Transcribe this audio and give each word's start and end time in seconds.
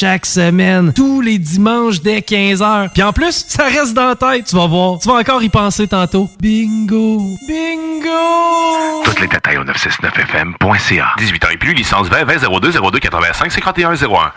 Chaque 0.00 0.26
semaine, 0.26 0.92
tous 0.92 1.20
les 1.20 1.38
dimanches 1.38 2.02
dès 2.02 2.18
15h. 2.18 2.90
Puis 2.92 3.02
en 3.02 3.12
plus, 3.12 3.44
ça 3.46 3.64
reste 3.64 3.94
dans 3.94 4.08
la 4.08 4.16
tête, 4.16 4.46
tu 4.46 4.56
vas 4.56 4.66
voir. 4.66 4.98
Tu 4.98 5.08
vas 5.08 5.14
encore 5.14 5.42
y 5.42 5.48
penser 5.48 5.86
tantôt. 5.86 6.28
Bingo! 6.40 7.20
Bingo! 7.46 9.02
Toutes 9.04 9.20
les 9.20 9.28
détails 9.28 9.56
au 9.56 9.64
969fm.ca. 9.64 11.14
18 11.16 11.44
ans 11.44 11.48
et 11.52 11.56
plus, 11.56 11.74
licence 11.74 12.08
20 12.08 12.24
20 12.24 12.60
02 12.60 12.72
02 12.72 12.98
85 12.98 13.52
51 13.52 13.94
01. 13.94 14.32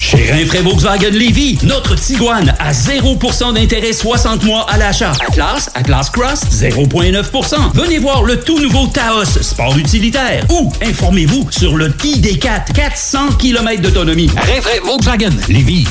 Chez 0.00 0.32
Rinfraie 0.32 0.62
Volkswagen 0.62 1.10
Lévy, 1.10 1.58
notre 1.62 1.94
Tiguan 1.94 2.54
à 2.58 2.72
0% 2.72 3.52
d'intérêt 3.54 3.92
60 3.92 4.42
mois 4.44 4.66
à 4.68 4.78
l'achat. 4.78 5.12
Atlas, 5.28 5.70
Atlas 5.74 6.08
Cross, 6.10 6.40
0,9%. 6.50 7.72
Venez 7.74 7.98
voir 7.98 8.24
le 8.24 8.40
tout 8.40 8.58
nouveau 8.58 8.86
Taos, 8.86 9.26
sport 9.26 9.76
utilitaire. 9.76 10.44
Ou 10.50 10.72
informez-vous 10.82 11.48
sur 11.50 11.76
le 11.76 11.90
ID4, 11.90 12.72
400 12.72 13.34
km 13.38 13.82
d'autonomie. 13.82 14.30
Rinfraie 14.36 14.80
Volkswagen 14.82 15.32
Lévy. 15.48 15.86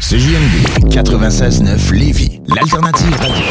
CJMD 0.00 0.88
96.9 0.94 1.92
Lévis, 1.92 2.40
l'alternative 2.54 3.14
radio. 3.18 3.44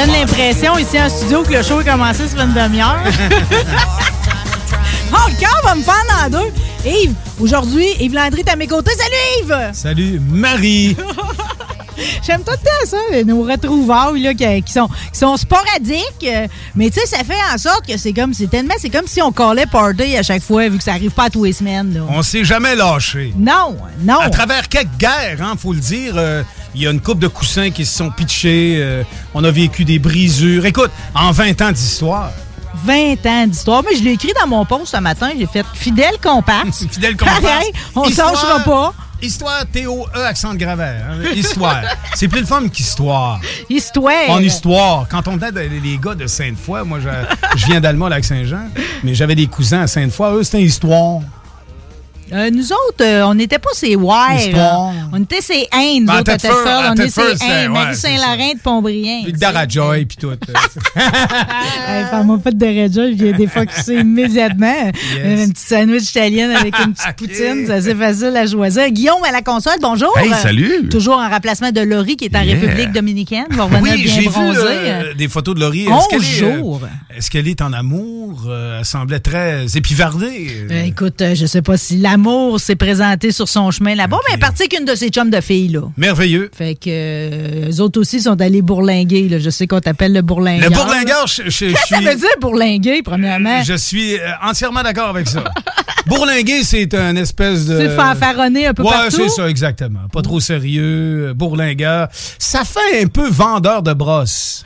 Donne 0.00 0.12
l'impression 0.12 0.78
ici 0.78 0.98
en 0.98 1.10
studio 1.10 1.42
que 1.42 1.52
le 1.52 1.62
show 1.62 1.80
est 1.80 1.84
commencé 1.84 2.26
sur 2.26 2.40
une 2.40 2.54
demi-heure. 2.54 3.00
bon, 5.10 5.18
le 5.28 5.38
cœur 5.38 5.60
va 5.62 5.74
me 5.74 5.82
faire 5.82 6.02
dans 6.08 6.38
deux. 6.38 6.50
Yves, 6.86 7.14
aujourd'hui, 7.38 7.86
Yves 8.00 8.14
Landry 8.14 8.40
est 8.40 8.48
à 8.48 8.56
mes 8.56 8.66
côtés. 8.66 8.92
Salut 8.92 9.42
Yves! 9.42 9.70
Salut 9.74 10.20
Marie! 10.20 10.96
J'aime 12.26 12.42
tout 12.42 12.52
le 12.52 12.56
temps 12.56 12.86
ça, 12.86 13.24
nos 13.24 13.42
retrouvailles 13.42 14.22
là, 14.22 14.34
qui, 14.34 14.62
qui 14.62 14.72
sont, 14.72 14.88
qui 15.12 15.18
sont 15.18 15.36
sporadiques. 15.36 16.04
euh, 16.24 16.46
Mais 16.74 16.90
tu 16.90 17.00
sais, 17.00 17.06
ça 17.06 17.18
fait 17.24 17.34
en 17.54 17.58
sorte 17.58 17.86
que 17.86 17.96
c'est 17.96 18.12
comme, 18.12 18.34
c'est 18.34 18.48
tellement, 18.48 18.74
c'est 18.78 18.90
comme 18.90 19.06
si 19.06 19.20
on 19.22 19.32
collait 19.32 19.66
party 19.66 20.16
à 20.16 20.22
chaque 20.22 20.42
fois, 20.42 20.68
vu 20.68 20.78
que 20.78 20.84
ça 20.84 20.92
arrive 20.92 21.10
pas 21.12 21.24
à 21.24 21.30
tous 21.30 21.44
les 21.44 21.52
semaines. 21.52 21.94
là. 21.94 22.00
On 22.08 22.22
s'est 22.22 22.44
jamais 22.44 22.74
lâché. 22.76 23.32
Non, 23.36 23.76
non. 24.00 24.18
À 24.20 24.30
travers 24.30 24.68
quelques 24.68 24.96
guerres, 24.98 25.38
hein, 25.42 25.54
faut 25.58 25.72
le 25.72 25.80
dire, 25.80 26.14
euh, 26.16 26.42
il 26.74 26.82
y 26.82 26.86
a 26.86 26.90
une 26.90 27.00
coupe 27.00 27.18
de 27.18 27.28
coussins 27.28 27.70
qui 27.70 27.84
se 27.84 27.96
sont 27.98 28.10
pitchés. 28.10 28.76
euh, 28.78 29.02
on 29.34 29.42
a 29.44 29.50
vécu 29.50 29.84
des 29.84 29.98
brisures. 29.98 30.64
Écoute, 30.66 30.90
en 31.14 31.30
20 31.32 31.60
ans 31.62 31.72
d'histoire. 31.72 32.30
20 32.84 33.26
ans 33.26 33.46
d'histoire. 33.46 33.82
Moi, 33.82 33.92
je 33.98 34.02
l'ai 34.02 34.12
écrit 34.12 34.32
dans 34.40 34.46
mon 34.46 34.64
post 34.64 34.86
ce 34.86 34.96
matin. 34.98 35.30
J'ai 35.38 35.46
fait 35.46 35.66
fidèle 35.74 36.14
comparse. 36.22 36.84
Fidèle 36.90 37.16
comparse. 37.16 37.40
Pareil, 37.42 37.72
on 37.94 38.04
Histoire- 38.04 38.30
s'enchera 38.36 38.60
pas. 38.60 38.94
Histoire 39.22 39.66
T-O-E, 39.70 40.24
accent 40.24 40.54
de 40.54 40.58
graveur. 40.58 40.94
hein, 41.10 41.30
Histoire. 41.34 41.82
C'est 42.14 42.28
plus 42.28 42.40
le 42.40 42.46
fun 42.46 42.68
qu'histoire. 42.68 43.40
Histoire. 43.68 44.30
En 44.30 44.38
histoire. 44.40 45.06
Quand 45.08 45.28
on 45.28 45.36
était 45.36 45.68
les 45.68 45.98
gars 45.98 46.14
de 46.14 46.26
Sainte-Foy, 46.26 46.84
moi, 46.84 46.98
je, 47.00 47.08
je 47.58 47.66
viens 47.66 47.80
d'Allemagne, 47.80 48.10
lac 48.10 48.24
Saint-Jean, 48.24 48.68
mais 49.04 49.14
j'avais 49.14 49.34
des 49.34 49.46
cousins 49.46 49.82
à 49.82 49.86
Sainte-Foy. 49.86 50.34
Eux, 50.36 50.42
c'était 50.42 50.62
histoire. 50.62 51.20
Euh, 52.32 52.50
nous 52.50 52.72
autres, 52.72 53.02
euh, 53.02 53.22
on 53.26 53.34
n'était 53.34 53.58
pas 53.58 53.70
ces 53.72 53.96
wives. 53.96 54.38
Histoire. 54.48 54.92
On 55.12 55.22
était 55.22 55.40
ces 55.40 55.66
Indes. 55.72 56.06
Ben, 56.06 56.12
nous 56.14 56.20
autres, 56.20 56.32
On 56.90 56.94
Thetford, 56.94 57.24
ces 57.38 57.44
Indes. 57.44 57.50
ouais, 57.50 57.68
Marie-Saint-Laurent 57.68 58.52
de 58.54 58.58
Pontbriand. 58.62 59.20
Puis 59.24 59.32
le 59.32 59.38
Darajoy, 59.38 60.04
puis 60.06 60.16
tout. 60.16 60.30
Hey, 60.96 62.04
Parle-moi 62.10 62.38
pas 62.38 62.50
de 62.50 62.58
Daraja, 62.58 63.10
je 63.10 63.14
viens 63.14 63.32
des 63.32 63.46
fois 63.46 63.64
c'est 63.70 63.96
immédiatement. 63.96 64.90
Un 65.24 65.48
petit 65.48 65.62
sandwich 65.64 66.10
italien 66.10 66.50
avec 66.50 66.74
une 66.78 66.92
petite 66.94 67.12
poutine, 67.16 67.64
c'est 67.66 67.72
assez 67.72 67.94
facile 67.94 68.36
à 68.36 68.46
choisir. 68.46 68.88
Guillaume 68.90 69.22
à 69.24 69.32
la 69.32 69.42
console, 69.42 69.76
bonjour. 69.80 70.12
Hey, 70.18 70.30
salut. 70.42 70.88
Toujours 70.88 71.16
en 71.18 71.28
remplacement 71.28 71.70
de 71.72 71.80
Laurie 71.80 72.16
qui 72.16 72.26
est 72.26 72.36
en 72.36 72.40
Yeah. 72.40 72.58
République 72.58 72.92
dominicaine. 72.92 73.44
Va 73.50 73.64
revenir 73.64 73.82
Oui, 73.94 74.02
j'ai 74.06 74.22
vu 74.22 74.30
euh, 74.38 75.14
des 75.14 75.28
photos 75.28 75.54
de 75.54 75.60
Laurie. 75.60 75.86
Onze 75.88 76.08
qu'elle 76.08 76.22
est, 76.22 76.42
euh. 76.42 76.62
Est-ce 77.14 77.30
qu'elle 77.30 77.46
est 77.48 77.60
en 77.60 77.72
amour? 77.72 78.44
Euh, 78.48 78.78
elle 78.78 78.84
semblait 78.84 79.20
très 79.20 79.66
épivardée. 79.76 80.66
Euh, 80.70 80.82
écoute, 80.84 81.20
euh, 81.20 81.34
je 81.34 81.44
sais 81.46 81.60
pas 81.62 81.76
si 81.76 81.98
l'amour 81.98 82.19
s'est 82.58 82.76
présenté 82.76 83.32
sur 83.32 83.48
son 83.48 83.70
chemin 83.70 83.94
là-bas, 83.94 84.18
mais 84.26 84.34
elle 84.34 84.38
est 84.38 84.40
partie 84.40 84.68
qu'une 84.68 84.84
de 84.84 84.94
ses 84.94 85.08
chums 85.08 85.30
de 85.30 85.40
filles, 85.40 85.68
là. 85.68 85.80
Merveilleux. 85.96 86.50
Fait 86.56 86.74
que 86.74 86.88
euh, 86.88 87.70
eux 87.70 87.80
autres 87.80 88.00
aussi 88.00 88.20
sont 88.20 88.40
allés 88.40 88.62
bourlinguer. 88.62 89.28
Là. 89.28 89.38
Je 89.38 89.50
sais 89.50 89.66
qu'on 89.66 89.80
t'appelle 89.80 90.12
le 90.12 90.22
bourlingueur. 90.22 90.68
Le 90.70 90.74
bourlingueur, 90.74 91.26
je, 91.26 91.42
je- 91.44 91.66
Qu'est-ce 91.66 91.72
que 91.72 91.88
ça 91.88 91.96
suis... 91.96 92.06
veut 92.06 92.14
dire 92.16 92.28
bourlinguer, 92.40 93.02
premièrement? 93.02 93.62
Je 93.62 93.74
suis 93.74 94.14
euh, 94.18 94.28
entièrement 94.42 94.82
d'accord 94.82 95.08
avec 95.08 95.28
ça. 95.28 95.44
Bourlinguer, 96.06 96.64
c'est 96.64 96.92
un 96.94 97.14
espèce 97.14 97.66
de... 97.66 97.78
C'est 97.78 97.94
fanfaronner 97.94 98.66
un 98.66 98.74
peu 98.74 98.82
ouais, 98.82 98.90
partout? 98.90 99.10
c'est 99.16 99.28
ça, 99.28 99.48
exactement. 99.48 100.00
Pas 100.12 100.22
trop 100.22 100.40
sérieux, 100.40 101.32
bourlingueur. 101.36 102.08
Ça 102.38 102.62
fait 102.64 103.02
un 103.02 103.06
peu 103.06 103.28
vendeur 103.28 103.82
de 103.82 103.92
brosses. 103.92 104.64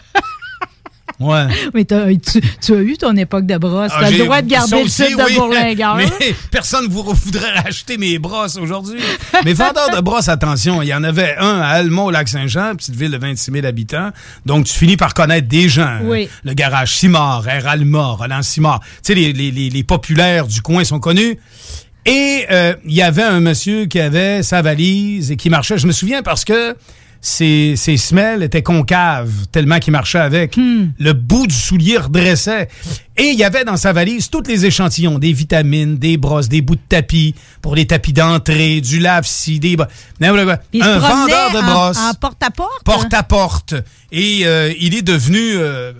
Ouais. 1.20 1.46
Mais 1.74 1.84
t'as- 1.84 2.06
tu, 2.14 2.40
tu 2.60 2.74
as 2.74 2.80
eu 2.80 2.96
ton 2.96 3.16
époque 3.16 3.46
de 3.46 3.56
brosse. 3.56 3.92
Ah, 3.94 3.98
T'as 4.02 4.10
le 4.10 4.16
j'ai- 4.16 4.24
droit 4.24 4.42
de 4.42 4.48
garder 4.48 4.82
le 4.82 4.88
titre 4.88 5.16
de 5.16 5.96
oui. 5.96 6.06
Mais 6.20 6.34
personne 6.50 6.84
ne 6.86 6.90
vous 6.90 7.02
voudrait 7.04 7.52
acheter 7.64 7.96
mes 7.98 8.18
brosses 8.18 8.56
aujourd'hui. 8.56 9.00
Mais 9.44 9.52
vendeur 9.52 9.90
de 9.94 10.00
brosses, 10.00 10.28
attention, 10.28 10.82
il 10.82 10.88
y 10.88 10.94
en 10.94 11.04
avait 11.04 11.36
un 11.38 11.60
à 11.60 11.68
Almont, 11.68 12.06
au 12.06 12.10
Lac-Saint-Jean, 12.10 12.74
petite 12.76 12.96
ville 12.96 13.10
de 13.12 13.18
26 13.18 13.52
000 13.52 13.66
habitants. 13.66 14.10
Donc, 14.44 14.66
tu 14.66 14.72
finis 14.74 14.96
par 14.96 15.14
connaître 15.14 15.46
des 15.48 15.68
gens. 15.68 15.98
Oui. 16.02 16.28
Le 16.42 16.52
garage 16.54 16.96
Simard, 16.96 17.46
Air 17.48 17.68
Alma, 17.68 18.06
Roland 18.18 18.42
Simard. 18.42 18.80
Tu 18.80 18.88
sais, 19.02 19.14
les, 19.14 19.32
les, 19.32 19.50
les, 19.50 19.70
les 19.70 19.84
populaires 19.84 20.46
du 20.46 20.62
coin 20.62 20.84
sont 20.84 20.98
connus. 21.00 21.38
Et 22.06 22.44
euh, 22.50 22.74
il 22.84 22.92
y 22.92 23.02
avait 23.02 23.22
un 23.22 23.40
monsieur 23.40 23.86
qui 23.86 23.98
avait 23.98 24.42
sa 24.42 24.60
valise 24.62 25.30
et 25.30 25.36
qui 25.36 25.48
marchait. 25.48 25.78
Je 25.78 25.86
me 25.86 25.92
souviens 25.92 26.22
parce 26.22 26.44
que 26.44 26.76
ses, 27.24 27.74
ses 27.76 27.96
semelles 27.96 28.42
étaient 28.42 28.62
concaves 28.62 29.46
tellement 29.50 29.78
qu'il 29.78 29.92
marchait 29.92 30.18
avec. 30.18 30.56
Le 30.56 31.12
bout 31.12 31.46
du 31.46 31.54
soulier 31.54 31.96
redressait. 31.96 32.68
Et 33.16 33.30
il 33.30 33.38
y 33.38 33.44
avait 33.44 33.64
dans 33.64 33.78
sa 33.78 33.94
valise 33.94 34.28
tous 34.28 34.42
les 34.46 34.66
échantillons, 34.66 35.18
des 35.18 35.32
vitamines, 35.32 35.96
des 35.96 36.18
brosses, 36.18 36.50
des 36.50 36.60
bouts 36.60 36.74
de 36.74 36.80
tapis 36.86 37.34
pour 37.62 37.76
les 37.76 37.86
tapis 37.86 38.12
d'entrée, 38.12 38.82
du 38.82 38.98
lave-ci, 38.98 39.58
des... 39.58 39.74
Un 40.20 40.98
vendeur 40.98 41.50
de 41.54 41.62
brosses 41.62 41.98
En 41.98 42.12
porte-à-porte? 42.12 42.84
porte 42.84 43.14
à 43.14 43.22
porte. 43.22 43.74
Et 44.12 44.42
euh, 44.44 44.70
il 44.78 44.94
est 44.94 45.02
devenu, 45.02 45.54
euh, 45.54 45.92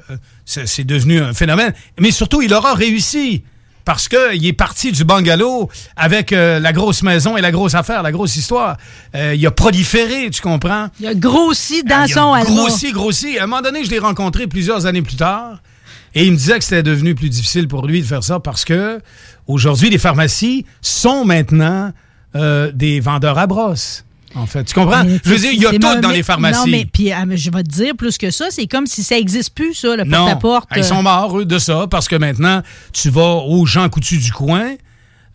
c'est 0.44 0.84
devenu 0.84 1.20
un 1.20 1.32
phénomène. 1.32 1.72
Mais 1.98 2.10
surtout, 2.10 2.42
il 2.42 2.52
aura 2.52 2.74
réussi. 2.74 3.44
Parce 3.84 4.08
que 4.08 4.34
il 4.34 4.46
est 4.46 4.54
parti 4.54 4.92
du 4.92 5.04
bungalow 5.04 5.68
avec 5.96 6.32
euh, 6.32 6.58
la 6.58 6.72
grosse 6.72 7.02
maison 7.02 7.36
et 7.36 7.42
la 7.42 7.52
grosse 7.52 7.74
affaire, 7.74 8.02
la 8.02 8.12
grosse 8.12 8.36
histoire. 8.36 8.76
Euh, 9.14 9.34
il 9.34 9.46
a 9.46 9.50
proliféré, 9.50 10.30
tu 10.30 10.40
comprends? 10.40 10.88
Il 11.00 11.06
a 11.06 11.14
grossi 11.14 11.82
dans 11.82 11.96
Ah, 11.96 12.06
il 12.06 12.12
a 12.12 12.44
son. 12.44 12.54
Grossi, 12.54 12.92
grossi. 12.92 13.38
À 13.38 13.44
un 13.44 13.46
moment 13.46 13.62
donné, 13.62 13.84
je 13.84 13.90
l'ai 13.90 13.98
rencontré 13.98 14.46
plusieurs 14.46 14.86
années 14.86 15.02
plus 15.02 15.16
tard. 15.16 15.58
Et 16.14 16.24
il 16.24 16.32
me 16.32 16.36
disait 16.36 16.58
que 16.58 16.64
c'était 16.64 16.82
devenu 16.82 17.14
plus 17.14 17.28
difficile 17.28 17.68
pour 17.68 17.86
lui 17.86 18.00
de 18.00 18.06
faire 18.06 18.22
ça 18.22 18.38
parce 18.38 18.64
que 18.64 19.00
aujourd'hui, 19.46 19.90
les 19.90 19.98
pharmacies 19.98 20.64
sont 20.80 21.24
maintenant 21.24 21.92
euh, 22.36 22.70
des 22.72 23.00
vendeurs 23.00 23.38
à 23.38 23.46
brosse. 23.46 24.04
En 24.34 24.46
fait, 24.46 24.64
tu 24.64 24.74
comprends? 24.74 25.04
Mais 25.04 25.20
Je 25.24 25.30
veux 25.30 25.38
dire, 25.38 25.52
il 25.52 25.62
y 25.62 25.66
a 25.66 25.70
tout 25.70 26.00
dans 26.00 26.10
les 26.10 26.22
pharmacies. 26.22 26.58
Non, 26.58 26.66
mais 26.66 26.86
puis 26.86 27.10
mais 27.26 27.36
je 27.36 27.50
vais 27.50 27.62
te 27.62 27.68
dire 27.68 27.94
plus 27.96 28.18
que 28.18 28.30
ça, 28.30 28.46
c'est 28.50 28.66
comme 28.66 28.86
si 28.86 29.02
ça 29.02 29.14
n'existe 29.14 29.54
plus, 29.54 29.74
ça, 29.74 29.96
le 29.96 30.04
porte-à-porte. 30.04 30.68
ils 30.76 30.84
sont 30.84 31.02
morts, 31.02 31.38
eux, 31.38 31.44
de 31.44 31.58
ça, 31.58 31.86
parce 31.88 32.08
que 32.08 32.16
maintenant, 32.16 32.62
tu 32.92 33.10
vas 33.10 33.34
aux 33.34 33.64
gens 33.66 33.88
coutus 33.88 34.22
du 34.22 34.32
coin, 34.32 34.74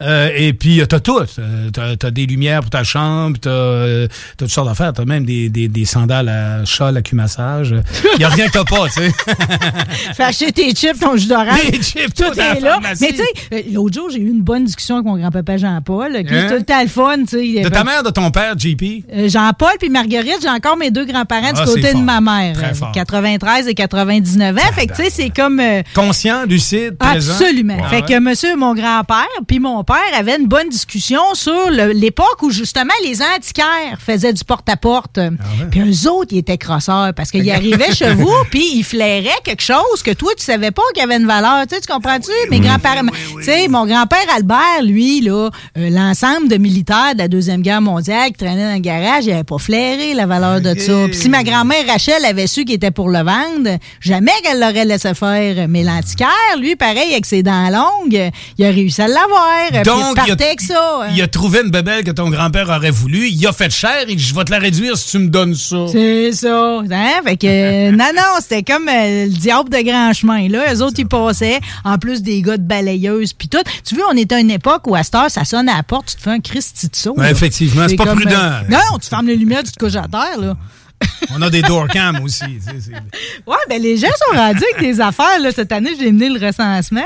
euh, 0.02 0.30
et 0.36 0.54
puis, 0.54 0.82
t'as 0.88 1.00
tout. 1.00 1.20
Euh, 1.40 1.70
T'as 1.72 1.96
t'as 1.96 2.12
des 2.12 2.26
lumières 2.26 2.62
pour 2.62 2.70
ta 2.70 2.84
chambre, 2.84 3.38
t'as 3.40 3.50
euh, 3.50 4.08
t'as 4.38 4.46
toutes 4.46 4.54
sortes 4.54 4.68
d'affaires. 4.68 4.94
T'as 4.94 5.06
même 5.06 5.26
des, 5.26 5.50
des, 5.50 5.68
des 5.68 5.86
sandales 5.86 6.30
à 6.30 6.66
chat, 6.66 6.88
à 6.88 7.02
cumassage. 7.02 7.76
Il 8.16 8.22
y 8.22 8.24
a 8.24 8.30
rien 8.30 8.48
que 8.48 8.54
t'as 8.54 8.64
pas, 8.64 8.86
tu 8.88 8.94
sais. 9.02 9.12
Fais 10.16 10.24
acheter 10.24 10.52
tes 10.52 10.72
chips, 10.74 11.00
ton 11.00 11.16
jus 11.18 11.28
d'orange. 11.28 11.60
Les 11.72 11.82
chips, 11.82 12.14
tout 12.14 12.24
tout 12.34 12.40
est 12.40 12.60
là. 12.60 12.80
Mais 13.02 13.10
tu 13.10 13.18
sais, 13.18 13.24
euh, 13.54 13.62
l'autre 13.74 13.96
jour, 13.96 14.10
j'ai 14.10 14.20
eu 14.20 14.30
une 14.30 14.42
bonne 14.42 14.66
discussion 14.66 14.96
avec 14.96 15.06
mon 15.08 15.18
grand-papa 15.18 15.58
Jean-Paul. 15.58 16.24
qui 16.26 16.34
Hein? 16.34 16.48
tout 16.50 16.56
le 16.56 16.64
temps 16.64 16.82
le 16.82 16.88
fun, 16.88 17.18
tu 17.28 17.56
sais. 17.56 17.62
De 17.62 17.70
ta 17.70 17.84
mère, 17.84 18.04
de 18.04 18.10
ton 18.10 18.32
père, 18.32 18.58
JP? 18.58 18.84
Euh, 19.14 19.28
Jean-Paul 19.30 19.72
puis 19.80 19.90
Marguerite, 19.90 20.40
j'ai 20.42 20.50
encore 20.50 20.78
mes 20.78 20.92
deux 20.92 21.06
grands-parents 21.06 21.52
Ah, 21.56 21.60
du 21.62 21.66
côté 21.66 21.82
c'est 21.82 21.88
de 21.90 21.94
fort. 21.94 22.02
ma 22.02 22.22
mère. 22.22 22.56
Très 22.56 22.72
euh, 22.72 22.74
fort. 22.74 22.92
93 22.94 23.68
et 23.68 23.74
99 23.74 24.56
ans. 24.58 24.60
Fait 24.74 24.88
que 24.88 24.94
tu 24.96 25.04
sais, 25.04 25.10
c'est 25.10 25.30
comme... 25.30 25.60
euh, 25.60 25.82
Conscient, 25.94 26.46
lucide, 26.46 26.98
présent? 26.98 27.34
Absolument. 27.34 27.76
Ouais. 27.78 27.88
Fait 27.90 28.02
que 28.02 28.20
monsieur, 28.20 28.56
mon 28.56 28.74
grand-père, 28.74 29.28
puis 29.48 29.60
mon 29.60 29.84
père 29.84 29.89
avaient 30.18 30.38
une 30.38 30.48
bonne 30.48 30.70
discussion 30.70 31.22
sur 31.34 31.70
l'époque 31.70 32.42
où 32.42 32.50
justement 32.50 32.94
les 33.04 33.22
antiquaires 33.22 34.00
faisaient 34.00 34.34
du 34.34 34.44
porte-à-porte. 34.44 35.18
Ah 35.18 35.30
Puis 35.72 35.82
eux 35.82 36.10
autres, 36.10 36.30
ils 36.32 36.40
étaient 36.40 36.58
crosseurs 36.58 37.14
parce 37.16 37.32
qu'ils 37.32 37.50
arrivaient 37.52 37.94
chez 37.94 38.14
vous, 38.14 38.34
puis 38.52 38.70
ils 38.76 38.84
flairaient 38.84 39.30
quelque 39.44 39.64
chose 39.64 40.04
que 40.04 40.12
toi, 40.12 40.32
tu 40.38 40.44
savais 40.44 40.72
pas 40.72 40.82
qu'il 40.94 41.04
avait 41.04 41.18
une 41.18 41.28
valeur. 41.28 41.66
Tu 41.68 41.76
sais, 41.76 41.82
tu 41.82 41.92
comprends-tu? 41.92 42.32
Mes 42.50 42.60
grands-parents... 42.60 43.02
Tu 43.38 43.44
sais, 43.44 43.68
mon 43.68 43.86
grand-père 43.86 44.26
Albert, 44.36 44.84
lui, 44.84 45.22
là, 45.22 45.50
euh, 45.78 45.90
l'ensemble 45.90 46.48
de 46.48 46.58
militaires 46.58 47.14
de 47.14 47.20
la 47.20 47.28
Deuxième 47.28 47.62
Guerre 47.62 47.82
mondiale 47.82 48.28
qui 48.28 48.38
traînaient 48.38 48.68
dans 48.68 48.74
le 48.74 48.80
garage, 48.80 49.26
il 49.26 49.32
avait 49.32 49.44
pas 49.44 49.58
flairé 49.58 50.14
la 50.14 50.26
valeur 50.26 50.62
de 50.62 50.78
ça. 50.78 51.06
Puis 51.06 51.16
si 51.16 51.30
ma 51.30 51.44
grand-mère 51.44 51.86
Rachel 51.88 52.24
avait 52.26 52.48
su 52.48 52.66
qu'il 52.66 52.76
était 52.76 52.92
pour 52.92 53.10
le 53.10 53.20
vendre, 53.20 53.78
jamais 54.00 54.32
qu'elle 54.44 54.60
l'aurait 54.60 54.86
laissé 54.86 55.14
faire. 55.14 55.68
Mais 55.68 55.84
l'antiquaire, 55.84 56.28
lui, 56.60 56.76
pareil, 56.76 57.12
avec 57.12 57.26
ses 57.26 57.44
dents 57.44 57.70
longues, 57.70 58.30
il 58.58 58.66
a 58.66 58.70
réussi 58.70 59.02
à 59.02 59.08
l'avoir. 59.08 59.79
Puis 59.82 59.92
Donc, 59.92 60.18
il 60.26 60.32
a, 60.32 60.34
avec 60.34 60.62
ça. 60.62 61.00
hein. 61.04 61.08
il 61.16 61.22
a 61.22 61.28
trouvé 61.28 61.62
une 61.64 61.72
bébelle 61.72 62.04
que 62.04 62.12
ton 62.12 62.30
grand-père 62.30 62.70
aurait 62.70 62.92
voulu. 62.92 63.28
Il 63.28 63.46
a 63.48 63.52
fait 63.54 63.70
cher. 63.72 64.06
Dit, 64.08 64.18
je 64.20 64.34
vais 64.36 64.44
te 64.44 64.52
la 64.52 64.60
réduire 64.60 64.98
si 64.98 65.12
tu 65.12 65.20
me 65.20 65.28
donnes 65.30 65.56
ça. 65.56 65.78
C'est 65.92 66.32
ça. 66.32 66.80
Hein? 66.92 67.22
Fait 67.26 67.38
que, 67.38 67.48
euh, 67.48 67.92
non, 67.96 68.10
non, 68.16 68.24
c'était 68.42 68.64
comme 68.64 68.88
euh, 68.88 69.26
le 69.26 69.32
diable 69.32 69.70
de 69.70 69.82
grand 69.84 70.14
chemin. 70.14 70.48
Là. 70.50 70.74
Eux 70.74 70.82
autres, 70.82 70.96
ils 71.00 71.08
passaient, 71.08 71.60
en 71.84 71.98
plus 71.98 72.22
des 72.22 72.42
gars 72.42 72.58
de 72.58 72.64
balayeuse 72.64 73.34
puis 73.34 73.48
tout. 73.48 73.60
Tu 73.86 73.96
vois, 73.96 74.06
on 74.12 74.18
était 74.18 74.36
à 74.36 74.40
une 74.40 74.52
époque 74.52 74.88
où 74.88 74.96
à 74.96 75.04
cette 75.04 75.16
heure, 75.16 75.30
ça 75.32 75.46
sonne 75.46 75.70
à 75.70 75.78
la 75.78 75.84
porte, 75.84 76.08
tu 76.10 76.16
te 76.16 76.22
fais 76.22 76.32
un 76.32 76.40
Christy 76.40 76.88
de 76.90 76.96
saut. 76.96 77.14
Ouais, 77.18 77.26
là. 77.26 77.32
effectivement, 77.32 77.86
c'est 77.88 77.96
pas 77.96 78.06
comme, 78.06 78.20
prudent. 78.20 78.36
euh, 78.36 78.62
non, 78.70 78.98
tu 79.02 79.08
fermes 79.10 79.28
les 79.28 79.36
lumières, 79.36 79.64
tu 79.64 79.72
te 79.72 79.80
couches 79.84 79.96
à 79.96 80.08
terre. 80.08 80.40
Là. 80.40 80.56
On 81.32 81.42
a 81.42 81.50
des 81.50 81.62
doorcams 81.62 82.20
aussi. 82.24 82.44
tu 82.46 82.92
Ouais, 83.48 83.56
ben 83.70 83.82
les 83.82 83.98
gens 83.98 84.08
sont 84.28 84.36
rendus 84.38 84.64
avec 84.74 84.82
des 84.90 85.00
affaires. 85.02 85.40
Là. 85.40 85.52
Cette 85.52 85.72
année, 85.72 85.92
j'ai 86.00 86.12
mené 86.12 86.30
le 86.30 86.46
recensement. 86.46 87.02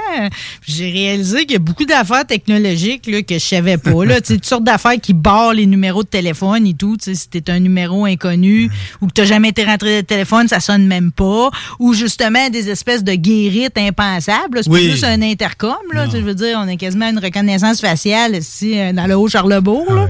J'ai 0.65 0.89
réalisé 0.91 1.41
qu'il 1.41 1.53
y 1.53 1.55
a 1.55 1.59
beaucoup 1.59 1.85
d'affaires 1.85 2.25
technologiques 2.25 3.05
là, 3.07 3.21
que 3.21 3.35
je 3.35 3.39
savais 3.39 3.77
pas. 3.77 4.05
Là. 4.05 4.21
Tu 4.21 4.27
sais, 4.27 4.33
toutes 4.35 4.45
sortes 4.45 4.63
d'affaires 4.63 4.99
qui 5.01 5.13
barrent 5.13 5.53
les 5.53 5.65
numéros 5.65 6.03
de 6.03 6.07
téléphone 6.07 6.65
et 6.67 6.73
tout. 6.73 6.97
Tu 6.97 7.15
Si 7.15 7.27
t'es 7.27 7.49
un 7.51 7.59
numéro 7.59 8.05
inconnu 8.05 8.69
ou 9.01 9.07
que 9.07 9.13
t'as 9.13 9.25
jamais 9.25 9.49
été 9.49 9.63
rentré 9.65 10.01
de 10.01 10.07
téléphone, 10.07 10.47
ça 10.47 10.59
sonne 10.59 10.85
même 10.87 11.11
pas. 11.11 11.49
Ou 11.79 11.93
justement 11.93 12.49
des 12.49 12.69
espèces 12.69 13.03
de 13.03 13.13
guérites 13.13 13.77
impensables. 13.77 14.61
C'est 14.63 14.69
Oui. 14.69 14.89
juste 14.91 15.03
un 15.03 15.21
intercom. 15.21 15.75
Là. 15.91 16.07
Tu 16.07 16.17
Je 16.17 16.21
veux 16.23 16.35
dire, 16.35 16.57
on 16.63 16.67
a 16.67 16.75
quasiment 16.77 17.09
une 17.09 17.19
reconnaissance 17.19 17.81
faciale 17.81 18.35
ici 18.35 18.79
euh, 18.79 18.93
dans 18.93 19.05
le 19.07 19.15
Haut-Charlebourg. 19.15 19.91
là. 19.93 20.07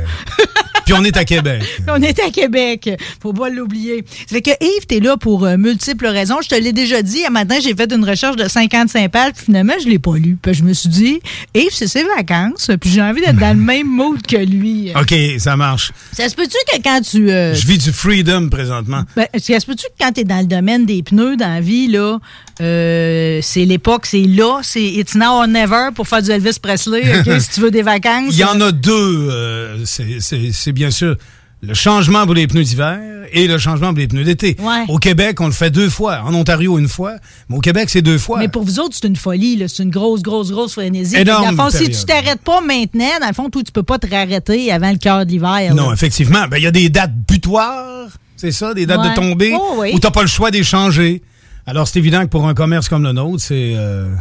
Puis 0.85 0.93
on 0.93 1.03
est 1.05 1.15
à 1.15 1.23
Québec. 1.23 1.63
On 1.87 2.01
est 2.01 2.19
à 2.19 2.29
Québec. 2.29 2.89
Faut 3.21 3.31
pas 3.31 3.47
l'oublier. 3.49 3.72
Ça 3.73 4.35
fait 4.35 4.41
que 4.41 4.51
Yves, 4.61 4.85
t'es 4.87 4.99
là 4.99 5.17
pour 5.17 5.45
euh, 5.45 5.57
multiples 5.57 6.07
raisons. 6.07 6.37
Je 6.43 6.49
te 6.49 6.55
l'ai 6.55 6.73
déjà 6.73 7.01
dit. 7.01 7.25
Un 7.25 7.29
matin, 7.29 7.55
j'ai 7.61 7.75
fait 7.75 7.91
une 7.93 8.03
recherche 8.07 8.35
de 8.35 8.47
55 8.47 9.11
pages, 9.11 9.33
puis 9.35 9.45
finalement, 9.45 9.73
je 9.83 9.87
l'ai 9.89 9.99
pas 9.99 10.15
lu. 10.17 10.37
Puis 10.41 10.53
je 10.53 10.63
me 10.63 10.73
suis 10.73 10.89
dit, 10.89 11.19
Yves, 11.53 11.71
c'est 11.73 11.87
ses 11.87 12.03
vacances, 12.03 12.69
puis 12.79 12.89
j'ai 12.89 13.01
envie 13.01 13.21
d'être 13.21 13.37
dans 13.39 13.55
le 13.57 13.63
même 13.63 13.87
mood 13.87 14.21
que 14.25 14.37
lui. 14.37 14.91
OK, 14.99 15.13
ça 15.39 15.55
marche. 15.55 15.91
Ça 16.11 16.29
se 16.29 16.35
peut-tu 16.35 16.57
que 16.71 16.81
quand 16.83 17.01
tu... 17.01 17.29
euh, 17.31 17.53
Je 17.55 17.65
vis 17.67 17.77
du 17.77 17.91
freedom 17.91 18.49
présentement. 18.49 19.03
ben, 19.15 19.27
ça 19.37 19.59
se 19.59 19.65
peut-tu 19.65 19.85
que 19.87 19.93
quand 19.99 20.11
t'es 20.11 20.23
dans 20.23 20.39
le 20.39 20.45
domaine 20.47 20.85
des 20.85 21.03
pneus 21.03 21.35
dans 21.37 21.53
la 21.53 21.61
vie, 21.61 21.87
là, 21.87 22.19
euh, 22.61 23.39
c'est 23.41 23.65
l'époque, 23.65 24.05
c'est 24.05 24.21
là, 24.23 24.59
c'est 24.63 24.83
it's 24.83 25.15
now 25.15 25.39
or 25.41 25.47
never 25.47 25.89
pour 25.95 26.07
faire 26.07 26.21
du 26.21 26.29
Elvis 26.31 26.57
Presley, 26.61 27.03
OK, 27.19 27.29
si 27.41 27.49
tu 27.49 27.59
veux 27.61 27.71
des 27.71 27.81
vacances? 27.81 28.29
Il 28.31 28.37
y 28.37 28.43
en 28.43 28.59
a 28.61 28.71
deux. 28.71 28.91
euh, 29.29 29.77
c'est- 29.85 30.19
c'est 30.19 30.51
c'est 30.51 30.71
bien 30.71 30.91
sûr 30.91 31.15
le 31.65 31.73
changement 31.73 32.25
pour 32.25 32.33
les 32.35 32.45
pneus 32.45 32.63
d'hiver 32.63 32.99
et 33.31 33.47
le 33.47 33.57
changement 33.57 33.87
pour 33.89 33.97
les 33.99 34.07
pneus 34.07 34.25
d'été. 34.25 34.57
Ouais. 34.59 34.83
Au 34.89 34.97
Québec, 34.97 35.39
on 35.39 35.45
le 35.45 35.53
fait 35.53 35.69
deux 35.71 35.89
fois. 35.89 36.21
En 36.25 36.33
Ontario, 36.35 36.77
une 36.77 36.89
fois. 36.89 37.13
Mais 37.49 37.55
au 37.57 37.61
Québec, 37.61 37.89
c'est 37.89 38.01
deux 38.01 38.17
fois. 38.17 38.37
Mais 38.39 38.49
pour 38.49 38.63
vous 38.63 38.79
autres, 38.79 38.95
c'est 38.99 39.07
une 39.07 39.15
folie, 39.15 39.55
là. 39.55 39.67
C'est 39.69 39.81
une 39.83 39.89
grosse, 39.89 40.21
grosse, 40.21 40.51
grosse 40.51 40.73
frénésie. 40.73 41.15
Énorme 41.15 41.45
Dans 41.45 41.51
le 41.65 41.71
fond, 41.71 41.77
si 41.77 41.89
tu 41.89 42.05
t'arrêtes 42.05 42.41
pas 42.41 42.59
maintenant, 42.59 43.05
dans 43.21 43.27
le 43.27 43.33
fond, 43.33 43.49
toi, 43.49 43.63
tu 43.63 43.71
peux 43.71 43.81
pas 43.81 43.97
te 43.97 44.07
réarrêter 44.07 44.71
avant 44.73 44.91
le 44.91 44.97
cœur 44.97 45.25
de 45.25 45.31
l'hiver. 45.31 45.73
Non, 45.73 45.87
là. 45.87 45.93
effectivement. 45.93 46.47
Ben, 46.49 46.57
il 46.57 46.63
y 46.63 46.67
a 46.67 46.71
des 46.71 46.89
dates 46.89 47.15
butoirs, 47.27 48.09
c'est 48.35 48.51
ça, 48.51 48.73
des 48.73 48.85
dates 48.85 48.99
Ouais. 48.99 49.09
de 49.11 49.15
tombée, 49.15 49.53
Oh, 49.55 49.75
oui. 49.79 49.91
où 49.93 49.99
t'as 49.99 50.11
pas 50.11 50.21
le 50.21 50.27
choix 50.27 50.51
d'échanger. 50.51 51.21
Alors, 51.65 51.87
c'est 51.87 51.97
évident 51.99 52.21
que 52.23 52.27
pour 52.29 52.45
un 52.45 52.53
commerce 52.53 52.89
comme 52.89 53.03
le 53.03 53.13
nôtre, 53.13 53.41
c'est 53.41 53.73
euh, 53.77 54.13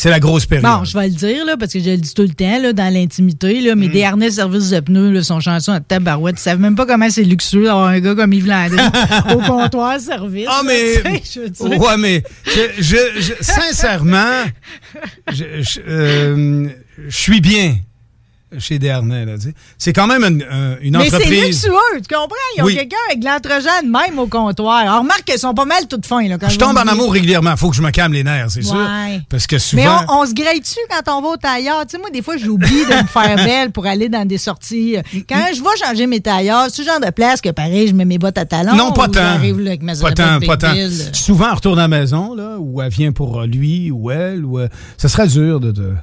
c'est 0.00 0.10
la 0.10 0.20
grosse 0.20 0.46
période. 0.46 0.64
Bon, 0.70 0.84
je 0.84 0.96
vais 0.96 1.08
le 1.08 1.14
dire, 1.14 1.44
là, 1.44 1.56
parce 1.56 1.72
que 1.72 1.80
je 1.80 1.90
le 1.90 1.96
dis 1.96 2.14
tout 2.14 2.22
le 2.22 2.28
temps, 2.28 2.60
là, 2.62 2.72
dans 2.72 2.92
l'intimité, 2.92 3.60
là, 3.60 3.74
Mm. 3.74 3.78
mes 3.80 3.88
derniers 3.88 4.30
services 4.30 4.70
de 4.70 4.78
pneus, 4.80 5.10
là, 5.10 5.22
sont 5.24 5.40
chansons 5.40 5.72
à 5.72 5.80
tabarouette. 5.80 6.36
Ils 6.38 6.42
savent 6.42 6.60
même 6.60 6.76
pas 6.76 6.86
comment 6.86 7.10
c'est 7.10 7.24
luxueux 7.24 7.64
d'avoir 7.64 7.88
un 7.88 7.98
gars 8.00 8.14
comme 8.14 8.32
Yves 8.32 8.46
Landry 8.46 8.76
au 9.34 9.38
comptoir 9.38 9.98
service. 10.00 10.46
Ah, 10.48 10.62
mais. 10.64 10.94
je 11.34 11.40
veux 11.40 11.48
dire. 11.50 11.80
Ouais, 11.80 11.96
mais. 11.98 12.22
Je, 12.46 12.82
je- 12.82 13.20
je- 13.20 13.32
sincèrement, 13.40 14.44
je, 15.32 15.44
je, 15.62 15.80
euh, 15.88 16.68
je 17.08 17.16
suis 17.16 17.40
bien 17.40 17.76
chez 18.58 18.78
sais. 19.48 19.54
C'est 19.76 19.92
quand 19.92 20.06
même 20.06 20.24
une, 20.24 20.42
un- 20.50 20.76
une 20.80 20.96
Mais 20.96 21.08
c'est 21.10 21.16
entreprise. 21.16 21.44
luxueux, 21.46 22.00
tu 22.08 22.14
comprends? 22.14 22.34
Ils 22.56 22.62
ont 22.62 22.66
Oui. 22.66 22.74
quelqu'un 22.76 22.96
avec 23.08 23.20
de 23.82 23.90
même 23.90 24.18
au 24.18 24.26
comptoir. 24.26 24.76
Alors, 24.78 25.00
remarque 25.00 25.24
qu'elles 25.24 25.38
sont 25.38 25.52
pas 25.54 25.66
mal 25.66 25.86
toutes 25.88 26.06
fins, 26.06 26.26
là. 26.26 26.38
quand 26.38 26.48
Je 26.48 26.58
tombe 26.58 26.76
en 26.76 26.86
amour 26.86 27.12
régulièrement. 27.12 27.56
Faut 27.56 27.68
que 27.70 27.76
je 27.76 27.82
me 27.82 27.90
calme 27.90 28.12
les 28.14 28.24
nerfs, 28.24 28.50
c'est 28.52 28.62
sûr. 28.62 28.88
Parce 29.28 29.46
que 29.46 29.56
Mais 29.56 29.58
souvent. 29.84 30.00
on, 30.08 30.22
on 30.22 30.26
se 30.26 30.32
grille 30.32 30.60
dessus 30.60 30.78
quand 30.88 31.18
on 31.18 31.20
va 31.22 31.28
au 31.28 31.36
tailleur? 31.36 31.84
Tu 31.86 31.92
sais, 31.96 31.98
moi, 31.98 32.10
des 32.10 32.22
fois, 32.22 32.36
j'oublie 32.38 32.84
de 32.86 33.02
me 33.02 33.06
faire 33.06 33.36
belle 33.44 33.70
pour 33.70 33.86
aller 33.86 34.08
dans 34.08 34.26
des 34.26 34.38
sorties. 34.38 34.96
Quand 35.28 35.46
je 35.54 35.60
vais 35.62 35.86
changer 35.86 36.06
mes 36.06 36.20
tailleurs, 36.20 36.66
c'est 36.70 36.82
ce 36.82 36.88
genre 36.88 37.00
de 37.00 37.10
place 37.10 37.40
que, 37.40 37.50
pareil, 37.50 37.88
je 37.88 37.92
mets 37.94 38.04
mes 38.04 38.18
bottes 38.18 38.38
à 38.38 38.44
talons. 38.46 38.74
Non, 38.76 38.92
pas 38.92 39.08
tant. 39.08 39.14
j'arrive 39.20 39.58
avec 39.66 39.82
ma 39.82 39.94
Pas 39.94 40.12
tant, 40.12 40.40
pas 40.40 40.56
tant. 40.56 40.72
Souvent, 41.12 41.48
elle 41.48 41.54
retourne 41.54 41.78
à 41.78 41.82
la 41.82 41.88
maison, 41.88 42.34
là, 42.34 42.56
ou 42.58 42.80
elle 42.80 42.90
vient 42.90 43.12
pour 43.12 43.40
euh, 43.40 43.46
lui 43.46 43.90
ou 43.90 44.10
elle, 44.10 44.44
ou 44.44 44.58
euh, 44.58 44.68
ça 44.96 45.08
serait 45.08 45.26
dur 45.28 45.60
de. 45.60 45.70
de- 45.72 45.94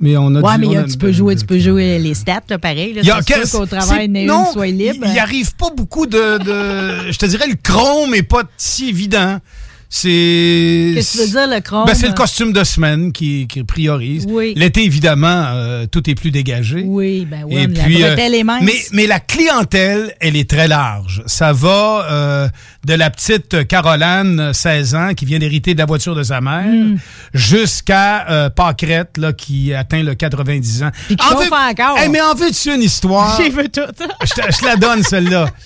Mais 0.00 0.16
on 0.16 0.34
a 0.34 0.40
Ouais, 0.40 0.54
du- 0.54 0.60
mais 0.60 0.66
on 0.76 0.80
a- 0.80 0.84
tu 0.84 0.98
peux 0.98 1.12
jouer, 1.12 1.36
tu 1.36 1.46
peux 1.46 1.58
jouer 1.58 1.98
les 1.98 2.14
stats, 2.14 2.42
là, 2.50 2.58
pareil. 2.58 2.94
Là, 2.94 3.00
Il 3.02 3.06
y 3.06 3.10
a 3.10 3.22
sûr 3.22 3.36
qu'au 3.60 3.64
travail, 3.66 4.08
non, 4.08 4.44
soit 4.52 4.66
libre. 4.66 5.06
Il, 5.06 5.12
il 5.12 5.18
arrive 5.18 5.54
pas 5.54 5.70
beaucoup 5.74 6.06
de, 6.06 6.38
de- 6.38 7.12
Je 7.12 7.16
te 7.18 7.26
dirais, 7.26 7.46
le 7.46 7.54
chrome 7.62 8.14
est 8.14 8.22
pas 8.24 8.42
si 8.56 8.88
évident. 8.88 9.38
C'est. 9.88 10.92
Qu'est-ce 10.94 11.18
que 11.18 11.22
tu 11.24 11.30
veux 11.30 11.46
dire, 11.46 11.54
le 11.56 11.60
chrome? 11.60 11.84
Ben, 11.86 11.94
c'est 11.94 12.08
le 12.08 12.14
costume 12.14 12.52
de 12.52 12.64
semaine 12.64 13.12
qui, 13.12 13.46
qui 13.46 13.62
priorise. 13.64 14.26
Oui. 14.28 14.52
L'été, 14.56 14.84
évidemment, 14.84 15.44
euh, 15.54 15.86
tout 15.86 16.08
est 16.10 16.14
plus 16.14 16.30
dégagé. 16.30 16.82
Oui, 16.84 17.26
ben 17.30 17.44
oui, 17.46 17.56
Et 17.56 17.66
mais 17.68 17.80
puis, 17.84 17.98
la 17.98 18.06
euh, 18.06 18.14
bretelle 18.14 18.34
est 18.34 18.44
mince. 18.44 18.62
mais, 18.62 18.84
mais 18.92 19.06
la 19.06 19.20
clientèle, 19.20 20.14
elle 20.20 20.36
est 20.36 20.48
très 20.50 20.66
large. 20.68 21.22
Ça 21.26 21.52
va 21.52 22.06
euh, 22.10 22.48
de 22.86 22.94
la 22.94 23.10
petite 23.10 23.66
Caroline, 23.68 24.52
16 24.52 24.94
ans, 24.94 25.14
qui 25.14 25.24
vient 25.26 25.38
d'hériter 25.38 25.74
de 25.74 25.78
la 25.78 25.86
voiture 25.86 26.14
de 26.14 26.22
sa 26.22 26.40
mère, 26.40 26.64
Hmm. 26.64 26.96
jusqu'à 27.32 28.28
euh, 28.30 28.50
Pâquerette, 28.50 29.16
là, 29.18 29.32
qui 29.32 29.72
atteint 29.74 30.02
le 30.02 30.14
90 30.14 30.82
ans. 30.82 30.90
Puis 31.06 31.16
qui 31.16 31.24
En 31.26 31.36
veux- 31.38 31.46
encore. 31.46 31.98
Hey, 31.98 32.08
mais 32.08 32.20
en 32.20 32.34
veux-tu 32.34 32.74
une 32.74 32.82
histoire? 32.82 33.36
J'ai 33.40 33.50
vu 33.50 33.68
tout. 33.68 33.80
je, 34.22 34.34
te- 34.42 34.52
je 34.52 34.58
te 34.58 34.64
la 34.64 34.76
donne, 34.76 35.02
celle-là. 35.02 35.46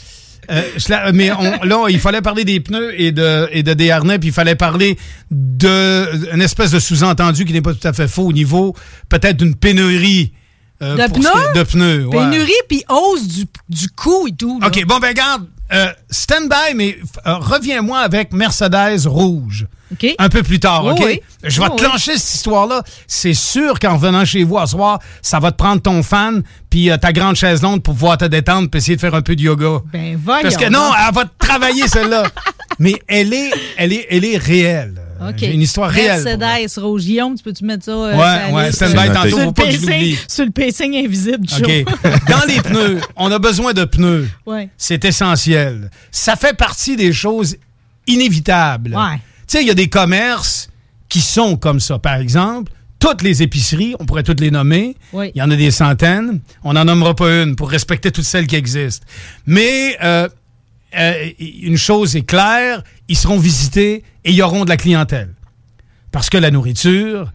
Euh, 0.51 0.63
la- 0.89 1.13
mais 1.13 1.31
on- 1.33 1.63
là, 1.65 1.87
il 1.91 2.01
fallait 2.01 2.23
parler 2.23 2.45
des 2.45 2.61
pneus 2.61 2.99
et 3.01 3.13
de, 3.13 3.49
et 3.53 3.63
de 3.63 3.75
des 3.75 3.91
harnais, 3.91 4.19
puis 4.19 4.29
il 4.31 4.33
fallait 4.33 4.55
parler 4.55 4.97
de 5.31 6.33
une 6.35 6.41
espèce 6.43 6.71
de 6.71 6.79
sous-entendu 6.79 7.45
qui 7.45 7.53
n'est 7.53 7.61
pas 7.63 7.75
tout 7.75 7.87
à 7.87 7.93
fait 7.93 8.09
faux 8.09 8.27
au 8.27 8.33
niveau 8.33 8.75
peut-être 9.09 9.37
d'une 9.37 9.55
pénurie. 9.55 10.33
euh, 10.83 10.97
De 10.97 11.13
pneus? 11.13 11.53
De 11.55 11.63
pneus, 11.65 12.07
ouais. 12.07 12.17
Pénurie 12.31 12.53
puis 12.69 12.83
hausse 12.89 13.27
du, 13.29 13.45
du 13.69 13.89
coût 13.91 14.27
et 14.29 14.33
tout. 14.33 14.59
là. 14.61 14.69
OK, 14.69 14.85
bon, 14.87 14.99
ben 14.99 15.13
garde, 15.13 15.47
euh, 15.73 15.89
stand 16.11 16.49
by, 16.49 16.75
mais 16.75 16.99
euh, 17.27 17.35
reviens-moi 17.37 17.99
avec 17.99 18.33
Mercedes 18.33 19.07
rouge. 19.07 19.67
OK. 19.93 20.07
Un 20.19 20.29
peu 20.29 20.43
plus 20.43 20.61
tard, 20.61 20.85
Oui, 20.85 20.93
OK? 20.93 21.03
oui. 21.05 21.21
Je 21.45 21.61
vais 21.61 21.67
te 21.69 21.73
oui. 21.73 21.79
clencher 21.79 22.19
cette 22.19 22.35
histoire-là. 22.35 22.83
C'est 23.07 23.33
sûr 23.35 23.79
qu'en 23.79 23.95
revenant 23.95 24.25
chez 24.25 24.45
vous 24.45 24.59
à 24.59 24.67
soir, 24.67 24.99
ça 25.23 25.39
va 25.41 25.51
te 25.51 25.57
prendre 25.57 25.81
ton 25.81 26.03
fan 26.03 26.43
puis 26.69 26.91
euh, 26.91 26.97
ta 26.99 27.13
grande 27.13 27.37
chaise 27.37 27.63
longue 27.63 27.83
pour 27.83 27.95
pouvoir 27.95 28.19
te 28.19 28.27
détendre 28.27 28.69
puis 28.69 28.79
essayer 28.79 28.97
de 28.97 29.01
faire 29.01 29.15
un 29.15 29.23
peu 29.23 29.35
de 29.35 29.41
yoga. 29.43 29.79
Ben, 29.93 30.19
voyons. 30.23 30.43
Parce 30.43 30.57
que 30.59 30.69
non, 30.69 30.91
elle 31.09 31.15
va 31.15 31.25
te 31.25 31.31
travailler 31.39 31.89
celle-là. 31.89 32.25
Mais 32.79 32.95
elle 33.09 33.33
est, 33.33 33.51
elle 33.79 33.93
est, 33.95 34.07
elle 34.11 34.25
est 34.27 34.37
réelle. 34.37 35.01
Euh, 35.21 35.31
OK. 35.31 35.35
J'ai 35.39 35.53
une 35.55 35.63
histoire 35.63 35.91
réelle. 35.91 36.23
Mercedes 36.25 36.79
rouge 36.81 37.03
Guillaume, 37.03 37.35
tu 37.37 37.43
peux-tu 37.43 37.65
mettre 37.65 37.85
ça? 37.85 37.91
euh, 37.93 38.17
Ouais, 38.53 38.73
sur 38.73 38.87
ouais, 38.89 39.13
tantôt, 39.13 39.31
faut 39.31 39.39
le, 39.47 39.53
pas 39.53 39.65
que 39.65 39.71
je 39.73 39.77
pacing, 39.79 39.91
l'oublie. 39.91 40.19
sur 40.29 40.45
le 40.45 40.51
pacing 40.51 40.97
invisible 40.97 41.47
du. 41.47 41.55
Dans 42.29 42.45
les 42.47 42.61
pneus, 42.61 43.01
on 43.17 43.31
a 43.33 43.39
besoin 43.39 43.73
de 43.73 43.85
pneus. 43.85 44.29
Ouais. 44.47 44.69
C'est 44.77 45.05
essentiel. 45.05 45.91
Ça 46.11 46.37
fait 46.37 46.57
partie 46.57 46.97
des 46.97 47.13
choses 47.13 47.57
inévitables. 48.07 48.95
Ouais. 48.97 49.17
Tu 49.47 49.57
sais, 49.59 49.63
il 49.63 49.67
y 49.69 49.71
a 49.71 49.75
des 49.75 49.89
commerces 49.89 50.69
qui 51.09 51.21
sont 51.21 51.57
comme 51.57 51.81
ça. 51.81 51.99
Par 51.99 52.17
exemple, 52.17 52.73
toutes 52.99 53.23
les 53.23 53.43
épiceries, 53.43 53.95
on 54.01 54.05
pourrait 54.07 54.23
toutes 54.25 54.41
les 54.41 54.51
nommer. 54.51 54.97
Oui. 55.13 55.31
Il 55.35 55.39
y 55.39 55.43
en 55.43 55.51
a 55.51 55.57
des 55.57 55.71
centaines. 55.71 56.41
On 56.65 56.73
n'en 56.73 56.85
nommera 56.85 57.15
pas 57.15 57.43
une 57.43 57.57
pour 57.57 57.71
respecter 57.71 58.11
toutes 58.11 58.25
celles 58.25 58.47
qui 58.47 58.57
existent. 58.57 59.07
Mais 59.47 59.97
euh, 60.03 60.29
euh, 60.97 61.31
une 61.39 61.77
chose 61.77 62.17
est 62.17 62.23
claire, 62.23 62.83
ils 63.09 63.17
seront 63.17 63.39
visités 63.39 64.05
et 64.25 64.31
il 64.31 64.35
y 64.35 64.43
auront 64.43 64.65
de 64.65 64.71
la 64.71 64.77
clientèle. 64.77 65.35
Parce 66.11 66.31
que 66.31 66.39
la 66.39 66.51
nourriture, 66.51 67.33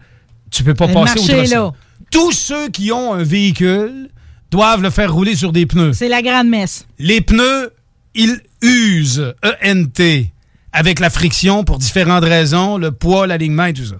tu 0.50 0.64
peux 0.64 0.74
pas 0.74 0.86
Le 0.86 0.94
passer 0.94 1.20
outre 1.20 1.46
ça. 1.46 1.72
Tous 2.10 2.32
ceux 2.32 2.68
qui 2.68 2.92
ont 2.92 3.12
un 3.12 3.22
véhicule 3.22 4.08
doivent 4.50 4.82
le 4.82 4.90
faire 4.90 5.12
rouler 5.12 5.36
sur 5.36 5.52
des 5.52 5.66
pneus. 5.66 5.92
C'est 5.94 6.08
la 6.08 6.22
grande 6.22 6.48
messe. 6.48 6.86
Les 6.98 7.20
pneus, 7.20 7.72
ils 8.14 8.40
usent, 8.62 9.34
ENT, 9.64 10.26
avec 10.72 11.00
la 11.00 11.10
friction 11.10 11.64
pour 11.64 11.78
différentes 11.78 12.24
raisons, 12.24 12.78
le 12.78 12.92
poids, 12.92 13.26
l'alignement 13.26 13.66
et 13.66 13.72
tout 13.72 13.84
ça. 13.84 13.96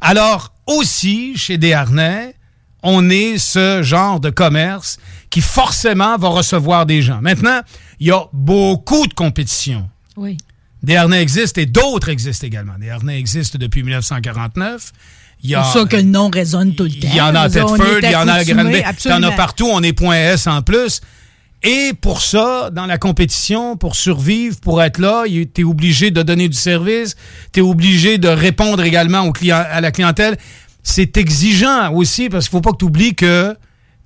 Alors, 0.00 0.52
aussi, 0.66 1.36
chez 1.36 1.58
Desharnais, 1.58 2.34
on 2.82 3.10
est 3.10 3.38
ce 3.38 3.82
genre 3.82 4.20
de 4.20 4.30
commerce 4.30 4.98
qui 5.30 5.40
forcément 5.40 6.16
va 6.16 6.28
recevoir 6.28 6.86
des 6.86 7.02
gens. 7.02 7.20
Maintenant, 7.20 7.60
il 8.00 8.08
y 8.08 8.10
a 8.10 8.24
beaucoup 8.32 9.06
de 9.06 9.14
compétition. 9.14 9.88
Oui. 10.16 10.36
Desharnais 10.82 11.20
existe 11.22 11.58
et 11.58 11.66
d'autres 11.66 12.08
existent 12.08 12.46
également. 12.46 12.74
Desharnais 12.78 13.18
existe 13.18 13.56
depuis 13.56 13.82
1949. 13.82 14.92
Il 15.42 15.50
y 15.50 15.54
a, 15.54 15.62
C'est 15.62 15.80
pour 15.80 15.80
ça 15.82 15.88
que 15.88 15.96
le 15.96 16.02
nom 16.02 16.30
résonne 16.30 16.74
tout 16.74 16.84
le 16.84 16.90
temps. 16.90 17.08
il 17.10 17.14
y 17.14 17.20
en 17.20 17.34
a 17.34 17.40
à 17.40 17.48
Thetford, 17.50 17.98
il 18.02 18.10
y 18.10 18.16
en 18.16 18.28
a 18.28 18.32
à 18.32 18.44
Granby. 18.44 18.82
Il 19.04 19.10
y 19.10 19.14
en 19.14 19.22
a 19.22 19.32
partout, 19.32 19.68
on 19.70 19.82
est 19.82 19.92
point 19.92 20.16
S 20.16 20.46
en 20.46 20.62
plus. 20.62 21.00
Et 21.62 21.92
pour 22.00 22.22
ça, 22.22 22.70
dans 22.72 22.86
la 22.86 22.98
compétition, 22.98 23.76
pour 23.76 23.96
survivre, 23.96 24.56
pour 24.60 24.80
être 24.80 24.98
là, 24.98 25.24
tu 25.26 25.48
es 25.60 25.64
obligé 25.64 26.12
de 26.12 26.22
donner 26.22 26.48
du 26.48 26.56
service, 26.56 27.16
tu 27.52 27.60
es 27.60 27.62
obligé 27.62 28.18
de 28.18 28.28
répondre 28.28 28.82
également 28.84 29.22
aux 29.22 29.32
clients, 29.32 29.64
à 29.68 29.80
la 29.80 29.90
clientèle. 29.90 30.36
C'est 30.90 31.18
exigeant 31.18 31.92
aussi 31.92 32.30
parce 32.30 32.46
qu'il 32.46 32.52
faut 32.52 32.62
pas 32.62 32.72
que 32.72 32.78
tu 32.78 32.86
oublies 32.86 33.14
que 33.14 33.54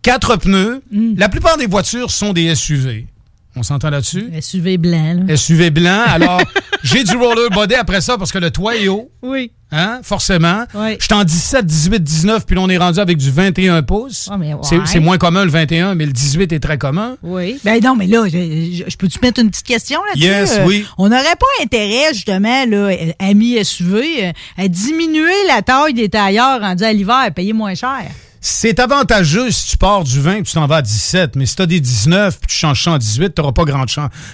quatre 0.02 0.34
pneus, 0.36 0.82
Mm. 0.90 1.14
la 1.16 1.28
plupart 1.28 1.56
des 1.56 1.66
voitures 1.66 2.10
sont 2.10 2.32
des 2.32 2.52
SUV. 2.56 3.06
On 3.54 3.62
s'entend 3.62 3.90
là-dessus? 3.90 4.30
SUV 4.40 4.78
blanc. 4.78 5.24
là. 5.26 5.36
SUV 5.36 5.70
blanc. 5.70 6.02
Alors, 6.06 6.40
j'ai 6.82 7.04
du 7.04 7.14
roller 7.16 7.50
body 7.50 7.74
après 7.74 8.00
ça 8.00 8.16
parce 8.16 8.32
que 8.32 8.38
le 8.38 8.50
toit 8.50 8.76
est 8.76 8.88
haut. 8.88 9.10
Oui. 9.22 9.52
Hein, 9.74 10.00
forcément. 10.02 10.64
Oui. 10.74 10.96
J'étais 11.00 11.14
en 11.14 11.24
17, 11.24 11.64
18, 11.64 12.02
19, 12.02 12.46
puis 12.46 12.56
là, 12.56 12.62
on 12.62 12.68
est 12.68 12.76
rendu 12.76 12.98
avec 12.98 13.16
du 13.16 13.30
21 13.30 13.82
pouces. 13.82 14.28
Mais 14.38 14.52
ouais. 14.54 14.60
C'est- 14.86 15.00
moins 15.00 15.16
commun 15.18 15.44
le 15.44 15.50
21, 15.50 15.94
mais 15.94 16.04
le 16.06 16.12
18 16.12 16.52
est 16.52 16.60
très 16.60 16.76
commun. 16.78 17.16
Oui. 17.22 17.58
Ben 17.64 17.80
non, 17.82 17.94
mais 17.96 18.06
là, 18.06 18.24
je, 18.26 18.30
je- 18.38 18.84
je 18.90 18.96
peux-tu 18.96 19.18
mettre 19.22 19.40
une 19.40 19.50
petite 19.50 19.66
question 19.66 20.00
là-dessus? 20.08 20.26
Yes, 20.26 20.56
Euh, 20.58 20.66
oui. 20.66 20.84
On 20.98 21.08
n'aurait 21.08 21.22
pas 21.38 21.62
intérêt, 21.64 22.12
justement, 22.12 22.64
là, 22.66 22.76
euh, 22.90 23.12
amis 23.18 23.62
SUV, 23.64 24.24
euh, 24.26 24.32
à 24.58 24.68
diminuer 24.68 25.32
la 25.48 25.62
taille 25.62 25.94
des 25.94 26.08
tailleurs 26.08 26.60
rendus 26.60 26.84
à 26.84 26.92
l'hiver, 26.92 27.28
payer 27.34 27.52
moins 27.54 27.74
cher? 27.74 28.02
C'est 28.44 28.80
avantageux 28.80 29.52
si 29.52 29.68
tu 29.68 29.76
pars 29.76 30.02
du 30.02 30.20
20 30.20 30.34
et 30.34 30.42
tu 30.42 30.52
t'en 30.54 30.66
vas 30.66 30.78
à 30.78 30.82
17, 30.82 31.36
mais 31.36 31.46
si 31.46 31.54
tu 31.54 31.62
as 31.62 31.66
des 31.66 31.78
19 31.78 32.40
puis 32.40 32.48
tu 32.48 32.56
changes 32.56 32.82
ça 32.82 32.90
en 32.90 32.98
18, 32.98 33.36
tu 33.36 33.40
n'auras 33.40 33.52
pas 33.52 33.64
grand, 33.64 33.84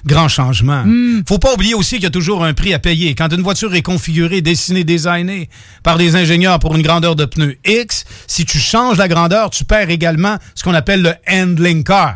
grand 0.06 0.28
changement. 0.28 0.82
Hmm. 0.82 1.22
Faut 1.28 1.38
pas 1.38 1.52
oublier 1.52 1.74
aussi 1.74 1.96
qu'il 1.96 2.04
y 2.04 2.06
a 2.06 2.10
toujours 2.10 2.42
un 2.42 2.54
prix 2.54 2.72
à 2.72 2.78
payer. 2.78 3.14
Quand 3.14 3.30
une 3.30 3.42
voiture 3.42 3.74
est 3.74 3.82
configurée, 3.82 4.40
dessinée, 4.40 4.82
designée 4.82 5.50
par 5.82 5.98
des 5.98 6.16
ingénieurs 6.16 6.58
pour 6.58 6.74
une 6.74 6.82
grandeur 6.82 7.16
de 7.16 7.26
pneus 7.26 7.58
X, 7.66 8.06
si 8.26 8.46
tu 8.46 8.58
changes 8.58 8.96
la 8.96 9.08
grandeur, 9.08 9.50
tu 9.50 9.66
perds 9.66 9.90
également 9.90 10.38
ce 10.54 10.64
qu'on 10.64 10.74
appelle 10.74 11.02
le 11.02 11.12
handling 11.30 11.84
car. 11.84 12.14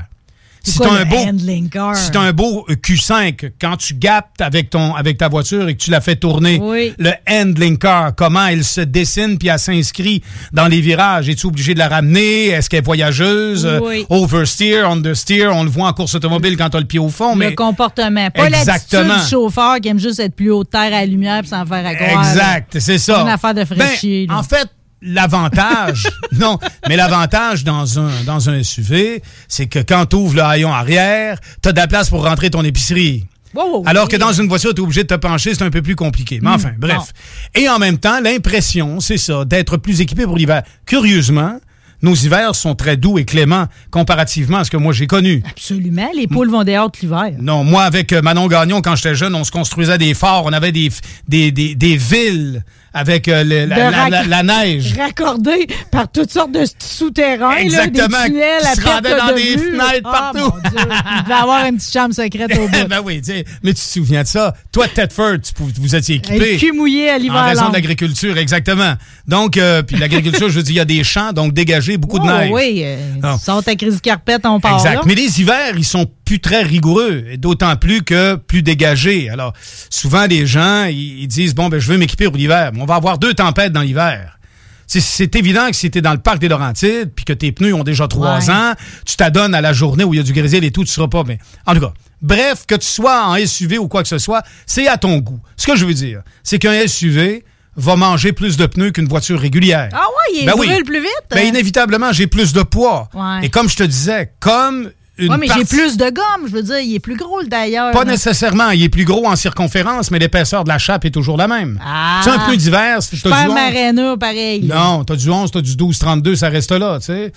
C'est 0.65 0.71
Si 0.73 0.79
t'as 0.79 0.91
le 0.93 1.01
un 1.01 1.05
beau? 1.05 1.95
Si 1.95 2.11
tu 2.11 2.19
un 2.19 2.33
beau 2.33 2.65
euh, 2.69 2.75
Q5, 2.75 3.53
quand 3.61 3.77
tu 3.77 3.95
gaptes 3.95 4.41
avec, 4.41 4.71
ton, 4.71 4.95
avec 4.95 5.19
ta 5.19 5.29
voiture 5.29 5.69
et 5.69 5.75
que 5.75 5.83
tu 5.83 5.91
la 5.91 6.01
fais 6.01 6.15
tourner, 6.17 6.61
Oui. 6.63 6.95
le 6.99 7.11
handling 7.29 7.79
car, 7.79 8.15
comment 8.15 8.47
elle 8.47 8.63
se 8.65 8.81
dessine 8.81 9.39
puis 9.39 9.49
elle 9.49 9.59
s'inscrit 9.59 10.23
dans 10.53 10.69
les 10.69 10.81
virages. 10.81 11.29
Es-tu 11.29 11.47
obligé 11.47 11.75
de 11.75 11.79
la 11.81 11.89
ramener? 11.89 12.47
Est-ce 12.47 12.71
qu'elle 12.71 12.79
est 12.79 12.85
voyageuse? 12.87 13.67
Euh, 13.67 13.81
Oui. 13.83 14.07
Oversteer, 14.09 14.89
understeer, 14.89 15.49
on 15.53 15.65
le 15.65 15.71
voit 15.71 15.89
en 15.89 15.93
course 15.93 16.15
automobile 16.15 16.57
quand 16.57 16.71
tu 16.71 16.77
as 16.77 16.81
le 16.81 16.87
pied 16.87 16.99
au 17.01 17.09
fond. 17.09 17.33
Le 17.33 17.39
mais 17.39 17.55
comportement. 17.55 18.31
Pas 18.31 18.47
Exactement. 18.47 19.17
du 19.17 19.29
chauffeur 19.29 19.81
qui 19.81 19.89
aime 19.89 19.99
juste 19.99 20.21
être 20.21 20.37
plus 20.37 20.51
haut 20.51 20.63
de 20.65 20.69
terre 20.69 20.81
à 20.83 20.91
la 20.91 21.07
lumière 21.07 21.41
puis 21.41 21.49
s'en 21.49 21.67
faire 21.67 21.85
à 21.87 21.95
croire. 21.95 22.29
Exact, 22.31 22.77
c'est 22.79 22.99
ça. 22.99 23.17
C'est 23.17 23.23
une 23.23 23.29
affaire 23.29 23.55
de 23.55 23.65
Ben, 23.65 23.79
fraîchier, 23.81 24.27
en 24.31 24.43
fait, 24.43 24.69
l'avantage, 25.03 26.07
non, 26.33 26.59
mais 26.89 26.97
l'avantage 26.97 27.65
dans 27.65 27.99
un, 27.99 28.11
dans 28.25 28.49
un 28.49 28.63
SUV, 28.63 29.23
c'est 29.49 29.67
que 29.67 29.81
quand 29.81 30.07
tu 30.07 30.17
ouvres 30.17 30.37
le 30.37 30.43
haillon 30.43 30.73
arrière, 30.73 31.39
tu 31.63 31.69
as 31.69 31.73
de 31.73 31.79
la 31.79 31.87
place 31.87 32.09
pour 32.11 32.25
rentrer 32.25 32.51
ton 32.51 32.63
épicerie. 32.65 33.27
Wow, 33.55 33.83
Alors 33.87 34.05
oui. 34.05 34.13
que 34.13 34.17
dans 34.17 34.33
une 34.33 34.49
voiture, 34.49 34.73
tu 34.73 34.81
es 34.81 34.85
obligé 34.85 35.03
de 35.03 35.09
te 35.09 35.15
pencher, 35.15 35.55
c'est 35.55 35.63
un 35.63 35.71
peu 35.71 35.83
plus 35.83 35.97
compliqué. 35.97 36.39
Mais 36.41 36.51
enfin, 36.51 36.73
bref. 36.79 37.13
Et 37.55 37.69
en 37.69 37.79
même 37.79 37.99
temps, 37.99 38.19
l'impression, 38.21 39.01
c'est 39.01 39.19
ça, 39.19 39.45
d'être 39.45 39.77
plus 39.77 40.01
équipé 40.01 40.25
pour 40.25 40.37
l'hiver. 40.39 40.63
Curieusement, 40.87 41.59
nos 42.01 42.15
hivers 42.15 42.55
sont 42.55 42.75
très 42.75 42.97
doux 42.97 43.19
et 43.19 43.25
cléments 43.25 43.67
comparativement 43.91 44.59
à 44.59 44.65
ce 44.65 44.71
que 44.71 44.79
moi 44.79 44.93
j'ai 44.95 45.07
connu. 45.07 45.43
Absolument. 45.49 46.09
Les 46.17 46.27
poules 46.27 46.51
vont 46.51 46.65
dehors 46.65 46.91
tout 46.91 47.03
l'hiver. 47.03 47.33
Non, 47.41 47.63
moi, 47.63 47.83
avec 47.83 48.13
euh, 48.13 48.23
Manon 48.23 48.49
Gagnon, 48.49 48.81
quand 48.81 48.97
j'étais 48.97 49.15
jeune, 49.15 49.35
on 49.35 49.45
se 49.45 49.51
construisait 49.51 49.99
des 49.99 50.15
forts, 50.15 50.45
on 50.47 50.53
avait 50.53 50.73
des, 50.73 50.91
des, 51.29 51.53
des 51.53 51.97
villes 51.97 52.65
avec 52.95 53.29
euh, 53.29 53.45
le- 53.45 53.67
la, 53.67 53.91
la- 53.91 54.09
la- 54.11 54.25
la 54.25 54.43
neige. 54.43 54.95
Raccordés 54.99 55.67
par 55.91 56.11
toutes 56.11 56.31
sortes 56.31 56.53
de 56.53 56.65
souterrains. 56.79 57.57
Exactement, 57.57 58.09
Là, 58.19 58.25
des 58.29 58.33
tunnels 58.33 58.61
qui 58.61 58.67
à 58.67 58.75
se 58.75 58.81
rendaient 58.83 59.17
dans 59.17 59.27
de 59.29 59.35
des 59.35 59.57
vue. 59.57 59.71
fenêtres 59.71 60.01
Ah, 60.05 60.31
partout. 60.33 60.39
mon 60.55 60.71
Dieu. 60.71 60.79
Il 61.19 61.23
devait 61.25 61.35
avoir 61.35 61.67
une 61.67 61.77
petite 61.77 61.93
chambre 61.93 62.15
secrète 62.15 62.51
au 62.59 62.69
bout. 62.69 62.89
ben 62.89 63.01
oui, 63.05 63.23
mais 63.63 63.73
tu 63.73 63.81
te 63.81 63.81
souviens 63.81 64.23
de 64.23 64.29
ça? 64.29 64.55
Toi, 64.73 64.89
Tedford, 64.89 65.39
tu 65.43 65.53
vous 65.81 65.95
étiez 65.97 66.17
équipé. 66.17 66.57
Cul 66.57 66.73
mouillé 66.73 67.11
à 67.11 67.19
l'hiver 67.19 67.37
En 67.37 67.47
raison 67.47 67.69
de 67.69 67.75
l'agriculture, 67.75 68.37
exactement. 68.39 68.95
Donc, 69.27 69.57
euh, 69.57 69.83
puis 69.83 69.97
l'agriculture, 69.97 70.49
je 70.49 70.57
veux 70.57 70.63
dire, 70.63 70.73
il 70.75 70.79
y 70.79 70.81
a 70.81 70.85
des 70.85 71.05
champs, 71.05 71.33
donc 71.33 71.53
dégagé, 71.55 71.97
beaucoup 71.97 72.19
de 72.19 72.25
Oh, 72.25 72.29
neige. 72.39 72.51
Oui, 72.53 72.83
euh, 72.85 72.97
Non. 73.23 73.39
sors 73.39 73.63
ta 73.63 73.75
crise 73.75 74.01
carpette, 74.01 74.45
on 74.45 74.61
part 74.61 74.75
Exact. 74.77 74.95
là. 74.95 75.01
Mais 75.07 75.15
les 75.15 75.41
hivers, 75.41 75.77
ils 75.77 75.85
sont 75.85 76.07
plus 76.33 76.41
très 76.41 76.63
rigoureux, 76.63 77.25
et 77.31 77.37
d'autant 77.37 77.77
plus 77.77 78.03
que 78.03 78.37
plus 78.37 78.63
dégagés. 78.63 79.29
Alors, 79.29 79.53
souvent, 79.91 80.25
les 80.27 80.47
gens, 80.47 80.85
ils, 80.87 81.21
ils 81.25 81.27
disent, 81.29 81.55
bon, 81.55 81.69
ben, 81.69 81.79
je 81.79 81.93
veux 81.93 81.99
m'équiper 81.99 82.25
pour 82.25 82.37
l'hiver. 82.37 82.71
Mais 82.73 82.81
on 82.81 82.87
va 82.87 82.95
avoir 82.95 83.19
deux 83.19 83.35
tempêtes 83.35 83.71
dans 83.73 83.83
l'hiver. 83.83 84.39
C'est- 84.87 85.37
évident 85.37 85.69
que 85.69 85.77
si 85.77 85.91
tu 85.91 85.99
es 85.99 86.01
dans 86.01 86.13
le 86.13 86.19
parc 86.19 86.39
des 86.39 86.49
Laurentides, 86.49 87.11
puis 87.15 87.27
que 87.27 87.35
tes 87.35 87.53
pneus 87.53 87.75
ont 87.75 87.83
déjà 87.85 88.09
trois 88.09 88.39
Ouais. 88.39 88.51
ans, 88.51 88.73
tu 89.05 89.17
t'adonnes 89.17 89.55
à 89.55 89.61
la 89.61 89.75
journée 89.75 90.05
où 90.05 90.15
il 90.15 90.17
y 90.17 90.21
a 90.21 90.23
du 90.23 90.33
grésil 90.33 90.65
et 90.65 90.71
tout, 90.71 90.85
tu 90.85 90.91
seras 90.91 91.09
pas. 91.09 91.23
Mais 91.27 91.39
en 91.67 91.75
tout 91.75 91.81
cas, 91.81 91.93
bref, 92.23 92.65
que 92.67 92.75
tu 92.77 92.87
sois 92.87 93.27
en 93.27 93.37
SUV 93.37 93.77
ou 93.79 93.89
quoi 93.89 94.03
que 94.03 94.09
ce 94.09 94.17
soit, 94.19 94.43
c'est 94.67 94.89
à 94.89 94.97
ton 94.97 95.19
goût. 95.19 95.41
Ce 95.59 95.67
que 95.67 95.77
je 95.77 95.85
veux 95.85 95.95
dire, 95.95 96.23
c'est 96.43 96.59
qu'un 96.59 96.87
SUV 96.87 97.45
va 97.77 97.97
manger 97.97 98.33
plus 98.33 98.57
de 98.57 98.65
pneus 98.67 98.91
qu'une 98.91 99.09
voiture 99.09 99.39
régulière. 99.39 99.91
Ah 99.93 99.97
ouais, 100.09 100.41
il 100.41 100.47
Ben 100.47 100.55
oui. 100.59 100.67
brûle 100.69 100.85
plus 100.85 101.01
vite. 101.01 101.25
Ben, 101.31 101.47
inévitablement, 101.47 102.11
j'ai 102.13 102.27
plus 102.27 102.53
de 102.55 102.63
poids. 102.63 103.09
Ouais. 103.15 103.47
Et 103.47 103.49
comme 103.51 103.69
je 103.69 103.77
te 103.77 103.83
disais, 103.83 104.33
comme 104.41 104.91
Ouais, 105.19 105.37
mais 105.39 105.47
j'ai 105.47 105.65
plus 105.65 105.97
de 105.97 106.11
gomme. 106.11 106.47
Je 106.47 106.53
veux 106.53 106.63
dire, 106.63 106.79
il 106.79 106.95
est 106.95 107.01
plus 107.01 107.17
gros, 107.17 107.41
le 107.41 107.47
d'ailleurs. 107.47 107.93
Pas 107.93 108.05
nécessairement. 108.05 108.71
Il 108.71 108.83
est 108.83 108.89
plus 108.89 109.05
gros 109.05 109.27
en 109.27 109.37
circonférence, 109.37 110.11
mais 110.11 110.19
l'épaisseur 110.19 110.65
de 110.65 110.69
la 110.69 110.79
chape 110.79 111.05
est 111.05 111.11
toujours 111.11 111.37
la 111.37 111.49
même. 111.49 111.79
Ah. 111.85 112.21
Sais, 112.25 112.31
un 112.31 112.39
pneu 112.39 112.57
d'hiver, 112.57 112.99
t'as 113.23 113.31
Pas 113.31 113.49
11, 113.49 113.55
Marina, 113.55 114.17
pareil. 114.17 114.65
Non, 114.65 115.05
t'as 115.05 115.17
du 115.17 115.31
11, 115.31 115.51
t'as 115.51 115.61
du 115.61 115.77
12, 115.77 115.99
32, 115.99 116.37
ça 116.37 116.49
reste 116.49 116.73
là, 116.73 116.99
tu 116.99 117.07
sais. 117.07 117.33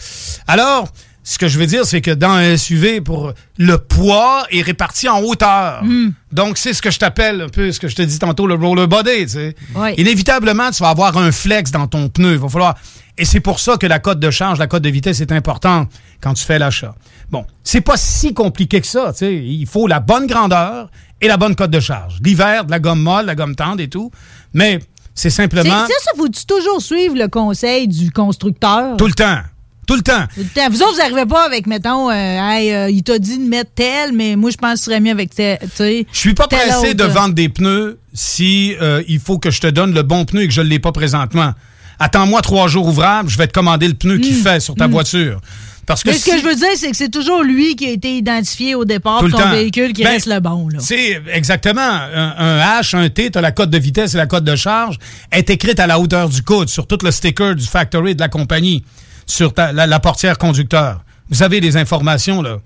Alors, 0.47 0.89
ce 1.27 1.39
que 1.39 1.47
je 1.47 1.57
veux 1.57 1.65
dire, 1.65 1.85
c'est 1.85 2.01
que 2.01 2.11
dans 2.11 2.29
un 2.29 2.55
SUV, 2.55 3.01
pour 3.01 3.33
le 3.57 3.77
poids 3.79 4.45
est 4.51 4.61
réparti 4.61 5.09
en 5.09 5.21
hauteur. 5.21 5.83
Hmm. 5.83 6.11
Donc, 6.31 6.57
c'est 6.57 6.71
ce 6.71 6.81
que 6.81 6.91
je 6.91 6.99
t'appelle 6.99 7.41
un 7.41 7.49
peu 7.49 7.71
ce 7.71 7.79
que 7.79 7.87
je 7.87 7.95
te 7.95 8.03
dis 8.03 8.19
tantôt, 8.19 8.45
le 8.45 8.53
roller 8.53 8.87
body, 8.87 9.23
tu 9.23 9.29
sais. 9.29 9.55
Oui. 9.75 9.89
Inévitablement, 9.97 10.69
tu 10.69 10.83
vas 10.83 10.89
avoir 10.89 11.17
un 11.17 11.31
flex 11.31 11.71
dans 11.71 11.87
ton 11.87 12.09
pneu. 12.09 12.33
Il 12.33 12.39
va 12.39 12.47
falloir. 12.47 12.75
Et 13.17 13.25
c'est 13.25 13.39
pour 13.39 13.59
ça 13.59 13.77
que 13.77 13.87
la 13.87 13.99
cote 13.99 14.19
de 14.19 14.29
charge, 14.29 14.59
la 14.59 14.67
cote 14.67 14.83
de 14.83 14.89
vitesse 14.89 15.21
est 15.21 15.31
importante 15.31 15.89
quand 16.21 16.33
tu 16.33 16.43
fais 16.43 16.59
l'achat. 16.59 16.93
Bon, 17.31 17.45
c'est 17.63 17.81
pas 17.81 17.95
si 17.97 18.33
compliqué 18.33 18.81
que 18.81 18.87
ça, 18.87 19.11
tu 19.13 19.19
sais. 19.19 19.35
Il 19.35 19.65
faut 19.67 19.87
la 19.87 19.99
bonne 20.01 20.27
grandeur 20.27 20.89
et 21.21 21.27
la 21.27 21.37
bonne 21.37 21.55
cote 21.55 21.71
de 21.71 21.79
charge. 21.79 22.17
L'hiver, 22.23 22.65
de 22.65 22.71
la 22.71 22.79
gomme 22.79 23.01
molle, 23.01 23.25
la 23.25 23.35
gomme 23.35 23.55
tendre 23.55 23.81
et 23.81 23.87
tout. 23.87 24.11
Mais 24.53 24.79
c'est 25.13 25.29
simplement 25.29 25.85
c'est 25.87 26.03
ça, 26.03 26.11
faut-tu 26.17 26.45
toujours 26.45 26.81
suivre 26.81 27.15
le 27.15 27.29
conseil 27.29 27.87
du 27.87 28.11
constructeur? 28.11 28.97
tout 28.97 29.07
le 29.07 29.13
temps. 29.13 29.39
Tout 29.87 29.95
le 29.95 30.01
temps. 30.01 30.25
Tout 30.33 30.41
le 30.41 30.47
temps. 30.47 30.67
Vous 30.71 30.81
autres, 30.81 30.93
vous 30.93 30.97
n'arrivez 30.97 31.25
pas 31.27 31.45
avec, 31.45 31.67
mettons, 31.67 32.09
euh, 32.09 32.13
Hey, 32.13 32.73
euh, 32.73 32.89
il 32.89 33.03
t'a 33.03 33.19
dit 33.19 33.37
de 33.37 33.47
mettre 33.47 33.69
tel, 33.75 34.13
mais 34.13 34.35
moi, 34.35 34.49
je 34.49 34.57
pense 34.57 34.73
que 34.73 34.77
ce 34.79 34.83
serait 34.85 34.99
mieux 34.99 35.11
avec 35.11 35.33
tel. 35.35 35.59
tu 35.61 35.67
sais, 35.75 36.07
Je 36.11 36.17
suis 36.17 36.33
pas 36.33 36.47
pressé 36.47 36.89
autre. 36.89 36.93
de 36.95 37.03
vendre 37.03 37.35
des 37.35 37.49
pneus 37.49 37.99
si 38.11 38.75
euh, 38.81 39.03
il 39.07 39.19
faut 39.19 39.37
que 39.37 39.51
je 39.51 39.61
te 39.61 39.67
donne 39.67 39.93
le 39.93 40.01
bon 40.01 40.25
pneu 40.25 40.41
et 40.41 40.47
que 40.47 40.53
je 40.53 40.61
ne 40.61 40.67
l'ai 40.67 40.79
pas 40.79 40.91
présentement. 40.91 41.53
Attends-moi 41.99 42.41
trois 42.41 42.67
jours 42.67 42.87
ouvrables, 42.87 43.29
je 43.29 43.37
vais 43.37 43.47
te 43.47 43.53
commander 43.53 43.87
le 43.87 43.93
pneu 43.93 44.17
qu'il 44.17 44.35
fait 44.35 44.59
sur 44.59 44.75
ta 44.75 44.87
voiture. 44.87 45.39
Parce 45.85 46.01
que 46.03 46.09
Mais 46.09 46.17
ce 46.17 46.25
que 46.25 46.39
je 46.39 46.43
veux 46.43 46.55
dire, 46.55 46.67
c'est 46.75 46.89
que 46.89 46.97
c'est 46.97 47.11
toujours 47.11 47.43
lui 47.43 47.75
qui 47.75 47.85
a 47.85 47.91
été 47.91 48.17
identifié 48.17 48.73
au 48.73 48.85
départ 48.85 49.19
Tout 49.19 49.27
le 49.27 49.33
ton 49.33 49.51
véhicule 49.51 49.93
qui 49.93 50.01
Ben, 50.03 50.13
reste 50.13 50.25
le 50.25 50.39
bon. 50.39 50.67
C'est 50.79 51.21
exactement. 51.31 51.79
Un, 51.79 52.33
un 52.39 52.81
H, 52.81 52.95
un 52.97 53.07
T, 53.09 53.29
tu 53.29 53.37
as 53.37 53.41
la 53.41 53.51
cote 53.51 53.69
de 53.69 53.77
vitesse 53.77 54.15
et 54.15 54.17
la 54.17 54.25
cote 54.25 54.43
de 54.43 54.55
charge 54.55 54.97
est 55.31 55.47
écrite 55.51 55.79
à 55.79 55.85
la 55.85 55.99
hauteur 55.99 56.27
du 56.29 56.41
coude 56.41 56.69
sur 56.69 56.87
tout 56.87 56.97
le 57.03 57.11
sticker 57.11 57.53
du 57.55 57.65
factory 57.67 58.15
de 58.15 58.19
la 58.19 58.29
compagnie, 58.29 58.83
sur 59.27 59.53
ta- 59.53 59.71
la, 59.73 59.85
la 59.85 59.99
portière 59.99 60.39
conducteur. 60.39 61.01
Vous 61.29 61.43
avez 61.43 61.59
les 61.59 61.77
informations, 61.77 62.41
là. 62.41 62.57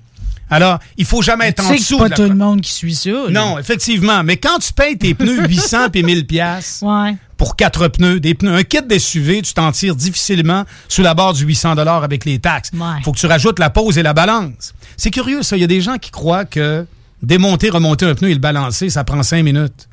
Alors, 0.50 0.80
il 0.98 1.06
faut 1.06 1.22
jamais 1.22 1.48
être 1.50 1.64
en 1.64 1.72
dessous 1.72 1.84
c'est 1.84 1.98
pas 1.98 2.06
de 2.06 2.10
la 2.10 2.16
tout 2.16 2.24
le 2.24 2.36
monde 2.36 2.62
qui 2.62 2.72
suit 2.74 2.96
ça. 2.96 3.10
là. 3.12 3.30
Non, 3.30 3.58
effectivement. 3.60 4.24
Mais 4.24 4.38
quand 4.38 4.58
tu 4.60 4.74
payes 4.74 4.98
tes 4.98 5.14
pneus 5.14 5.46
800 5.48 5.90
puis 5.92 6.04
1000 6.04 6.26
pièces 6.26 6.80
Ouais. 6.82 7.16
pour 7.38 7.56
quatre 7.56 7.88
pneus, 7.88 8.20
des 8.20 8.34
pneus, 8.34 8.54
un 8.56 8.64
kit 8.64 8.80
d'SUV, 8.82 9.42
tu 9.44 9.54
t'en 9.54 9.72
tires 9.72 9.96
difficilement 9.96 10.66
sous 10.88 11.02
la 11.04 11.14
barre 11.14 11.34
du 11.34 11.44
800 11.46 11.76
dollars 11.76 12.04
avec 12.04 12.26
les 12.26 12.40
taxes. 12.40 12.72
Ouais. 12.74 13.02
Faut 13.04 13.12
que 13.12 13.20
tu 13.20 13.28
rajoutes 13.28 13.60
la 13.60 13.70
pause 13.70 13.98
et 13.98 14.04
la 14.04 14.14
balance. 14.14 14.74
C'est 14.98 15.12
curieux 15.12 15.44
ça, 15.44 15.56
il 15.56 15.60
y 15.62 15.64
a 15.64 15.68
des 15.68 15.82
gens 15.82 15.98
qui 15.98 16.10
croient 16.12 16.46
que 16.46 16.86
démonter, 17.22 17.70
remonter 17.70 18.06
un 18.06 18.16
pneu 18.16 18.30
et 18.30 18.34
le 18.34 18.40
balancer, 18.40 18.90
ça 18.90 19.04
prend 19.04 19.22
cinq 19.24 19.44
minutes. 19.44 19.88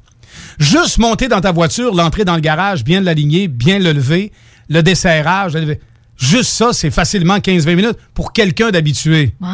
Juste 0.58 0.98
monter 0.98 1.28
dans 1.28 1.40
ta 1.40 1.52
voiture, 1.52 1.94
l'entrer 1.94 2.24
dans 2.24 2.34
le 2.34 2.40
garage, 2.40 2.84
bien 2.84 3.00
l'aligner, 3.00 3.48
bien 3.48 3.78
le 3.78 3.92
lever, 3.92 4.32
le 4.68 4.82
desserrage, 4.82 5.54
le 5.54 5.60
lever. 5.60 5.80
juste 6.16 6.50
ça, 6.50 6.72
c'est 6.72 6.90
facilement 6.90 7.36
15-20 7.38 7.74
minutes 7.74 7.98
pour 8.14 8.32
quelqu'un 8.32 8.70
d'habitué. 8.70 9.34
Ouais. 9.40 9.48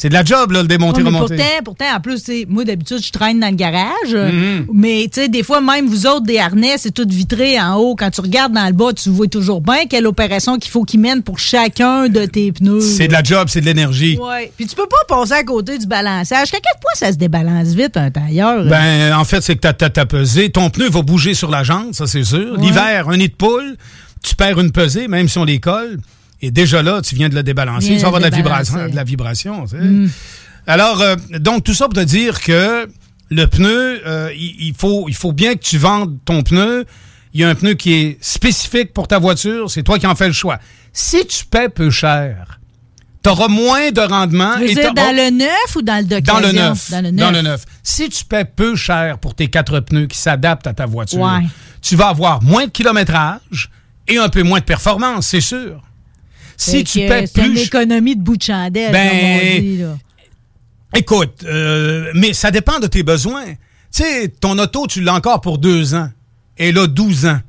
C'est 0.00 0.08
de 0.08 0.14
la 0.14 0.22
job, 0.24 0.52
là, 0.52 0.62
le 0.62 0.68
démonter, 0.68 1.02
Ouais, 1.02 1.08
remonter. 1.08 1.36
pourtant, 1.36 1.62
pourtant, 1.64 1.96
en 1.96 2.00
plus, 2.00 2.22
moi, 2.48 2.64
d'habitude, 2.64 3.04
je 3.04 3.10
traîne 3.10 3.40
dans 3.40 3.48
le 3.48 3.56
garage. 3.56 4.14
Mhm. 4.14 4.66
Mais, 4.72 5.08
tu 5.12 5.20
sais, 5.22 5.28
des 5.28 5.42
fois, 5.42 5.60
même 5.60 5.88
vous 5.88 6.06
autres, 6.06 6.22
des 6.24 6.38
harnais, 6.38 6.76
c'est 6.78 6.92
tout 6.92 7.04
vitré 7.08 7.60
en 7.60 7.74
haut. 7.74 7.96
Quand 7.96 8.08
tu 8.10 8.20
regardes 8.20 8.52
dans 8.52 8.66
le 8.66 8.72
bas, 8.72 8.92
tu 8.92 9.08
vois 9.10 9.26
toujours 9.26 9.60
bien 9.60 9.86
quelle 9.90 10.06
opération 10.06 10.56
qu'il 10.56 10.70
faut 10.70 10.84
qu'ils 10.84 11.00
mènent 11.00 11.22
pour 11.24 11.40
chacun 11.40 12.08
de 12.08 12.24
tes 12.26 12.52
pneus. 12.52 12.80
C'est 12.80 13.08
de 13.08 13.12
la 13.12 13.24
job, 13.24 13.48
c'est 13.50 13.60
de 13.60 13.66
l'énergie. 13.66 14.16
Ouais. 14.18 14.52
Puis 14.56 14.66
tu 14.66 14.76
peux 14.76 14.86
pas 14.86 15.16
passer 15.16 15.32
à 15.32 15.42
côté 15.42 15.76
du 15.78 15.86
balançage. 15.86 16.48
À 16.48 16.52
quel 16.52 16.80
point 16.80 16.92
ça 16.94 17.10
se 17.12 17.16
débalance 17.18 17.68
vite, 17.68 17.96
un 17.96 18.12
tailleur? 18.12 18.66
Ben, 18.66 19.12
en 19.16 19.24
fait, 19.24 19.40
c'est 19.40 19.56
que 19.56 19.60
t'as- 19.60 19.72
t'as 19.72 19.90
t'as 19.90 20.06
pesé. 20.06 20.50
Ton 20.50 20.70
pneu 20.70 20.88
va 20.88 21.02
bouger 21.02 21.34
sur 21.34 21.50
la 21.50 21.64
jante, 21.64 21.94
ça, 21.94 22.06
c'est 22.06 22.22
sûr. 22.22 22.52
Ouais. 22.56 22.64
L'hiver, 22.64 23.08
un 23.08 23.16
nid 23.16 23.28
de 23.30 23.34
poule, 23.34 23.76
tu 24.22 24.36
perds 24.36 24.60
une 24.60 24.70
pesée, 24.70 25.08
même 25.08 25.28
si 25.28 25.38
on 25.38 25.44
les 25.44 25.58
colle. 25.58 25.98
Et 26.40 26.50
déjà 26.50 26.82
là, 26.82 27.02
tu 27.02 27.14
viens 27.14 27.28
de 27.28 27.34
le 27.34 27.42
débalancer. 27.42 27.88
Tu 27.96 27.98
vas 27.98 28.06
avoir 28.08 28.20
de 28.22 28.26
la 28.28 28.36
vibration. 28.36 28.88
De 28.88 28.94
la 28.94 29.04
vibration 29.04 29.64
tu 29.64 29.70
sais. 29.70 29.82
Mm. 29.82 30.10
Alors, 30.66 31.00
euh, 31.00 31.16
donc, 31.40 31.64
tout 31.64 31.74
ça 31.74 31.86
pour 31.86 31.94
te 31.94 32.00
dire 32.04 32.40
que 32.40 32.88
le 33.30 33.46
pneu, 33.46 34.00
euh, 34.06 34.30
il, 34.36 34.68
il 34.68 34.74
faut, 34.76 35.06
il 35.08 35.14
faut 35.14 35.32
bien 35.32 35.54
que 35.54 35.60
tu 35.62 35.78
vendes 35.78 36.16
ton 36.24 36.42
pneu. 36.42 36.84
Il 37.34 37.40
y 37.40 37.44
a 37.44 37.48
un 37.48 37.54
pneu 37.54 37.74
qui 37.74 37.92
est 37.94 38.18
spécifique 38.20 38.92
pour 38.92 39.08
ta 39.08 39.18
voiture. 39.18 39.70
C'est 39.70 39.82
toi 39.82 39.98
qui 39.98 40.06
en 40.06 40.14
fais 40.14 40.26
le 40.28 40.32
choix. 40.32 40.58
Si 40.92 41.26
tu 41.26 41.44
paies 41.44 41.68
peu 41.68 41.90
cher, 41.90 42.60
tu 43.22 43.28
auras 43.30 43.48
moins 43.48 43.90
de 43.90 44.00
rendement. 44.00 44.54
tu 44.54 44.60
veux 44.64 44.70
et 44.70 44.74
dire 44.74 44.94
dans 44.94 45.14
le 45.14 45.30
neuf 45.30 45.76
ou 45.76 45.82
dans 45.82 45.98
le 45.98 46.04
d'occasion? 46.04 46.40
dans 46.40 46.46
le 46.46 46.52
neuf. 46.52 46.90
Dans 46.90 47.04
le 47.04 47.12
Dans 47.12 47.30
neuf. 47.30 47.32
le 47.34 47.42
neuf. 47.42 47.64
Si 47.82 48.08
tu 48.08 48.24
paies 48.24 48.44
peu 48.44 48.76
cher 48.76 49.18
pour 49.18 49.34
tes 49.34 49.48
quatre 49.48 49.80
pneus 49.80 50.06
qui 50.06 50.18
s'adaptent 50.18 50.66
à 50.66 50.72
ta 50.74 50.86
voiture, 50.86 51.20
Ouais. 51.20 51.46
tu 51.82 51.96
vas 51.96 52.08
avoir 52.08 52.42
moins 52.42 52.66
de 52.66 52.70
kilométrage 52.70 53.70
et 54.06 54.18
un 54.18 54.28
peu 54.28 54.42
moins 54.42 54.60
de 54.60 54.64
performance, 54.64 55.26
c'est 55.28 55.40
sûr. 55.40 55.82
Si 56.58 56.84
tu 56.84 56.98
paies 57.06 57.26
C'est 57.26 57.46
une 57.46 57.52
plus... 57.52 57.62
économie 57.62 58.16
de 58.16 58.22
bout 58.22 58.36
de 58.36 58.42
chandelle, 58.42 58.92
Ben, 58.92 59.08
comme 59.08 59.18
on 59.18 59.60
dit. 59.60 59.76
Là. 59.78 59.98
Écoute, 60.96 61.44
euh, 61.44 62.10
mais 62.14 62.32
ça 62.32 62.50
dépend 62.50 62.78
de 62.80 62.86
tes 62.86 63.02
besoins. 63.02 63.46
Tu 63.46 64.02
sais, 64.02 64.28
ton 64.28 64.58
auto, 64.58 64.86
tu 64.86 65.00
l'as 65.00 65.14
encore 65.14 65.40
pour 65.40 65.58
deux 65.58 65.94
ans. 65.94 66.10
Et 66.58 66.72
là, 66.72 66.86
12 66.86 67.26
ans. 67.26 67.40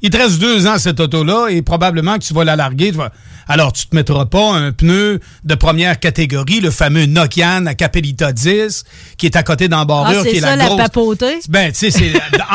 Il 0.00 0.10
te 0.10 0.16
reste 0.16 0.38
deux 0.38 0.66
ans, 0.68 0.78
cette 0.78 1.00
auto-là, 1.00 1.48
et 1.48 1.60
probablement 1.62 2.18
que 2.18 2.24
tu 2.24 2.32
vas 2.32 2.44
la 2.44 2.54
larguer. 2.54 2.92
tu 2.92 2.98
vas- 2.98 3.10
Alors, 3.48 3.72
tu 3.72 3.86
te 3.86 3.96
mettras 3.96 4.26
pas 4.26 4.52
un 4.52 4.72
pneu 4.72 5.18
de 5.44 5.54
première 5.54 5.98
catégorie, 5.98 6.60
le 6.60 6.70
fameux 6.70 7.06
Nokian 7.06 7.64
à 7.66 7.74
Capellita 7.74 8.30
10, 8.32 8.84
qui 9.16 9.26
est 9.26 9.34
à 9.36 9.42
côté 9.42 9.64
Ah, 9.64 9.68
d'embarrure, 9.68 10.22
qui 10.22 10.30
c'est 10.32 10.36
est 10.36 10.40
ça, 10.40 10.50
la 10.50 10.56
la 10.56 10.64
grosse... 10.66 10.78
papauté? 10.82 11.38
Ben, 11.48 11.72
tu 11.72 11.78
sais, 11.78 11.90
c'est 11.90 12.12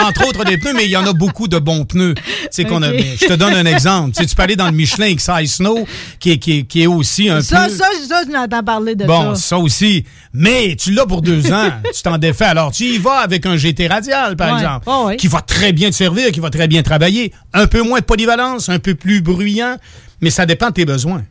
entre 0.08 0.28
autres 0.28 0.46
des 0.46 0.58
pneus, 0.58 0.74
mais 0.74 0.86
il 0.86 0.92
y 0.92 0.96
en 0.96 1.06
a 1.06 1.12
beaucoup 1.14 1.48
de 1.50 1.58
bons 1.60 1.84
pneus. 1.86 2.14
Sais 2.52 2.64
qu'on 2.64 2.82
a. 2.84 2.94
Je 2.94 3.26
te 3.26 3.34
donne 3.34 3.56
un 3.56 3.66
exemple. 3.66 4.12
Tu 4.16 4.22
sais, 4.22 4.30
tu 4.30 4.36
peux 4.36 4.44
aller 4.44 4.56
dans 4.56 4.68
le 4.68 4.72
Michelin 4.72 5.14
XI 5.16 5.48
Snow, 5.48 5.86
qui 6.20 6.32
est, 6.32 6.38
qui 6.38 6.60
est, 6.60 6.64
qui 6.64 6.84
est 6.84 6.88
aussi 6.88 7.28
un 7.28 7.42
Ça, 7.42 7.66
pneu. 7.66 7.76
ça, 7.76 7.86
ça, 8.08 8.22
je 8.26 8.32
n'entends 8.32 8.64
parler 8.64 8.96
de 8.96 9.04
Bon, 9.06 9.34
ça. 9.36 9.42
ça 9.42 9.58
aussi. 9.58 10.06
Mais 10.32 10.76
tu 10.80 10.92
l'as 10.92 11.06
pour 11.08 11.22
deux 11.24 11.52
ans. 11.52 11.72
tu 11.94 12.02
t'en 12.04 12.18
défais. 12.20 12.46
Alors, 12.46 12.72
tu 12.72 12.86
y 12.86 12.98
vas 13.00 13.16
avec 13.20 13.46
un 13.48 13.58
GT 13.58 13.88
radial, 13.88 14.36
par 14.38 14.54
Ouais. 14.54 14.62
exemple, 14.62 14.84
Oh, 14.88 15.06
oui. 15.08 15.18
qui 15.18 15.28
va 15.28 15.42
très 15.42 15.74
bien 15.74 15.90
te 15.90 15.96
servir, 15.96 16.32
qui 16.32 16.40
va 16.40 16.52
très 16.52 16.68
bien 16.68 16.84
travailler. 16.84 17.33
Un 17.54 17.68
peu 17.68 17.82
moins 17.82 18.00
de 18.00 18.06
polyvalence, 18.06 18.70
un 18.70 18.80
peu 18.80 18.96
plus 18.96 19.22
bruyant, 19.22 19.78
mais 20.22 20.30
ça 20.30 20.46
dépend 20.46 20.68
de 20.70 20.74
tes 20.74 20.86
besoins. 20.86 21.24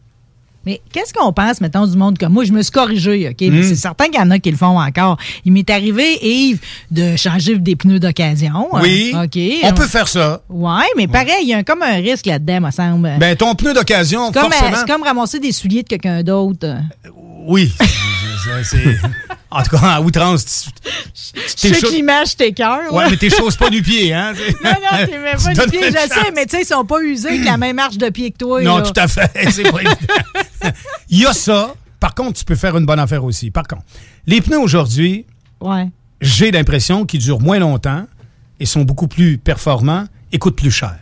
Mais 0.64 0.80
qu'est-ce 0.92 1.12
qu'on 1.12 1.32
pense, 1.32 1.60
mettons, 1.60 1.86
du 1.86 1.96
monde 1.96 2.16
comme 2.18 2.32
moi? 2.32 2.44
Je 2.44 2.52
me 2.52 2.62
suis 2.62 2.70
corrigé, 2.70 3.28
OK? 3.28 3.48
Mais 3.50 3.64
C'est 3.64 3.74
certain 3.74 4.04
qu'il 4.06 4.14
y 4.14 4.22
en 4.22 4.30
a 4.30 4.38
qui 4.38 4.50
le 4.50 4.56
font 4.56 4.78
encore. 4.78 5.16
Il 5.44 5.52
m'est 5.52 5.68
arrivé, 5.68 6.18
Yves, 6.22 6.60
de 6.90 7.16
changer 7.16 7.58
des 7.58 7.74
pneus 7.74 7.98
d'occasion. 7.98 8.68
Oui. 8.74 9.12
Euh, 9.14 9.24
OK. 9.24 9.38
On 9.64 9.72
peut 9.72 9.88
faire 9.88 10.06
ça. 10.06 10.42
Ouais, 10.48 10.86
mais 10.96 11.08
pareil, 11.08 11.42
il 11.42 11.48
y 11.48 11.54
a 11.54 11.64
comme 11.64 11.82
un 11.82 11.96
risque 11.96 12.26
là-dedans, 12.26 12.60
me 12.60 12.70
semble. 12.70 13.10
Ben, 13.18 13.34
ton 13.34 13.56
pneu 13.56 13.74
d'occasion, 13.74 14.28
euh, 14.28 14.32
forcément. 14.32 14.76
c'est 14.76 14.86
comme 14.86 15.02
ramasser 15.02 15.40
des 15.40 15.50
souliers 15.50 15.82
de 15.82 15.88
quelqu'un 15.88 16.22
d'autre. 16.22 16.76
Oui. 17.44 17.72
C'est- 18.64 18.98
en 19.50 19.62
tout 19.62 19.70
cas, 19.76 19.94
à 19.94 20.00
outrance. 20.00 20.66
tu- 20.66 20.90
Je 21.34 21.54
tes 21.54 21.74
sais 21.74 21.80
que 21.80 21.92
l'image 21.92 22.36
t'écœure. 22.36 22.92
Ouais, 22.92 23.04
là. 23.04 23.10
mais 23.10 23.16
tes 23.16 23.30
choses 23.30 23.56
pas 23.56 23.70
du 23.70 23.82
pied, 23.82 24.12
hein? 24.12 24.32
Non, 24.64 24.70
non, 24.70 25.06
t'es 25.06 25.18
même 25.18 25.36
pas 25.54 25.54
du 25.66 25.70
pied, 25.70 25.86
je 25.88 25.92
sais, 25.92 26.30
mais 26.34 26.46
tu 26.46 26.56
sais, 26.56 26.62
ils 26.62 26.66
sont 26.66 26.84
pas 26.84 27.00
usés 27.02 27.28
avec 27.28 27.44
la 27.44 27.56
même 27.56 27.76
marche 27.76 27.98
de 27.98 28.08
pied 28.10 28.30
que 28.30 28.38
toi. 28.38 28.62
Non, 28.62 28.82
tout 28.82 28.92
à 28.96 29.08
fait. 29.08 29.30
C'est 29.50 29.70
pas 29.70 29.80
évident. 29.80 30.74
Il 31.08 31.18
y 31.20 31.26
a 31.26 31.32
ça. 31.32 31.74
Par 32.00 32.14
contre, 32.14 32.38
tu 32.38 32.44
peux 32.44 32.56
faire 32.56 32.76
une 32.76 32.86
bonne 32.86 32.98
affaire 32.98 33.22
aussi. 33.24 33.50
Par 33.50 33.64
contre, 33.66 33.82
les 34.26 34.40
pneus 34.40 34.58
aujourd'hui, 34.58 35.24
Ouais. 35.60 35.88
j'ai 36.20 36.50
l'impression 36.50 37.04
qu'ils 37.06 37.20
durent 37.20 37.40
moins 37.40 37.58
longtemps 37.60 38.06
et 38.58 38.66
sont 38.66 38.82
beaucoup 38.82 39.06
plus 39.08 39.38
performants 39.38 40.06
et 40.32 40.38
coûtent 40.38 40.56
plus 40.56 40.70
cher. 40.72 40.96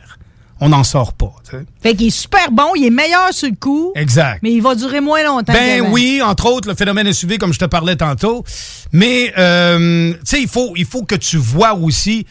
On 0.60 0.68
n'en 0.68 0.84
sort 0.84 1.14
pas. 1.14 1.32
tu 1.48 1.56
sais. 1.56 1.64
Fait 1.82 1.94
qu'il 1.94 2.08
est 2.08 2.10
super 2.10 2.50
bon, 2.50 2.72
il 2.76 2.84
est 2.84 2.90
meilleur 2.90 3.32
sur 3.32 3.48
le 3.48 3.56
coup, 3.56 3.92
Exact. 3.96 4.40
mais 4.42 4.52
il 4.52 4.60
va 4.60 4.74
durer 4.74 5.00
moins 5.00 5.22
longtemps. 5.24 5.52
Ben 5.54 5.80
oui, 5.90 6.20
entre 6.22 6.46
autres, 6.46 6.68
le 6.68 6.74
phénomène 6.74 7.10
SUV, 7.12 7.38
comme 7.38 7.52
je 7.52 7.58
te 7.58 7.64
parlais 7.64 7.96
tantôt. 7.96 8.44
Mais, 8.92 9.32
euh, 9.38 10.12
tu 10.12 10.18
sais, 10.24 10.42
il 10.42 10.48
faut, 10.48 10.72
il 10.76 10.84
faut 10.84 11.02
que 11.04 11.14
tu 11.14 11.38
vois 11.38 11.74
aussi, 11.74 12.26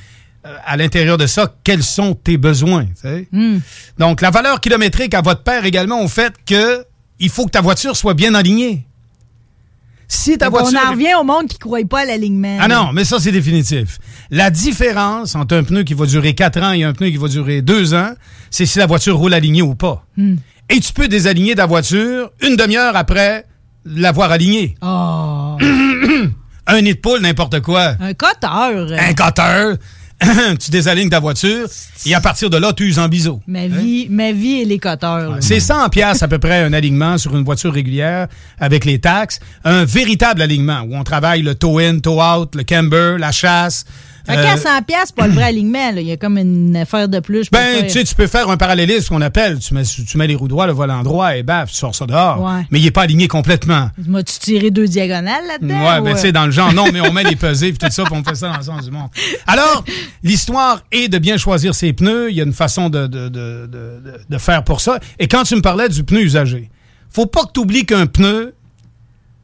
euh, 0.45 0.55
à 0.65 0.77
l'intérieur 0.77 1.17
de 1.17 1.25
ça, 1.25 1.53
quels 1.63 1.83
sont 1.83 2.13
tes 2.13 2.37
besoins. 2.37 2.85
Hmm. 3.31 3.57
Donc, 3.97 4.21
la 4.21 4.29
valeur 4.29 4.61
kilométrique 4.61 5.13
à 5.15 5.21
votre 5.21 5.41
père 5.43 5.65
également 5.65 6.01
au 6.03 6.07
fait 6.07 6.33
que 6.45 6.85
il 7.19 7.29
faut 7.29 7.45
que 7.45 7.51
ta 7.51 7.61
voiture 7.61 7.97
soit 7.97 8.13
bien 8.13 8.33
alignée. 8.35 8.85
Si 10.11 10.37
ta 10.39 10.49
voiture... 10.49 10.77
On 10.83 10.87
en 10.87 10.91
revient 10.91 11.13
au 11.21 11.23
monde 11.23 11.47
qui 11.47 11.55
ne 11.55 11.59
croit 11.59 11.79
pas 11.87 11.99
à 11.99 12.05
l'alignement. 12.05 12.57
Ah 12.59 12.67
non, 12.67 12.91
mais 12.93 13.05
ça, 13.05 13.19
c'est 13.19 13.31
définitif. 13.31 13.99
La 14.31 14.49
différence 14.49 15.35
entre 15.35 15.55
un 15.55 15.63
pneu 15.63 15.83
qui 15.83 15.93
va 15.93 16.07
durer 16.07 16.33
4 16.33 16.61
ans 16.63 16.71
et 16.71 16.83
un 16.83 16.93
pneu 16.93 17.11
qui 17.11 17.17
va 17.17 17.27
durer 17.27 17.61
2 17.61 17.93
ans, 17.93 18.13
c'est 18.49 18.65
si 18.65 18.79
la 18.79 18.87
voiture 18.87 19.17
roule 19.17 19.35
alignée 19.35 19.61
ou 19.61 19.75
pas. 19.75 20.03
Hmm. 20.17 20.37
Et 20.67 20.79
tu 20.79 20.93
peux 20.93 21.07
désaligner 21.07 21.53
ta 21.53 21.67
voiture 21.67 22.31
une 22.41 22.55
demière 22.55 22.95
après 22.95 23.45
l'avoir 23.85 24.31
alignée. 24.31 24.75
Oh. 24.81 25.57
Un 26.67 26.81
nid 26.81 26.93
de 26.93 26.99
poule, 26.99 27.21
n'importe 27.21 27.61
quoi. 27.61 27.95
Un 27.99 28.13
coteur. 28.13 28.91
Un 28.91 29.13
cutter. 29.13 29.73
tu 30.59 30.71
désalignes 30.71 31.09
ta 31.09 31.19
voiture 31.19 31.67
et 32.05 32.13
à 32.13 32.21
partir 32.21 32.49
de 32.49 32.57
là, 32.57 32.73
tu 32.73 32.83
uses 32.83 32.99
en 32.99 33.07
biseau. 33.07 33.41
Ma 33.47 33.67
vie, 33.67 34.07
ma 34.09 34.31
vie 34.31 34.61
et 34.61 34.65
les 34.65 34.77
coteurs. 34.77 35.37
C'est 35.39 35.59
100 35.59 35.89
pièces 35.89 36.23
à 36.23 36.27
peu 36.27 36.39
près 36.39 36.63
un 36.63 36.73
alignement 36.73 37.17
sur 37.17 37.35
une 37.35 37.43
voiture 37.43 37.73
régulière 37.73 38.27
avec 38.59 38.85
les 38.85 38.99
taxes. 38.99 39.39
Un 39.63 39.85
véritable 39.85 40.41
alignement 40.41 40.81
où 40.81 40.95
on 40.95 41.03
travaille 41.03 41.41
le 41.41 41.55
toe-in, 41.55 41.99
toe-out, 41.99 42.55
le 42.55 42.63
camber, 42.63 43.15
la 43.17 43.31
chasse. 43.31 43.85
Fait 44.29 44.37
Euh, 44.37 44.43
qu'à 44.43 44.57
100 44.57 44.81
pièces, 44.83 45.11
pas 45.11 45.27
le 45.27 45.33
vrai 45.33 45.43
alignement. 45.45 45.91
là. 45.91 46.01
Il 46.01 46.07
y 46.07 46.11
a 46.11 46.17
comme 46.17 46.37
une 46.37 46.75
affaire 46.75 47.09
de 47.09 47.19
plus. 47.19 47.45
je 47.45 47.49
Ben, 47.51 47.83
tu 47.83 47.89
sais, 47.89 48.03
tu 48.03 48.13
peux 48.15 48.27
faire 48.27 48.49
un 48.49 48.57
parallélisme, 48.57 49.01
ce 49.01 49.09
qu'on 49.09 49.21
appelle. 49.21 49.59
Tu 49.59 49.73
mets, 49.73 49.83
tu 49.83 50.17
mets 50.17 50.27
les 50.27 50.35
roues 50.35 50.47
droits, 50.47 50.67
le 50.67 50.73
volant 50.73 51.01
droit, 51.03 51.35
et 51.35 51.43
baf, 51.43 51.69
tu 51.71 51.75
sors 51.77 51.95
ça 51.95 52.05
dehors. 52.05 52.41
Ouais. 52.43 52.61
Mais 52.71 52.79
il 52.79 52.83
n'est 52.83 52.91
pas 52.91 53.01
aligné 53.03 53.27
complètement. 53.27 53.89
M'as-tu 54.05 54.37
tiré 54.39 54.69
deux 54.71 54.87
diagonales 54.87 55.45
là-dedans? 55.47 55.79
Ouais, 55.81 55.99
ou, 55.99 56.03
ben, 56.03 56.11
euh? 56.11 56.15
tu 56.15 56.21
sais, 56.21 56.31
dans 56.31 56.45
le 56.45 56.51
genre, 56.51 56.73
non, 56.73 56.85
mais 56.93 57.01
on 57.01 57.11
met 57.13 57.23
les 57.23 57.35
pesées, 57.35 57.69
puis 57.73 57.77
tout 57.79 57.91
ça, 57.93 58.03
puis 58.03 58.13
on 58.15 58.23
fait 58.23 58.35
ça 58.35 58.49
dans 58.49 58.57
le 58.57 58.63
sens 58.63 58.85
du 58.85 58.91
monde. 58.91 59.09
Alors, 59.47 59.83
l'histoire 60.23 60.81
est 60.91 61.07
de 61.07 61.17
bien 61.17 61.37
choisir 61.37 61.73
ses 61.73 61.93
pneus. 61.93 62.29
Il 62.29 62.35
y 62.37 62.41
a 62.41 62.43
une 62.43 62.53
façon 62.53 62.89
de, 62.89 63.07
de, 63.07 63.29
de- 63.29 63.99
de 64.29 64.37
faire 64.37 64.63
pour 64.63 64.81
ça. 64.81 64.99
Et 65.17 65.27
quand 65.27 65.43
tu 65.43 65.55
me 65.55 65.61
parlais 65.61 65.89
du 65.89 66.03
pneu 66.03 66.21
usagé, 66.21 66.69
faut 67.09 67.25
pas 67.25 67.41
que 67.45 67.51
tu 67.53 67.61
oublies 67.61 67.85
qu'un 67.85 68.05
pneu, 68.05 68.53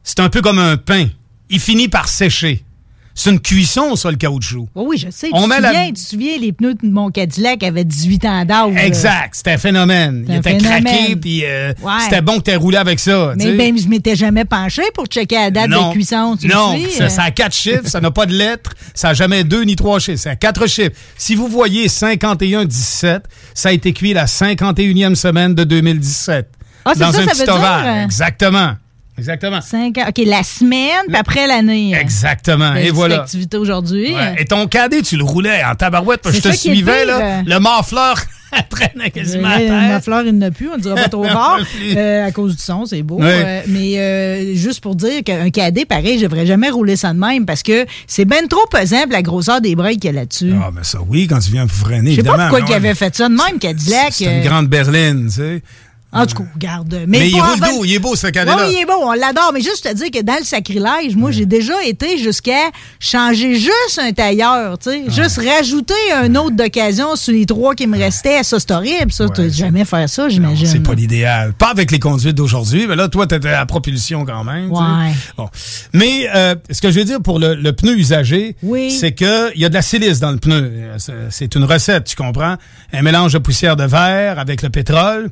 c'est 0.04 0.20
un 0.20 0.28
peu 0.28 0.40
comme 0.42 0.58
un 0.58 0.76
pain. 0.76 1.06
Il 1.50 1.60
finit 1.60 1.88
par 1.88 2.08
sécher. 2.08 2.64
C'est 3.18 3.30
une 3.30 3.40
cuisson, 3.40 3.96
ça, 3.96 4.10
le 4.10 4.18
caoutchouc. 4.18 4.68
Oui, 4.74 4.84
oui, 4.88 4.98
je 4.98 5.08
sais. 5.10 5.30
On 5.32 5.44
tu, 5.44 5.48
met 5.48 5.58
la- 5.60 5.70
souviens, 5.70 5.86
tu 5.86 5.92
te 5.94 5.98
souviens, 6.00 6.36
les 6.38 6.52
pneus 6.52 6.74
de 6.74 6.86
mon 6.86 7.10
Cadillac 7.10 7.62
avaient 7.62 7.82
18 7.84 8.24
ans 8.26 8.44
d'âge. 8.44 8.74
Exact, 8.76 9.30
c'était 9.34 9.52
un 9.52 9.58
phénomène. 9.58 10.26
Il 10.28 10.34
un 10.34 10.38
était 10.40 10.58
phénomène. 10.58 10.84
craqué, 10.84 11.16
puis 11.16 11.40
euh, 11.46 11.72
Ouais. 11.82 11.92
c'était 12.02 12.20
bon 12.20 12.38
que 12.40 12.50
tu 12.50 12.56
roulé 12.56 12.76
avec 12.76 13.00
ça. 13.00 13.32
Mais 13.36 13.52
ben, 13.56 13.76
je 13.78 13.88
m'étais 13.88 14.16
jamais 14.16 14.44
penché 14.44 14.82
pour 14.94 15.06
checker 15.06 15.36
la 15.36 15.50
date 15.50 15.70
non, 15.70 15.88
de 15.88 15.92
cuisson. 15.94 16.36
Tu 16.38 16.46
non, 16.46 16.76
sais, 16.76 17.04
euh. 17.04 17.08
ça 17.08 17.22
a 17.22 17.30
quatre 17.30 17.54
chiffres, 17.54 17.86
ça 17.88 18.02
n'a 18.02 18.10
pas 18.10 18.26
de 18.26 18.34
lettres, 18.34 18.74
ça 18.94 19.08
n'a 19.08 19.14
jamais 19.14 19.44
deux 19.44 19.62
ni 19.64 19.76
trois 19.76 19.98
chiffres, 19.98 20.20
ça 20.20 20.30
a 20.32 20.36
quatre 20.36 20.66
chiffres. 20.66 20.92
Si 21.16 21.34
vous 21.34 21.48
voyez 21.48 21.88
51-17, 21.88 23.20
ça 23.54 23.70
a 23.70 23.72
été 23.72 23.94
cuit 23.94 24.12
la 24.12 24.26
51e 24.26 25.14
semaine 25.14 25.54
de 25.54 25.64
2017. 25.64 26.50
Ah, 26.84 26.92
c'est 26.92 27.00
ça, 27.00 27.08
un 27.08 27.12
ça 27.12 27.18
petit 27.22 27.40
veut 27.40 27.46
dire, 27.46 27.82
euh? 27.84 28.04
Exactement. 28.04 28.72
Exactement. 29.18 29.60
Cinq 29.60 29.98
ans. 29.98 30.04
OK, 30.08 30.20
la 30.26 30.42
semaine, 30.42 31.04
puis 31.08 31.16
après 31.16 31.46
l'année. 31.46 31.94
euh. 31.96 32.00
Exactement. 32.00 32.74
Et 32.74 32.90
voilà. 32.90 33.22
activité 33.22 33.56
aujourd'hui. 33.56 34.14
Ouais. 34.14 34.34
Et 34.38 34.44
ton 34.44 34.66
cadet, 34.66 35.02
tu 35.02 35.16
le 35.16 35.24
roulais 35.24 35.62
en 35.64 35.74
tabarouette, 35.74 36.20
parce 36.22 36.36
que 36.38 36.42
je 36.42 36.48
te 36.50 36.56
suivais, 36.56 37.04
là. 37.04 37.42
Le 37.46 37.58
morfleur 37.58 38.16
traînait 38.70 39.10
quasiment 39.10 39.48
à 39.48 39.58
terre. 39.58 39.72
Ma 39.72 40.00
fleur, 40.00 40.22
il 40.24 40.36
n'a 40.38 40.50
plus, 40.50 40.68
on 40.70 40.76
ne 40.76 40.80
dira 40.82 40.94
pas 40.94 41.08
trop 41.10 41.24
fort, 41.24 41.58
euh, 41.96 42.26
à 42.26 42.30
cause 42.30 42.56
du 42.56 42.62
son, 42.62 42.84
c'est 42.86 43.02
beau. 43.02 43.20
Euh, 43.20 43.62
mais 43.66 43.98
euh, 43.98 44.54
juste 44.54 44.80
pour 44.80 44.94
dire 44.94 45.22
qu'un 45.24 45.50
cadet, 45.50 45.84
pareil, 45.84 46.18
je 46.18 46.24
devrais 46.26 46.46
jamais 46.46 46.70
rouler 46.70 46.96
ça 46.96 47.12
de 47.12 47.18
même 47.18 47.44
parce 47.44 47.62
que 47.62 47.84
c'est 48.06 48.24
ben 48.24 48.46
trop 48.48 48.64
pesant 48.70 49.04
la 49.10 49.22
grosseur 49.22 49.60
des 49.60 49.74
breaks 49.74 50.00
qu'il 50.00 50.12
y 50.14 50.16
a 50.16 50.20
là-dessus. 50.20 50.52
Ah, 50.62 50.70
mais 50.72 50.84
ça, 50.84 50.98
oui, 51.08 51.26
quand 51.26 51.38
tu 51.40 51.50
viens 51.50 51.66
pour 51.66 51.76
freiner, 51.76 52.12
Je 52.12 52.16
sais 52.16 52.22
pas 52.22 52.30
évidemment. 52.34 52.50
pourquoi 52.50 52.68
il 52.68 52.74
avait 52.74 52.94
fait 52.94 53.14
ça 53.16 53.28
de 53.28 53.34
même, 53.34 53.58
Cadillac. 53.58 54.12
C'est 54.12 54.24
une 54.24 54.30
euh, 54.40 54.44
grande 54.44 54.68
berline, 54.68 55.26
tu 55.26 55.32
sais. 55.32 55.62
En 56.12 56.24
tout 56.24 56.36
cas, 56.36 56.44
regarde. 56.54 56.94
Mais, 57.06 57.18
Mais, 57.18 57.28
il 57.30 57.34
roule 57.40 57.62
avant- 57.62 57.84
il 57.84 57.92
est 57.92 57.98
beau, 57.98 58.16
ce 58.16 58.26
Oui, 58.26 58.32
cadet-là. 58.32 58.68
il 58.70 58.78
est 58.78 58.86
beau, 58.86 58.94
on 59.02 59.12
l'adore. 59.12 59.50
Mais 59.52 59.60
juste 59.60 59.86
te 59.86 59.92
dire 59.94 60.10
que 60.10 60.22
dans 60.22 60.36
le 60.38 60.44
sacrilège, 60.44 61.14
moi, 61.14 61.30
j'ai 61.30 61.44
déjà 61.44 61.74
été 61.84 62.16
jusqu'à 62.16 62.70
changer 63.00 63.54
juste 63.56 63.98
un 64.00 64.12
tailleur, 64.12 64.78
tu 64.78 64.90
sais. 64.90 65.02
Juste 65.08 65.38
rajouter 65.38 65.92
un 66.14 66.34
autre 66.36 66.56
d'occasion 66.56 67.16
sur 67.16 67.34
les 67.34 67.44
trois 67.44 67.74
qui 67.74 67.86
me 67.86 67.98
restaient. 67.98 68.42
Ça, 68.44 68.58
c'est 68.58 68.70
horrible, 68.70 69.12
ça. 69.12 69.26
tu 69.28 69.50
jamais 69.50 69.84
faire 69.84 70.08
ça, 70.08 70.28
j'imagine. 70.30 70.66
C'est 70.66 70.80
pas 70.82 70.94
l'idéal. 70.94 71.52
Pas 71.52 71.68
avec 71.70 71.90
les 71.90 71.98
conduites 71.98 72.36
d'aujourd'hui, 72.36 72.86
mais 72.86 72.96
là, 72.96 73.08
toi, 73.08 73.26
t'étais 73.26 73.50
à 73.50 73.66
propulsion 73.66 74.24
quand 74.24 74.44
même. 74.44 74.70
Ouais. 74.70 75.12
Bon. 75.36 75.48
Mais 75.92 76.28
euh, 76.34 76.54
ce 76.70 76.80
que 76.80 76.90
je 76.90 76.98
veux 76.98 77.04
dire 77.04 77.20
pour 77.20 77.38
le, 77.38 77.54
le 77.54 77.72
pneu 77.74 77.94
usagé, 77.94 78.56
Oui. 78.62 78.90
c'est 78.90 79.12
qu'il 79.12 79.52
y 79.56 79.64
a 79.66 79.68
de 79.68 79.74
la 79.74 79.82
silice 79.82 80.20
dans 80.20 80.30
le 80.30 80.38
pneu. 80.38 80.72
C'est 81.30 81.54
une 81.56 81.64
recette, 81.64 82.04
tu 82.04 82.16
comprends? 82.16 82.56
Un 82.94 83.02
mélange 83.02 83.34
de 83.34 83.38
poussière 83.38 83.76
de 83.76 83.84
verre 83.84 84.38
avec 84.38 84.62
le 84.62 84.70
pétrole. 84.70 85.28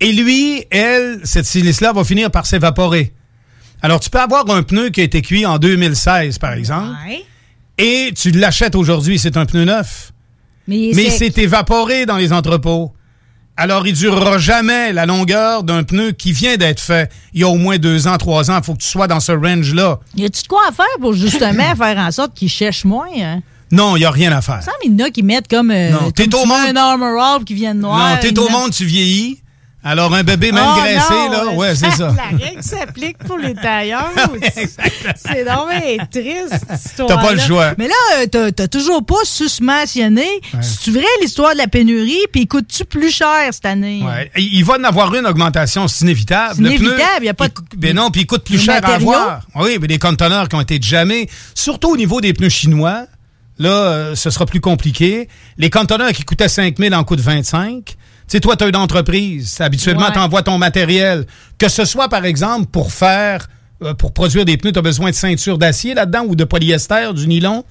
Et 0.00 0.12
lui, 0.12 0.64
elle, 0.70 1.20
cette 1.24 1.46
silice-là 1.46 1.92
va 1.92 2.04
finir 2.04 2.30
par 2.30 2.46
s'évaporer. 2.46 3.12
Alors, 3.82 4.00
tu 4.00 4.10
peux 4.10 4.20
avoir 4.20 4.48
un 4.50 4.62
pneu 4.62 4.90
qui 4.90 5.00
a 5.00 5.04
été 5.04 5.22
cuit 5.22 5.46
en 5.46 5.58
2016, 5.58 6.38
par 6.38 6.52
exemple, 6.54 6.96
Ouais. 7.06 7.22
et 7.78 8.12
tu 8.14 8.30
l'achètes 8.30 8.74
aujourd'hui, 8.74 9.18
c'est 9.18 9.36
un 9.36 9.46
pneu 9.46 9.64
neuf. 9.64 10.12
Mais, 10.66 10.90
Mais 10.94 11.04
il 11.04 11.10
c'est- 11.10 11.30
s'est 11.30 11.42
évaporé 11.42 12.06
dans 12.06 12.16
les 12.16 12.32
entrepôts. 12.32 12.92
Alors, 13.56 13.86
il 13.86 13.94
durera 13.94 14.38
jamais 14.38 14.92
la 14.92 15.06
longueur 15.06 15.62
d'un 15.62 15.84
pneu 15.84 16.10
qui 16.12 16.32
vient 16.32 16.56
d'être 16.56 16.80
fait 16.80 17.10
il 17.34 17.40
y 17.42 17.44
a 17.44 17.48
au 17.48 17.54
moins 17.56 17.76
deux 17.78 18.08
ans, 18.08 18.16
trois 18.16 18.50
ans. 18.50 18.58
Il 18.58 18.64
faut 18.64 18.72
que 18.74 18.82
tu 18.82 18.88
sois 18.88 19.06
dans 19.06 19.20
ce 19.20 19.30
range-là. 19.32 20.00
Y 20.16 20.24
a-tu 20.24 20.42
de 20.42 20.48
quoi 20.48 20.62
à 20.68 20.72
faire 20.72 20.86
pour 21.00 21.12
justement 21.12 21.74
faire 21.76 21.98
en 21.98 22.10
sorte 22.10 22.34
qu'ils 22.34 22.48
cherchent 22.48 22.84
moins? 22.84 23.06
Hein? 23.16 23.42
Non, 23.70 23.94
il 23.96 24.00
n'y 24.00 24.04
a 24.06 24.10
rien 24.10 24.32
à 24.32 24.40
faire. 24.42 24.56
Ça 24.62 24.72
semble 24.72 24.78
qu'il 24.82 24.98
y 24.98 25.02
en 25.02 25.06
a 25.06 25.10
qui 25.10 25.22
mettent 25.22 25.46
comme, 25.48 25.70
euh, 25.70 25.90
Non, 25.90 26.10
t'es 26.10 26.34
au 26.34 26.44
monde- 26.46 26.68
un 26.68 26.76
Armor 26.76 27.44
qui 27.44 27.54
vient 27.54 27.74
de 27.76 27.80
noir. 27.80 28.14
non, 28.14 28.20
t'es 28.20 28.36
au 28.38 28.48
monde, 28.48 28.72
tu 28.72 28.84
vieillis. 28.86 29.40
Alors, 29.86 30.14
un 30.14 30.22
bébé 30.22 30.50
même 30.50 30.64
Oh, 30.66 30.80
graissé, 30.80 31.12
non, 31.12 31.30
là, 31.30 31.46
ouais, 31.52 31.74
c'est 31.74 31.90
ça. 31.90 32.14
La 32.16 32.36
règle 32.44 32.62
s'applique 32.62 33.18
pour 33.18 33.36
les 33.36 33.54
tailleurs. 33.54 34.10
c'est 35.16 35.42
vraiment 35.42 36.06
triste, 36.10 36.64
cette 36.68 36.84
histoire 36.86 37.08
T'as 37.08 37.18
pas 37.18 37.32
le 37.34 37.38
choix. 37.40 37.74
Mais 37.76 37.88
là, 37.88 37.94
euh, 38.18 38.26
t'as- 38.26 38.50
t'as 38.52 38.68
toujours 38.68 39.04
pas 39.04 39.22
susmentionné. 39.24 40.26
C'est-tu 40.62 40.92
vrai 40.92 41.04
l'histoire 41.20 41.52
de 41.52 41.58
la 41.58 41.66
pénurie? 41.68 42.24
Puis 42.32 42.46
coûte-tu 42.46 42.84
plus 42.84 43.10
cher 43.14 43.48
cette 43.52 43.66
année? 43.66 44.02
Ouais. 44.02 44.30
Il 44.36 44.54
il 44.54 44.64
va 44.64 44.74
en 44.78 44.84
avoir 44.84 45.14
une 45.14 45.26
augmentation, 45.26 45.86
c'est 45.88 46.02
inévitable. 46.04 46.54
C'est 46.56 46.62
inévitable, 46.62 47.24
y 47.26 47.28
a 47.28 47.34
pas 47.34 47.46
il 47.46 47.48
de- 47.48 47.54
cou- 47.54 47.64
Ben 47.76 47.94
non, 47.94 48.10
puis 48.10 48.22
il 48.22 48.26
coûte 48.26 48.44
plus 48.44 48.58
cher 48.58 48.76
à 48.76 48.80
matériaux? 48.80 49.12
avoir. 49.12 49.40
Oui, 49.56 49.76
mais 49.80 49.86
des 49.88 49.98
conteneurs 49.98 50.48
qui 50.48 50.56
ont 50.56 50.60
été 50.62 50.78
jammés, 50.80 51.28
surtout 51.54 51.90
au 51.90 51.96
niveau 51.98 52.20
des 52.22 52.32
pneus 52.32 52.48
chinois, 52.48 53.04
là, 53.58 53.68
euh, 53.70 54.14
ce 54.14 54.30
sera 54.30 54.46
plus 54.46 54.60
compliqué. 54.60 55.28
Les 55.58 55.68
conteneurs 55.70 56.12
qui 56.12 56.24
coûtaient 56.24 56.48
5 56.48 56.78
000 56.78 56.94
en 56.94 57.04
coûtent 57.04 57.20
25. 57.20 57.96
Tu 58.26 58.32
sais, 58.36 58.40
toi, 58.40 58.56
tu 58.56 58.64
as 58.64 58.68
une 58.68 58.76
entreprise. 58.76 59.60
Habituellement, 59.60 60.06
Ouais. 60.06 60.12
tu 60.12 60.18
envoies 60.18 60.42
ton 60.42 60.56
matériel. 60.58 61.26
Que 61.58 61.68
ce 61.68 61.84
soit, 61.84 62.08
par 62.08 62.24
exemple, 62.24 62.66
pour 62.66 62.90
faire, 62.92 63.48
euh, 63.82 63.92
pour 63.94 64.12
produire 64.12 64.44
des 64.44 64.56
pneus, 64.56 64.72
tu 64.72 64.78
as 64.78 64.82
besoin 64.82 65.10
de 65.10 65.14
ceinture 65.14 65.58
d'acier 65.58 65.94
là-dedans 65.94 66.24
ou 66.26 66.34
de 66.34 66.44
polyester, 66.44 67.12
du 67.14 67.26
nylon. 67.28 67.64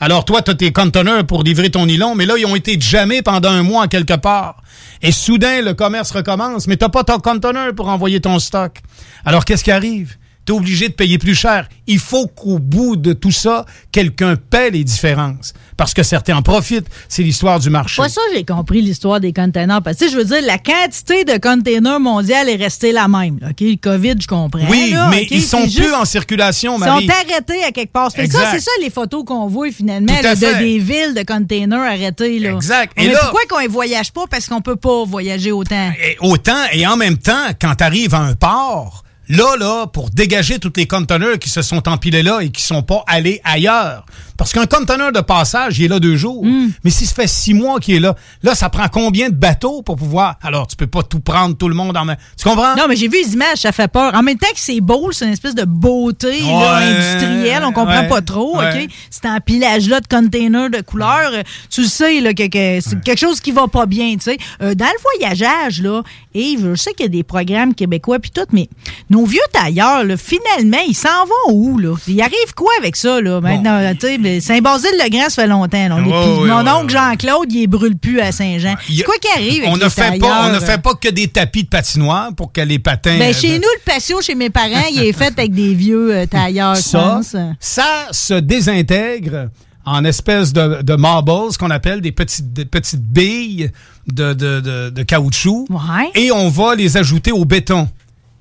Alors, 0.00 0.24
toi, 0.24 0.42
tu 0.42 0.50
as 0.50 0.54
tes 0.54 0.72
conteneurs 0.72 1.24
pour 1.26 1.42
livrer 1.44 1.70
ton 1.70 1.86
nylon, 1.86 2.14
mais 2.14 2.26
là, 2.26 2.34
ils 2.38 2.46
ont 2.46 2.56
été 2.56 2.76
jammés 2.80 3.22
pendant 3.22 3.50
un 3.50 3.62
mois 3.62 3.86
quelque 3.86 4.14
part. 4.16 4.62
Et 5.02 5.12
soudain, 5.12 5.62
le 5.62 5.74
commerce 5.74 6.10
recommence, 6.10 6.66
mais 6.66 6.76
tu 6.76 6.88
pas 6.88 7.04
ton 7.04 7.18
conteneur 7.18 7.74
pour 7.74 7.88
envoyer 7.88 8.20
ton 8.20 8.38
stock. 8.38 8.78
Alors, 9.24 9.44
qu'est-ce 9.44 9.62
qui 9.62 9.70
arrive? 9.70 10.16
Tu 10.50 10.54
es 10.56 10.58
obligé 10.58 10.88
de 10.88 10.94
payer 10.94 11.16
plus 11.16 11.36
cher. 11.36 11.68
Il 11.86 12.00
faut 12.00 12.26
qu'au 12.26 12.58
bout 12.58 12.96
de 12.96 13.12
tout 13.12 13.30
ça, 13.30 13.64
quelqu'un 13.92 14.34
paie 14.34 14.70
les 14.70 14.82
différences. 14.82 15.52
Parce 15.76 15.94
que 15.94 16.02
certains 16.02 16.36
en 16.36 16.42
profitent. 16.42 16.88
C'est 17.08 17.22
l'histoire 17.22 17.60
du 17.60 17.70
marché. 17.70 18.02
Pas 18.02 18.08
ça, 18.08 18.20
j'ai 18.34 18.44
compris 18.44 18.82
l'histoire 18.82 19.20
des 19.20 19.32
containers. 19.32 19.80
Parce 19.80 19.96
que, 19.96 20.08
je 20.10 20.16
veux 20.16 20.24
dire, 20.24 20.42
la 20.44 20.58
quantité 20.58 21.24
de 21.24 21.38
containers 21.38 22.00
mondiale 22.00 22.48
est 22.48 22.56
restée 22.56 22.90
la 22.90 23.06
même. 23.06 23.38
là, 23.40 23.50
OK? 23.50 23.60
Le 23.60 23.76
COVID, 23.76 24.14
je 24.20 24.26
comprends. 24.26 24.66
Oui, 24.68 24.90
là, 24.90 25.08
mais 25.10 25.22
OK? 25.22 25.28
ils 25.30 25.42
sont 25.42 25.62
plus 25.68 25.92
en 25.94 26.04
circulation, 26.04 26.76
Ils 26.76 26.80
Marie. 26.80 27.06
sont 27.06 27.12
arrêtés 27.12 27.62
à 27.62 27.70
quelque 27.70 27.92
part. 27.92 28.10
C'est 28.10 28.26
ça, 28.30 28.50
c'est 28.50 28.60
ça 28.60 28.70
les 28.82 28.90
photos 28.90 29.24
qu'on 29.24 29.46
voit 29.46 29.70
finalement 29.70 30.12
là, 30.20 30.34
de 30.34 30.58
des 30.58 30.78
villes 30.80 31.14
de 31.14 31.22
containers 31.22 31.80
arrêtés. 31.80 32.40
Là. 32.40 32.50
Exact. 32.50 32.92
Et 32.96 33.06
Mais 33.06 33.14
pourquoi 33.20 33.42
qu'on 33.48 33.62
ne 33.62 33.68
voyage 33.68 34.10
pas? 34.12 34.24
Parce 34.28 34.46
qu'on 34.48 34.60
peut 34.60 34.76
pas 34.76 35.04
voyager 35.04 35.52
autant. 35.52 35.92
Et 36.04 36.16
autant, 36.20 36.64
et 36.72 36.86
en 36.88 36.96
même 36.96 37.18
temps, 37.18 37.46
quand 37.60 37.76
tu 37.76 37.84
arrives 37.84 38.14
à 38.16 38.20
un 38.20 38.34
port, 38.34 39.04
là, 39.30 39.56
là, 39.56 39.86
pour 39.86 40.10
dégager 40.10 40.58
tous 40.58 40.72
les 40.76 40.86
conteneurs 40.86 41.38
qui 41.38 41.48
se 41.48 41.62
sont 41.62 41.88
empilés 41.88 42.22
là 42.22 42.40
et 42.40 42.50
qui 42.50 42.62
sont 42.62 42.82
pas 42.82 43.04
allés 43.06 43.40
ailleurs. 43.44 44.04
Parce 44.40 44.54
qu'un 44.54 44.64
conteneur 44.64 45.12
de 45.12 45.20
passage, 45.20 45.78
il 45.78 45.84
est 45.84 45.88
là 45.88 46.00
deux 46.00 46.16
jours. 46.16 46.42
Hmm. 46.42 46.70
Mais 46.82 46.88
si 46.88 47.04
ça 47.04 47.14
fait 47.14 47.26
six 47.26 47.52
mois 47.52 47.78
qu'il 47.78 47.96
est 47.96 48.00
là, 48.00 48.16
là, 48.42 48.54
ça 48.54 48.70
prend 48.70 48.88
combien 48.88 49.28
de 49.28 49.34
bateaux 49.34 49.82
pour 49.82 49.96
pouvoir... 49.96 50.36
Alors, 50.40 50.66
tu 50.66 50.76
peux 50.76 50.86
pas 50.86 51.02
tout 51.02 51.20
prendre, 51.20 51.54
tout 51.58 51.68
le 51.68 51.74
monde 51.74 51.94
en 51.94 52.06
main. 52.06 52.16
Tu 52.38 52.48
comprends? 52.48 52.74
Non, 52.74 52.84
mais 52.88 52.96
j'ai 52.96 53.08
vu 53.08 53.18
les 53.22 53.34
images, 53.34 53.58
ça 53.58 53.70
fait 53.70 53.92
peur. 53.92 54.14
En 54.14 54.22
même 54.22 54.38
temps 54.38 54.48
que 54.48 54.58
c'est 54.58 54.80
beau, 54.80 55.12
c'est 55.12 55.26
une 55.26 55.34
espèce 55.34 55.54
de 55.54 55.64
beauté 55.66 56.40
là, 56.40 56.76
industrielle, 56.76 57.62
on 57.66 57.72
comprend 57.72 58.00
ouais, 58.00 58.08
pas 58.08 58.22
trop, 58.22 58.56
ouais. 58.56 58.84
OK? 58.84 58.90
C'est 59.10 59.26
un 59.26 59.36
empilage-là 59.36 60.00
de 60.00 60.06
containers 60.06 60.70
de 60.70 60.80
couleurs. 60.80 61.32
Tu 61.68 61.82
le 61.82 61.88
sais, 61.88 62.20
là, 62.22 62.32
que, 62.32 62.46
que 62.46 62.80
c'est 62.80 62.98
quelque 63.02 63.20
chose 63.20 63.40
qui 63.40 63.52
va 63.52 63.68
pas 63.68 63.84
bien, 63.84 64.14
tu 64.14 64.22
sais. 64.22 64.38
Euh, 64.62 64.74
dans 64.74 64.86
le 64.86 65.18
voyageage, 65.18 65.82
là, 65.82 66.02
et 66.32 66.56
je 66.58 66.74
sais 66.76 66.94
qu'il 66.94 67.04
y 67.04 67.08
a 67.08 67.10
des 67.10 67.24
programmes 67.24 67.74
québécois 67.74 68.18
puis 68.18 68.30
tout, 68.30 68.46
mais 68.52 68.70
nos 69.10 69.26
vieux 69.26 69.40
tailleurs, 69.52 70.02
là, 70.02 70.16
finalement, 70.16 70.82
ils 70.88 70.94
s'en 70.94 71.26
vont 71.26 71.52
où, 71.52 71.76
là? 71.76 71.94
Il 72.08 72.22
arrive 72.22 72.54
quoi 72.56 72.70
avec 72.78 72.96
ça, 72.96 73.20
là? 73.20 73.42
Maintenant, 73.42 73.78
tu 73.92 74.06
sais, 74.06 74.16
mais 74.16 74.29
Saint-Basile-le-Grand, 74.38 75.28
ça 75.28 75.42
fait 75.42 75.48
longtemps, 75.48 75.88
là. 75.88 75.96
On 75.96 76.04
est 76.04 76.46
mon 76.46 76.70
oncle 76.70 76.92
Jean-Claude, 76.92 77.52
il 77.52 77.66
brûle 77.66 77.96
plus 77.98 78.20
à 78.20 78.30
Saint-Jean. 78.30 78.74
C'est 78.86 79.02
quoi 79.02 79.14
qui 79.20 79.28
arrive 79.36 79.64
avec 79.64 79.74
on 79.74 79.76
ne 79.76 79.88
fait 79.88 80.18
pas, 80.18 80.46
on 80.46 80.52
ne 80.52 80.56
euh? 80.56 80.60
fait 80.60 80.80
pas 80.80 80.94
que 80.94 81.08
des 81.08 81.28
tapis 81.28 81.64
de 81.64 81.68
patinoire 81.68 82.30
pour 82.36 82.52
que 82.52 82.60
les 82.60 82.78
patins... 82.78 83.18
Ben, 83.18 83.30
euh, 83.30 83.38
chez 83.38 83.56
nous, 83.58 83.64
le 83.64 83.80
patio 83.84 84.20
chez 84.20 84.34
mes 84.34 84.50
parents, 84.50 84.86
il 84.92 85.02
est 85.02 85.12
fait 85.12 85.32
avec 85.38 85.52
des 85.52 85.74
vieux 85.74 86.14
euh, 86.14 86.26
tailleurs, 86.26 86.76
ça, 86.76 87.20
ça 87.58 88.06
se 88.12 88.34
désintègre 88.34 89.48
en 89.84 90.04
espèces 90.04 90.52
de, 90.52 90.82
de 90.82 90.94
marbles, 90.94 91.56
qu'on 91.58 91.70
appelle 91.70 92.00
des 92.00 92.12
petites, 92.12 92.52
des 92.52 92.66
petites 92.66 93.02
billes 93.02 93.70
de, 94.06 94.34
de, 94.34 94.60
de- 94.60 94.90
de 94.90 95.02
caoutchouc. 95.02 95.66
Ouais. 95.70 96.10
Et 96.14 96.30
on 96.30 96.48
va 96.48 96.74
les 96.74 96.96
ajouter 96.96 97.32
au 97.32 97.44
béton. 97.44 97.88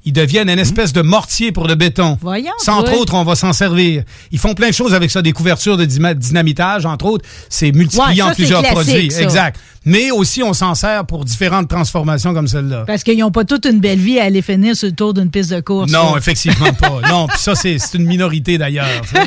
Ils 0.06 0.14
deviennent 0.14 0.50
une 0.50 0.60
espèce 0.60 0.94
de 0.94 1.02
mortier 1.02 1.52
pour 1.52 1.68
le 1.68 1.76
béton. 1.76 2.18
Voyons, 2.22 2.54
Ça, 2.58 2.74
entre 2.74 2.94
autres, 2.98 3.14
on 3.16 3.24
va 3.24 3.36
s'en 3.36 3.52
servir. 3.54 4.04
Ils 4.32 4.40
font 4.40 4.54
plein 4.54 4.70
de 4.70 4.74
choses 4.74 4.94
avec 4.94 5.12
ça, 5.12 5.22
des 5.22 5.34
couvertures 5.34 5.76
de 5.78 5.86
dynamitage, 5.86 6.86
entre 6.86 7.06
autres. 7.06 7.26
C'est 7.50 7.72
multiplié 7.74 8.22
Ouais, 8.24 8.30
ça, 8.30 8.36
plusieurs 8.36 8.64
produits. 8.64 9.12
ça. 9.12 9.22
Exact. 9.22 9.60
Mais 9.90 10.12
aussi, 10.12 10.44
on 10.44 10.54
s'en 10.54 10.76
sert 10.76 11.06
pour 11.06 11.26
différentes 11.26 11.68
transformations 11.68 12.34
comme 12.34 12.48
celle-là. 12.48 12.84
Parce 12.88 13.04
qu'ils 13.04 13.18
n'ont 13.20 13.32
pas 13.32 13.44
toute 13.46 13.66
une 13.66 13.80
belle 13.80 14.00
vie 14.00 14.20
à 14.20 14.26
aller 14.26 14.42
finir 14.42 14.76
sur 14.76 14.88
le 14.88 14.94
tour 14.94 15.14
d'une 15.14 15.30
piste 15.30 15.52
de 15.52 15.60
course. 15.60 15.92
Non, 15.92 16.14
là. 16.14 16.18
effectivement 16.18 16.72
pas. 16.74 17.00
Non, 17.10 17.28
puis 17.28 17.38
ça, 17.40 17.56
c'est 17.56 17.78
une 17.96 18.06
minorité 18.06 18.58
d'ailleurs. 18.58 18.88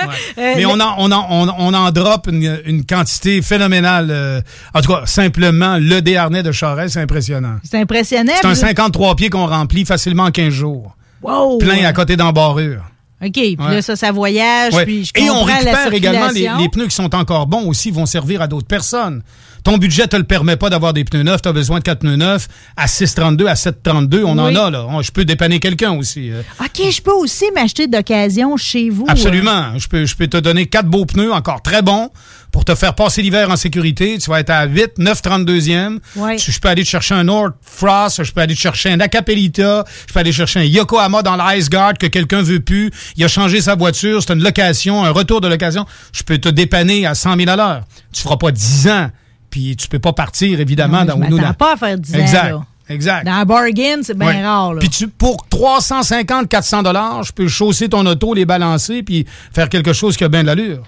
Ouais. 0.00 0.06
Euh, 0.38 0.54
Mais 0.56 0.64
on 0.64 0.80
en, 0.80 0.94
on, 0.96 1.12
en, 1.12 1.26
on, 1.28 1.48
on 1.58 1.74
en 1.74 1.90
drop 1.90 2.26
une, 2.32 2.58
une 2.64 2.86
quantité 2.86 3.42
phénoménale. 3.42 4.08
euh, 4.10 4.40
en 4.72 4.80
tout 4.80 4.90
cas, 4.90 5.02
simplement, 5.04 5.76
le 5.78 6.00
déharnais 6.00 6.42
de 6.42 6.52
Charest, 6.52 6.94
c'est 6.94 7.02
impressionnant. 7.02 7.56
C'est 7.62 7.78
impressionnant. 7.78 8.32
C'est 8.40 8.46
un 8.46 8.54
Vous- 8.54 8.60
53 8.60 9.14
pieds 9.16 9.28
qu'on 9.28 9.46
remplit 9.46 9.84
facilement 9.84 10.22
en 10.24 10.30
15 10.30 10.48
jours. 10.54 10.96
Wow! 11.22 11.58
Plein 11.58 11.84
à 11.84 11.92
côté 11.92 12.16
d'embarrure. 12.16 12.82
OK. 13.22 13.32
Puis 13.32 13.56
Ouais. 13.58 13.74
là, 13.76 13.82
ça, 13.82 13.96
ça 13.96 14.12
voyage. 14.12 14.72
Ouais. 14.74 14.84
Puis 14.84 15.04
je 15.14 15.22
Et 15.22 15.28
on 15.30 15.44
la 15.46 15.54
récupère 15.56 15.92
également 15.92 16.28
les, 16.30 16.68
pneus 16.70 16.86
qui 16.86 16.94
sont 16.94 17.14
encore 17.14 17.46
bons 17.46 17.66
aussi, 17.68 17.90
vont 17.90 18.06
servir 18.06 18.40
à 18.42 18.46
d'autres 18.46 18.66
personnes. 18.66 19.22
Ton 19.62 19.76
budget 19.76 20.06
te 20.06 20.16
le 20.16 20.24
permet 20.24 20.56
pas 20.56 20.70
d'avoir 20.70 20.94
des 20.94 21.04
pneus 21.04 21.22
neufs, 21.22 21.42
tu 21.42 21.48
as 21.50 21.52
besoin 21.52 21.80
de 21.80 21.82
quatre 21.84 21.98
pneus 22.00 22.16
neufs 22.16 22.48
à 22.78 22.86
6,32, 22.86 23.46
à 23.46 23.54
7,32, 23.56 24.22
on 24.24 24.32
Oui. 24.32 24.40
en 24.40 24.56
a 24.56 24.70
là. 24.70 24.86
On- 24.88 25.02
Je 25.02 25.12
peux 25.12 25.26
dépanner 25.26 25.60
quelqu'un 25.60 25.92
aussi. 25.92 26.30
euh. 26.30 26.40
OK, 26.60 26.90
je 26.90 27.02
peux 27.02 27.12
aussi 27.12 27.44
m'acheter 27.54 27.86
d'occasion 27.86 28.56
chez 28.56 28.88
vous. 28.88 29.04
euh. 29.06 29.12
Absolument. 29.12 29.76
Je 29.78 29.86
peux, 29.86 30.06
je 30.06 30.16
peux 30.16 30.28
te 30.28 30.38
donner 30.38 30.64
quatre 30.66 30.88
beaux 30.88 31.04
pneus 31.04 31.30
encore 31.32 31.60
très 31.60 31.82
bons 31.82 32.08
pour 32.52 32.64
te 32.64 32.74
faire 32.74 32.94
passer 32.94 33.22
l'hiver 33.22 33.48
en 33.50 33.56
sécurité. 33.56 34.18
Tu 34.18 34.28
vas 34.30 34.40
être 34.40 34.50
à 34.50 34.64
8, 34.64 34.98
9, 34.98 35.22
32e. 35.22 36.00
Ouais. 36.16 36.36
Tu- 36.36 36.50
Je 36.52 36.58
peux 36.60 36.68
aller 36.68 36.82
te 36.84 36.88
chercher 36.88 37.14
un 37.14 37.24
North 37.24 37.54
Frost, 37.62 38.22
je 38.24 38.32
peux 38.32 38.40
aller 38.40 38.54
te 38.54 38.60
chercher 38.60 38.90
un 38.90 39.00
Acapelita, 39.00 39.84
je 40.08 40.12
peux 40.12 40.20
aller 40.20 40.32
chercher 40.32 40.60
un 40.60 40.64
Yokohama 40.64 41.22
dans 41.22 41.36
l'Ice 41.36 41.70
Guard 41.70 41.94
que 41.98 42.06
quelqu'un 42.06 42.42
veut 42.42 42.60
plus. 42.60 42.90
Il 43.16 43.24
a 43.24 43.28
changé 43.28 43.60
sa 43.60 43.74
voiture, 43.76 44.22
c'est 44.22 44.32
une 44.32 44.42
location, 44.42 45.04
un 45.04 45.10
retour 45.10 45.40
de 45.40 45.48
location. 45.48 45.86
Je 46.12 46.22
peux 46.22 46.38
te 46.38 46.48
dépanner 46.48 47.06
à 47.06 47.14
100 47.14 47.36
000 47.36 47.48
à 47.50 47.56
l'heure. 47.56 47.82
Tu 48.12 48.22
feras 48.22 48.36
pas 48.36 48.50
10 48.50 48.88
ans, 48.88 49.10
puis 49.50 49.76
tu 49.76 49.88
peux 49.88 49.98
pas 50.00 50.12
partir, 50.12 50.58
évidemment, 50.60 51.04
Non, 51.04 51.16
dans 51.16 51.24
je 51.36 51.42
dans- 51.42 51.54
pas 51.54 51.74
à 51.74 51.76
faire 51.76 51.98
10 51.98 52.14
ans, 52.14 52.18
Exact. 52.18 52.50
là. 52.50 52.62
Exact. 52.88 53.24
Dans 53.24 53.36
la 53.36 53.44
bargain, 53.44 53.98
c'est 54.02 54.18
bien 54.18 54.26
Ouais. 54.26 54.44
rare. 54.44 54.72
Puis 54.80 54.88
tu, 54.88 55.06
pour 55.06 55.46
350, 55.48 56.48
400 56.48 56.82
dollars, 56.82 57.22
je 57.22 57.32
peux 57.32 57.46
chausser 57.46 57.88
ton 57.88 58.04
auto, 58.04 58.34
les 58.34 58.44
balancer, 58.44 59.04
puis 59.04 59.26
faire 59.54 59.68
quelque 59.68 59.92
chose 59.92 60.16
qui 60.16 60.24
a 60.24 60.28
bien 60.28 60.42
de 60.42 60.48
l'allure. 60.48 60.82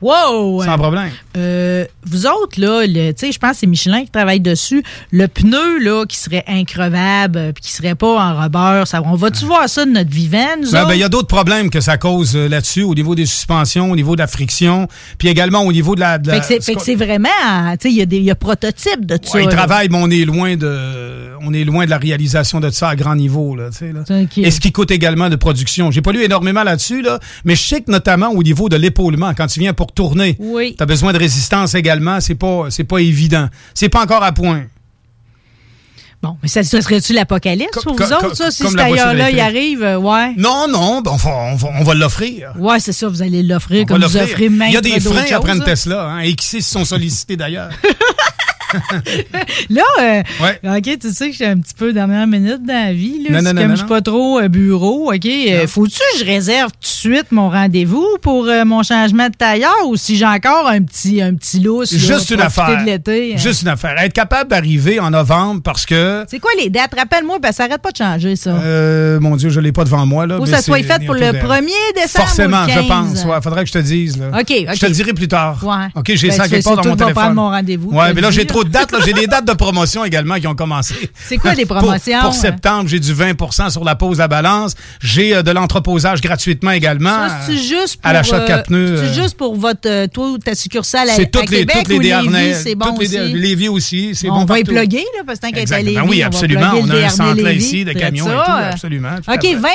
Wow! 0.00 0.62
Sans 0.64 0.78
problème. 0.78 1.10
Euh, 1.36 1.84
vous 2.04 2.26
autres, 2.26 2.60
là, 2.60 2.84
je 2.86 3.38
pense 3.38 3.50
que 3.52 3.56
c'est 3.58 3.66
Michelin 3.66 4.04
qui 4.04 4.10
travaille 4.10 4.40
dessus. 4.40 4.82
Le 5.10 5.28
pneu, 5.28 5.78
là, 5.80 6.04
qui 6.06 6.16
serait 6.16 6.44
increvable, 6.46 7.38
euh, 7.38 7.52
puis 7.52 7.62
qui 7.64 7.72
serait 7.72 7.94
pas 7.94 8.06
en 8.20 8.40
rubber, 8.42 8.82
ça, 8.86 9.02
on 9.04 9.14
va-tu 9.14 9.44
voir 9.44 9.68
ça 9.68 9.84
de 9.84 9.90
notre 9.90 10.10
vivant, 10.10 10.56
nous 10.62 10.70
Ben, 10.70 10.86
ben, 10.86 10.94
Il 10.94 11.00
y 11.00 11.04
a 11.04 11.08
d'autres 11.08 11.28
problèmes 11.28 11.70
que 11.70 11.80
ça 11.80 11.96
cause 11.98 12.36
euh, 12.36 12.48
là-dessus, 12.48 12.82
au 12.82 12.94
niveau 12.94 13.14
des 13.14 13.26
suspensions, 13.26 13.90
au 13.90 13.96
niveau 13.96 14.14
de 14.16 14.20
la 14.20 14.26
friction, 14.26 14.88
puis 15.18 15.28
également 15.28 15.60
au 15.62 15.72
niveau 15.72 15.94
de 15.94 16.00
la... 16.00 16.18
de 16.18 16.28
la- 16.28 16.34
Fait 16.34 16.40
que 16.40 16.46
c'est- 16.46 16.64
fait 16.64 16.74
que 16.74 16.82
c'est 16.82 16.94
vraiment, 16.94 17.28
tu 17.72 17.88
sais, 17.88 17.90
il 17.90 17.96
y 17.96 18.02
a 18.02 18.06
des 18.06 18.16
il 18.18 18.24
y 18.24 18.30
a 18.30 18.34
prototypes 18.34 19.04
de 19.06 19.16
tout 19.16 19.30
Ouais, 19.34 19.42
ça. 19.44 19.50
ils 19.50 19.54
travaillent, 19.54 19.88
mais 19.90 19.98
on 20.00 20.10
est 20.10 20.24
loin 20.24 20.56
de, 20.56 21.30
on 21.42 21.52
est 21.52 21.64
loin 21.64 21.84
de 21.84 21.90
la 21.90 21.98
réalisation 21.98 22.60
de 22.60 22.70
ça 22.70 22.88
à 22.88 22.96
grand 22.96 23.14
niveau, 23.14 23.56
là, 23.56 23.68
là. 23.80 24.20
Et 24.36 24.50
ce 24.50 24.60
qui 24.60 24.72
coûte 24.72 24.90
également 24.90 25.28
de 25.28 25.36
production. 25.36 25.90
J'ai 25.90 26.02
pas 26.02 26.12
lu 26.12 26.22
énormément 26.22 26.62
là-dessus, 26.62 27.02
là, 27.02 27.18
mais 27.44 27.54
je 27.56 27.62
sais 27.62 27.80
que 27.82 27.90
notamment 27.90 28.30
au 28.30 28.42
niveau 28.42 28.68
de 28.68 28.76
l'épaulement, 28.76 29.32
quand 29.36 29.46
tu 29.46 29.60
viens 29.60 29.72
pour 29.74 29.85
tourner, 29.92 30.36
Oui. 30.38 30.74
tu 30.76 30.82
as 30.82 30.86
besoin 30.86 31.12
de 31.12 31.18
résistance 31.18 31.74
également. 31.74 32.20
C'est 32.20 32.34
pas, 32.34 32.66
c'est 32.70 32.84
pas 32.84 32.98
évident. 32.98 33.48
C'est 33.74 33.88
pas 33.88 34.02
encore 34.02 34.22
à 34.22 34.32
point. 34.32 34.64
Bon, 36.22 36.36
mais 36.42 36.48
ça, 36.48 36.62
ça 36.62 36.80
serait-tu 36.80 37.12
l'apocalypse 37.12 37.82
pour 37.84 37.94
vous 37.94 38.12
autres, 38.12 38.34
ça, 38.34 38.50
si 38.50 38.62
comme 38.62 38.72
ce 38.72 38.76
la 38.76 38.84
tailleur-là, 38.84 39.14
voiture 39.14 39.36
il 39.36 39.40
arrive, 39.40 39.82
euh, 39.82 39.98
ouais? 39.98 40.32
Non, 40.38 40.66
non, 40.66 41.02
ben, 41.02 41.10
on 41.12 41.16
va, 41.16 41.30
on 41.30 41.54
va, 41.56 41.68
on 41.78 41.84
va 41.84 41.94
l'offrir. 41.94 42.54
Ouais, 42.58 42.80
c'est 42.80 42.92
ça, 42.92 43.06
vous 43.08 43.22
allez 43.22 43.42
l'offrir 43.42 43.84
comme 43.84 44.02
vous 44.02 44.16
offrez 44.16 44.48
même 44.48 44.68
Il 44.68 44.74
y 44.74 44.76
a 44.78 44.80
des 44.80 44.98
freins 44.98 45.24
après 45.34 45.52
une 45.52 45.58
là. 45.58 45.64
Tesla, 45.64 46.04
hein, 46.06 46.18
et 46.20 46.34
qui 46.34 46.46
se 46.46 46.60
sont 46.60 46.84
sollicités 46.86 47.36
d'ailleurs. 47.36 47.68
Là, 49.70 49.82
euh, 50.00 50.22
Ouais. 50.42 50.78
OK, 50.78 50.98
tu 50.98 51.10
sais 51.10 51.30
que 51.30 51.36
j'ai 51.36 51.46
un 51.46 51.58
petit 51.58 51.74
peu 51.74 51.92
dernière 51.92 52.26
minute 52.26 52.62
dans 52.64 52.86
la 52.86 52.92
vie. 52.92 53.22
Là, 53.28 53.40
Non, 53.40 53.42
non, 53.42 53.54
non, 53.54 53.62
comme 53.62 53.70
je 53.72 53.76
suis 53.76 53.86
pas 53.86 54.00
trop 54.02 54.38
euh, 54.40 54.48
bureau, 54.48 55.12
OK? 55.12 55.26
euh, 55.26 55.66
Faut-tu 55.66 55.98
que 55.98 56.18
je 56.20 56.24
réserve 56.24 56.70
tout 56.72 56.78
de 56.80 56.86
suite 56.86 57.32
mon 57.32 57.48
rendez-vous 57.50 58.06
pour 58.22 58.46
euh, 58.46 58.64
mon 58.64 58.82
changement 58.82 59.28
de 59.28 59.34
tailleur 59.34 59.74
ou 59.86 59.96
si 59.96 60.16
j'ai 60.16 60.26
encore 60.26 60.66
un 60.68 60.82
petit, 60.82 61.22
un 61.22 61.34
petit 61.34 61.60
lousse? 61.60 61.92
là, 61.92 61.98
Juste 61.98 62.30
une 62.30 62.40
affaire. 62.40 62.80
de 62.80 62.86
l'été? 62.86 63.34
hein? 63.34 63.38
Juste 63.38 63.62
une 63.62 63.68
affaire. 63.68 63.94
Être 63.98 64.12
capable 64.12 64.50
d'arriver 64.50 65.00
en 65.00 65.10
novembre 65.10 65.62
parce 65.62 65.86
que, 65.86 66.24
C'est 66.28 66.38
quoi 66.40 66.50
les 66.58 66.70
dates? 66.70 66.94
Rappelle-moi, 66.96 67.38
parce 67.40 67.52
que 67.52 67.56
ça 67.56 67.64
arrête 67.64 67.82
pas 67.82 67.92
de 67.92 67.96
changer, 67.96 68.36
ça. 68.36 68.52
mon 69.20 69.36
Dieu, 69.36 69.48
je 69.50 69.60
l'ai 69.60 69.72
pas 69.72 69.84
devant 69.84 70.06
moi, 70.06 70.26
là. 70.26 70.36
Faut 70.36 70.44
que 70.44 70.48
ça 70.50 70.62
soit 70.62 70.82
fait 70.82 71.04
pour 71.04 71.14
le 71.14 71.20
bientôt 71.32 71.46
d'air. 71.48 71.60
1er 71.62 71.94
décembre 71.94 72.26
Forcément, 72.26 72.62
ou 72.64 72.66
le 72.66 72.72
je 72.72 72.78
15. 72.78 72.86
pense. 72.88 73.24
Ouais, 73.24 73.40
faudrait 73.42 73.62
que 73.62 73.68
je 73.68 73.72
te 73.74 73.78
dise, 73.78 74.18
là. 74.18 74.28
OK, 74.38 74.40
OK. 74.50 74.74
Je 74.74 74.80
te 74.80 74.86
le 74.86 74.92
dirai 74.92 75.12
plus 75.12 75.28
tard. 75.28 75.58
Ouais. 75.62 75.86
OK, 75.94 76.12
j'ai 76.14 76.28
Ben, 76.28 76.34
ça 76.36 76.48
quelque 76.48 76.64
part 76.64 76.76
dans 76.76 76.90
mon 76.90 76.96
téléphone. 76.96 77.14
prendre 77.14 77.34
mon 77.34 77.48
rendez-vous, 77.50 77.90
Ouais, 77.90 78.12
mais 78.14 78.20
là, 78.20 78.30
j'ai. 78.30 78.46
Trop 78.56 78.64
de 78.64 78.70
dates. 78.70 78.94
J'ai 79.04 79.12
des 79.12 79.26
dates 79.26 79.46
de 79.46 79.52
promotion 79.52 80.04
également 80.04 80.36
qui 80.36 80.46
ont 80.46 80.54
commencé. 80.54 80.94
C'est 81.14 81.36
quoi 81.38 81.54
les 81.54 81.66
promotions? 81.66 82.20
Pour, 82.20 82.34
septembre, 82.34 82.88
j'ai 82.88 83.00
du 83.00 83.12
20% 83.12 83.70
sur 83.70 83.84
la 83.84 83.94
pause 83.94 84.20
à 84.20 84.28
balance. 84.28 84.74
J'ai 85.00 85.34
euh, 85.34 85.42
de 85.42 85.50
l'entreposage 85.50 86.20
gratuitement 86.20 86.70
également. 86.70 87.28
Ça, 87.28 87.40
c'est 87.46 87.56
juste 87.56 88.00
pour, 88.00 88.10
à 88.10 88.12
l'achat 88.12 88.38
de 88.38 88.44
euh, 88.44 88.46
quatre 88.46 88.66
pneus. 88.66 88.96
C'est 88.96 89.18
euh, 89.18 89.22
juste 89.22 89.36
pour 89.36 89.56
votre, 89.56 89.88
euh, 89.88 90.06
toi 90.06 90.30
ou 90.30 90.38
ta 90.38 90.54
succursale 90.54 91.10
à, 91.10 91.14
C'est 91.14 91.22
à 91.22 91.26
toutes 91.26 91.50
les, 91.50 91.58
Québec 91.58 91.76
toutes 91.80 91.88
les 91.88 91.96
ou 91.96 92.00
Lévis, 92.00 92.54
c'est 92.62 92.74
bon 92.74 92.86
toutes 92.86 93.00
les 93.00 93.06
aussi? 93.06 93.32
Dé- 93.32 93.38
Lévis 93.38 93.68
aussi, 93.68 94.14
c'est 94.14 94.30
on 94.30 94.40
bon 94.40 94.44
va 94.44 94.58
y 94.58 94.64
plugger, 94.64 95.04
là, 95.16 95.22
parce 95.26 95.38
que 95.38 95.46
tant 95.46 95.52
qu'elle 95.52 95.58
est 95.58 95.72
à 95.72 95.78
Exactement. 95.78 96.02
Lévis, 96.02 96.08
Oui, 96.10 96.24
on 96.24 96.26
absolument. 96.26 96.70
On 96.80 96.90
a 96.90 97.06
un 97.06 97.08
centre 97.08 97.50
ici 97.50 97.84
de 97.84 97.92
camions 97.92 98.26
et 98.26 98.30
tout, 98.30 98.50
euh. 98.50 98.70
absolument, 98.72 99.16
OK, 99.28 99.42
fait. 99.42 99.54
20 99.54 99.68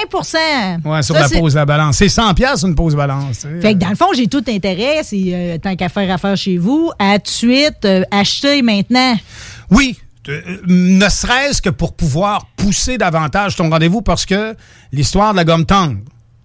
Ouais, 0.86 1.02
sur 1.04 1.16
la 1.16 1.30
pause 1.30 1.58
à 1.58 1.66
balance. 1.66 1.98
C'est 1.98 2.10
100 2.10 2.34
pièces 2.34 2.64
une 2.64 2.76
pause 2.76 2.96
balance. 2.96 3.46
Fait 3.62 3.74
que 3.74 3.80
dans 3.80 3.90
le 3.90 3.96
fond, 3.96 4.08
j'ai 4.16 4.28
tout 4.28 4.44
intérêt, 4.48 5.02
c'est 5.04 5.22
euh, 5.28 5.58
tant 5.58 5.76
qu'à 5.76 5.90
faire 5.90 6.12
affaire 6.12 6.38
chez 6.38 6.58
vous, 6.58 6.92
à 7.00 7.20
tout 7.20 7.24
de 7.26 7.30
suite 7.30 7.86
euh, 7.86 8.04
acheter 8.12 8.62
Oui, 9.70 9.98
euh, 10.30 10.58
ne 10.68 11.10
serait-ce 11.10 11.62
que 11.62 11.70
pour 11.70 11.96
pouvoir 11.96 12.46
pousser 12.56 12.98
davantage 12.98 13.56
ton 13.56 13.70
rendez-vous 13.70 14.02
parce 14.02 14.26
que 14.26 14.56
l'histoire 14.92 15.32
de 15.32 15.38
la 15.38 15.46
gomme 15.46 15.66
tendre 15.66 15.98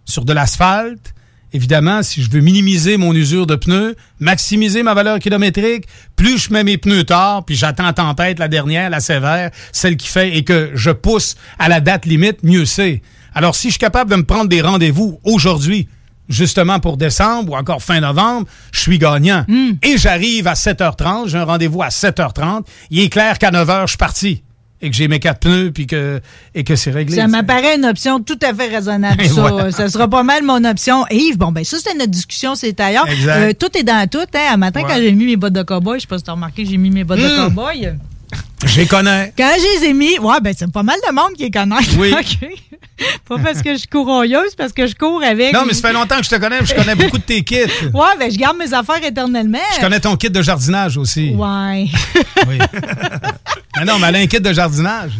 sur 0.07 0.25
de 0.25 0.33
l'asphalte, 0.33 1.15
évidemment, 1.53 2.03
si 2.03 2.23
je 2.23 2.31
veux 2.31 2.41
minimiser 2.41 2.97
mon 2.97 3.13
usure 3.13 3.47
de 3.47 3.55
pneus, 3.55 3.95
maximiser 4.19 4.83
ma 4.83 4.95
valeur 4.95 5.19
kilométrique, 5.19 5.85
plus 6.15 6.39
je 6.39 6.53
mets 6.53 6.65
mes 6.65 6.79
pneus 6.79 7.05
tard, 7.05 7.45
puis 7.45 7.55
j'attends 7.55 7.93
tempête, 7.93 8.39
la 8.39 8.49
dernière, 8.49 8.89
la 8.89 9.01
sévère, 9.01 9.51
celle 9.73 9.97
qui 9.97 10.09
fait 10.09 10.37
et 10.37 10.43
que 10.45 10.71
je 10.75 10.91
pousse 10.91 11.37
à 11.59 11.69
la 11.69 11.81
date 11.81 12.07
limite, 12.07 12.43
mieux 12.43 12.65
c'est. 12.65 13.03
Alors, 13.35 13.55
si 13.55 13.69
je 13.69 13.73
suis 13.73 13.79
capable 13.79 14.11
de 14.11 14.17
me 14.17 14.25
prendre 14.25 14.49
des 14.49 14.63
rendez-vous 14.63 15.21
aujourd'hui, 15.23 15.89
justement 16.29 16.81
pour 16.81 16.97
décembre 16.97 17.53
ou 17.53 17.57
encore 17.57 17.83
fin 17.83 18.01
novembre, 18.01 18.47
je 18.73 18.81
suis 18.81 18.99
gagnant. 18.99 19.45
Et 19.83 19.99
j'arrive 19.99 20.47
à 20.47 20.55
7h30, 20.55 21.29
j'ai 21.29 21.39
un 21.39 21.45
rendez-vous 21.45 21.83
à 21.83 21.89
7h30. 21.89 22.63
Il 22.91 23.01
est 23.01 23.09
clair 23.09 23.39
qu'à 23.39 23.51
9h, 23.51 23.83
je 23.83 23.87
suis 23.89 23.97
parti. 23.97 24.43
Et 24.83 24.91
que 24.91 24.95
j'ai 24.97 25.09
mes 25.09 25.21
quatre 25.21 25.41
pneus, 25.41 25.73
puis 25.73 25.87
que, 25.87 26.21
et 26.55 26.63
que 26.63 26.77
c'est 26.77 26.91
réglé. 26.91 27.17
Ça 27.17 27.27
m'apparaît 27.29 27.77
une 27.77 27.87
option 27.87 28.21
tout 28.21 28.39
à 28.43 28.53
fait 28.53 28.69
raisonnable, 28.69 29.23
Et 29.23 29.29
ça. 29.29 29.41
voilà. 29.41 29.73
Ça 29.73 29.89
sera 29.89 30.07
pas 30.07 30.23
mal 30.23 30.43
mon 30.43 30.63
option. 30.65 31.07
Et 31.09 31.17
Yves, 31.17 31.39
bon, 31.39 31.51
ben 31.51 31.65
ça, 31.65 31.79
c'était 31.79 31.95
notre 31.95 32.11
discussion, 32.11 32.55
c'est 32.55 32.79
ailleurs. 32.79 33.07
Euh, 33.27 33.53
tout 33.59 33.75
est 33.79 33.85
dans 33.85 34.07
tout. 34.07 34.19
Hein. 34.19 34.49
Un 34.53 34.57
matin, 34.59 34.83
Ouais. 34.83 34.87
quand 34.87 34.97
j'ai 34.97 35.13
mis 35.13 35.25
mes 35.25 35.37
bottes 35.37 35.55
de 35.55 35.63
cowboy, 35.63 35.97
je 35.99 36.03
sais 36.03 36.07
pas 36.07 36.19
si 36.19 36.25
t'as 36.25 36.33
remarqué 36.33 36.63
que 36.65 36.69
j'ai 36.71 36.77
mis 36.77 36.91
mes 36.91 37.05
bottes 37.05 37.21
de 37.21 37.27
Mm. 37.27 37.45
cowboy. 37.55 37.95
Je 38.65 38.81
les 38.81 38.87
connais. 38.87 39.33
Quand 39.37 39.51
je 39.59 39.81
les 39.81 39.91
ai 39.91 39.93
mis, 39.93 40.19
ouais, 40.19 40.41
ben 40.41 40.55
c'est 40.57 40.71
pas 40.73 40.83
mal 40.83 40.97
de 41.07 41.13
monde 41.15 41.33
qui 41.37 41.43
les 41.45 41.51
connaît. 41.51 41.77
Oui. 41.99 42.13
OK. 42.19 42.49
Pas 43.29 43.37
parce 43.45 43.61
que 43.61 43.73
je 43.73 43.79
suis 43.81 43.89
courailleuse, 43.89 44.55
parce 44.57 44.73
que 44.73 44.87
je 44.87 44.95
cours 44.95 45.23
avec. 45.23 45.53
Non, 45.53 45.65
mais 45.67 45.75
ça 45.75 45.89
fait 45.89 45.93
longtemps 45.95 46.17
que 46.17 46.25
je 46.25 46.31
te 46.31 46.37
connais, 46.37 46.59
puis 46.59 46.69
je 46.69 46.75
connais 46.75 46.95
beaucoup 46.95 47.19
de 47.19 47.23
tes 47.23 47.43
kits. 47.45 47.57
Ouais, 47.93 48.17
ben 48.19 48.31
je 48.33 48.39
garde 48.39 48.57
mes 48.57 48.73
affaires 48.73 49.05
éternellement. 49.05 49.59
Je 49.77 49.81
connais 49.83 50.01
ton 50.01 50.17
kit 50.17 50.31
de 50.31 50.41
jardinage 50.41 50.97
aussi. 50.97 51.35
Ouais. 51.35 51.87
Oui. 52.49 52.59
mais 53.79 53.85
non, 53.85 53.99
mais 53.99 54.09
elle 54.09 54.17
a 54.17 54.19
un 54.21 54.27
kit 54.27 54.41
de 54.41 54.53
jardinage. 54.53 55.11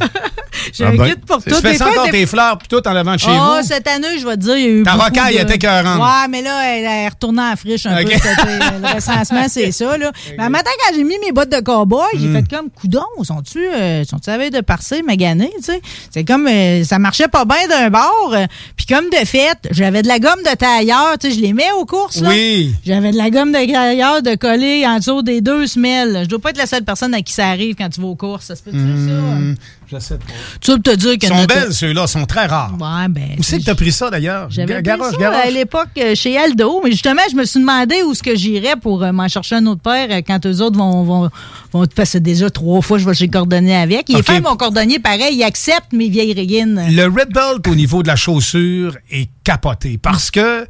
J'ai 0.73 0.85
Ah 0.85 0.89
un 0.89 0.97
ben. 0.97 1.11
kit 1.11 1.17
pour 1.27 1.43
Tu 1.45 1.51
tout. 1.51 1.57
fais 1.61 1.73
Des 1.73 1.77
ça 1.79 1.89
encore 1.91 2.11
tes 2.11 2.25
fleurs, 2.27 2.57
puis 2.59 2.67
tout 2.69 2.89
en 2.89 2.97
avant 2.97 3.13
de 3.15 3.19
chez 3.21 3.27
Ah, 3.31 3.59
vous? 3.61 3.67
cette 3.67 3.87
année, 3.87 4.19
je 4.19 4.27
vais 4.27 4.37
te 4.37 4.41
dire, 4.41 4.57
il 4.57 4.63
y 4.63 4.67
a 4.67 4.71
eu 4.71 4.83
Ta 4.83 4.93
rocaille 4.95 5.37
de- 5.37 5.43
était 5.43 5.55
écœurante. 5.57 6.01
Ouais, 6.01 6.29
mais 6.31 6.41
là, 6.43 6.63
elle 6.75 6.85
est 6.85 7.09
retournée 7.09 7.43
en 7.43 7.55
friche 7.57 7.85
un 7.87 8.01
Ok. 8.03 8.07
peu. 8.11 8.13
c'était- 8.15 8.59
Le 8.81 8.95
recensement, 8.95 9.47
c'est 9.49 9.71
ça, 9.71 9.97
là. 9.99 10.11
Mais 10.39 10.45
un 10.45 10.49
matin, 10.49 10.71
quand 10.81 10.95
j'ai 10.95 11.05
mis 11.05 11.19
mes 11.25 11.31
bottes 11.33 11.51
de 11.53 11.61
cowboy, 11.61 12.05
Hmm. 12.15 12.19
j'ai 12.21 12.33
fait 12.33 12.49
comme, 12.49 12.71
coudon, 12.71 13.05
sont-tu, 13.27 13.59
euh, 13.59 14.03
veille 14.39 14.51
de 14.51 14.61
parser, 14.61 15.03
magané, 15.03 15.51
tu 15.59 15.65
sais? 15.65 15.81
C'est 16.11 16.25
comme, 16.25 16.47
euh, 16.47 16.85
ça 16.85 16.99
marchait 16.99 17.29
pas 17.29 17.45
bien 17.45 17.67
d'un 17.69 17.91
bord. 17.91 18.33
euh, 18.33 18.47
Puis 18.77 18.87
comme 18.87 19.07
de 19.11 19.27
fait, 19.27 19.59
j'avais 19.71 20.03
de 20.03 20.09
la 20.09 20.19
gomme 20.19 20.43
de 20.45 20.57
tailleur, 20.57 21.19
tu 21.19 21.29
sais, 21.31 21.37
je 21.37 21.41
les 21.41 21.53
mets 21.53 21.73
aux 21.79 21.85
courses, 21.85 22.21
là. 22.21 22.31
Oui. 22.31 22.75
J'avais 22.85 23.11
de 23.13 23.17
la 23.17 23.31
gomme 23.31 23.53
de 23.53 23.73
tailleur 23.73 24.23
de 24.23 24.35
coller 24.35 24.87
en 24.87 24.99
dessous 24.99 25.23
des 25.23 25.41
deux 25.41 25.67
semelles. 25.67 26.21
Je 26.25 26.29
dois 26.29 26.39
pas 26.39 26.51
être 26.51 26.59
la 26.59 26.67
seule 26.67 26.85
personne 26.85 27.13
à 27.15 27.23
qui 27.23 27.33
ça 27.33 27.49
arrive 27.49 27.75
quand 27.75 27.89
tu 27.89 28.01
vas 28.01 28.07
aux 28.09 28.17
courses. 28.17 28.47
Ça 28.47 28.57
se 28.57 28.63
peut-tu, 28.63 28.79
je 28.79 29.55
sais 29.91 29.97
pas. 29.97 30.01
ça? 30.01 30.17
Tu 30.61 30.71
veux 30.73 30.79
te 30.79 30.95
dire 30.95 31.13
que 31.19 31.27
Ils 31.27 31.29
sont 31.29 31.35
notre- 31.37 31.55
belles, 31.55 31.73
ceux-là, 31.73 32.07
sont 32.07 32.25
très 32.27 32.47
rares. 32.47 32.73
Ouais, 32.75 33.09
ben. 33.09 33.37
Où 33.39 33.43
c'est 33.43 33.59
que 33.59 33.65
t'as 33.65 33.75
pris 33.75 33.93
ça, 33.93 34.11
d'ailleurs? 34.11 34.49
J'avais 34.51 34.67
Ga- 34.69 34.75
pris 34.75 34.83
Garoche, 34.85 35.13
ça 35.15 35.19
garoche. 35.21 35.47
à 35.47 35.51
l'époque 35.51 35.89
euh, 35.99 36.15
chez 36.15 36.37
Aldo, 36.37 36.81
mais 36.85 36.91
justement, 36.91 37.23
je 37.31 37.37
me 37.37 37.45
suis 37.45 37.61
demandé 37.61 38.03
où 38.05 38.13
est-ce 38.13 38.23
que 38.23 38.35
j'irais 38.35 38.77
pour 38.77 39.03
euh, 39.03 39.13
m'en 39.13 39.29
chercher 39.29 39.57
un 39.57 39.67
autre 39.67 39.83
paire 39.83 40.09
euh, 40.11 40.21
quand 40.27 40.45
eux 40.47 40.61
autres 40.61 40.77
vont, 40.77 41.03
vont, 41.05 41.31
vont 41.73 41.87
passer 41.87 42.21
déjà 42.21 42.51
trois 42.51 42.81
fois, 42.83 42.99
je 42.99 43.05
vais 43.07 43.15
chez 43.15 43.27
le 43.27 43.33
cordonnier 43.33 43.77
avec. 43.77 44.09
Il 44.09 44.17
est 44.17 44.19
Ok. 44.21 44.27
fait 44.27 44.41
mon 44.41 44.57
cordonnier 44.57 44.99
pareil, 44.99 45.37
il 45.37 45.43
accepte 45.43 45.93
mes 45.93 46.09
vieilles 46.09 46.33
régines. 46.35 46.81
Le 46.91 47.05
Red 47.05 47.33
Belt 47.33 47.67
au 47.69 47.75
niveau 47.75 48.03
de 48.03 48.09
la 48.09 48.17
chaussure 48.17 48.97
est 49.11 49.29
capoté 49.45 49.99
parce 49.99 50.31
que 50.31 50.67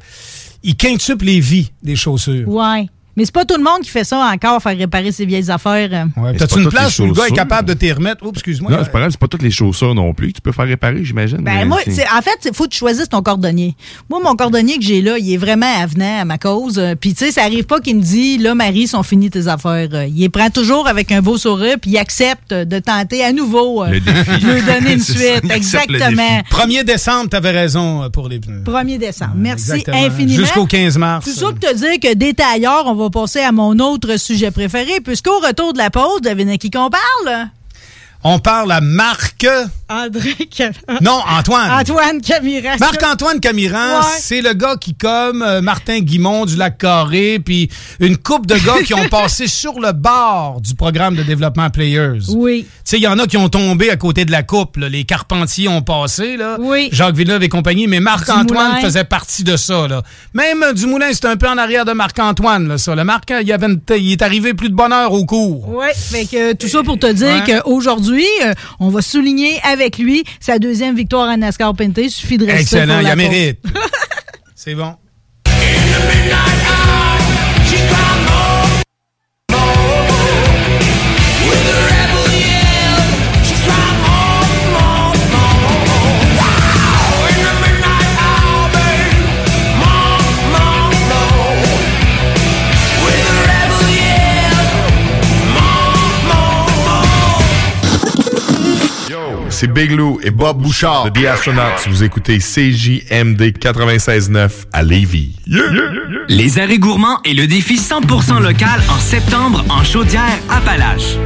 il 0.63 0.75
quintuple 0.75 1.25
les 1.25 1.39
vies 1.39 1.71
des 1.83 1.95
chaussures. 1.95 2.47
Ouais. 2.49 2.87
Mais 3.17 3.25
c'est 3.25 3.33
pas 3.33 3.43
tout 3.45 3.57
le 3.57 3.63
monde 3.63 3.81
qui 3.81 3.89
fait 3.89 4.03
ça 4.03 4.19
encore, 4.33 4.61
faire 4.61 4.77
réparer 4.77 5.11
ses 5.11 5.25
vieilles 5.25 5.49
affaires. 5.51 5.89
euh. 5.91 6.21
Ouais, 6.21 6.35
T'as-tu 6.37 6.59
une 6.61 6.69
place 6.69 6.99
où 6.99 7.05
le 7.07 7.13
gars 7.13 7.25
est 7.27 7.31
capable 7.35 7.67
de 7.67 7.73
t'y 7.73 7.91
remettre? 7.91 8.23
Oups, 8.25 8.37
excuse-moi. 8.37 8.71
Non, 8.71 8.77
c'est 8.83 8.91
pas 8.91 8.99
grave, 8.99 9.11
c'est 9.11 9.19
pas 9.19 9.27
toutes 9.27 9.41
les 9.41 9.49
chaussures 9.51 9.95
non 9.95 10.13
plus 10.13 10.27
que 10.29 10.33
tu 10.33 10.41
peux 10.41 10.51
faire 10.51 10.67
réparer, 10.67 11.03
j'imagine. 11.03 11.39
Ben, 11.39 11.65
moi, 11.67 11.79
en 11.87 12.21
fait, 12.21 12.37
il 12.45 12.53
faut 12.53 12.65
que 12.65 12.69
tu 12.69 12.77
choisisses 12.77 13.09
ton 13.09 13.21
cordonnier. 13.23 13.75
Moi, 14.09 14.19
mon 14.23 14.35
cordonnier 14.35 14.77
que 14.77 14.83
j'ai 14.83 15.01
là, 15.01 15.17
il 15.17 15.33
est 15.33 15.37
vraiment 15.37 15.65
avenant 15.81 16.21
à 16.21 16.25
ma 16.25 16.37
cause. 16.37 16.77
Euh, 16.77 16.93
Puis, 16.95 17.13
tu 17.15 17.25
sais, 17.25 17.31
ça 17.31 17.41
arrive 17.43 17.63
pas 17.65 17.79
qu'il 17.79 17.97
me 17.97 18.01
dit, 18.03 18.37
là, 18.37 18.53
Marie, 18.53 18.87
sont 18.87 19.01
finies 19.03 19.31
tes 19.31 19.47
affaires. 19.47 19.89
Euh, 19.93 20.05
Il 20.07 20.19
les 20.19 20.29
prend 20.29 20.49
toujours 20.51 20.87
avec 20.87 21.11
un 21.11 21.21
beau 21.23 21.37
sourire, 21.37 21.77
puis 21.81 21.91
il 21.91 21.97
accepte 21.97 22.53
de 22.53 22.79
tenter 22.79 23.23
à 23.23 23.31
nouveau 23.33 23.83
euh, 23.83 23.89
Le 23.89 23.99
défi. 23.99 24.15
de 24.45 24.51
lui 24.53 24.61
donner 24.61 24.93
une 24.93 24.99
ça, 25.01 25.13
suite. 25.13 25.51
Exactement. 25.51 26.41
1er 26.51 26.83
décembre, 26.83 27.29
t'avais 27.29 27.51
raison 27.51 28.03
euh, 28.03 28.09
pour 28.09 28.29
les 28.29 28.39
pneus. 28.39 28.61
1er 28.63 28.99
décembre. 28.99 29.31
Merci 29.35 29.71
Exactement. 29.71 30.05
infiniment. 30.05 30.37
Jusqu'au 30.37 30.65
15 30.67 30.97
mars. 30.99 31.25
C'est 31.27 31.39
ça 31.39 31.47
que 31.47 31.59
te 31.67 31.73
dire 31.75 31.99
que 31.99 32.13
détailleur, 32.13 32.83
on 32.85 32.93
va 32.93 33.06
passer 33.09 33.41
à 33.41 33.51
mon 33.51 33.79
autre 33.79 34.17
sujet 34.17 34.51
préféré, 34.51 35.01
puisqu'au 35.01 35.39
retour 35.39 35.73
de 35.73 35.77
la 35.77 35.89
pause, 35.89 36.21
devinez 36.21 36.57
qui 36.57 36.69
qu'on 36.69 36.89
parle? 36.89 37.49
On 38.23 38.39
parle 38.39 38.71
à 38.71 38.81
Marc. 38.81 39.45
André 39.89 40.33
Cam- 40.53 40.73
Non, 41.01 41.19
Antoine. 41.29 41.71
Antoine 41.71 42.19
Camira. 42.21 42.75
Marc-Antoine 42.77 43.39
Camiran, 43.39 43.99
Ouais. 43.99 44.05
c'est 44.19 44.41
le 44.41 44.53
gars 44.53 44.75
qui, 44.75 44.95
comme 44.95 45.41
euh, 45.41 45.61
Martin 45.61 45.99
Guimond 45.99 46.45
du 46.45 46.57
Lac 46.57 46.77
Carré, 46.79 47.39
puis 47.39 47.69
une 48.01 48.17
coupe 48.17 48.45
de 48.47 48.55
gars 48.55 48.81
qui 48.83 48.93
ont 48.93 49.07
passé 49.09 49.47
sur 49.47 49.79
le 49.79 49.93
bord 49.93 50.59
du 50.59 50.75
programme 50.75 51.15
de 51.15 51.23
développement 51.23 51.69
Players. 51.69 52.19
Oui. 52.35 52.65
Tu 52.67 52.81
sais, 52.83 52.97
il 52.97 53.03
y 53.03 53.07
en 53.07 53.17
a 53.19 53.27
qui 53.27 53.37
ont 53.37 53.47
tombé 53.47 53.89
à 53.89 53.95
côté 53.95 54.25
de 54.25 54.31
la 54.31 54.43
coupe. 54.43 54.75
là. 54.75 54.89
Les 54.89 55.05
Carpentiers 55.05 55.69
ont 55.69 55.81
passé, 55.81 56.35
là. 56.35 56.57
Oui. 56.59 56.89
Jacques 56.91 57.15
Villeneuve 57.15 57.43
et 57.43 57.49
compagnie, 57.49 57.87
mais 57.87 58.01
Marc-Antoine 58.01 58.81
faisait 58.81 59.05
partie 59.05 59.43
de 59.45 59.55
ça. 59.55 59.87
Là. 59.87 60.01
Même 60.33 60.63
euh, 60.63 60.73
Dumoulin, 60.73 61.13
c'était 61.13 61.27
un 61.29 61.37
peu 61.37 61.47
en 61.47 61.57
arrière 61.57 61.85
de 61.85 61.93
Marc-Antoine, 61.93 62.67
là, 62.67 62.77
ça. 62.77 62.93
Le 62.93 63.05
Marc, 63.05 63.31
il, 63.41 63.53
avait 63.53 63.67
une 63.67 63.79
il 63.97 64.11
est 64.11 64.21
arrivé 64.21 64.53
plus 64.53 64.69
de 64.69 64.75
bonheur 64.75 65.13
au 65.13 65.25
cours. 65.25 65.69
Oui, 65.69 66.27
que 66.29 66.51
euh, 66.51 66.53
tout 66.59 66.67
ça 66.67 66.83
pour 66.83 66.99
te 66.99 67.09
dire 67.11 67.27
Ouais. 67.47 67.61
qu'aujourd'hui, 67.63 68.06
euh, 68.13 68.53
on 68.79 68.89
va 68.89 69.01
souligner 69.01 69.59
avec 69.63 69.97
lui 69.97 70.23
sa 70.39 70.59
deuxième 70.59 70.95
victoire 70.95 71.29
à 71.29 71.37
NASCAR 71.37 71.73
Pinté. 71.75 72.09
Suffit 72.09 72.37
de 72.37 72.45
rester 72.45 72.61
Excellent, 72.77 72.99
il 72.99 73.03
la 73.03 73.09
pause. 73.15 73.17
mérite. 73.17 73.59
c'est 74.55 74.75
bon. 74.75 74.95
C'est 99.59 99.73
Big 99.73 99.89
Lou 99.89 100.19
et 100.21 100.29
Bob 100.29 100.61
Bouchard 100.61 101.09
de 101.09 101.19
The 101.19 101.25
Astronaut. 101.25 101.61
Si 101.79 101.89
vous 101.89 102.03
écoutez 102.03 102.37
CJMD 102.37 103.41
96.9 103.59 104.51
à 104.71 104.83
Lévis. 104.83 105.35
Yeah! 105.47 105.63
Les 106.27 106.59
arrêts 106.59 106.77
gourmands 106.77 107.19
et 107.25 107.33
le 107.33 107.47
défi 107.47 107.77
100% 107.77 108.39
local 108.39 108.79
en 108.87 108.99
septembre 108.99 109.65
en 109.69 109.83
chaudière 109.83 110.37
Appalaches. 110.51 111.17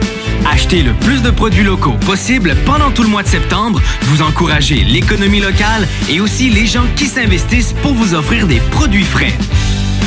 Achetez 0.50 0.82
le 0.82 0.94
plus 0.94 1.22
de 1.22 1.30
produits 1.30 1.66
locaux 1.66 1.98
possible 2.06 2.56
pendant 2.66 2.92
tout 2.92 3.04
le 3.04 3.10
mois 3.10 3.24
de 3.24 3.28
septembre. 3.28 3.82
Vous 4.04 4.22
encouragez 4.22 4.86
l'économie 4.86 5.42
locale 5.42 5.86
et 6.10 6.22
aussi 6.22 6.50
les 6.50 6.68
gens 6.68 6.88
qui 6.96 7.08
s'investissent 7.08 7.74
pour 7.82 7.94
vous 7.94 8.14
offrir 8.14 8.48
des 8.48 8.62
produits 8.72 9.04
frais. 9.04 9.34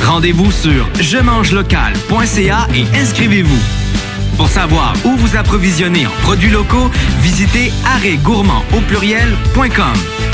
Rendez-vous 0.02 0.50
sur 0.50 0.88
je 0.98 1.18
mange 1.18 1.52
local.ca 1.52 2.68
et 2.74 2.87
inscrivez-vous. 2.98 3.84
Pour 4.37 4.49
savoir 4.49 4.94
où 5.05 5.16
vous 5.16 5.37
approvisionner 5.37 6.07
en 6.07 6.11
produits 6.23 6.51
locaux, 6.51 6.90
visitez 7.20 7.73
arrêtgourmand 7.85 8.64
au 8.77 8.81
pluriel.com. 8.81 10.34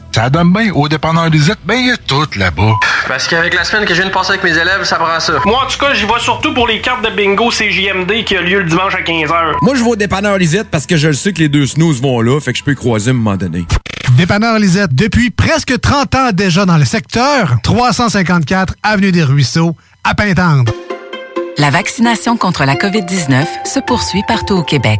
Ça 0.13 0.29
donne 0.29 0.51
bien 0.51 0.71
au 0.73 0.89
dépanneur 0.89 1.29
Lisette, 1.29 1.59
ben 1.63 1.75
il 1.75 1.87
y 1.87 1.91
a 1.91 1.97
tout 1.97 2.27
là-bas. 2.35 2.73
Parce 3.07 3.27
qu'avec 3.27 3.53
la 3.53 3.63
semaine 3.63 3.85
que 3.85 3.93
je 3.93 4.01
viens 4.01 4.09
de 4.09 4.13
passer 4.13 4.31
avec 4.31 4.43
mes 4.43 4.51
élèves, 4.51 4.83
ça 4.83 4.97
prend 4.97 5.19
ça. 5.19 5.33
Moi, 5.45 5.63
en 5.63 5.67
tout 5.67 5.77
cas, 5.77 5.93
j'y 5.93 6.05
vais 6.05 6.19
surtout 6.19 6.53
pour 6.53 6.67
les 6.67 6.81
cartes 6.81 7.03
de 7.03 7.09
bingo 7.09 7.49
CJMD 7.49 8.23
qui 8.25 8.35
a 8.35 8.41
lieu 8.41 8.59
le 8.59 8.65
dimanche 8.65 8.93
à 8.93 9.01
15h. 9.01 9.55
Moi, 9.61 9.75
je 9.75 9.83
vais 9.83 9.89
au 9.89 9.95
dépanneur 9.95 10.37
Lisette 10.37 10.69
parce 10.69 10.85
que 10.85 10.97
je 10.97 11.07
le 11.07 11.13
sais 11.13 11.31
que 11.31 11.39
les 11.39 11.49
deux 11.49 11.65
snooze 11.65 12.01
vont 12.01 12.21
là, 12.21 12.39
fait 12.39 12.51
que 12.51 12.59
je 12.59 12.63
peux 12.63 12.73
y 12.73 12.75
croiser 12.75 13.11
à 13.11 13.13
un 13.13 13.17
moment 13.17 13.37
donné. 13.37 13.65
Dépanneur 14.17 14.59
Lisette, 14.59 14.93
depuis 14.93 15.29
presque 15.29 15.79
30 15.79 16.15
ans 16.15 16.29
déjà 16.33 16.65
dans 16.65 16.77
le 16.77 16.85
secteur, 16.85 17.55
354 17.63 18.75
Avenue 18.83 19.11
des 19.11 19.23
Ruisseaux, 19.23 19.75
à 20.03 20.13
Pintendre. 20.13 20.73
La 21.57 21.69
vaccination 21.69 22.37
contre 22.37 22.65
la 22.65 22.75
COVID-19 22.75 23.45
se 23.65 23.79
poursuit 23.79 24.23
partout 24.27 24.55
au 24.55 24.63
Québec. 24.63 24.99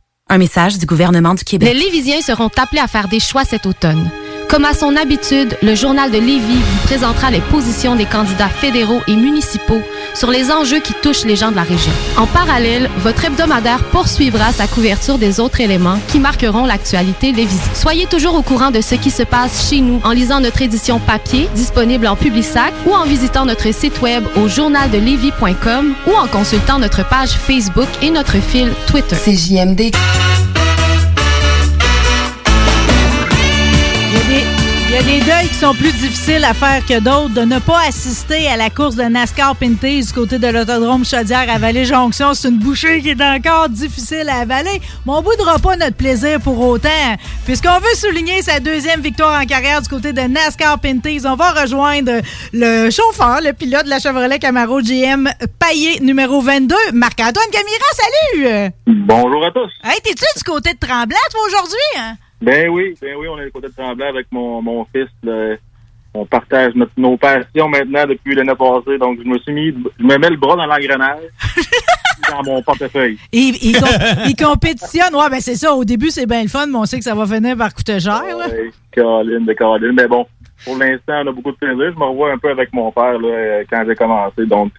Un 0.31 0.37
message 0.37 0.77
du 0.77 0.85
gouvernement 0.85 1.33
du 1.33 1.43
Québec. 1.43 1.73
Les 1.73 1.77
Lévisiens 1.77 2.21
seront 2.21 2.49
appelés 2.55 2.79
à 2.79 2.87
faire 2.87 3.09
des 3.09 3.19
choix 3.19 3.43
cet 3.43 3.65
automne. 3.65 4.09
Comme 4.51 4.65
à 4.65 4.73
son 4.73 4.97
habitude, 4.97 5.57
le 5.63 5.75
journal 5.75 6.11
de 6.11 6.17
Lévis 6.17 6.59
vous 6.59 6.83
présentera 6.83 7.31
les 7.31 7.39
positions 7.39 7.95
des 7.95 8.03
candidats 8.03 8.49
fédéraux 8.49 8.99
et 9.07 9.15
municipaux 9.15 9.81
sur 10.13 10.29
les 10.29 10.51
enjeux 10.51 10.81
qui 10.81 10.93
touchent 11.01 11.23
les 11.23 11.37
gens 11.37 11.51
de 11.51 11.55
la 11.55 11.63
région. 11.63 11.93
En 12.17 12.27
parallèle, 12.27 12.89
votre 12.97 13.23
hebdomadaire 13.23 13.81
poursuivra 13.85 14.51
sa 14.51 14.67
couverture 14.67 15.17
des 15.17 15.39
autres 15.39 15.61
éléments 15.61 15.97
qui 16.09 16.19
marqueront 16.19 16.65
l'actualité 16.65 17.31
lévisienne. 17.31 17.75
Soyez 17.75 18.07
toujours 18.07 18.35
au 18.35 18.41
courant 18.41 18.71
de 18.71 18.81
ce 18.81 18.95
qui 18.95 19.09
se 19.09 19.23
passe 19.23 19.69
chez 19.69 19.79
nous 19.79 20.01
en 20.03 20.11
lisant 20.11 20.41
notre 20.41 20.61
édition 20.61 20.99
papier 20.99 21.47
disponible 21.55 22.05
en 22.05 22.17
Publisac 22.17 22.73
ou 22.85 22.93
en 22.93 23.05
visitant 23.05 23.45
notre 23.45 23.73
site 23.73 24.01
web 24.01 24.25
au 24.35 24.49
journaldelévis.com 24.49 25.93
ou 26.07 26.11
en 26.13 26.27
consultant 26.27 26.77
notre 26.77 27.07
page 27.07 27.31
Facebook 27.31 27.87
et 28.01 28.11
notre 28.11 28.35
fil 28.41 28.69
Twitter. 28.85 29.15
CJMD. 29.15 29.91
Il 29.93 30.60
il 34.91 34.95
y 34.95 34.97
a 34.97 35.03
des 35.03 35.19
deuils 35.21 35.47
qui 35.47 35.55
sont 35.55 35.73
plus 35.73 35.93
difficiles 35.93 36.43
à 36.43 36.53
faire 36.53 36.85
que 36.85 36.99
d'autres. 36.99 37.29
De 37.33 37.41
ne 37.45 37.59
pas 37.59 37.79
assister 37.87 38.49
à 38.49 38.57
la 38.57 38.69
course 38.69 38.95
de 38.95 39.03
NASCAR 39.03 39.55
Pinty 39.55 40.03
du 40.05 40.11
côté 40.11 40.37
de 40.37 40.47
l'autodrome 40.47 41.05
Chaudière 41.05 41.49
à 41.49 41.57
Vallée-Jonction, 41.57 42.33
c'est 42.33 42.49
une 42.49 42.57
bouchée 42.57 43.01
qui 43.01 43.11
est 43.11 43.21
encore 43.21 43.69
difficile 43.69 44.27
à 44.27 44.39
avaler. 44.41 44.81
Mais 45.05 45.13
on 45.13 45.21
boudera 45.21 45.59
pas 45.59 45.77
notre 45.77 45.95
plaisir 45.95 46.41
pour 46.41 46.59
autant. 46.59 46.89
Puisqu'on 47.45 47.79
veut 47.79 47.95
souligner 47.95 48.41
sa 48.41 48.59
deuxième 48.59 48.99
victoire 48.99 49.41
en 49.41 49.45
carrière 49.45 49.81
du 49.81 49.87
côté 49.87 50.11
de 50.11 50.21
NASCAR 50.23 50.77
Pinty, 50.79 51.21
on 51.25 51.35
va 51.35 51.51
rejoindre 51.51 52.19
le 52.51 52.89
chauffeur, 52.89 53.39
le 53.41 53.53
pilote 53.53 53.85
de 53.85 53.89
la 53.89 53.99
Chevrolet 53.99 54.39
Camaro 54.39 54.81
GM 54.81 55.29
Paillé 55.57 56.01
numéro 56.01 56.41
22, 56.41 56.75
Marc-Antoine 56.93 57.49
Camira. 57.49 57.85
Salut! 57.93 58.71
Bonjour 58.87 59.45
à 59.45 59.51
tous. 59.51 59.71
Hey, 59.85 60.01
t'es-tu 60.03 60.25
du 60.35 60.43
côté 60.43 60.73
de 60.73 60.79
Tremblant, 60.79 61.17
toi, 61.31 61.39
aujourd'hui? 61.47 61.79
hein? 61.97 62.15
Ben 62.41 62.69
oui, 62.69 62.95
ben 63.01 63.15
oui, 63.17 63.27
on 63.29 63.39
est 63.39 63.45
du 63.45 63.51
côté 63.51 63.67
de 63.67 63.73
Tremblant 63.73 64.07
avec 64.07 64.27
mon, 64.31 64.61
mon 64.61 64.85
fils. 64.85 65.09
là. 65.23 65.55
on 66.13 66.25
partage 66.25 66.73
notre- 66.75 66.91
nos 66.97 67.15
passions 67.17 67.69
maintenant 67.69 68.05
depuis 68.07 68.35
l'année 68.35 68.55
passée. 68.55 68.97
Donc, 68.97 69.19
je 69.23 69.27
me 69.27 69.37
suis 69.39 69.53
mis, 69.53 69.67
je 69.99 70.03
me 70.03 70.17
mets 70.17 70.29
le 70.29 70.37
bras 70.37 70.55
dans 70.55 70.65
l'engrenage, 70.65 71.23
dans 72.31 72.43
mon 72.43 72.61
portefeuille. 72.63 73.17
Il, 73.31 73.55
il, 73.61 73.79
com- 73.79 73.87
il 74.25 74.35
compétitionne. 74.35 75.15
Ouais, 75.15 75.29
ben 75.29 75.39
c'est 75.39 75.55
ça. 75.55 75.73
Au 75.73 75.85
début, 75.85 76.09
c'est 76.09 76.25
bien 76.25 76.41
le 76.43 76.49
fun, 76.49 76.65
mais 76.67 76.77
on 76.77 76.85
sait 76.85 76.97
que 76.97 77.03
ça 77.05 77.15
va 77.15 77.25
finir 77.25 77.55
par 77.55 77.73
coûter 77.73 77.99
cher. 77.99 78.21
là. 78.25 78.47
Ouais, 78.47 78.71
Caroline 78.91 79.45
de 79.45 79.53
Caroline. 79.53 79.93
Mais 79.95 80.07
bon, 80.07 80.25
pour 80.65 80.77
l'instant, 80.77 81.21
on 81.23 81.27
a 81.27 81.31
beaucoup 81.31 81.51
de 81.51 81.57
plaisir. 81.57 81.91
Je 81.93 81.99
me 81.99 82.05
revois 82.05 82.33
un 82.33 82.37
peu 82.37 82.49
avec 82.49 82.73
mon 82.73 82.91
père 82.91 83.17
là, 83.19 83.27
euh, 83.29 83.63
quand 83.69 83.83
j'ai 83.87 83.95
commencé. 83.95 84.45
Donc, 84.47 84.71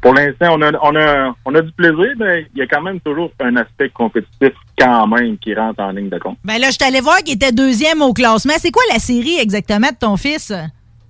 pour 0.00 0.14
l'instant, 0.14 0.54
on 0.56 0.62
a, 0.62 0.72
on, 0.82 0.94
a, 0.96 1.34
on 1.44 1.54
a 1.54 1.60
du 1.62 1.72
plaisir, 1.72 2.12
mais 2.18 2.46
il 2.54 2.58
y 2.58 2.62
a 2.62 2.66
quand 2.66 2.82
même 2.82 3.00
toujours 3.00 3.32
un 3.40 3.56
aspect 3.56 3.88
compétitif 3.90 4.52
quand 4.78 5.06
même 5.08 5.36
qui 5.38 5.54
rentre 5.54 5.80
en 5.82 5.90
ligne 5.90 6.08
de 6.08 6.18
compte. 6.18 6.38
Ben 6.44 6.58
là, 6.60 6.70
je 6.70 6.78
t'allais 6.78 7.00
voir 7.00 7.18
qu'il 7.18 7.34
était 7.34 7.52
deuxième 7.52 8.00
au 8.02 8.12
classement. 8.12 8.54
C'est 8.58 8.70
quoi 8.70 8.82
la 8.92 8.98
série 9.00 9.38
exactement 9.40 9.88
de 9.88 9.96
ton 9.98 10.16
fils? 10.16 10.52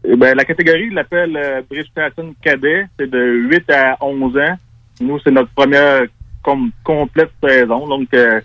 Eh 0.05 0.17
ben, 0.17 0.35
la 0.37 0.45
catégorie, 0.45 0.87
il 0.91 0.95
l'appelle 0.95 1.37
euh, 1.37 1.83
Station 1.91 2.35
Cadet. 2.43 2.87
C'est 2.99 3.11
de 3.11 3.19
8 3.19 3.71
à 3.71 3.97
11 4.01 4.37
ans. 4.39 4.55
Nous, 5.01 5.19
c'est 5.21 5.31
notre 5.31 5.51
première 5.51 6.03
com- 6.43 6.71
complète 6.83 7.31
saison. 7.43 7.87
Donc, 7.87 8.09
euh, 8.15 8.41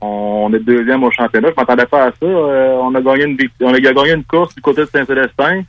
on 0.00 0.52
est 0.52 0.58
deuxième 0.60 1.02
au 1.04 1.10
championnat. 1.10 1.48
Je 1.50 1.54
m'attendais 1.56 1.86
pas 1.86 2.06
à 2.06 2.10
ça. 2.10 2.26
Euh, 2.26 2.78
on 2.82 2.94
a 2.94 3.00
gagné 3.00 3.24
une 3.24 3.38
on 3.62 3.72
a 3.74 3.80
gagné 3.80 4.12
une 4.12 4.24
course 4.24 4.54
du 4.54 4.60
côté 4.60 4.82
de 4.82 4.86
Saint-Célestin. 4.92 5.62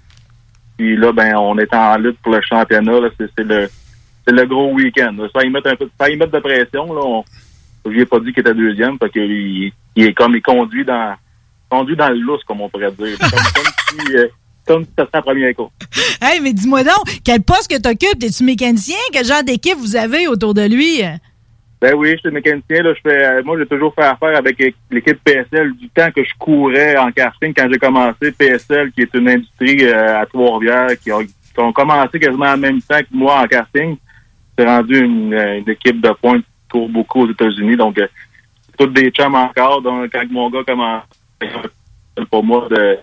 Puis 0.78 0.97
là, 0.97 1.12
ben, 1.12 1.36
on 1.36 1.57
est 1.59 1.74
en 1.74 1.97
lutte 1.97 2.18
pour 2.24 2.34
le 2.34 2.41
championnat. 2.41 2.93
c'est 3.20 3.43
le 3.43 3.70
c'est 4.26 4.34
le 4.34 4.46
gros 4.46 4.72
week-end. 4.74 5.16
Ça 5.34 5.44
y 5.44 5.50
met 5.50 5.66
un 5.66 5.76
peu 5.76 5.90
ça 6.00 6.10
y 6.10 6.16
met 6.16 6.28
de 6.28 6.40
pression. 6.40 6.94
Là. 6.94 7.02
On, 7.04 7.24
je 7.86 7.90
lui 7.92 8.02
ai 8.02 8.06
pas 8.06 8.20
dit 8.20 8.32
qu'il 8.34 8.42
était 8.42 8.54
deuxième 8.54 8.98
parce 9.00 9.12
qu'il 9.12 9.72
il 9.96 10.06
est 10.06 10.14
comme 10.14 10.36
il 10.36 10.42
conduit 10.42 10.86
dans 10.86 11.16
conduit 11.70 11.96
dans 11.96 12.10
le 12.10 12.20
lousse, 12.20 12.44
comme 12.44 12.62
on 12.62 12.70
pourrait 12.70 12.92
dire. 12.92 13.18
Comme, 13.20 13.30
comme 13.30 14.06
si 14.08 14.16
euh, 14.18 14.28
comme 14.68 14.84
si 14.84 14.90
c'était 14.98 15.22
première 15.22 15.56
course. 15.56 15.72
Hey, 16.22 16.40
mais 16.40 16.54
dis-moi 16.54 16.84
donc, 16.84 17.20
quel 17.26 17.42
poste 17.42 17.70
que 17.72 17.82
t'occupes? 17.82 18.20
T'es-tu 18.20 18.44
mécanicien? 18.44 18.98
Quel 19.12 19.26
genre 19.26 19.44
d'équipe 19.44 19.78
vous 19.78 19.96
avez 19.96 20.28
autour 20.28 20.54
de 20.54 20.62
lui? 20.68 21.02
Ben 21.82 21.96
oui, 21.96 22.12
je 22.12 22.18
suis 22.18 22.30
mécanicien. 22.32 22.84
Là, 22.84 22.94
je 22.94 23.00
fais, 23.02 23.26
euh, 23.26 23.42
moi, 23.44 23.58
j'ai 23.58 23.66
toujours 23.66 23.92
fait 23.96 24.04
affaire 24.04 24.38
avec 24.38 24.56
l'équipe 24.92 25.18
PSL 25.24 25.74
du 25.74 25.90
temps 25.90 26.12
que 26.16 26.24
je 26.24 26.30
courais 26.38 26.96
en 26.96 27.12
karting 27.12 27.54
quand 27.58 27.68
j'ai 27.72 27.80
commencé. 27.80 28.32
PSL, 28.38 28.92
qui 28.92 29.02
est 29.02 29.14
une 29.16 29.28
industrie 29.30 29.86
euh, 29.86 30.20
à 30.22 30.28
Trois-Rivières, 30.28 30.90
qui, 31.04 31.12
ont- 31.12 31.24
qui 31.26 31.34
ont 31.60 31.74
commencé 31.74 32.20
quasiment 32.20 32.52
en 32.52 32.58
même 32.58 32.80
temps 32.84 33.00
que 33.00 33.08
moi 33.12 33.42
en 33.42 33.48
karting. 33.48 33.98
Rendu 34.66 34.99
une, 34.99 35.64
équipe 35.68 36.01
de 36.01 36.09
pointe 36.22 36.43
qui 36.43 36.70
court 36.72 36.89
beaucoup 36.89 37.22
aux 37.26 37.32
États-Unis. 37.32 37.76
Donc, 37.76 37.97
euh, 37.97 38.07
c'est 38.66 38.78
tous 38.78 38.91
des 38.93 39.09
chums 39.12 39.36
encore. 39.36 39.82
Donc, 39.82 40.09
quand 40.12 40.24
mon 40.30 40.49
gars 40.49 40.64
commence, 40.66 41.03
pour 42.30 42.43
moi 42.43 42.68
de, 42.70 42.97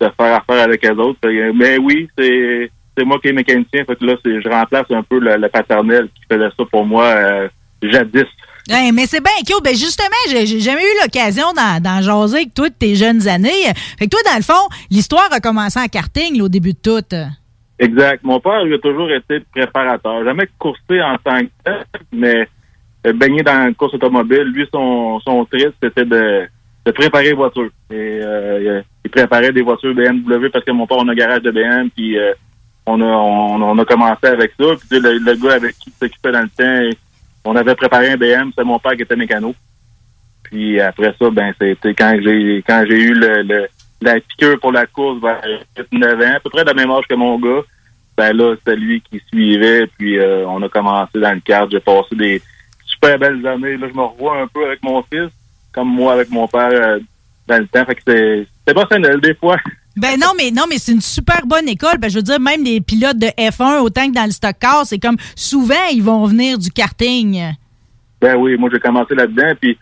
de 0.00 0.10
faire 0.16 0.36
affaire 0.36 0.64
avec 0.64 0.82
les 0.82 0.90
autres. 0.90 1.18
Mais 1.54 1.78
oui, 1.78 2.08
c'est 2.16 3.04
moi 3.04 3.18
qui 3.20 3.28
est 3.28 3.32
mécanicien. 3.32 3.84
Fait 3.84 3.96
que 3.96 4.04
là, 4.04 4.16
je 4.24 4.48
remplace 4.48 4.86
un 4.90 5.02
peu 5.02 5.18
le, 5.18 5.36
le 5.36 5.48
paternel 5.48 6.08
qui 6.14 6.22
faisait 6.30 6.50
ça 6.56 6.64
pour 6.70 6.84
moi 6.84 7.04
euh, 7.04 7.48
jadis. 7.82 8.26
Hey, 8.70 8.92
mais 8.92 9.06
c'est 9.06 9.22
bien 9.22 9.32
cool. 9.46 9.62
Ben 9.62 9.74
justement, 9.74 10.08
j'ai 10.30 10.60
jamais 10.60 10.82
eu 10.82 11.02
l'occasion 11.02 11.46
d'en 11.54 12.02
jaser 12.02 12.36
avec 12.36 12.54
toi 12.54 12.68
de 12.68 12.74
tes 12.74 12.96
jeunes 12.96 13.26
années. 13.26 13.64
Fait 13.98 14.06
que 14.06 14.10
toi, 14.10 14.20
dans 14.26 14.36
le 14.36 14.42
fond, 14.42 14.68
l'histoire 14.90 15.28
a 15.32 15.40
commencé 15.40 15.80
en 15.80 15.86
karting 15.86 16.40
au 16.42 16.48
début 16.48 16.74
de 16.74 16.78
tout. 16.78 17.14
Exact. 17.78 18.24
Mon 18.24 18.40
père, 18.40 18.64
lui, 18.64 18.74
a 18.74 18.78
toujours 18.78 19.10
été 19.10 19.40
préparateur. 19.52 20.24
Jamais 20.24 20.48
coursé 20.58 21.00
en 21.00 21.16
tant 21.18 21.40
que 21.40 21.50
tel, 21.64 21.84
mais 22.12 22.48
euh, 23.06 23.12
baigné 23.12 23.42
dans 23.42 23.68
une 23.68 23.74
course 23.74 23.94
automobile. 23.94 24.42
Lui, 24.52 24.66
son, 24.72 25.20
son 25.20 25.46
c'était 25.50 26.04
de, 26.04 26.46
de 26.84 26.90
préparer 26.90 27.24
les 27.26 27.32
voitures. 27.34 27.70
Et 27.90 27.94
euh, 28.22 28.82
il 29.04 29.10
préparait 29.10 29.52
des 29.52 29.62
voitures 29.62 29.94
BMW 29.94 30.48
parce 30.52 30.64
que 30.64 30.72
mon 30.72 30.86
père, 30.86 30.98
on 30.98 31.08
a 31.08 31.12
un 31.12 31.14
garage 31.14 31.42
de 31.42 31.50
BM, 31.52 31.88
puis 31.90 32.18
euh, 32.18 32.32
on, 32.86 33.00
a, 33.00 33.04
on, 33.06 33.62
on 33.62 33.78
a 33.78 33.84
commencé 33.84 34.26
avec 34.26 34.52
ça. 34.58 34.66
Puis 34.76 34.88
tu 34.90 34.96
sais, 34.96 35.00
le, 35.00 35.18
le 35.18 35.34
gars 35.36 35.54
avec 35.54 35.76
qui 35.78 35.90
il 35.90 35.92
s'occupait 35.92 36.32
dans 36.32 36.42
le 36.42 36.48
temps, 36.48 36.96
on 37.44 37.54
avait 37.54 37.76
préparé 37.76 38.10
un 38.10 38.16
BM, 38.16 38.50
c'était 38.50 38.64
mon 38.64 38.80
père 38.80 38.96
qui 38.96 39.02
était 39.02 39.14
mécano. 39.16 39.54
Puis 40.42 40.80
après 40.80 41.14
ça, 41.18 41.30
ben 41.30 41.52
c'était 41.60 41.94
quand 41.94 42.18
j'ai 42.22 42.62
quand 42.66 42.84
j'ai 42.88 42.98
eu 43.00 43.14
le, 43.14 43.42
le- 43.42 43.68
la 44.00 44.20
piqûre 44.20 44.58
pour 44.60 44.72
la 44.72 44.86
course 44.86 45.20
vers 45.20 45.42
9 45.92 46.20
ans, 46.20 46.36
à 46.36 46.40
peu 46.40 46.50
près 46.50 46.62
de 46.62 46.68
la 46.68 46.74
même 46.74 46.90
âge 46.90 47.04
que 47.08 47.14
mon 47.14 47.38
gars. 47.38 47.62
Ben 48.16 48.36
là, 48.36 48.56
c'était 48.56 48.76
lui 48.76 49.00
qui 49.00 49.20
suivait, 49.28 49.86
puis 49.98 50.18
euh, 50.18 50.44
on 50.46 50.60
a 50.62 50.68
commencé 50.68 51.20
dans 51.20 51.32
le 51.32 51.40
cadre. 51.40 51.70
J'ai 51.70 51.80
passé 51.80 52.16
des 52.16 52.42
super 52.84 53.18
belles 53.18 53.46
années. 53.46 53.76
Là, 53.76 53.86
je 53.88 53.96
me 53.96 54.02
revois 54.02 54.40
un 54.40 54.48
peu 54.48 54.66
avec 54.66 54.82
mon 54.82 55.02
fils, 55.02 55.30
comme 55.72 55.88
moi 55.88 56.14
avec 56.14 56.30
mon 56.30 56.48
père 56.48 56.70
euh, 56.72 56.98
dans 57.46 57.58
le 57.58 57.66
temps. 57.68 57.84
Fait 57.84 57.94
que 57.94 58.02
c'est 58.06 58.46
c'est 58.66 58.74
pas 58.74 58.86
ça 58.90 58.98
des 58.98 59.34
fois. 59.34 59.56
Ben 59.96 60.16
non, 60.16 60.28
mais 60.36 60.52
non, 60.52 60.62
mais 60.70 60.78
c'est 60.78 60.92
une 60.92 61.00
super 61.00 61.44
bonne 61.44 61.68
école. 61.68 61.98
Ben, 61.98 62.08
je 62.08 62.18
veux 62.18 62.22
dire, 62.22 62.38
même 62.38 62.62
les 62.62 62.80
pilotes 62.80 63.18
de 63.18 63.26
F1, 63.36 63.80
autant 63.80 64.06
que 64.06 64.14
dans 64.14 64.26
le 64.26 64.30
stock 64.30 64.54
car, 64.60 64.86
c'est 64.86 65.00
comme 65.00 65.16
souvent 65.34 65.74
ils 65.92 66.04
vont 66.04 66.24
venir 66.24 66.56
du 66.56 66.70
karting. 66.70 67.54
Ben 68.20 68.36
oui, 68.36 68.56
moi 68.56 68.70
j'ai 68.72 68.78
commencé 68.78 69.16
là-dedans, 69.16 69.54
puis 69.60 69.76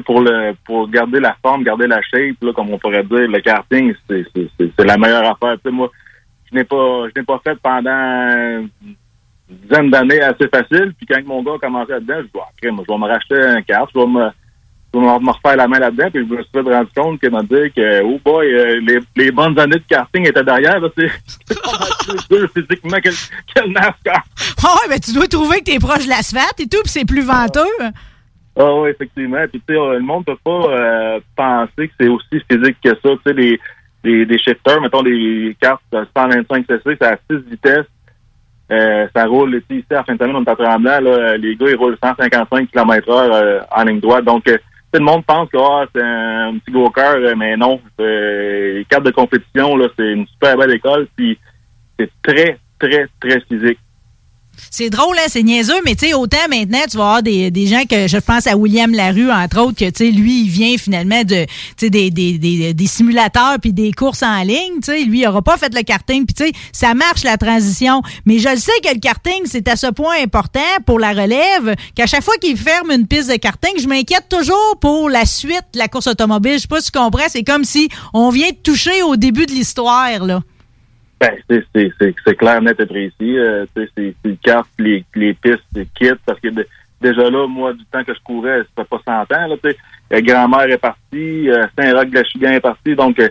pour 0.00 0.20
le 0.20 0.54
pour 0.64 0.88
garder 0.88 1.20
la 1.20 1.36
forme, 1.42 1.64
garder 1.64 1.86
la 1.86 2.00
shape, 2.02 2.36
là, 2.42 2.52
comme 2.52 2.70
on 2.70 2.78
pourrait 2.78 3.04
dire, 3.04 3.28
le 3.28 3.40
karting, 3.40 3.94
c'est 4.08 4.84
la 4.84 4.96
meilleure 4.96 5.30
affaire. 5.30 5.56
Moi, 5.70 5.90
je 6.50 6.56
n'ai 6.56 6.64
pas 6.64 7.08
je 7.08 7.20
n'ai 7.20 7.24
pas 7.24 7.40
fait 7.44 7.58
pendant 7.62 7.90
une 7.90 8.68
dizaine 9.48 9.90
d'années 9.90 10.20
assez 10.20 10.48
facile. 10.48 10.94
Puis 10.96 11.06
quand 11.06 11.24
mon 11.26 11.42
gars 11.42 11.54
a 11.54 11.58
commencé 11.58 11.92
là-dedans, 11.92 12.16
je 12.18 12.22
dis 12.22 12.30
ah, 12.36 12.48
crème, 12.60 12.80
je 12.86 12.92
vais 12.92 12.98
me 12.98 13.06
racheter 13.06 13.42
un 13.42 13.62
kart, 13.62 13.90
je 13.94 13.98
vais 13.98 14.06
me 14.06 14.30
je 14.94 14.98
vais 15.00 15.06
me 15.06 15.30
refaire 15.30 15.56
la 15.56 15.68
main 15.68 15.78
là-dedans, 15.78 16.10
puis 16.12 16.26
je 16.28 16.34
me 16.34 16.42
suis 16.42 16.52
fait 16.52 16.60
rendu 16.60 16.90
compte 16.94 17.18
que 17.18 17.28
m'a 17.28 17.42
dit 17.42 17.72
que 17.74 18.02
oh 18.02 18.20
boy, 18.22 18.46
euh, 18.46 18.80
les, 18.80 18.98
les 19.16 19.30
bonnes 19.30 19.58
années 19.58 19.76
de 19.78 19.84
karting 19.88 20.26
étaient 20.26 20.44
derrière. 20.44 20.80
C'est 20.96 21.08
plus 22.28 22.48
physiquement 22.48 22.98
que, 22.98 23.08
que 23.08 23.66
le 23.66 23.72
NASCAR. 23.72 24.22
Ah 24.62 24.74
ouais, 24.74 24.88
ben 24.90 25.00
tu 25.00 25.14
dois 25.14 25.28
trouver 25.28 25.60
que 25.60 25.64
t'es 25.64 25.78
proche 25.78 26.04
de 26.04 26.10
l'asphalte 26.10 26.60
et 26.60 26.66
tout, 26.66 26.82
puis 26.82 26.90
c'est 26.90 27.06
plus 27.06 27.22
venteux. 27.22 27.60
Ah 28.56 28.74
oui, 28.74 28.90
effectivement. 28.90 29.44
Puis 29.50 29.62
tu 29.66 29.74
sais, 29.74 29.80
euh, 29.80 29.94
le 29.94 30.00
monde 30.00 30.24
peut 30.24 30.36
pas 30.44 30.50
euh, 30.68 31.20
penser 31.36 31.88
que 31.88 31.94
c'est 31.98 32.08
aussi 32.08 32.40
physique 32.50 32.76
que 32.84 32.90
ça. 32.90 32.98
Tu 33.02 33.18
sais, 33.26 33.32
les, 33.32 33.60
les, 34.04 34.24
les 34.24 34.38
shifters, 34.38 34.80
mettons 34.80 35.02
les 35.02 35.56
cartes 35.60 35.82
de 35.92 36.06
125 36.16 36.66
cc, 36.66 36.80
c'est 36.84 37.02
à 37.02 37.18
6 37.30 37.38
vitesses. 37.50 37.86
Euh, 38.72 39.06
ça 39.14 39.26
roule, 39.26 39.60
ici, 39.70 39.84
à 39.90 40.02
fin 40.02 40.14
de 40.14 40.18
semaine, 40.18 40.36
on 40.36 40.44
est 40.44 40.48
à 40.48 40.56
Tremblant, 40.56 41.00
là, 41.00 41.36
les 41.36 41.56
gars, 41.56 41.66
ils 41.68 41.76
roulent 41.76 41.98
155 42.02 42.70
km 42.70 43.10
heure 43.10 43.34
euh, 43.34 43.60
en 43.70 43.84
ligne 43.84 44.00
droite. 44.00 44.24
Donc, 44.24 44.48
euh, 44.48 44.56
tout 44.92 44.98
le 44.98 45.04
monde 45.04 45.24
pense 45.26 45.48
que 45.50 45.58
ah, 45.58 45.84
c'est 45.94 46.02
un 46.02 46.56
petit 46.58 46.70
go-kart, 46.70 47.16
euh, 47.16 47.34
mais 47.36 47.56
non. 47.56 47.80
Les 47.98 48.86
cartes 48.88 49.04
de 49.04 49.10
compétition, 49.10 49.76
là, 49.76 49.88
c'est 49.96 50.12
une 50.12 50.26
super 50.26 50.56
belle 50.56 50.74
école, 50.74 51.06
puis 51.16 51.38
c'est 51.98 52.10
très, 52.22 52.58
très, 52.78 53.08
très 53.20 53.40
physique. 53.40 53.78
C'est 54.70 54.90
drôle, 54.90 55.16
hein, 55.18 55.26
c'est 55.28 55.42
niaiseux, 55.42 55.80
mais 55.84 55.94
tu 55.94 56.06
sais, 56.06 56.14
autant 56.14 56.48
maintenant, 56.48 56.80
tu 56.90 56.96
vas 56.96 57.04
avoir 57.04 57.22
des, 57.22 57.66
gens 57.66 57.84
que 57.84 58.06
je 58.06 58.16
pense 58.18 58.46
à 58.46 58.56
William 58.56 58.92
Larue, 58.92 59.30
entre 59.30 59.60
autres, 59.60 59.78
que 59.78 59.90
tu 59.90 60.06
sais, 60.06 60.10
lui, 60.10 60.44
il 60.44 60.48
vient 60.48 60.76
finalement 60.78 61.24
de 61.24 61.46
des, 61.80 62.10
des, 62.10 62.74
des, 62.74 62.86
simulateurs 62.86 63.56
puis 63.60 63.72
des 63.72 63.92
courses 63.92 64.22
en 64.22 64.42
ligne. 64.42 64.80
Tu 64.82 64.92
sais, 64.92 65.04
lui, 65.04 65.20
il 65.20 65.26
aura 65.26 65.42
pas 65.42 65.56
fait 65.56 65.74
le 65.74 65.82
karting, 65.82 66.24
puis 66.24 66.34
tu 66.34 66.44
sais, 66.44 66.52
ça 66.72 66.94
marche 66.94 67.24
la 67.24 67.36
transition. 67.36 68.02
Mais 68.24 68.38
je 68.38 68.48
le 68.48 68.56
sais 68.56 68.72
que 68.82 68.92
le 68.92 69.00
karting, 69.00 69.42
c'est 69.44 69.68
à 69.68 69.76
ce 69.76 69.88
point 69.88 70.16
important 70.22 70.60
pour 70.86 70.98
la 70.98 71.10
relève 71.10 71.74
qu'à 71.94 72.06
chaque 72.06 72.22
fois 72.22 72.34
qu'il 72.40 72.56
ferme 72.56 72.90
une 72.90 73.06
piste 73.06 73.30
de 73.30 73.36
karting, 73.36 73.72
je 73.78 73.86
m'inquiète 73.86 74.28
toujours 74.28 74.76
pour 74.80 75.10
la 75.10 75.26
suite 75.26 75.64
de 75.74 75.78
la 75.78 75.88
course 75.88 76.06
automobile. 76.06 76.54
Je 76.54 76.58
sais 76.58 76.68
pas 76.68 76.80
si 76.80 76.90
tu 76.90 76.98
comprends, 76.98 77.28
c'est 77.28 77.44
comme 77.44 77.64
si 77.64 77.88
on 78.14 78.30
vient 78.30 78.50
de 78.50 78.56
toucher 78.62 79.02
au 79.02 79.16
début 79.16 79.46
de 79.46 79.52
l'histoire, 79.52 80.24
là. 80.24 80.40
Ben, 81.22 81.62
c'est, 81.72 82.36
clair, 82.36 82.60
net 82.60 82.80
et 82.80 82.86
précis. 82.86 83.38
Euh, 83.38 83.64
c'est, 83.76 84.14
le 84.24 84.36
cap, 84.42 84.66
les, 84.80 85.04
les 85.14 85.34
pistes, 85.34 85.62
c'est 85.72 85.86
kit, 85.94 86.10
parce 86.26 86.40
que 86.40 86.48
déjà 87.00 87.30
là, 87.30 87.46
moi, 87.46 87.72
du 87.74 87.84
temps 87.84 88.02
que 88.02 88.12
je 88.12 88.18
courais, 88.24 88.62
ça 88.76 88.82
fait 88.82 88.88
pas 88.88 89.26
100 89.28 89.36
ans, 89.36 89.46
là. 89.46 89.54
Euh, 89.64 90.20
Grand-mère 90.20 90.68
est 90.68 90.78
partie, 90.78 91.48
euh, 91.48 91.64
Saint-Roch-de-la-Chigan 91.78 92.50
est 92.50 92.60
parti, 92.60 92.96
donc 92.96 93.20
euh, 93.20 93.28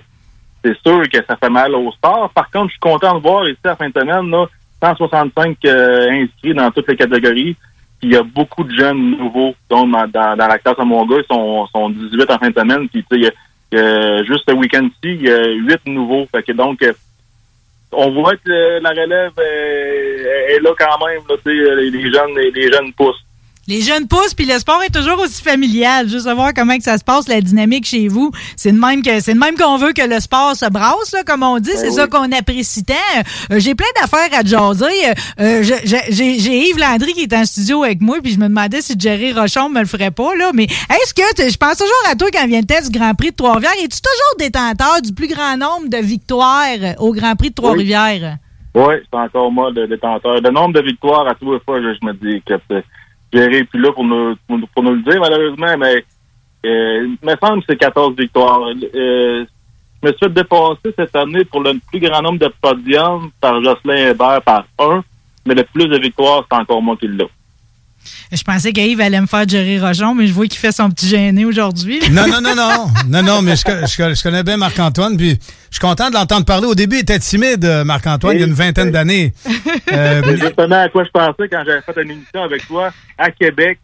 c'est 0.63 0.77
sûr 0.81 1.01
que 1.09 1.17
ça 1.27 1.35
fait 1.35 1.49
mal 1.49 1.75
au 1.75 1.91
sport. 1.91 2.31
Par 2.33 2.49
contre, 2.49 2.67
je 2.67 2.71
suis 2.71 2.79
content 2.79 3.15
de 3.15 3.21
voir 3.21 3.47
ici, 3.49 3.59
à 3.65 3.75
fin 3.75 3.89
de 3.89 3.99
semaine, 3.99 4.29
là, 4.31 4.45
165 4.81 5.57
euh, 5.65 6.11
inscrits 6.11 6.53
dans 6.53 6.71
toutes 6.71 6.87
les 6.87 6.95
catégories. 6.95 7.57
Puis 7.99 8.09
il 8.09 8.13
y 8.13 8.15
a 8.15 8.23
beaucoup 8.23 8.63
de 8.63 8.73
jeunes 8.73 9.17
nouveaux. 9.17 9.53
Donc, 9.69 9.91
dans, 9.91 10.35
dans, 10.35 10.47
la 10.47 10.57
classe 10.59 10.79
à 10.79 10.85
mon 10.85 11.05
ils 11.05 11.25
sont, 11.29 11.67
sont 11.67 11.89
18 11.89 12.31
en 12.31 12.37
fin 12.37 12.49
de 12.49 12.57
semaine. 12.57 12.87
Puis, 12.87 13.05
tu 13.11 13.21
sais, 13.21 14.25
juste 14.25 14.49
le 14.49 14.55
week-end-ci, 14.55 14.91
il 15.03 15.23
y 15.23 15.29
a 15.29 15.49
8 15.49 15.87
nouveaux. 15.87 16.25
Fait 16.31 16.41
que 16.41 16.53
donc, 16.53 16.79
on 17.91 18.11
voit 18.11 18.35
que 18.37 18.79
la 18.79 18.89
relève 18.89 19.33
est 19.39 20.59
là 20.59 20.71
quand 20.77 21.05
même. 21.05 21.21
Là, 21.27 21.35
les, 21.45 21.89
les 21.89 22.11
jeunes, 22.11 22.35
les, 22.35 22.51
les 22.51 22.71
jeunes 22.71 22.93
poussent. 22.93 23.25
Les 23.67 23.81
jeunes 23.81 24.07
poussent, 24.07 24.33
puis 24.33 24.45
le 24.47 24.57
sport 24.57 24.81
est 24.83 24.93
toujours 24.93 25.19
aussi 25.19 25.41
familial. 25.41 26.09
Juste 26.09 26.25
savoir 26.25 26.51
comment 26.53 26.75
que 26.77 26.83
ça 26.83 26.97
se 26.97 27.03
passe, 27.03 27.27
la 27.27 27.41
dynamique 27.41 27.85
chez 27.85 28.07
vous. 28.07 28.31
C'est 28.57 28.71
de 28.71 28.77
même 28.79 29.03
que 29.03 29.19
c'est 29.19 29.35
de 29.35 29.39
même 29.39 29.55
qu'on 29.55 29.77
veut 29.77 29.93
que 29.93 30.01
le 30.01 30.19
sport 30.19 30.55
se 30.55 30.67
brasse, 30.69 31.11
là, 31.13 31.23
comme 31.23 31.43
on 31.43 31.59
dit. 31.59 31.69
c'est 31.75 31.89
oui. 31.89 31.93
ça 31.93 32.07
qu'on 32.07 32.31
apprécie 32.31 32.83
tant. 32.83 32.95
Euh, 33.51 33.59
j'ai 33.59 33.75
plein 33.75 33.85
d'affaires 34.01 34.29
à 34.37 34.41
te 34.43 34.47
jaser. 34.47 34.87
Euh, 35.39 35.61
je- 35.61 35.75
j'ai, 36.09 36.69
Yves 36.69 36.79
Landry 36.79 37.13
qui 37.13 37.21
est 37.21 37.33
en 37.33 37.45
studio 37.45 37.83
avec 37.83 38.01
moi, 38.01 38.17
puis 38.21 38.33
je 38.33 38.39
me 38.39 38.47
demandais 38.47 38.81
si 38.81 38.95
Jerry 38.97 39.31
Rochon 39.31 39.69
me 39.69 39.79
le 39.79 39.85
ferait 39.85 40.11
pas, 40.11 40.35
là. 40.35 40.49
Mais 40.55 40.63
est-ce 40.65 41.13
que 41.13 41.21
je 41.49 41.55
pense 41.57 41.77
toujours 41.77 42.03
à 42.09 42.15
toi 42.15 42.29
quand 42.33 42.47
vient 42.47 42.61
le 42.61 42.65
test 42.65 42.91
du 42.91 42.97
Grand 42.97 43.13
Prix 43.13 43.29
de 43.31 43.35
Trois-Rivières. 43.35 43.71
Es-tu 43.77 43.99
toujours 44.01 44.37
détenteur 44.39 45.01
du 45.03 45.13
plus 45.13 45.27
grand 45.27 45.55
nombre 45.55 45.87
de 45.87 45.97
victoires 45.97 46.65
au 46.97 47.13
Grand 47.13 47.35
Prix 47.35 47.49
de 47.51 47.55
Trois-Rivières? 47.55 48.37
Oui, 48.73 48.93
c'est 49.11 49.19
encore 49.19 49.51
moi 49.51 49.69
le 49.69 49.87
détenteur. 49.87 50.41
Le 50.41 50.49
nombre 50.49 50.73
de 50.73 50.81
victoires 50.81 51.27
à 51.27 51.35
tous 51.35 51.53
les 51.53 51.59
fois, 51.59 51.79
je, 51.81 51.93
je 52.01 52.05
me 52.05 52.13
dis 52.13 52.41
que 52.47 52.53
euh, 52.73 52.81
Jerry 53.33 53.63
plus 53.65 53.79
là 53.79 53.91
pour 53.93 54.03
nous, 54.03 54.35
pour, 54.47 54.83
nous- 54.83 54.93
le 54.93 55.01
dire, 55.01 55.19
malheureusement, 55.19 55.77
mais 55.77 56.03
euh, 56.65 57.07
il 57.07 57.17
me 57.27 57.35
semble 57.41 57.61
que 57.61 57.65
c'est 57.69 57.77
14 57.77 58.15
victoires. 58.15 58.61
Euh, 58.93 59.45
je 60.03 60.07
me 60.09 60.13
suis 60.13 60.33
fait 60.83 60.93
cette 60.97 61.15
année 61.15 61.45
pour 61.45 61.61
le 61.61 61.73
plus 61.91 61.99
grand 61.99 62.21
nombre 62.21 62.39
de 62.39 62.51
podiums 62.61 63.29
par 63.39 63.63
Jocelyn 63.63 64.09
Hébert 64.11 64.41
par 64.41 64.65
un, 64.79 65.03
mais 65.45 65.53
le 65.55 65.63
plus 65.63 65.87
de 65.87 65.97
victoires, 65.97 66.45
c'est 66.51 66.57
encore 66.57 66.81
moi 66.81 66.95
qui 66.97 67.07
l'ai. 67.07 67.27
Je 68.31 68.41
pensais 68.43 68.71
qu'Yves 68.71 69.01
allait 69.01 69.19
me 69.21 69.27
faire 69.27 69.47
Jerry 69.47 69.79
Rochon, 69.79 70.13
mais 70.15 70.25
je 70.27 70.33
vois 70.33 70.47
qu'il 70.47 70.59
fait 70.59 70.71
son 70.71 70.89
petit 70.89 71.07
gêné 71.07 71.45
aujourd'hui. 71.45 71.99
Non, 72.11 72.27
non, 72.27 72.41
non, 72.41 72.55
non. 72.55 72.87
Non, 73.07 73.23
non, 73.23 73.41
mais 73.41 73.55
je, 73.55 73.63
co- 73.63 73.71
je 73.71 73.97
co- 73.97 74.13
je 74.15 74.23
connais 74.23 74.43
bien 74.43 74.57
Marc-Antoine, 74.57 75.17
puis 75.17 75.31
je 75.31 75.75
suis 75.77 75.79
content 75.81 76.09
de 76.09 76.13
l'entendre 76.15 76.45
parler. 76.45 76.67
Au 76.67 76.75
début, 76.75 76.97
il 76.97 77.01
était 77.01 77.19
timide, 77.19 77.63
euh, 77.65 77.83
Marc-Antoine, 77.83 78.35
il 78.37 78.39
y 78.39 78.43
a 78.43 78.47
une 78.47 78.53
vingtaine 78.53 78.91
d'années. 78.91 79.33
Euh, 79.91 80.21
C'est 80.25 80.37
justement 80.37 80.81
à 80.83 80.89
quoi 80.89 81.03
je 81.03 81.09
pensais 81.09 81.49
quand 81.49 81.63
j'avais 81.65 81.81
fait 81.81 82.01
une 82.03 82.11
émission 82.11 82.43
avec 82.43 82.65
toi 82.67 82.91
à 83.17 83.29
Québec, 83.31 83.79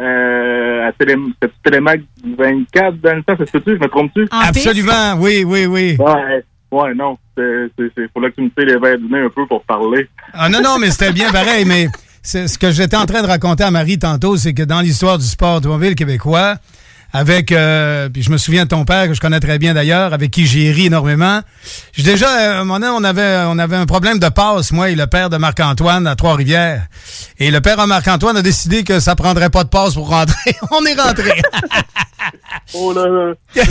euh, 0.00 0.88
à 0.88 0.92
Télé, 0.92 1.16
Télémac 1.64 2.00
24 2.38 3.00
dans 3.00 3.16
le 3.16 3.22
temps, 3.22 3.36
ça 3.36 3.46
se 3.46 3.50
peut-tu? 3.50 3.76
Je 3.76 3.80
me 3.82 3.88
trompe-tu? 3.88 4.26
Absolument, 4.30 5.14
oui, 5.18 5.44
oui, 5.44 5.66
oui. 5.66 5.96
Ouais, 5.98 6.44
ouais, 6.70 6.94
non. 6.94 7.18
C'est, 7.36 7.42
là 7.42 8.30
que 8.30 8.34
tu 8.36 8.42
me 8.42 8.64
les 8.64 8.78
verres 8.78 8.98
du 8.98 9.04
nez 9.12 9.20
un 9.20 9.28
peu 9.28 9.46
pour 9.46 9.62
parler. 9.64 10.08
Ah 10.32 10.48
non, 10.48 10.60
non, 10.62 10.78
mais 10.78 10.90
c'était 10.90 11.12
bien 11.12 11.30
pareil, 11.32 11.64
mais 11.64 11.88
ce 12.22 12.58
que 12.58 12.70
j'étais 12.70 12.96
en 12.96 13.06
train 13.06 13.22
de 13.22 13.26
raconter 13.26 13.64
à 13.64 13.70
Marie 13.70 13.98
tantôt, 13.98 14.36
c'est 14.36 14.52
que 14.54 14.62
dans 14.62 14.80
l'histoire 14.80 15.18
du 15.18 15.24
sport 15.24 15.56
automobile 15.56 15.94
québécois, 15.94 16.56
avec, 17.12 17.52
euh, 17.52 18.08
puis 18.08 18.22
je 18.22 18.30
me 18.30 18.36
souviens 18.38 18.64
de 18.64 18.68
ton 18.68 18.84
père, 18.84 19.08
que 19.08 19.14
je 19.14 19.20
connais 19.20 19.40
très 19.40 19.58
bien 19.58 19.74
d'ailleurs, 19.74 20.12
avec 20.12 20.30
qui 20.30 20.46
j'ai 20.46 20.70
ri 20.70 20.86
énormément. 20.86 21.40
J'ai 21.92 22.02
déjà, 22.02 22.28
euh, 22.28 22.52
à 22.52 22.60
un 22.60 22.64
moment 22.64 22.78
donné, 22.80 22.92
on 22.96 23.04
avait, 23.04 23.44
on 23.46 23.58
avait 23.58 23.76
un 23.76 23.86
problème 23.86 24.18
de 24.18 24.28
passe, 24.28 24.72
moi 24.72 24.90
et 24.90 24.94
le 24.94 25.06
père 25.06 25.30
de 25.30 25.36
Marc-Antoine 25.36 26.06
à 26.06 26.14
Trois-Rivières. 26.14 26.86
Et 27.38 27.50
le 27.50 27.60
père 27.60 27.76
de 27.76 27.84
Marc-Antoine 27.84 28.36
a 28.36 28.42
décidé 28.42 28.84
que 28.84 29.00
ça 29.00 29.16
prendrait 29.16 29.50
pas 29.50 29.64
de 29.64 29.68
passe 29.68 29.94
pour 29.94 30.08
rentrer. 30.08 30.54
on 30.70 30.84
est 30.84 31.00
rentré. 31.00 31.40
Oh 32.74 32.92
là 32.92 33.06
là, 33.06 33.32
je 33.54 33.62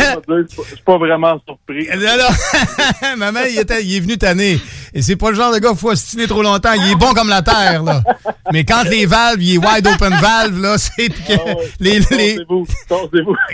suis 0.50 0.84
pas 0.84 0.98
vraiment 0.98 1.40
surpris. 1.46 1.88
Maman, 3.18 3.42
il, 3.50 3.60
était, 3.60 3.84
il 3.84 3.96
est 3.96 4.00
venu 4.00 4.18
tanner. 4.18 4.60
Et 4.94 5.02
c'est 5.02 5.16
pas 5.16 5.30
le 5.30 5.36
genre 5.36 5.54
de 5.54 5.60
gars 5.60 5.70
qu'il 5.70 5.78
faut 5.78 5.92
ostiner 5.92 6.28
trop 6.28 6.42
longtemps. 6.42 6.74
Il 6.74 6.92
est 6.92 6.96
bon 6.96 7.14
comme 7.14 7.30
la 7.30 7.42
terre, 7.42 7.84
là. 7.84 8.02
Mais 8.52 8.66
quand 8.66 8.84
les 8.84 9.06
valves, 9.06 9.42
il 9.42 9.56
est 9.56 9.58
wide 9.58 9.88
open 9.88 10.14
valve, 10.16 10.60
là, 10.62 10.78
c'est 10.78 11.10
que 11.10 11.34
les, 11.80 12.00
les... 12.12 12.40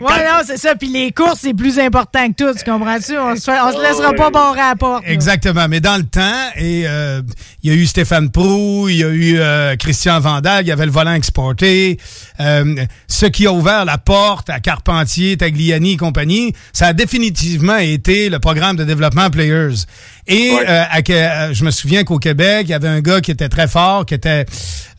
Ouais, 0.02 0.24
non, 0.26 0.42
c'est 0.46 0.58
ça. 0.58 0.76
Puis 0.76 0.88
les 0.88 1.12
courses, 1.12 1.40
c'est 1.42 1.54
plus 1.54 1.80
important 1.80 2.28
que 2.30 2.34
tout. 2.34 2.58
Tu 2.58 2.70
comprends-tu? 2.70 3.18
On 3.18 3.36
se, 3.36 3.52
on 3.52 3.72
se 3.72 3.82
laissera 3.82 4.14
pas 4.14 4.30
barrer 4.30 4.62
à 4.62 4.70
la 4.70 4.76
porte. 4.76 5.06
là. 5.06 5.12
Exactement. 5.12 5.68
Mais 5.70 5.80
dans 5.80 5.98
le 5.98 6.04
temps, 6.04 6.50
et 6.58 6.84
euh, 6.88 7.22
il 7.64 7.72
y 7.72 7.74
a 7.74 7.78
eu 7.78 7.86
Stéphane 7.86 8.30
Prou, 8.30 8.88
il 8.90 8.98
y 8.98 9.04
a 9.04 9.10
eu 9.10 9.38
euh, 9.38 9.76
Christian 9.76 10.20
Vandal, 10.20 10.66
il 10.66 10.68
y 10.68 10.72
avait 10.72 10.86
le 10.86 10.92
volant 10.92 11.14
exporté. 11.14 11.98
Euh, 12.40 12.76
ce 13.08 13.26
qui 13.26 13.48
a 13.48 13.52
ouvert 13.54 13.86
la 13.86 13.98
porte 13.98 14.50
à 14.50 14.60
Carpentier, 14.60 15.38
Tagliani 15.38 15.94
et 15.94 15.98
compagnie, 15.98 16.54
ça 16.74 16.88
a 16.88 16.94
définitivement 16.94 17.78
été 17.78 18.30
le 18.30 18.40
programme 18.40 18.76
de 18.76 18.84
développement 18.84 19.30
Players. 19.30 19.86
Et 20.28 20.52
euh, 20.52 20.84
à 20.90 21.00
euh, 21.08 21.54
je 21.54 21.64
me 21.64 21.72
souviens 21.72 22.04
qu'au 22.04 22.18
Québec, 22.18 22.66
il 22.68 22.72
y 22.72 22.74
avait 22.74 22.88
un 22.88 23.02
gars 23.02 23.22
qui 23.22 23.32
était 23.32 23.50
très 23.50 23.68
fort, 23.68 24.06
qui 24.06 24.16
était 24.16 24.46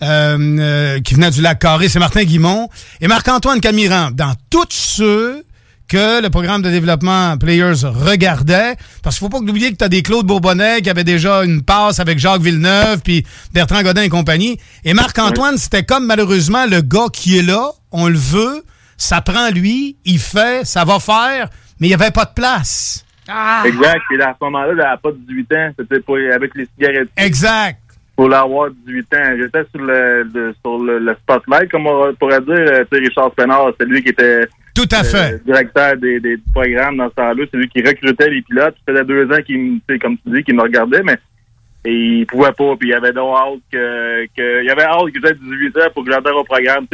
euh, 0.02 0.38
euh, 0.38 1.00
qui 1.00 1.14
venait 1.14 1.30
du 1.30 1.42
lac 1.42 1.58
Carré, 1.58 1.88
c'est 1.88 1.98
Martin 1.98 2.24
Guimont. 2.24 2.68
Et 3.00 3.08
Marc-Antoine 3.08 3.60
Camiran, 3.60 4.10
dans 4.12 4.34
tous 4.50 4.68
ceux 4.70 5.44
que 5.88 6.20
le 6.20 6.30
programme 6.30 6.62
de 6.62 6.70
développement 6.70 7.36
Players 7.38 7.84
regardait. 7.84 8.76
Parce 9.02 9.16
qu'il 9.16 9.24
faut 9.24 9.28
pas 9.28 9.38
oublier 9.38 9.70
que 9.70 9.76
tu 9.76 9.84
as 9.84 9.88
des 9.88 10.02
Claude 10.02 10.26
Bourbonnais 10.26 10.82
qui 10.82 10.90
avaient 10.90 11.04
déjà 11.04 11.44
une 11.44 11.62
passe 11.62 12.00
avec 12.00 12.18
Jacques 12.18 12.42
Villeneuve, 12.42 13.00
puis 13.02 13.24
Bertrand 13.52 13.82
Godin 13.82 14.02
et 14.02 14.08
compagnie. 14.08 14.58
Et 14.84 14.94
Marc-Antoine, 14.94 15.58
c'était 15.58 15.84
comme 15.84 16.06
malheureusement 16.06 16.66
le 16.66 16.80
gars 16.82 17.06
qui 17.12 17.38
est 17.38 17.42
là, 17.42 17.70
on 17.92 18.08
le 18.08 18.18
veut, 18.18 18.64
ça 18.96 19.20
prend 19.20 19.50
lui, 19.50 19.96
il 20.04 20.18
fait, 20.18 20.66
ça 20.66 20.84
va 20.84 20.98
faire, 20.98 21.50
mais 21.78 21.86
il 21.86 21.90
n'y 21.90 21.94
avait 21.94 22.10
pas 22.10 22.24
de 22.24 22.32
place. 22.34 23.05
Exact. 23.64 24.00
Et 24.14 24.20
à 24.22 24.36
ce 24.38 24.44
moment-là, 24.44 24.68
elle 24.70 24.76
n'avait 24.76 25.00
pas 25.02 25.10
18 25.12 25.52
ans. 25.54 25.70
C'était 25.78 26.00
pour- 26.00 26.16
avec 26.16 26.54
les 26.54 26.66
cigarettes. 26.66 27.08
Exact. 27.16 27.78
Pour 28.16 28.28
l'avoir 28.28 28.70
18 28.70 29.14
ans. 29.14 29.36
J'étais 29.38 29.62
sur 29.74 29.84
le, 29.84 30.54
sur 30.64 30.78
le, 30.78 30.98
le 30.98 31.14
spotlight, 31.14 31.70
comme 31.70 31.86
on 31.86 32.14
pourrait 32.14 32.40
dire. 32.40 32.54
Euh, 32.54 32.84
Tu 32.90 32.96
sais, 32.98 33.04
Richard 33.04 33.32
Spénard, 33.32 33.72
c'est 33.78 33.86
lui 33.86 34.02
qui 34.02 34.08
était 34.10 34.46
Tout 34.74 34.88
à 34.92 35.00
euh, 35.00 35.04
fait. 35.04 35.44
directeur 35.44 35.96
des, 35.96 36.18
des 36.20 36.38
programmes 36.54 36.96
dans 36.96 37.10
ce 37.10 37.14
temps-là. 37.14 37.44
C'est 37.50 37.56
lui 37.58 37.68
qui 37.68 37.82
recrutait 37.82 38.30
les 38.30 38.42
pilotes. 38.42 38.74
Ça 38.86 38.92
faisait 38.92 39.04
deux 39.04 39.30
ans 39.30 39.42
qu'il, 39.44 39.80
me- 39.88 39.98
comme 39.98 40.16
tu 40.18 40.30
dis, 40.30 40.42
qu'il 40.44 40.54
me 40.56 40.62
regardait, 40.62 41.02
mais 41.02 41.18
et 41.84 41.92
il 41.92 42.26
pouvait 42.26 42.52
pas. 42.52 42.74
Puis 42.76 42.88
il 42.88 42.92
y 42.92 42.94
avait 42.94 43.12
donc 43.12 43.36
hâte 43.36 43.60
que, 43.70 44.26
que 44.36 44.62
il 44.62 44.66
y 44.66 44.70
avait 44.70 44.82
hâte 44.84 45.12
que 45.12 45.20
j'aie 45.22 45.34
18 45.34 45.76
ans 45.76 45.90
pour 45.94 46.04
que 46.04 46.32
au 46.32 46.44
programme. 46.44 46.86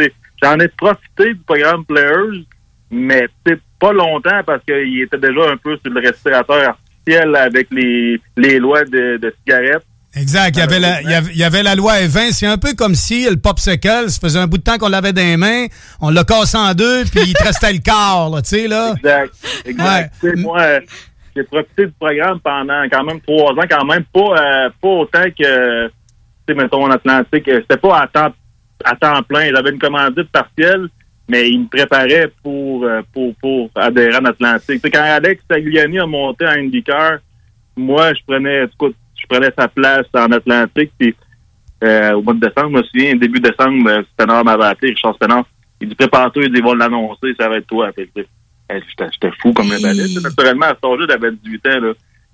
J'en 0.42 0.58
ai 0.58 0.68
profité 0.68 1.34
du 1.34 1.36
programme 1.46 1.84
Players, 1.84 2.44
mais 2.90 3.28
tu 3.46 3.52
sais, 3.54 3.60
pas 3.82 3.92
longtemps 3.92 4.40
parce 4.46 4.62
qu'il 4.64 5.02
était 5.02 5.18
déjà 5.18 5.50
un 5.50 5.56
peu 5.56 5.76
sur 5.82 5.92
le 5.92 6.00
respirateur 6.00 6.68
artificiel 6.68 7.34
avec 7.34 7.66
les, 7.72 8.20
les 8.36 8.58
lois 8.60 8.84
de, 8.84 9.16
de 9.16 9.34
cigarettes. 9.40 9.84
Exact. 10.14 10.56
Il 10.56 10.60
y, 10.60 10.62
avait 10.62 10.78
la, 10.78 11.02
il, 11.02 11.10
y 11.10 11.14
avait, 11.14 11.32
il 11.32 11.38
y 11.38 11.42
avait 11.42 11.62
la 11.62 11.74
loi 11.74 12.00
Evin. 12.00 12.30
C'est 12.30 12.46
un 12.46 12.58
peu 12.58 12.74
comme 12.74 12.94
si 12.94 13.28
le 13.28 13.36
popsicle, 13.36 14.08
ça 14.08 14.20
faisait 14.20 14.38
un 14.38 14.46
bout 14.46 14.58
de 14.58 14.62
temps 14.62 14.78
qu'on 14.78 14.88
l'avait 14.88 15.12
dans 15.12 15.22
les 15.22 15.36
mains, 15.36 15.66
on 16.00 16.10
l'a 16.10 16.22
cassé 16.22 16.56
en 16.56 16.74
deux, 16.74 17.04
puis 17.06 17.22
il 17.26 17.32
te 17.32 17.42
restait 17.42 17.72
le 17.72 17.80
corps, 17.84 18.30
là, 18.32 18.42
tu 18.42 18.50
sais, 18.50 18.68
là. 18.68 18.94
Exact. 18.96 19.34
Exact. 19.64 20.14
Moi, 20.36 20.60
euh, 20.60 20.80
j'ai 21.34 21.42
profité 21.44 21.86
du 21.86 21.92
programme 21.98 22.38
pendant 22.40 22.82
quand 22.92 23.04
même 23.04 23.20
trois 23.22 23.52
ans, 23.52 23.66
quand 23.68 23.84
même 23.86 24.04
pas, 24.12 24.20
euh, 24.20 24.70
pas 24.80 24.88
autant 24.88 25.24
que, 25.24 25.86
tu 25.88 25.92
sais, 26.46 26.54
mettons, 26.54 26.84
en 26.84 26.90
Atlantique. 26.90 27.46
C'était 27.46 27.78
pas 27.78 28.02
à 28.02 28.06
temps, 28.06 28.34
à 28.84 28.94
temps 28.94 29.22
plein. 29.22 29.50
J'avais 29.50 29.70
une 29.70 29.78
commandite 29.78 30.30
partielle, 30.30 30.88
mais 31.28 31.50
il 31.50 31.60
me 31.60 31.66
préparait 31.66 32.30
pour, 32.42 32.84
euh, 32.84 33.02
pour, 33.12 33.34
pour 33.36 33.70
adhérer 33.74 34.16
en 34.16 34.24
Atlantique. 34.24 34.66
Tu 34.66 34.78
sais, 34.80 34.90
quand 34.90 35.02
Alex 35.02 35.42
Tagliani 35.48 35.98
a 35.98 36.06
monté 36.06 36.46
en 36.46 36.52
IndyCar, 36.52 37.18
moi, 37.76 38.12
je 38.14 38.20
prenais, 38.26 38.66
coup, 38.78 38.92
je 39.18 39.26
prenais 39.26 39.52
sa 39.56 39.68
place 39.68 40.06
en 40.14 40.30
Atlantique, 40.32 40.92
puis 40.98 41.14
euh, 41.84 42.12
au 42.12 42.22
mois 42.22 42.34
de 42.34 42.40
décembre, 42.40 42.70
je 42.70 42.76
me 42.76 42.82
souviens, 42.84 43.16
début 43.16 43.40
décembre, 43.40 44.04
Spénard 44.12 44.44
m'avait 44.44 44.64
appelé, 44.64 44.90
Richard 44.90 45.14
Spénard. 45.14 45.44
Il 45.80 45.88
dit, 45.88 45.94
prépare-toi, 45.94 46.44
il 46.44 46.52
dit, 46.52 46.60
l'annoncer, 46.60 47.34
ça 47.38 47.48
va 47.48 47.56
être 47.56 47.66
toi. 47.66 47.90
J'étais 47.96 49.30
fou 49.40 49.52
comme 49.52 49.72
un 49.72 49.80
balai. 49.80 50.04
Naturellement, 50.22 50.66
à 50.66 50.74
cet 50.74 50.84
âge-là, 50.84 51.06
j'avais 51.08 51.32
18 51.32 51.66
ans, 51.66 51.80
là. 51.80 51.92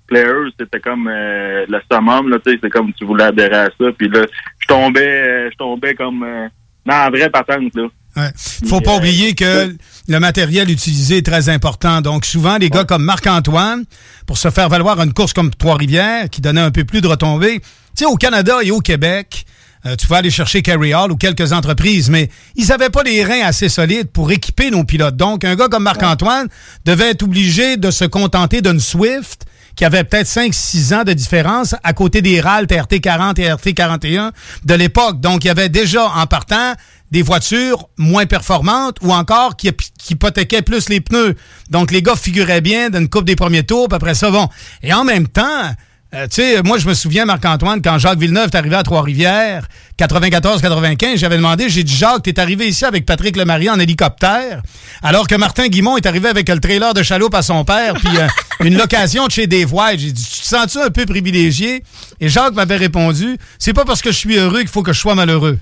Players, 0.09 0.49
c'était 0.59 0.79
comme 0.79 1.07
euh, 1.07 1.65
le 1.69 1.79
summum, 1.91 2.29
là, 2.29 2.37
c'est 2.43 2.69
comme 2.69 2.91
tu 2.93 3.05
voulais 3.05 3.25
adhérer 3.25 3.55
à 3.55 3.65
ça. 3.65 3.91
Puis 3.95 4.09
là, 4.09 4.25
je 4.59 4.67
tombais, 4.67 5.21
euh, 5.27 5.49
je 5.51 5.57
tombais 5.57 5.93
comme 5.93 6.23
euh, 6.23 6.47
dans 6.85 6.95
la 6.95 7.09
vraie 7.09 7.29
patente, 7.29 7.75
là. 7.75 7.87
Ouais. 8.15 8.31
Faut 8.67 8.81
pas 8.81 8.97
oublier 8.97 9.35
que 9.35 9.75
le 10.07 10.19
matériel 10.19 10.69
utilisé 10.69 11.17
est 11.17 11.25
très 11.25 11.49
important. 11.49 12.01
Donc, 12.01 12.25
souvent, 12.25 12.57
les 12.57 12.69
gars 12.69 12.83
comme 12.83 13.03
Marc-Antoine, 13.03 13.85
pour 14.25 14.37
se 14.37 14.49
faire 14.49 14.67
valoir 14.67 14.99
une 15.01 15.13
course 15.13 15.33
comme 15.33 15.51
Trois-Rivières, 15.51 16.29
qui 16.29 16.41
donnait 16.41 16.61
un 16.61 16.71
peu 16.71 16.83
plus 16.83 17.01
de 17.01 17.07
retombées, 17.07 17.59
tu 17.59 17.65
sais, 17.95 18.05
au 18.05 18.15
Canada 18.15 18.57
et 18.63 18.71
au 18.71 18.79
Québec, 18.79 19.45
euh, 19.85 19.95
tu 19.95 20.07
vas 20.07 20.17
aller 20.17 20.31
chercher 20.31 20.61
Carry 20.61 20.93
Hall 20.93 21.11
ou 21.11 21.15
quelques 21.15 21.53
entreprises, 21.53 22.09
mais 22.09 22.29
ils 22.55 22.67
n'avaient 22.67 22.89
pas 22.89 23.03
les 23.03 23.23
reins 23.23 23.45
assez 23.45 23.69
solides 23.69 24.09
pour 24.11 24.31
équiper 24.31 24.71
nos 24.71 24.83
pilotes. 24.83 25.15
Donc, 25.15 25.45
un 25.45 25.55
gars 25.55 25.67
comme 25.69 25.83
Marc-Antoine 25.83 26.47
devait 26.85 27.11
être 27.11 27.23
obligé 27.23 27.77
de 27.77 27.91
se 27.91 28.05
contenter 28.05 28.61
d'une 28.61 28.79
Swift 28.79 29.45
qui 29.75 29.85
avait 29.85 30.03
peut-être 30.03 30.27
5-6 30.27 30.93
ans 30.93 31.03
de 31.05 31.13
différence 31.13 31.73
à 31.85 31.93
côté 31.93 32.21
des 32.21 32.41
RALT 32.41 32.65
RT40 32.65 33.39
et 33.39 33.47
RT41 33.47 34.31
de 34.65 34.73
l'époque. 34.73 35.21
Donc, 35.21 35.45
il 35.45 35.47
y 35.47 35.51
avait 35.51 35.69
déjà, 35.69 36.05
en 36.09 36.27
partant, 36.27 36.73
des 37.11 37.21
voitures 37.21 37.89
moins 37.97 38.25
performantes 38.25 38.97
ou 39.01 39.13
encore 39.13 39.55
qui, 39.55 39.71
qui 39.97 40.13
hypothéquaient 40.13 40.61
plus 40.61 40.89
les 40.89 41.01
pneus. 41.01 41.35
Donc, 41.69 41.91
les 41.91 42.01
gars 42.01 42.15
figuraient 42.15 42.61
bien 42.61 42.89
d'une 42.89 43.09
coupe 43.09 43.25
des 43.25 43.35
premiers 43.35 43.63
tours, 43.63 43.87
puis 43.87 43.95
après 43.95 44.13
ça, 44.13 44.31
bon. 44.31 44.47
Et 44.83 44.93
en 44.93 45.03
même 45.03 45.27
temps, 45.27 45.73
euh, 46.15 46.27
tu 46.27 46.41
sais, 46.41 46.63
moi, 46.63 46.79
je 46.79 46.87
me 46.87 46.95
souviens, 46.95 47.25
Marc-Antoine, 47.25 47.83
quand 47.83 47.99
Jacques 47.99 48.17
Villeneuve 48.17 48.49
est 48.51 48.55
arrivé 48.55 48.75
à 48.75 48.81
Trois-Rivières, 48.81 49.67
94-95, 49.99 51.17
j'avais 51.17 51.37
demandé, 51.37 51.69
j'ai 51.69 51.83
dit, 51.83 51.95
Jacques, 51.95 52.23
t'es 52.23 52.39
arrivé 52.39 52.67
ici 52.67 52.83
avec 52.83 53.05
Patrick 53.05 53.35
Lemarie 53.35 53.69
en 53.69 53.79
hélicoptère, 53.79 54.63
alors 55.03 55.27
que 55.27 55.35
Martin 55.35 55.67
Guimont 55.67 55.97
est 55.97 56.07
arrivé 56.07 56.27
avec 56.27 56.49
le 56.49 56.59
trailer 56.59 56.95
de 56.95 57.03
chaloupe 57.03 57.35
à 57.35 57.43
son 57.43 57.63
père, 57.63 57.93
puis 57.93 58.17
euh, 58.17 58.27
une 58.65 58.75
location 58.75 59.27
de 59.27 59.31
chez 59.31 59.45
Dave 59.45 59.71
White. 59.71 59.99
J'ai 59.99 60.11
dit, 60.11 60.23
tu 60.23 60.41
te 60.41 60.47
sens-tu 60.47 60.79
un 60.79 60.89
peu 60.89 61.05
privilégié? 61.05 61.83
Et 62.19 62.27
Jacques 62.27 62.55
m'avait 62.55 62.77
répondu, 62.77 63.37
c'est 63.59 63.73
pas 63.73 63.85
parce 63.85 64.01
que 64.01 64.11
je 64.11 64.17
suis 64.17 64.35
heureux 64.35 64.61
qu'il 64.61 64.69
faut 64.69 64.81
que 64.81 64.93
je 64.93 64.99
sois 64.99 65.13
malheureux. 65.13 65.59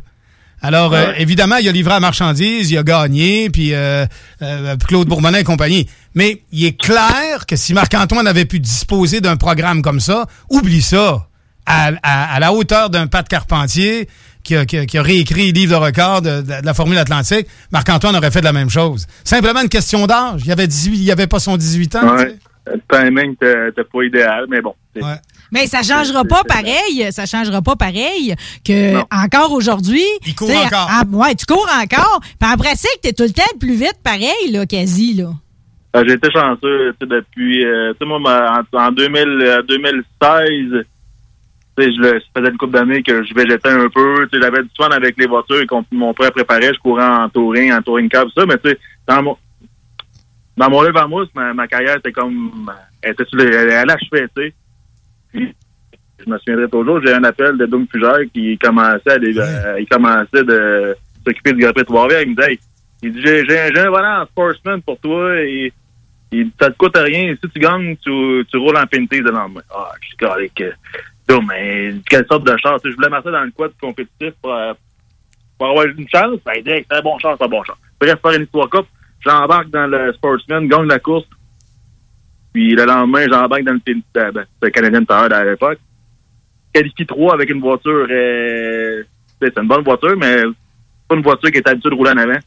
Alors, 0.62 0.93
euh, 0.93 1.14
évidemment, 1.18 1.58
il 1.58 1.68
a 1.70 1.72
livré 1.72 1.93
la 1.93 1.99
marchandise, 1.99 2.72
il 2.72 2.78
a 2.78 2.84
gagné, 2.84 3.49
puis 3.49 3.74
euh, 3.74 4.05
euh, 4.41 4.76
Claude 4.88 5.08
Bourbonnais 5.08 5.41
et 5.41 5.43
compagnie. 5.43 5.88
Mais 6.16 6.41
il 6.51 6.66
est 6.66 6.80
clair 6.80 7.45
que 7.47 7.55
si 7.55 7.74
Marc-Antoine 7.74 8.28
avait 8.28 8.45
pu 8.45 8.60
disposer 8.60 9.22
d'un 9.22 9.38
programme 9.38 9.82
comme 9.82 9.99
ça, 9.99 10.26
oublie 10.49 10.82
ça. 10.82 11.28
À, 11.70 11.91
à- 12.01 12.34
à 12.36 12.39
la 12.39 12.53
hauteur 12.53 12.89
d'un 12.89 13.08
Pat 13.08 13.28
Carpentier 13.28 14.08
qui 14.41 14.55
a, 14.55 14.66
qui 14.66 14.78
a- 14.78 14.86
qui 14.86 14.97
a 14.97 15.01
réécrit 15.01 15.47
le 15.47 15.53
livre 15.53 15.78
de 15.78 15.86
record 15.86 16.22
de, 16.22 16.41
de- 16.41 16.62
de 16.62 16.66
la 16.66 16.74
Formule 16.74 16.97
Atlantique, 16.97 17.45
Marc-Antoine 17.72 18.16
aurait 18.16 18.32
fait 18.32 18.39
de 18.39 18.45
la 18.45 18.53
même 18.53 18.70
chose. 18.70 19.05
Simplement 19.26 19.62
une 19.62 19.68
question 19.70 20.08
d'âge. 20.08 20.41
Il 20.45 20.51
avait 20.53 20.66
18, 20.68 20.97
il 20.97 21.12
avait 21.12 21.28
pas 21.28 21.39
son 21.39 21.58
18 21.58 21.95
ans. 21.97 21.99
tu 22.16 22.24
sais. 22.24 22.28
Ouais. 22.30 22.36
Le 22.74 22.82
timing 23.05 23.30
n'était 23.32 23.84
pas 23.84 24.03
idéal, 24.03 24.45
mais 24.49 24.62
bon. 24.62 24.74
Mais 25.52 25.68
ça 25.68 25.82
changera 25.84 26.24
pas 26.26 26.43
pareil, 26.43 27.08
ça 27.12 27.26
changera 27.26 27.62
pas 27.62 27.76
pareil 27.76 28.36
que 28.66 28.95
encore 29.12 29.52
aujourd'hui. 29.54 30.04
Il 30.26 30.36
court 30.36 30.48
encore. 30.66 30.89
ouais, 31.14 31.36
tu 31.36 31.45
cours 31.45 31.68
encore. 31.82 32.20
Puis 32.39 32.50
en 32.52 32.58
pratique, 32.58 33.00
t'es 33.02 33.14
tout 33.14 33.24
le 33.24 33.32
temps 33.32 33.43
plus 33.60 33.76
vite 33.76 34.00
pareil, 34.04 34.52
là, 34.52 34.66
quasi, 34.66 35.14
là. 35.14 35.30
Ah, 35.93 36.04
J'ai 36.06 36.14
été 36.14 36.30
chanceux 36.32 36.93
tu 37.00 37.08
sais, 37.08 37.16
depuis, 37.16 37.66
euh, 37.66 37.93
tu 37.93 38.00
sais, 38.00 38.06
moi, 38.06 38.64
en, 38.74 38.78
en 38.78 38.91
2000, 38.91 39.20
euh, 39.41 39.62
2016, 39.64 40.04
tu 41.78 41.84
sais, 41.84 41.91
je 41.93 42.00
le- 42.02 42.20
ça 42.20 42.26
faisait 42.41 42.52
une 42.52 42.58
couple 42.58 42.74
d'années 42.74 43.02
que 43.02 43.24
je 43.24 43.34
végétais 43.34 43.70
un 43.70 43.88
peu. 43.89 44.28
Tu 44.32 44.38
sais, 44.38 44.43
j'avais 44.43 44.64
du 44.64 44.70
fun 44.78 44.89
avec 44.89 45.16
les 45.18 45.26
voitures 45.28 45.66
qu'on 45.68 45.84
mon 45.91 46.14
père 46.14 46.32
préparait. 46.32 46.74
Je 46.74 46.80
courais 46.80 47.06
en 47.06 47.30
touring, 47.30 47.72
en 47.72 47.82
touring 47.82 48.10
car, 48.10 48.26
tout 48.26 48.32
ça. 48.38 48.45
Mais 48.45 48.58
tu 48.58 48.70
sais, 48.70 48.78
dans 49.08 49.24
mon, 49.24 49.38
dans 50.58 50.70
mon 50.70 50.82
à 50.84 51.08
mousse, 51.08 51.30
ma, 51.36 51.54
ma 51.54 51.68
carrière 51.68 51.98
était 51.98 52.12
comme, 52.12 52.72
elle 53.02 53.12
était 53.14 53.26
sur 53.26 53.39
elle 53.39 53.89
achevait, 53.89 54.28
tu 54.36 54.43
sais. 54.43 54.54
Puis, 55.32 55.53
je 56.19 56.30
me 56.30 56.38
souviendrai 56.39 56.69
toujours, 56.69 57.01
j'ai 57.05 57.13
un 57.13 57.23
appel 57.23 57.57
de 57.57 57.65
Doug 57.65 57.86
Fugère 57.91 58.19
qui 58.34 58.57
commençait 58.57 59.11
à 59.11 59.13
aller- 59.13 59.38
euh, 59.38 59.80
il 59.80 59.88
commençait 59.88 60.43
de 60.43 60.95
s'occuper 61.25 61.53
du 61.53 61.61
Grand 61.61 61.73
Prix 61.73 61.84
de 61.84 61.88
Trois-Rivières. 61.88 62.21
Il 62.23 62.30
me 62.32 62.36
dit, 62.36 62.49
hey, 62.51 62.59
il 63.03 63.13
dit, 63.13 63.21
j'ai, 63.23 63.80
un 63.80 63.89
volant 63.89 64.21
en 64.21 64.25
sportsman 64.25 64.82
pour 64.82 64.99
toi 64.99 65.39
et 65.41 65.71
il, 66.32 66.51
ça 66.59 66.69
te 66.71 66.78
coûte 66.78 66.97
rien. 66.97 67.36
Si 67.41 67.49
tu 67.49 67.59
gagnes, 67.59 67.95
tu, 67.97 68.45
tu 68.49 68.57
roules 68.57 68.78
en 68.78 68.86
pinté 68.88 69.19
le 69.19 69.32
lendemain. 69.32 69.61
Ah, 69.73 69.91
je 70.01 70.07
suis 70.07 70.17
correct. 70.17 70.63
Non, 71.30 71.41
mais 71.43 71.93
quelle 72.09 72.25
sorte 72.25 72.45
de 72.47 72.57
chance? 72.57 72.82
Je 72.84 72.91
voulais 72.95 73.09
m'asseoir 73.09 73.34
dans 73.34 73.43
le 73.43 73.51
quad 73.51 73.71
compétitif 73.82 74.32
pour, 74.41 74.53
euh, 74.53 74.73
pour 75.57 75.67
avoir 75.69 75.86
une 75.86 76.07
chance. 76.09 76.39
Ben, 76.45 76.61
c'est 76.65 76.86
un 76.89 77.01
bon 77.01 77.19
chance, 77.19 77.38
c'est 77.38 77.45
un 77.45 77.49
bon 77.49 77.63
chance. 77.63 77.78
Bref, 77.99 78.15
faire 78.21 78.32
une 78.32 78.43
histoire 78.43 78.69
coupe. 78.69 78.88
J'embarque 79.25 79.69
dans 79.69 79.88
le 79.88 80.13
sportsman, 80.13 80.67
gagne 80.67 80.88
la 80.88 80.99
course. 80.99 81.25
Puis 82.54 82.76
le 82.76 82.86
lendemain, 82.86 83.26
j'embarque 83.30 83.64
dans 83.64 83.74
le 83.74 83.80
pinté. 83.80 84.02
Ben, 84.14 84.45
c'était 84.56 84.72
Canadian 84.72 85.06
Tire 85.06 85.34
à 85.34 85.43
l'époque. 85.43 85.80
Qualifie 86.74 87.06
3 87.06 87.34
avec 87.34 87.50
une 87.50 87.62
voiture. 87.62 88.08
Euh, 88.10 89.04
c'est 89.41 89.58
une 89.58 89.68
bonne 89.68 89.84
voiture, 89.84 90.16
mais 90.18 90.43
pas 91.08 91.16
une 91.16 91.22
voiture 91.22 91.52
qui 91.52 91.58
est 91.58 91.68
habituée 91.68 91.89
de 91.89 91.95
rouler 91.95 92.12
en 92.12 92.18
avant. 92.18 92.39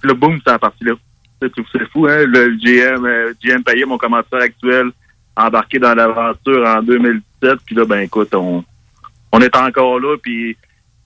Puis 0.00 0.08
le 0.08 0.14
boom, 0.14 0.38
c'est 0.44 0.52
la 0.52 0.58
partie 0.58 0.84
là. 0.84 0.94
C'est 1.40 1.88
fou, 1.92 2.06
hein? 2.06 2.24
Le 2.26 2.56
GM, 2.56 3.04
euh, 3.04 3.32
GM 3.40 3.62
Payet, 3.62 3.84
mon 3.84 3.96
commentateur 3.96 4.40
actuel, 4.40 4.90
embarqué 5.36 5.78
dans 5.78 5.94
l'aventure 5.94 6.66
en 6.66 6.82
2017. 6.82 7.60
Puis 7.64 7.76
là, 7.76 7.84
ben 7.84 8.00
écoute, 8.00 8.34
on, 8.34 8.64
on 9.30 9.40
est 9.40 9.56
encore 9.56 10.00
là, 10.00 10.16
puis 10.20 10.56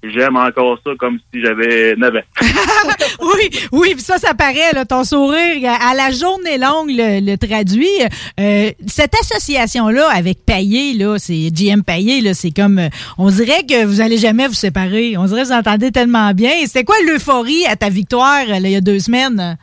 j'aime 0.02 0.36
encore 0.36 0.78
ça 0.84 0.90
comme 0.98 1.18
si 1.32 1.40
j'avais 1.40 1.94
9 1.96 2.14
ans. 2.16 2.20
oui, 3.22 3.50
oui, 3.72 3.94
puis 3.94 4.02
ça, 4.02 4.18
ça 4.18 4.34
paraît, 4.34 4.72
là, 4.74 4.84
ton 4.84 5.04
sourire 5.04 5.70
à 5.80 5.94
la 5.94 6.10
journée 6.10 6.58
longue 6.58 6.90
le, 6.90 7.20
le 7.24 7.36
traduit. 7.36 7.86
Euh, 8.40 8.70
cette 8.86 9.14
association-là 9.14 10.08
avec 10.08 10.44
Payet, 10.44 10.94
là, 10.94 11.18
c'est 11.18 11.50
GM 11.50 11.82
Payet, 11.82 12.20
là, 12.20 12.34
c'est 12.34 12.50
comme, 12.50 12.78
euh, 12.78 12.88
on 13.18 13.30
dirait 13.30 13.64
que 13.68 13.84
vous 13.84 14.00
allez 14.00 14.18
jamais 14.18 14.48
vous 14.48 14.54
séparer. 14.54 15.16
On 15.16 15.24
dirait 15.24 15.42
que 15.42 15.46
vous 15.46 15.52
entendez 15.52 15.92
tellement 15.92 16.32
bien. 16.32 16.50
C'était 16.66 16.84
quoi 16.84 16.96
l'euphorie 17.06 17.64
à 17.66 17.76
ta 17.76 17.88
victoire, 17.88 18.46
là, 18.46 18.58
il 18.58 18.70
y 18.70 18.76
a 18.76 18.80
deux 18.80 18.98
semaines? 18.98 19.56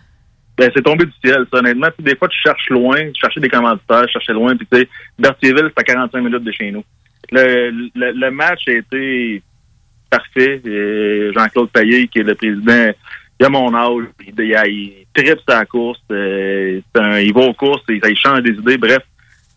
Ben, 0.57 0.69
c'est 0.75 0.83
tombé 0.83 1.05
du 1.05 1.13
ciel, 1.23 1.45
ça, 1.51 1.59
honnêtement. 1.59 1.87
Tu 1.87 2.03
sais, 2.03 2.11
des 2.11 2.17
fois, 2.17 2.27
tu 2.27 2.37
cherches 2.43 2.69
loin, 2.69 2.97
tu 3.13 3.21
cherchais 3.21 3.39
des 3.39 3.49
commanditaires, 3.49 4.05
tu 4.05 4.13
cherchais 4.13 4.33
loin, 4.33 4.55
puis 4.55 4.67
tu 4.71 4.79
sais, 4.79 4.89
Berthierville, 5.17 5.69
c'est 5.69 5.79
à 5.79 5.83
45 5.83 6.21
minutes 6.21 6.43
de 6.43 6.51
chez 6.51 6.71
nous. 6.71 6.83
Le, 7.31 7.69
le, 7.95 8.11
le 8.11 8.31
match 8.31 8.61
a 8.67 8.71
été 8.71 9.41
parfait. 10.09 10.61
Jean-Claude 11.35 11.69
Payet, 11.71 12.07
qui 12.07 12.19
est 12.19 12.23
le 12.23 12.35
président, 12.35 12.91
il 13.39 13.45
a 13.45 13.49
mon 13.49 13.73
âge, 13.73 14.05
il, 14.27 14.33
il, 14.37 14.55
il 14.67 15.05
tripe 15.13 15.39
sa 15.47 15.65
course, 15.65 15.99
euh, 16.11 16.81
c'est 16.93 17.01
un- 17.01 17.19
il 17.19 17.33
va 17.33 17.41
aux 17.41 17.53
courses, 17.53 17.83
il, 17.89 18.01
il 18.05 18.17
change 18.17 18.41
des 18.41 18.51
idées, 18.51 18.77
bref. 18.77 18.99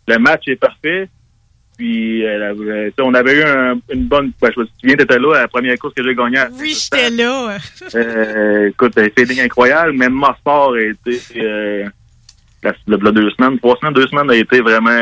Le 0.09 0.18
match 0.18 0.42
est 0.48 0.57
parfait. 0.57 1.09
Puis 1.78 2.24
euh, 2.24 2.55
euh, 2.61 2.90
tu 2.96 3.03
on 3.03 3.14
avait 3.14 3.38
eu 3.38 3.42
un- 3.42 3.78
une 3.92 4.05
bonne. 4.05 4.30
Ben, 4.40 4.50
je 4.55 4.61
me 4.61 4.66
souviens, 4.78 4.94
t'étais 4.96 5.18
là 5.18 5.36
à 5.36 5.40
la 5.40 5.48
première 5.48 5.76
course 5.78 5.94
que 5.94 6.05
j'ai 6.05 6.14
gagnée. 6.14 6.38
à 6.38 6.48
Oui, 6.61 6.74
j'étais 6.78 7.09
là. 7.11 7.57
Euh, 7.94 8.68
écoute, 8.68 8.92
feeling 9.18 9.40
incroyable. 9.40 9.92
Même 9.92 10.12
Mosport 10.12 10.74
a 10.74 10.80
été, 10.80 11.18
euh, 11.36 11.84
la, 12.62 12.72
deux 13.11 13.30
semaines, 13.30 13.59
trois 13.59 13.76
semaines, 13.80 13.94
deux 13.94 14.07
semaines 14.07 14.30
a 14.30 14.36
été 14.36 14.61
vraiment 14.61 15.00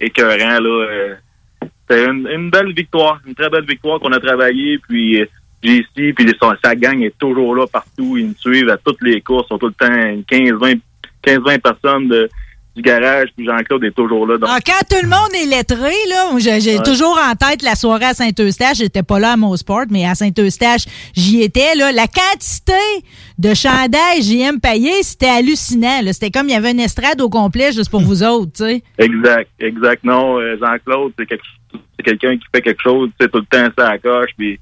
écœurant, 0.00 0.58
là. 0.60 0.86
C'était 1.88 2.04
une, 2.06 2.28
une 2.28 2.50
belle 2.50 2.72
victoire, 2.72 3.20
une 3.26 3.34
très 3.34 3.48
belle 3.48 3.64
victoire 3.64 3.98
qu'on 4.00 4.12
a 4.12 4.20
travaillé, 4.20 4.78
puis 4.78 5.20
euh, 5.22 5.26
JC, 5.62 6.12
puis 6.14 6.26
sa 6.62 6.74
gang 6.76 7.00
est 7.02 7.16
toujours 7.18 7.54
là 7.54 7.66
partout. 7.66 8.16
Ils 8.16 8.28
nous 8.28 8.34
suivent 8.36 8.68
à 8.70 8.76
toutes 8.76 9.02
les 9.02 9.20
courses, 9.20 9.46
ils 9.46 9.48
sont 9.54 9.58
tout 9.58 9.68
le 9.68 9.72
temps 9.72 9.86
15-20 10.30 10.80
15-20 11.24 11.58
personnes 11.60 12.08
de- 12.08 12.28
du 12.78 12.82
garage, 12.82 13.28
puis 13.36 13.44
Jean-Claude 13.44 13.84
est 13.84 13.90
toujours 13.94 14.26
là. 14.26 14.38
Donc, 14.38 14.48
Ah, 14.50 14.58
quand 14.64 14.86
tout 14.88 15.02
le 15.02 15.08
monde 15.08 15.34
est 15.34 15.46
lettré, 15.46 15.92
là, 16.08 16.30
j'ai 16.38 16.76
Ouais. 16.78 16.82
toujours 16.82 17.18
en 17.18 17.34
tête 17.34 17.62
la 17.62 17.74
soirée 17.74 18.06
à 18.06 18.14
Saint-Eustache. 18.14 18.78
J'étais 18.78 19.02
pas 19.02 19.18
là 19.18 19.32
à 19.32 19.36
mon 19.36 19.54
sport, 19.56 19.84
mais 19.90 20.06
à 20.06 20.14
Saint-Eustache, 20.14 20.84
j'y 21.14 21.42
étais. 21.42 21.74
Là. 21.74 21.92
La 21.92 22.06
quantité 22.06 22.72
de 23.38 23.52
chandails 23.54 24.22
JM 24.22 24.60
payés, 24.60 25.02
c'était 25.02 25.26
hallucinant. 25.28 26.00
C'était 26.12 26.30
comme 26.30 26.48
il 26.48 26.52
y 26.52 26.56
avait 26.56 26.70
une 26.70 26.80
estrade 26.80 27.20
au 27.20 27.28
complet 27.28 27.72
juste 27.72 27.90
pour 27.90 28.00
vous 28.00 28.22
autres. 28.22 28.62
Exact, 28.98 29.48
exact. 29.60 30.04
Non, 30.04 30.38
euh, 30.38 30.56
Jean-Claude, 30.60 31.12
c'est 31.18 31.26
quelque- 31.26 31.44
quelqu'un 32.04 32.36
qui 32.36 32.44
fait 32.54 32.62
quelque 32.62 32.82
chose, 32.82 33.10
c'est 33.20 33.30
tout 33.30 33.38
le 33.38 33.44
temps 33.44 33.72
ça 33.76 33.88
à 33.88 33.90
la 33.92 33.98
coche, 33.98 34.30
puis 34.36 34.58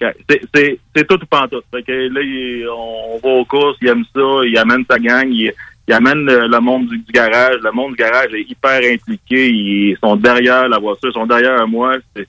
c'est- 0.00 0.78
tout 1.08 1.14
ou 1.22 1.26
pas 1.26 1.48
tout. 1.50 1.60
Fait 1.74 1.82
que 1.82 1.92
là, 1.92 2.20
il- 2.22 2.66
on 2.68 3.18
va 3.22 3.28
aux 3.30 3.44
courses, 3.44 3.76
il 3.80 3.88
aime 3.88 4.04
ça, 4.14 4.20
il 4.44 4.56
amène 4.58 4.84
sa 4.90 4.98
gang, 4.98 5.28
il, 5.30 5.52
il 5.88 5.94
amène 5.94 6.24
le, 6.24 6.48
le 6.48 6.60
monde 6.60 6.88
du, 6.88 6.98
du 6.98 7.12
garage. 7.12 7.56
Le 7.62 7.70
monde 7.72 7.90
du 7.92 7.96
garage 7.96 8.32
est 8.34 8.48
hyper 8.50 8.80
impliqué, 8.92 9.48
ils 9.50 9.96
sont 10.02 10.16
derrière 10.16 10.68
la 10.68 10.78
voiture, 10.78 11.10
ils 11.10 11.14
sont 11.14 11.26
derrière 11.26 11.66
moi. 11.68 11.94
C'est 12.14 12.28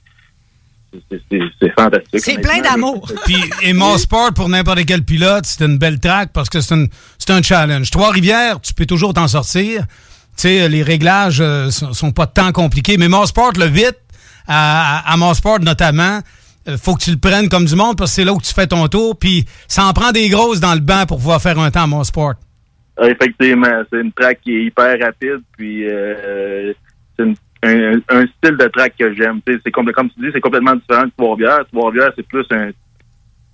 c'est- 1.09 1.21
c'est- 1.29 1.39
c'est 1.61 1.73
fantastique. 1.79 2.21
C'est 2.23 2.41
plein 2.41 2.61
d'amour. 2.61 3.11
Puis, 3.25 3.35
et 3.61 3.73
mon 3.73 3.97
sport 3.97 4.33
pour 4.33 4.47
n'importe 4.49 4.85
quel 4.85 5.03
pilote, 5.03 5.45
c'est 5.45 5.63
une 5.65 5.77
belle 5.77 5.99
track 5.99 6.31
parce 6.33 6.49
que 6.49 6.61
c'est 6.61 6.73
un, 6.73 6.85
c'est 7.19 7.29
un 7.31 7.41
challenge. 7.41 7.91
Trois-Rivières, 7.91 8.61
tu 8.61 8.73
peux 8.73 8.85
toujours 8.85 9.13
t'en 9.13 9.27
sortir. 9.27 9.81
Tu 9.81 10.43
sais, 10.43 10.69
les 10.69 10.83
réglages 10.83 11.39
euh, 11.41 11.69
sont, 11.71 11.93
sont 11.93 12.11
pas 12.11 12.25
tant 12.25 12.51
compliqués. 12.51 12.97
Mais 12.97 13.09
mon 13.09 13.25
sport, 13.25 13.51
le 13.57 13.65
vite, 13.65 13.97
à, 14.47 14.99
à, 14.99 15.13
à 15.13 15.17
mon 15.17 15.33
sport 15.33 15.59
notamment, 15.59 16.21
euh, 16.69 16.77
faut 16.81 16.95
que 16.95 17.03
tu 17.03 17.11
le 17.11 17.17
prennes 17.17 17.49
comme 17.49 17.65
du 17.65 17.75
monde 17.75 17.97
parce 17.97 18.11
que 18.11 18.15
c'est 18.15 18.23
là 18.23 18.33
où 18.33 18.41
tu 18.41 18.53
fais 18.53 18.67
ton 18.67 18.87
tour. 18.87 19.17
Puis, 19.19 19.45
ça 19.67 19.85
en 19.85 19.93
prend 19.93 20.11
des 20.11 20.29
grosses 20.29 20.59
dans 20.61 20.73
le 20.73 20.79
banc 20.79 21.05
pour 21.05 21.17
pouvoir 21.17 21.41
faire 21.41 21.59
un 21.59 21.69
temps 21.69 21.83
à 21.83 21.87
mon 21.87 22.03
sport. 22.05 22.33
Ah, 22.99 23.09
Effectivement, 23.09 23.83
c'est 23.91 23.99
une 24.01 24.11
track 24.11 24.39
qui 24.41 24.55
est 24.57 24.63
hyper 24.65 24.99
rapide, 24.99 25.41
puis 25.57 25.87
euh, 25.87 26.73
c'est 27.17 27.25
un, 27.63 27.99
un 28.09 28.25
style 28.27 28.57
de 28.57 28.67
track 28.67 28.93
que 28.99 29.13
j'aime. 29.13 29.39
C'est 29.47 29.71
comme, 29.71 29.91
comme 29.91 30.09
tu 30.09 30.19
dis, 30.21 30.27
c'est 30.33 30.41
complètement 30.41 30.75
différent 30.75 31.05
de 31.05 31.11
Trois-Rivières. 31.17 31.65
Trois-Rivières, 31.71 32.11
c'est 32.15 32.27
plus 32.27 32.45
un 32.51 32.69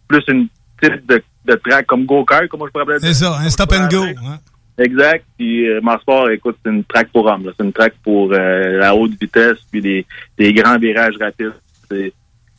plus 0.08 0.24
une 0.28 0.48
type 0.82 1.06
de, 1.08 1.22
de 1.46 1.56
track 1.56 1.86
comme 1.86 2.06
go-kart, 2.06 2.48
comment 2.48 2.68
je 2.68 2.72
pourrais 2.72 3.00
C'est 3.00 3.14
ça, 3.14 3.38
un 3.40 3.50
stop 3.50 3.72
and 3.74 3.88
go. 3.90 4.04
Hein. 4.04 4.38
Exact. 4.78 5.26
Puis 5.38 5.70
euh, 5.70 5.80
écoute, 6.32 6.58
c'est 6.64 6.72
une 6.72 6.84
track 6.84 7.10
pour 7.12 7.26
hommes. 7.26 7.46
là. 7.46 7.52
C'est 7.58 7.64
une 7.66 7.74
track 7.74 7.94
pour 8.04 8.34
euh, 8.34 8.78
la 8.80 8.96
haute 8.96 9.12
vitesse 9.20 9.58
puis 9.72 9.82
des, 9.82 10.06
des 10.38 10.54
grands 10.54 10.78
virages 10.78 11.16
rapides. 11.20 11.54
C'est 11.90 12.14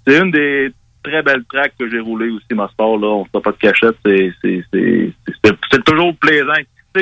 c'est 0.07 0.19
une 0.21 0.31
des 0.31 0.71
très 1.03 1.23
belles 1.23 1.45
tracks 1.53 1.75
que 1.79 1.89
j'ai 1.91 2.01
roulées 2.01 2.31
aussi, 2.31 2.55
Sport. 2.69 2.99
Là, 2.99 3.09
on 3.09 3.25
ne 3.25 3.41
pas 3.41 3.53
de 3.53 3.57
cachette. 3.57 3.97
C'est 4.05 4.33
c'est 4.43 4.65
c'est 4.73 5.13
c'est- 5.45 5.55
c'est 5.71 5.85
toujours 5.85 6.15
plaisant. 6.17 6.53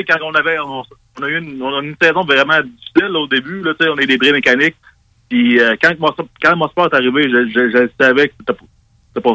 Quand 0.01 0.17
on 0.23 0.33
avait 0.33 0.57
on, 0.59 0.83
a 1.23 1.27
eu 1.29 1.37
une, 1.37 1.61
on 1.61 1.81
une 1.81 1.95
saison 2.01 2.21
vraiment 2.23 2.59
difficile 2.61 3.15
au 3.15 3.27
début. 3.27 3.61
Là, 3.61 3.73
on 3.81 3.97
est 3.97 4.07
des 4.07 4.17
bris 4.17 4.31
mécaniques. 4.31 4.75
Puis 5.29 5.59
euh, 5.59 5.75
quand 5.81 5.93
Mosport- 5.99 6.27
quand 6.41 6.55
Mosport 6.55 6.87
est 6.91 6.95
arrivé, 6.95 7.23
je, 7.29 7.47
je, 7.47 7.69
je 7.69 7.89
savais 7.99 8.29
que 8.29 8.33
c'était 8.39 8.53
pour- 8.53 8.67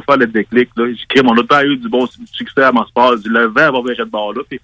faire 0.04 0.16
le 0.16 0.26
déclic. 0.26 0.68
Là. 0.76 0.86
J'ai 0.92 1.06
mon 1.22 1.36
autre 1.36 1.54
a 1.54 1.64
eu 1.64 1.76
du 1.76 1.88
bon 1.88 2.06
su- 2.06 2.26
succès 2.32 2.62
à 2.62 2.72
Mosport. 2.72 3.14
Le 3.24 3.44
vent 3.46 3.70
va 3.72 3.80
virer 3.82 4.04
de 4.04 4.10
bord 4.10 4.32
là. 4.34 4.42
Puis 4.48 4.60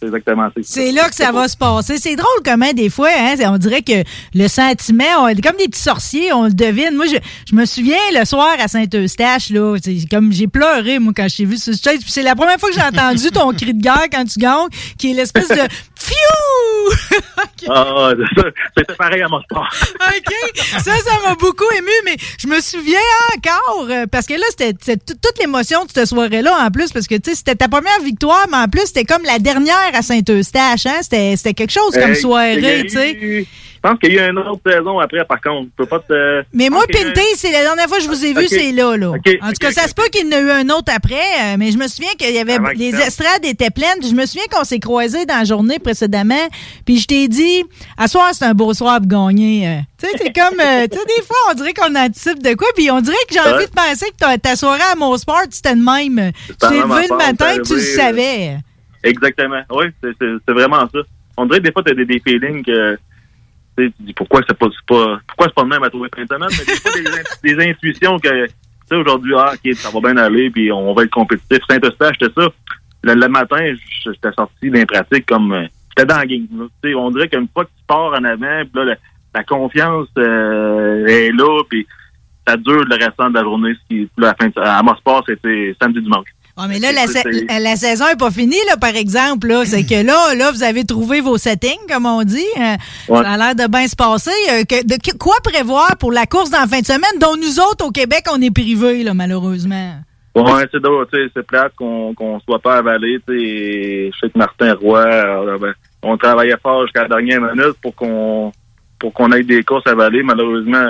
c'est 0.00 0.06
exactement 0.06 0.48
ça. 0.48 0.60
C'est 0.62 0.92
là 0.92 1.08
que 1.08 1.14
ça 1.14 1.32
va 1.32 1.48
se 1.48 1.56
passer. 1.56 1.98
C'est 1.98 2.16
drôle 2.16 2.28
comment 2.44 2.72
des 2.72 2.88
fois, 2.90 3.08
hein, 3.16 3.34
on 3.46 3.58
dirait 3.58 3.82
que 3.82 4.04
le 4.34 4.48
sentiment, 4.48 5.04
on 5.20 5.26
comme 5.40 5.56
des 5.58 5.68
petits 5.68 5.80
sorciers, 5.82 6.32
on 6.32 6.44
le 6.44 6.52
devine. 6.52 6.94
Moi, 6.94 7.06
je, 7.06 7.16
je 7.50 7.54
me 7.54 7.64
souviens 7.64 7.96
le 8.18 8.24
soir 8.24 8.54
à 8.58 8.68
Saint-Eustache, 8.68 9.50
là, 9.50 9.76
comme 10.10 10.32
j'ai 10.32 10.46
pleuré, 10.46 10.98
moi, 10.98 11.12
quand 11.16 11.28
je 11.28 11.36
t'ai 11.38 11.44
vu 11.44 11.56
ce 11.56 11.72
stage. 11.72 11.98
C'est 12.06 12.22
la 12.22 12.34
première 12.34 12.58
fois 12.58 12.68
que 12.70 12.74
j'ai 12.76 12.82
entendu 12.82 13.30
ton 13.30 13.52
cri 13.52 13.74
de 13.74 13.82
guerre 13.82 14.06
quand 14.12 14.24
tu 14.24 14.38
gagnes, 14.38 14.68
qui 14.98 15.10
est 15.10 15.14
l'espèce 15.14 15.48
de 15.48 15.62
Fiou! 15.98 16.94
Ah, 17.68 18.10
ça, 18.36 18.42
c'était 18.76 18.94
pareil 18.94 19.22
à 19.22 19.28
mon 19.28 19.40
sport. 19.42 19.66
OK. 20.00 20.34
Ça, 20.56 20.80
ça 20.96 21.12
m'a 21.26 21.34
beaucoup 21.34 21.64
ému, 21.76 21.90
mais 22.04 22.16
je 22.38 22.46
me 22.46 22.60
souviens 22.60 22.98
encore, 23.36 23.86
euh, 23.90 24.06
parce 24.10 24.26
que 24.26 24.34
là, 24.34 24.44
c'était 24.50 24.74
c'était 24.80 24.96
tout- 24.96 25.18
toute 25.20 25.38
l'émotion 25.40 25.84
de 25.84 25.90
cette 25.92 26.06
soirée-là, 26.06 26.56
en 26.66 26.70
plus, 26.70 26.92
parce 26.92 27.06
que, 27.06 27.16
tu 27.16 27.30
sais, 27.30 27.36
c'était 27.36 27.56
ta 27.56 27.68
première 27.68 28.00
victoire, 28.02 28.46
mais 28.50 28.56
en 28.58 28.68
plus, 28.68 28.86
c'était 28.86 29.04
comme 29.04 29.22
la 29.24 29.38
dernière 29.38 29.87
à 29.94 30.02
Saint-Eustache, 30.02 30.86
hein? 30.86 31.00
C'était 31.02 31.54
quelque 31.54 31.70
chose 31.72 31.94
comme 31.94 32.14
soirée, 32.14 32.56
tu 32.82 32.88
sais. 32.90 33.46
Je 33.80 33.88
pense 33.88 33.98
qu'il 34.00 34.12
y 34.12 34.18
a 34.18 34.26
eu 34.26 34.30
une 34.30 34.38
autre 34.38 34.60
saison 34.68 34.98
après, 34.98 35.24
par 35.24 35.40
contre. 35.40 35.68
Je 35.78 35.84
peux 35.84 35.86
pas 35.86 36.00
te. 36.00 36.42
Mais 36.52 36.68
moi, 36.68 36.82
je 36.88 36.92
pense 36.92 36.96
qu'il 36.96 37.06
y 37.06 37.08
a 37.08 37.10
eu- 37.10 37.14
Pinté, 37.14 37.26
c'est 37.36 37.52
la 37.52 37.60
dernière 37.62 37.86
fois 37.86 37.98
que 37.98 38.02
je 38.02 38.08
vous 38.08 38.24
ai 38.24 38.32
vu, 38.34 38.48
c'est 38.48 38.72
là, 38.72 38.96
là. 38.96 39.12
En 39.40 39.46
tout 39.50 39.54
cas, 39.60 39.70
ça 39.70 39.86
se 39.86 39.94
peut 39.94 40.02
qu'il 40.10 40.26
y 40.26 40.34
en 40.34 40.36
ait 40.36 40.40
eu 40.42 40.50
un 40.50 40.68
autre 40.70 40.92
après, 40.92 41.14
euh, 41.14 41.56
mais 41.60 41.70
je 41.70 41.78
me 41.78 41.86
souviens 41.86 42.10
qu'il 42.18 42.34
y 42.34 42.38
avait 42.40 42.54
Avant 42.54 42.70
les 42.74 42.90
estrades 43.06 43.44
étaient 43.44 43.70
pleines. 43.70 44.02
Je 44.02 44.14
me 44.16 44.26
souviens 44.26 44.46
qu'on 44.50 44.64
s'est 44.64 44.80
croisés 44.80 45.26
dans 45.26 45.36
la 45.38 45.44
journée 45.44 45.78
précédemment, 45.78 46.34
puis 46.84 46.98
je 46.98 47.06
t'ai 47.06 47.28
dit, 47.28 47.62
à 47.96 48.08
soir, 48.08 48.30
c'est 48.32 48.46
un 48.46 48.54
beau 48.54 48.74
soir 48.74 48.98
pour 48.98 49.06
gagner. 49.28 49.68
euh. 49.68 49.78
Tu 50.02 50.06
sais, 50.08 50.12
c'est 50.24 50.32
comme, 50.32 50.58
euh, 50.60 50.86
tu 50.90 50.98
sais, 50.98 51.04
des 51.16 51.22
fois, 51.22 51.36
on 51.50 51.54
dirait 51.54 51.72
qu'on 51.72 51.94
anticipe 51.94 52.42
de 52.42 52.54
quoi, 52.54 52.66
puis 52.74 52.90
on 52.90 53.00
dirait 53.00 53.16
que 53.28 53.34
j'ai 53.34 53.40
envie 53.40 53.66
de 53.66 53.70
penser 53.70 54.06
que 54.10 54.16
ta, 54.18 54.36
ta 54.38 54.56
soirée 54.56 54.82
à 54.92 54.96
mon 54.96 55.16
sport, 55.16 55.42
c'était 55.52 55.76
de 55.76 55.80
même. 55.84 56.32
Tu 56.48 56.54
t'es 56.56 56.66
levé 56.80 57.06
le 57.10 57.16
matin, 57.16 57.46
c'est 57.54 57.62
tu 57.62 57.74
le 57.74 57.80
savais. 57.96 58.56
Exactement. 59.08 59.62
Oui, 59.70 59.86
c'est 60.02 60.50
vraiment 60.52 60.88
ça. 60.88 60.98
On 61.36 61.46
dirait 61.46 61.60
des 61.60 61.72
fois, 61.72 61.82
tu 61.82 61.92
as 61.92 61.94
des, 61.94 62.20
feelings 62.20 62.64
que. 62.64 62.96
Tu 63.76 63.92
dis 64.00 64.12
pourquoi 64.12 64.40
c'est 64.46 64.58
pas, 64.58 64.66
pas, 64.88 65.20
pourquoi 65.26 65.46
c'est 65.46 65.54
pas 65.54 65.62
le 65.62 65.68
même 65.68 65.82
à 65.84 65.88
trouver 65.90 66.08
fin 66.14 66.26
semaine, 66.26 66.48
mais 66.50 66.64
des 66.64 66.80
fois, 66.80 66.90
des, 66.92 67.06
in- 67.06 67.22
des 67.64 67.70
intuitions 67.70 68.18
que. 68.18 68.46
Tu 68.46 68.52
sais, 68.88 68.96
aujourd'hui, 68.96 69.34
ah, 69.36 69.52
OK, 69.54 69.74
ça 69.74 69.90
va 69.90 70.00
bien 70.00 70.16
aller, 70.16 70.50
puis 70.50 70.72
on 70.72 70.92
va 70.94 71.04
être 71.04 71.10
compétitif. 71.10 71.58
Saint-Eustache, 71.68 72.16
c'était 72.20 72.40
ça. 72.40 72.48
Le, 73.04 73.14
le 73.14 73.28
matin, 73.28 73.74
j'étais 74.04 74.32
sorti 74.32 74.70
d'un 74.70 74.84
pratique 74.84 75.26
comme. 75.26 75.52
euh, 75.52 75.66
J'étais 75.96 76.06
dans 76.12 76.18
la 76.18 76.26
game. 76.26 76.46
on 76.96 77.10
dirait 77.10 77.28
qu'une 77.28 77.48
fois 77.52 77.64
que 77.64 77.70
tu 77.70 77.84
pars 77.86 78.12
en 78.12 78.24
avant, 78.24 78.62
puis 78.72 78.84
là, 78.86 78.96
la, 79.34 79.44
confiance 79.44 80.08
euh, 80.18 81.06
est 81.06 81.30
là, 81.32 81.62
puis 81.68 81.86
ça 82.46 82.56
dure 82.56 82.84
le 82.84 82.94
restant 83.04 83.30
de 83.30 83.34
la 83.34 83.42
journée. 83.42 83.74
Là, 83.90 83.96
à, 84.16 84.20
la 84.30 84.34
fin 84.34 84.48
de- 84.48 84.60
à 84.60 84.82
Mosport, 84.82 85.22
c'était 85.28 85.76
samedi-dimanche. 85.80 86.28
Ah, 86.60 86.66
mais 86.68 86.80
là, 86.80 86.90
la, 86.92 87.06
sa- 87.06 87.58
la- 87.60 87.76
saison 87.76 88.06
n'est 88.08 88.16
pas 88.16 88.30
finie, 88.32 88.56
là, 88.68 88.76
par 88.76 88.96
exemple. 88.96 89.52
C'est 89.64 89.84
que 89.84 90.04
là, 90.04 90.34
là, 90.34 90.50
vous 90.50 90.62
avez 90.64 90.84
trouvé 90.84 91.20
vos 91.20 91.38
settings, 91.38 91.78
comme 91.88 92.04
on 92.06 92.24
dit. 92.24 92.44
Euh, 92.58 92.74
Ouais. 93.08 93.22
Ça 93.22 93.30
a 93.30 93.36
l'air 93.36 93.54
de 93.54 93.70
bien 93.70 93.86
se 93.86 93.94
passer. 93.94 94.30
Euh, 94.50 94.64
que- 94.64 94.84
de 94.84 94.94
que- 94.96 95.16
quoi 95.16 95.36
prévoir 95.44 95.96
pour 95.98 96.10
la 96.12 96.26
course 96.26 96.50
dans 96.50 96.60
la 96.60 96.66
fin 96.66 96.80
de 96.80 96.86
semaine, 96.86 97.18
dont 97.20 97.36
nous 97.36 97.60
autres, 97.60 97.86
au 97.86 97.90
Québec, 97.92 98.24
on 98.32 98.42
est 98.42 98.50
privés, 98.52 99.04
là, 99.04 99.14
malheureusement? 99.14 99.94
Ouais, 100.34 100.66
c'est 100.72 100.80
drôle, 100.80 101.06
c'est 101.12 101.42
plate 101.46 101.72
qu'on 101.76 102.14
qu'on 102.14 102.38
soit 102.40 102.60
pas 102.60 102.76
avalé. 102.78 103.18
Je 103.26 104.10
sais 104.20 104.30
que 104.30 104.38
Martin 104.38 104.74
Roy, 104.74 104.98
euh, 105.00 105.58
ben, 105.58 105.72
on 106.02 106.16
travaillait 106.16 106.56
fort 106.62 106.82
jusqu'à 106.84 107.02
la 107.02 107.08
dernière 107.08 107.40
minute 107.40 107.74
pour 107.82 107.94
qu'on 107.94 108.52
pour 109.00 109.12
qu'on 109.12 109.30
ait 109.32 109.42
des 109.42 109.62
courses 109.64 109.86
avalées. 109.86 110.22
Malheureusement, 110.22 110.86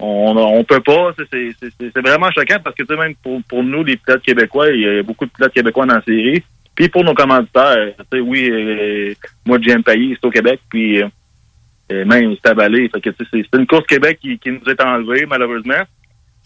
on 0.00 0.36
on 0.36 0.64
peut 0.64 0.80
pas. 0.80 1.12
C'est- 1.30 1.98
vraiment 2.00 2.30
choquant 2.30 2.58
parce 2.62 2.76
que 2.76 2.82
tu 2.82 2.94
sais, 2.94 3.00
même 3.00 3.14
pour, 3.22 3.40
pour 3.48 3.62
nous, 3.62 3.84
les 3.84 3.96
pilotes 3.96 4.22
québécois, 4.22 4.68
il 4.70 4.80
y 4.80 4.88
a 4.88 5.02
beaucoup 5.02 5.26
de 5.26 5.30
pilotes 5.30 5.52
québécois 5.52 5.86
dans 5.86 5.96
la 5.96 6.02
série. 6.02 6.42
Puis 6.74 6.88
pour 6.88 7.04
nos 7.04 7.14
commanditaires, 7.14 7.92
tu 7.98 8.04
sais, 8.18 8.20
oui, 8.20 8.48
euh, 8.50 9.14
moi, 9.44 9.58
Jim 9.60 9.82
Payet, 9.82 10.16
c'est 10.20 10.26
au 10.26 10.30
Québec, 10.30 10.60
puis 10.70 11.02
euh, 11.02 12.04
même 12.04 12.34
c'est 12.42 12.50
avalé. 12.50 12.88
Fait 12.88 13.00
que 13.00 13.10
c'est 13.30 13.58
une 13.58 13.66
course 13.66 13.86
Québec 13.86 14.18
qui, 14.20 14.38
qui 14.38 14.50
nous 14.50 14.64
est 14.66 14.80
enlevée, 14.82 15.26
malheureusement. 15.28 15.82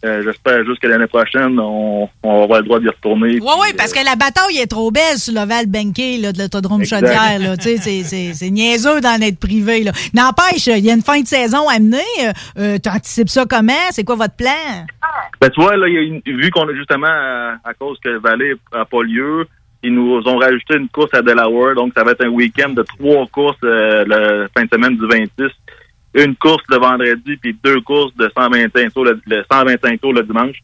Euh, 0.05 0.23
J'espère 0.23 0.65
juste 0.67 0.81
que 0.81 0.87
l'année 0.87 1.07
prochaine, 1.07 1.59
on, 1.59 2.09
on 2.23 2.39
va 2.39 2.45
avoir 2.45 2.59
le 2.61 2.65
droit 2.67 2.79
d'y 2.81 2.89
retourner. 2.89 3.39
Oui, 3.41 3.53
oui, 3.63 3.69
parce 3.77 3.93
que 3.93 4.05
la 4.05 4.17
bataille 4.17 4.59
est 4.59 4.67
trop 4.67 4.91
belle 4.91 5.17
sur 5.17 5.33
l'Oval 5.33 5.67
Banquet 5.67 6.19
là, 6.21 6.33
de 6.33 6.39
l'autodrome. 6.39 6.85
Chaudière. 6.85 7.39
là. 7.39 7.57
Tu 7.57 7.77
sais, 7.79 8.03
c'est- 8.03 8.51
niaiseux 8.51 9.01
d'en 9.01 9.19
être 9.23 9.39
privé. 9.39 9.85
N'empêche, 10.13 10.67
il 10.67 10.85
y 10.85 10.91
a 10.91 10.95
une 10.95 11.03
fin 11.03 11.21
de 11.21 11.27
saison 11.27 11.69
à 11.69 11.79
mener. 11.79 12.03
Euh, 12.23 12.33
euh, 12.59 12.79
tu 12.83 12.89
anticipes 12.91 13.31
ça 13.31 13.47
comment? 13.49 13.73
C'est 13.93 14.05
quoi 14.05 14.17
votre 14.17 14.35
plan? 14.37 14.51
Ben, 15.41 15.49
tu 15.51 15.61
vois, 15.61 15.77
là, 15.77 15.89
y 15.89 15.97
a 15.97 16.01
une- 16.03 16.21
vu 16.27 16.51
qu'on 16.51 16.69
a 16.69 16.75
justement, 16.75 17.07
à, 17.07 17.55
à 17.65 17.73
cause 17.75 17.99
que 18.05 18.19
Vallée 18.19 18.55
n'a 18.75 18.85
pas 18.85 19.03
lieu, 19.03 19.47
ils 19.83 19.95
nous 19.95 20.21
ont 20.27 20.37
rajouté 20.37 20.77
une 20.77 20.89
course 20.89 21.15
à 21.15 21.23
Delaware. 21.23 21.75
Donc, 21.77 21.93
ça 21.97 22.05
va 22.05 22.13
être 22.13 22.25
un 22.25 22.29
week-end 22.29 22.71
de 22.71 22.83
trois 22.83 23.27
courses 23.29 23.57
euh, 23.65 24.05
la 24.07 24.49
fin 24.55 24.65
de 24.65 24.71
semaine 24.71 24.97
du 24.99 25.07
26. 25.07 25.51
Une 26.15 26.37
course 26.37 26.63
le 26.69 26.79
vendredi, 26.79 27.37
puis 27.37 27.57
deux 27.63 27.81
courses 27.81 28.15
de 28.17 28.31
125 28.37 28.93
tours 28.93 29.05
le, 29.05 29.21
le 29.27 29.45
125 29.51 30.01
tours 30.01 30.13
le 30.13 30.23
dimanche. 30.23 30.59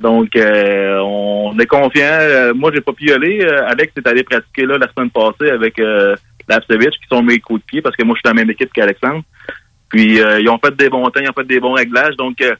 Donc, 0.00 0.34
euh, 0.34 0.98
on 0.98 1.56
est 1.60 1.66
confiant. 1.66 2.02
Euh, 2.02 2.52
moi, 2.54 2.72
j'ai 2.74 2.80
pas 2.80 2.92
pu 2.92 3.06
y 3.06 3.12
aller. 3.12 3.44
Alex 3.44 3.92
est 3.96 4.06
allé 4.06 4.24
pratiquer 4.24 4.66
là 4.66 4.78
la 4.78 4.88
semaine 4.92 5.10
passée 5.10 5.50
avec 5.50 5.78
euh, 5.78 6.16
Lapsevich, 6.48 6.98
qui 6.98 7.06
sont 7.08 7.22
mes 7.22 7.38
coups 7.38 7.60
de 7.60 7.66
pied, 7.66 7.82
parce 7.82 7.94
que 7.94 8.02
moi, 8.02 8.16
je 8.16 8.18
suis 8.18 8.24
dans 8.24 8.36
la 8.36 8.42
même 8.42 8.50
équipe 8.50 8.72
qu'Alexandre. 8.72 9.22
Puis 9.92 10.20
euh, 10.20 10.40
ils 10.40 10.48
ont 10.48 10.58
fait 10.58 10.74
des 10.74 10.88
bons 10.88 11.08
temps, 11.10 11.20
ils 11.20 11.28
ont 11.28 11.34
fait 11.34 11.46
des 11.46 11.60
bons 11.60 11.74
réglages. 11.74 12.16
Donc 12.16 12.40
euh, 12.40 12.56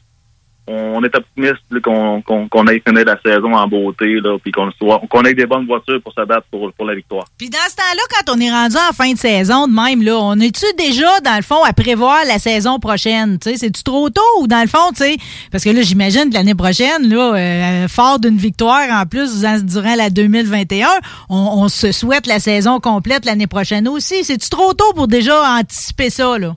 on 0.68 1.02
est 1.02 1.14
optimiste 1.16 1.80
qu'on 1.82 2.22
qu'on 2.22 2.66
aille 2.66 2.82
finir 2.86 3.04
la 3.04 3.20
saison 3.20 3.54
en 3.54 3.66
beauté, 3.66 4.20
là, 4.20 4.38
puis 4.38 4.52
qu'on 4.52 4.70
qu'on 5.10 5.22
ait 5.24 5.34
des 5.34 5.46
bonnes 5.46 5.66
voitures 5.66 6.00
pour 6.02 6.12
se 6.12 6.24
battre 6.24 6.46
pour, 6.50 6.72
pour 6.72 6.86
la 6.86 6.94
victoire. 6.94 7.24
Puis 7.36 7.50
dans 7.50 7.58
ce 7.68 7.76
temps-là, 7.76 8.02
quand 8.10 8.36
on 8.36 8.40
est 8.40 8.50
rendu 8.50 8.76
en 8.76 8.92
fin 8.92 9.12
de 9.12 9.18
saison 9.18 9.66
de 9.66 9.72
même, 9.72 10.02
là, 10.02 10.16
on 10.18 10.38
est-tu 10.38 10.66
déjà, 10.78 11.20
dans 11.20 11.36
le 11.36 11.42
fond, 11.42 11.62
à 11.64 11.72
prévoir 11.72 12.18
la 12.26 12.38
saison 12.38 12.78
prochaine? 12.78 13.38
C'est-tu 13.42 13.82
trop 13.82 14.08
tôt 14.10 14.22
ou 14.40 14.46
dans 14.46 14.62
le 14.62 14.68
fond, 14.68 14.90
tu 14.90 15.02
sais, 15.02 15.16
parce 15.50 15.64
que 15.64 15.70
là, 15.70 15.82
j'imagine 15.82 16.30
que 16.30 16.34
l'année 16.34 16.54
prochaine, 16.54 17.08
là, 17.08 17.34
euh, 17.34 17.88
fort 17.88 18.20
d'une 18.20 18.36
victoire 18.36 18.88
en 18.90 19.04
plus 19.06 19.40
durant 19.64 19.94
la 19.96 20.10
2021, 20.10 20.86
on, 21.28 21.36
on 21.36 21.68
se 21.68 21.90
souhaite 21.90 22.26
la 22.26 22.38
saison 22.38 22.78
complète 22.78 23.24
l'année 23.24 23.48
prochaine 23.48 23.88
aussi. 23.88 24.22
C'est-tu 24.22 24.48
trop 24.48 24.74
tôt 24.74 24.92
pour 24.94 25.08
déjà 25.08 25.42
anticiper 25.58 26.10
ça, 26.10 26.38
là? 26.38 26.54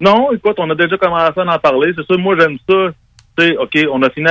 Non, 0.00 0.32
écoute, 0.32 0.56
on 0.58 0.70
a 0.70 0.74
déjà 0.74 0.96
commencé 0.96 1.38
à 1.38 1.54
en 1.54 1.58
parler. 1.58 1.92
C'est 1.94 2.06
sûr, 2.06 2.18
moi 2.18 2.34
j'aime 2.38 2.56
ça. 2.68 2.88
OK, 3.58 3.78
on 3.90 4.02
a 4.02 4.10
fini 4.10 4.26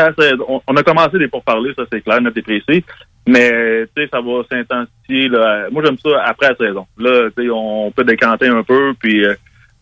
on, 0.67 0.75
a 0.75 0.83
commencé 0.83 1.17
des 1.17 1.27
pourparlers, 1.27 1.73
ça 1.75 1.83
c'est 1.91 2.01
clair, 2.01 2.19
et 2.35 2.41
précis. 2.41 2.83
Mais 3.27 3.85
ça 4.11 4.21
va 4.21 4.43
s'intensifier. 4.49 5.29
Moi 5.71 5.83
j'aime 5.83 5.97
ça 5.97 6.23
après 6.25 6.49
la 6.49 6.55
saison. 6.55 6.87
Là, 6.97 7.29
on 7.53 7.91
peut 7.95 8.03
décanter 8.03 8.47
un 8.47 8.63
peu, 8.63 8.93
puis 8.99 9.25
euh, 9.25 9.35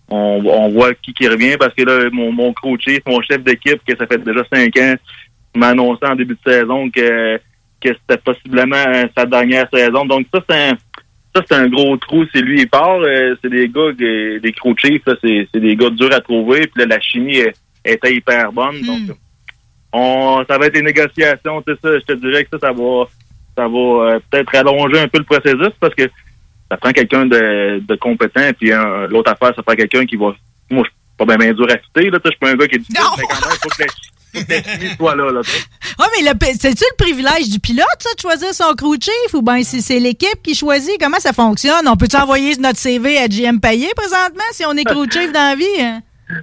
on, 0.09 0.69
voit 0.69 0.93
qui 0.95 1.27
revient 1.27 1.57
parce 1.57 1.73
que 1.73 1.83
là, 1.83 2.09
mon, 2.11 2.31
mon 2.31 2.53
mon 3.05 3.21
chef 3.21 3.43
d'équipe, 3.43 3.81
que 3.87 3.95
ça 3.95 4.07
fait 4.07 4.23
déjà 4.23 4.43
cinq 4.51 4.77
ans, 4.77 4.95
m'a 5.55 5.69
annoncé 5.69 6.05
en 6.05 6.15
début 6.15 6.35
de 6.35 6.51
saison 6.51 6.89
que, 6.89 7.39
c'était 7.83 8.17
possiblement 8.17 8.83
sa 9.15 9.25
dernière 9.25 9.67
saison. 9.71 10.05
Donc 10.05 10.25
ça, 10.33 10.41
c'est 10.49 10.69
un 10.71 10.77
ça, 11.33 11.43
c'est 11.47 11.55
un 11.55 11.67
gros 11.67 11.95
trou. 11.97 12.25
C'est 12.33 12.41
lui, 12.41 12.61
il 12.61 12.69
part. 12.69 12.99
Euh, 12.99 13.35
c'est 13.41 13.49
des 13.49 13.69
gars, 13.69 13.91
des 13.93 14.53
crew 14.53 14.75
chiefs, 14.77 15.03
c'est 15.21 15.59
des 15.59 15.75
gars 15.75 15.89
durs 15.89 16.13
à 16.13 16.19
trouver. 16.19 16.67
Puis 16.67 16.81
là, 16.81 16.85
la 16.85 16.99
chimie 16.99 17.37
est- 17.37 17.55
était 17.93 18.13
hyper 18.15 18.51
bonne. 18.51 18.81
Donc, 18.81 19.17
on, 19.93 20.43
ça 20.47 20.57
va 20.57 20.67
être 20.67 20.73
des 20.73 20.81
négociations. 20.81 21.61
Tu 21.61 21.73
sais, 21.73 21.79
ça, 21.81 21.99
je 21.99 22.05
te 22.05 22.13
dirais 22.13 22.43
que 22.43 22.49
ça, 22.59 22.67
ça 22.67 22.73
va, 22.73 23.05
ça 23.55 23.67
va 23.67 23.77
euh, 24.15 24.19
peut-être 24.29 24.55
allonger 24.55 24.99
un 24.99 25.07
peu 25.07 25.19
le 25.19 25.23
processus 25.23 25.73
parce 25.79 25.95
que 25.95 26.03
ça 26.69 26.77
prend 26.77 26.91
quelqu'un 26.91 27.25
de, 27.25 27.81
de 27.87 27.95
compétent. 27.95 28.49
Puis 28.59 28.71
l'autre 29.09 29.31
affaire, 29.31 29.53
ça 29.55 29.63
prend 29.63 29.75
quelqu'un 29.75 30.05
qui 30.05 30.15
va... 30.17 30.33
Moi, 30.69 30.83
je 30.83 30.89
suis 30.89 31.25
pas 31.25 31.37
bien, 31.37 31.53
dur 31.53 31.65
à 31.69 31.77
fitter. 31.77 32.09
Là, 32.09 32.19
Tu 32.19 32.29
sais, 32.29 32.29
je 32.29 32.29
suis 32.31 32.39
pas 32.39 32.49
un 32.49 32.55
gars 32.55 32.67
qui 32.67 32.75
est 32.75 32.79
difficile, 32.79 33.03
mais 33.17 33.23
quand 33.23 33.47
même, 33.47 33.55
il 33.55 33.59
faut 33.61 33.69
que 33.69 34.95
soit 34.97 35.15
là. 35.15 35.41
Ah, 35.97 36.05
mais 36.17 36.29
le- 36.29 36.57
c'est-tu 36.59 36.83
le 36.83 36.95
privilège 37.03 37.49
du 37.49 37.59
pilote, 37.59 37.85
ça, 37.99 38.09
de 38.13 38.19
choisir 38.19 38.53
son 38.53 38.73
crew 38.75 38.95
chief, 39.01 39.33
ou 39.33 39.41
bien 39.41 39.63
si 39.63 39.81
c'est 39.81 39.99
l'équipe 39.99 40.43
qui 40.43 40.53
choisit? 40.53 40.91
Comment 40.99 41.19
ça 41.19 41.33
fonctionne? 41.33 41.87
On 41.87 41.95
peut-tu 41.95 42.17
envoyer 42.17 42.55
notre 42.57 42.77
CV 42.77 43.17
à 43.17 43.27
GM 43.27 43.59
Payet 43.59 43.89
présentement 43.95 44.43
si 44.51 44.65
on 44.65 44.73
est 44.73 44.83
crew 44.83 45.09
chief 45.11 45.31
dans 45.31 45.49
la 45.51 45.55
vie? 45.55 45.65
hein? 45.81 46.01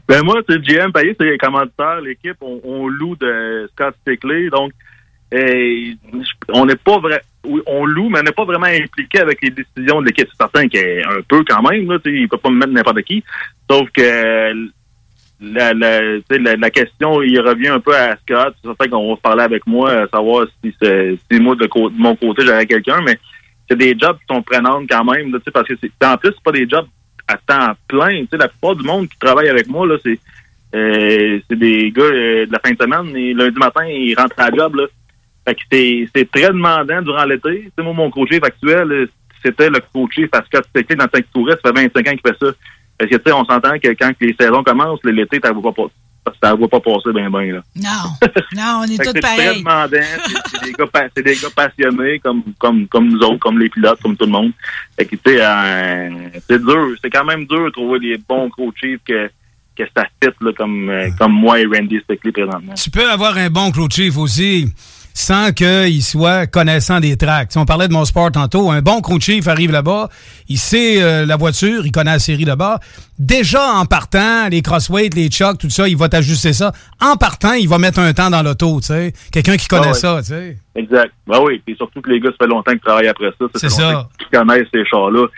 Ben 0.09 0.23
moi, 0.23 0.41
c'est 0.49 0.63
GM 0.63 0.93
Payet, 0.93 1.17
c'est 1.19 1.39
commanditaire. 1.39 2.01
L'équipe, 2.01 2.37
on, 2.41 2.89
loue 2.89 3.17
de 3.17 3.69
Scott 3.73 3.95
Stickley. 4.03 4.49
Donc, 4.51 4.73
euh, 5.35 5.93
on 6.49 6.67
n'est 6.67 6.77
pas 6.77 6.99
vrai. 6.99 7.23
On 7.67 7.85
loue, 7.85 8.09
mais 8.09 8.21
on 8.21 8.23
n'est 8.23 8.33
pas 8.33 8.45
vraiment 8.45 8.67
impliqué 8.67 9.21
avec 9.21 9.43
les 9.43 9.51
décisions 9.51 10.01
de 10.01 10.07
l'équipe. 10.07 10.29
C'est 10.31 10.43
certain 10.43 10.63
un 10.63 11.21
peu 11.29 11.45
quand 11.47 11.63
même. 11.63 11.91
Là, 11.91 11.99
il 12.07 12.29
peut 12.29 12.39
pas 12.39 12.51
me 12.51 12.57
mettre 12.57 12.73
n'importe 12.73 13.03
qui. 13.03 13.23
Sauf 13.71 13.91
que 13.91 14.71
la, 15.41 15.75
la, 15.75 16.01
la, 16.57 16.71
question, 16.71 17.21
il 17.21 17.39
revient 17.41 17.69
un 17.69 17.81
peu 17.81 17.95
à 17.95 18.17
Scott. 18.17 18.55
C'est 18.63 18.69
certain 18.69 18.89
qu'on 18.89 19.15
va 19.15 19.21
parler 19.21 19.43
avec 19.43 19.67
moi, 19.67 20.07
savoir 20.13 20.47
si, 20.63 20.75
si 20.81 21.41
moi, 21.41 21.55
de, 21.57 21.67
de 21.67 21.99
mon 21.99 22.17
côté, 22.17 22.45
j'aurais 22.47 22.67
quelqu'un, 22.67 23.03
mais 23.03 23.19
c'est 23.69 23.77
des 23.77 23.95
jobs 23.99 24.17
qui 24.19 24.35
sont 24.35 24.43
prenantes 24.43 24.89
quand 24.89 25.05
même, 25.05 25.33
là, 25.33 25.39
parce 25.53 25.69
que 25.69 25.75
c'est 25.81 26.07
en 26.07 26.17
plus, 26.17 26.31
c'est 26.31 26.43
pas 26.43 26.53
des 26.53 26.69
jobs 26.69 26.87
à 27.29 27.37
temps 27.37 27.73
plein. 27.89 28.23
Tu 28.23 28.29
sais, 28.33 28.37
la 28.37 28.49
plupart 28.49 28.77
du 28.77 28.85
monde 28.85 29.09
qui 29.09 29.19
travaille 29.19 29.49
avec 29.49 29.69
moi, 29.69 29.87
là, 29.87 29.97
c'est 30.03 30.19
euh, 30.75 31.39
c'est 31.49 31.57
des 31.57 31.93
gars 31.93 32.03
euh, 32.03 32.47
de 32.47 32.53
la 32.53 32.59
fin 32.59 32.73
de 32.73 32.77
semaine. 32.77 33.17
Et 33.17 33.33
lundi 33.33 33.59
matin, 33.59 33.87
ils 33.87 34.15
rentrent 34.15 34.39
à 34.39 34.51
la 34.51 34.57
job. 34.57 34.75
Là. 34.77 34.87
Fait 35.47 35.55
que 35.55 35.61
c'est 35.71 36.09
c'est 36.15 36.31
très 36.31 36.49
demandant 36.49 37.03
durant 37.03 37.25
l'été. 37.25 37.71
Sais, 37.77 37.85
moi, 37.85 37.93
mon 37.93 38.11
coach 38.11 38.33
actuel, 38.43 38.93
euh, 38.93 39.07
c'était 39.45 39.71
le 39.71 39.81
coach 39.93 40.19
Scott 40.47 40.67
Stickley 40.69 40.97
dans 40.97 41.07
qu'il 41.07 41.25
courait. 41.33 41.57
Ça 41.65 41.73
fait 41.73 41.89
25 41.89 42.09
ans 42.09 42.11
qu'il 42.11 42.21
fait 42.21 42.39
ça. 42.41 42.53
Parce 42.99 43.11
que, 43.11 43.33
on 43.33 43.45
s'entend 43.45 43.79
que 43.79 43.89
quand 43.89 44.13
les 44.21 44.35
saisons 44.39 44.63
commencent, 44.63 45.05
l'été, 45.05 45.41
ça 45.43 45.53
ne 45.53 45.61
va 46.27 46.33
pas 46.33 46.37
ça 46.43 46.55
va 46.55 46.69
pas 46.69 46.81
passer 46.81 47.13
bien, 47.15 47.31
bien, 47.31 47.53
là. 47.55 47.63
Non. 47.77 48.29
Non, 48.57 48.81
on 48.81 48.85
est 48.85 48.97
que 48.99 49.05
tous 49.05 49.11
c'est 49.15 49.21
très 49.21 49.37
pareils. 49.37 49.59
demandant. 49.59 49.89
C'est- 49.93 50.59
C'est 51.15 51.23
des, 51.23 51.35
gars 51.35 51.49
des 51.49 51.55
passionnés 51.55 52.19
comme, 52.21 52.43
comme, 52.59 52.87
comme 52.89 53.09
nous 53.09 53.19
autres, 53.21 53.39
comme 53.41 53.59
les 53.59 53.69
pilotes, 53.69 54.01
comme 54.03 54.17
tout 54.17 54.25
le 54.27 54.31
monde. 54.33 54.53
Fait 54.97 55.05
que, 55.07 55.17
tu 55.17 55.21
sais, 55.27 55.39
euh, 55.41 56.11
c'est 56.49 56.63
dur. 56.65 56.89
C'est 57.03 57.11
quand 57.11 57.25
même 57.25 57.47
dur 57.47 57.65
de 57.67 57.71
trouver 57.71 57.99
des 58.01 58.17
bons 58.29 58.49
coach 58.51 58.75
chiefs 58.81 59.01
que, 59.07 59.29
que 59.77 59.83
ça 59.97 60.05
fit, 60.23 60.31
là, 60.41 60.53
comme, 60.57 60.89
euh, 60.89 61.09
comme 61.19 61.33
moi 61.33 61.59
et 61.61 61.67
Randy 61.67 61.99
Stickley 62.05 62.33
présentement. 62.33 62.75
Tu 62.75 62.91
peux 62.91 63.09
avoir 63.11 63.37
un 63.37 63.51
bon 63.51 63.71
crew 63.71 63.89
chief 63.91 64.17
aussi 64.17 64.73
sans 65.17 65.53
qu'il 65.53 66.03
soit 66.03 66.49
connaissant 66.49 66.99
des 66.99 67.17
tracks. 67.17 67.53
Si 67.53 67.59
on 67.59 67.65
parlait 67.65 67.87
de 67.87 67.93
mon 67.93 68.05
sport 68.05 68.33
tantôt, 68.33 68.73
un 68.73 68.83
bon 68.83 69.01
crew 69.01 69.21
chief 69.21 69.47
arrive 69.47 69.71
là-bas, 69.71 70.09
il 70.49 70.59
sait 70.59 71.01
euh, 71.01 71.25
la 71.25 71.37
voiture, 71.37 71.87
il 71.87 71.93
connaît 71.93 72.11
la 72.11 72.19
série 72.19 72.45
là-bas. 72.45 72.81
Déjà 73.17 73.65
en 73.65 73.87
partant, 73.87 74.49
les 74.49 74.61
crossweights, 74.61 75.15
les 75.15 75.31
chocs, 75.31 75.57
tout 75.57 75.71
ça, 75.71 75.89
il 75.89 75.97
va 75.97 76.09
t'ajuster 76.09 76.53
ça. 76.53 76.73
En 77.01 77.17
partant, 77.17 77.53
il 77.53 77.69
va 77.69 77.79
mettre 77.79 78.01
un 78.01 78.13
temps 78.13 78.29
dans 78.29 78.43
l'auto, 78.43 78.81
tu 78.81 78.89
sais. 78.89 79.13
Quelqu'un 79.33 79.57
qui 79.57 79.69
connaît 79.69 79.85
Ah 79.85 79.93
ouais. 79.93 79.95
ça, 79.95 80.19
tu 80.19 80.25
sais. 80.27 80.59
Exact. 80.75 81.13
Ben 81.29 81.39
oui, 81.41 81.63
puis 81.65 81.77
surtout 81.77 82.01
que 82.01 82.11
les 82.11 82.19
gars, 82.19 82.31
ça 82.31 82.45
fait 82.45 82.51
longtemps 82.51 82.73
qu'ils 82.73 82.81
travaillent 82.81 83.07
après 83.07 83.31
ça. 83.39 83.47
C'est 83.55 83.71
ça. 83.71 84.09
qu'ils 84.19 84.37
connaissent 84.37 84.69
ces 84.75 84.85
chars-là. 84.85 85.29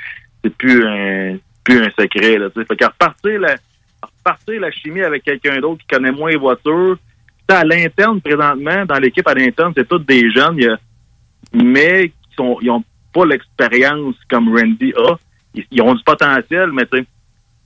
C'est 0.42 0.56
plus 0.56 0.86
un, 0.86 1.36
plus 1.64 1.84
un 1.84 1.90
secret, 2.00 2.38
là, 2.38 2.48
tu 2.48 2.60
sais. 2.60 2.66
Fait 2.66 2.76
qu'à 2.76 2.88
repartir 2.88 3.38
la, 3.40 3.56
repartir 4.02 4.58
la 4.58 4.70
chimie 4.70 5.02
avec 5.02 5.22
quelqu'un 5.22 5.60
d'autre 5.60 5.82
qui 5.82 5.94
connaît 5.94 6.12
moins 6.12 6.30
les 6.30 6.38
voitures. 6.38 6.96
À 7.48 7.64
l'interne, 7.64 8.20
présentement, 8.20 8.84
dans 8.86 8.98
l'équipe 8.98 9.26
à 9.28 9.34
l'interne, 9.34 9.72
c'est 9.76 9.88
tous 9.88 10.00
des 10.00 10.30
jeunes, 10.32 10.56
il 10.58 10.64
y 10.64 10.68
a- 10.68 10.78
mais 11.52 12.08
qui 12.08 12.34
sont, 12.36 12.58
ils 12.60 12.70
ont 12.70 12.82
pas 13.14 13.24
l'expérience 13.24 14.14
comme 14.28 14.48
Randy 14.54 14.92
a. 14.96 15.14
Ils, 15.54 15.64
ils 15.70 15.80
ont 15.82 15.94
du 15.94 16.02
potentiel, 16.02 16.70
mais 16.72 16.84
tu 16.92 16.98
sais, 16.98 17.06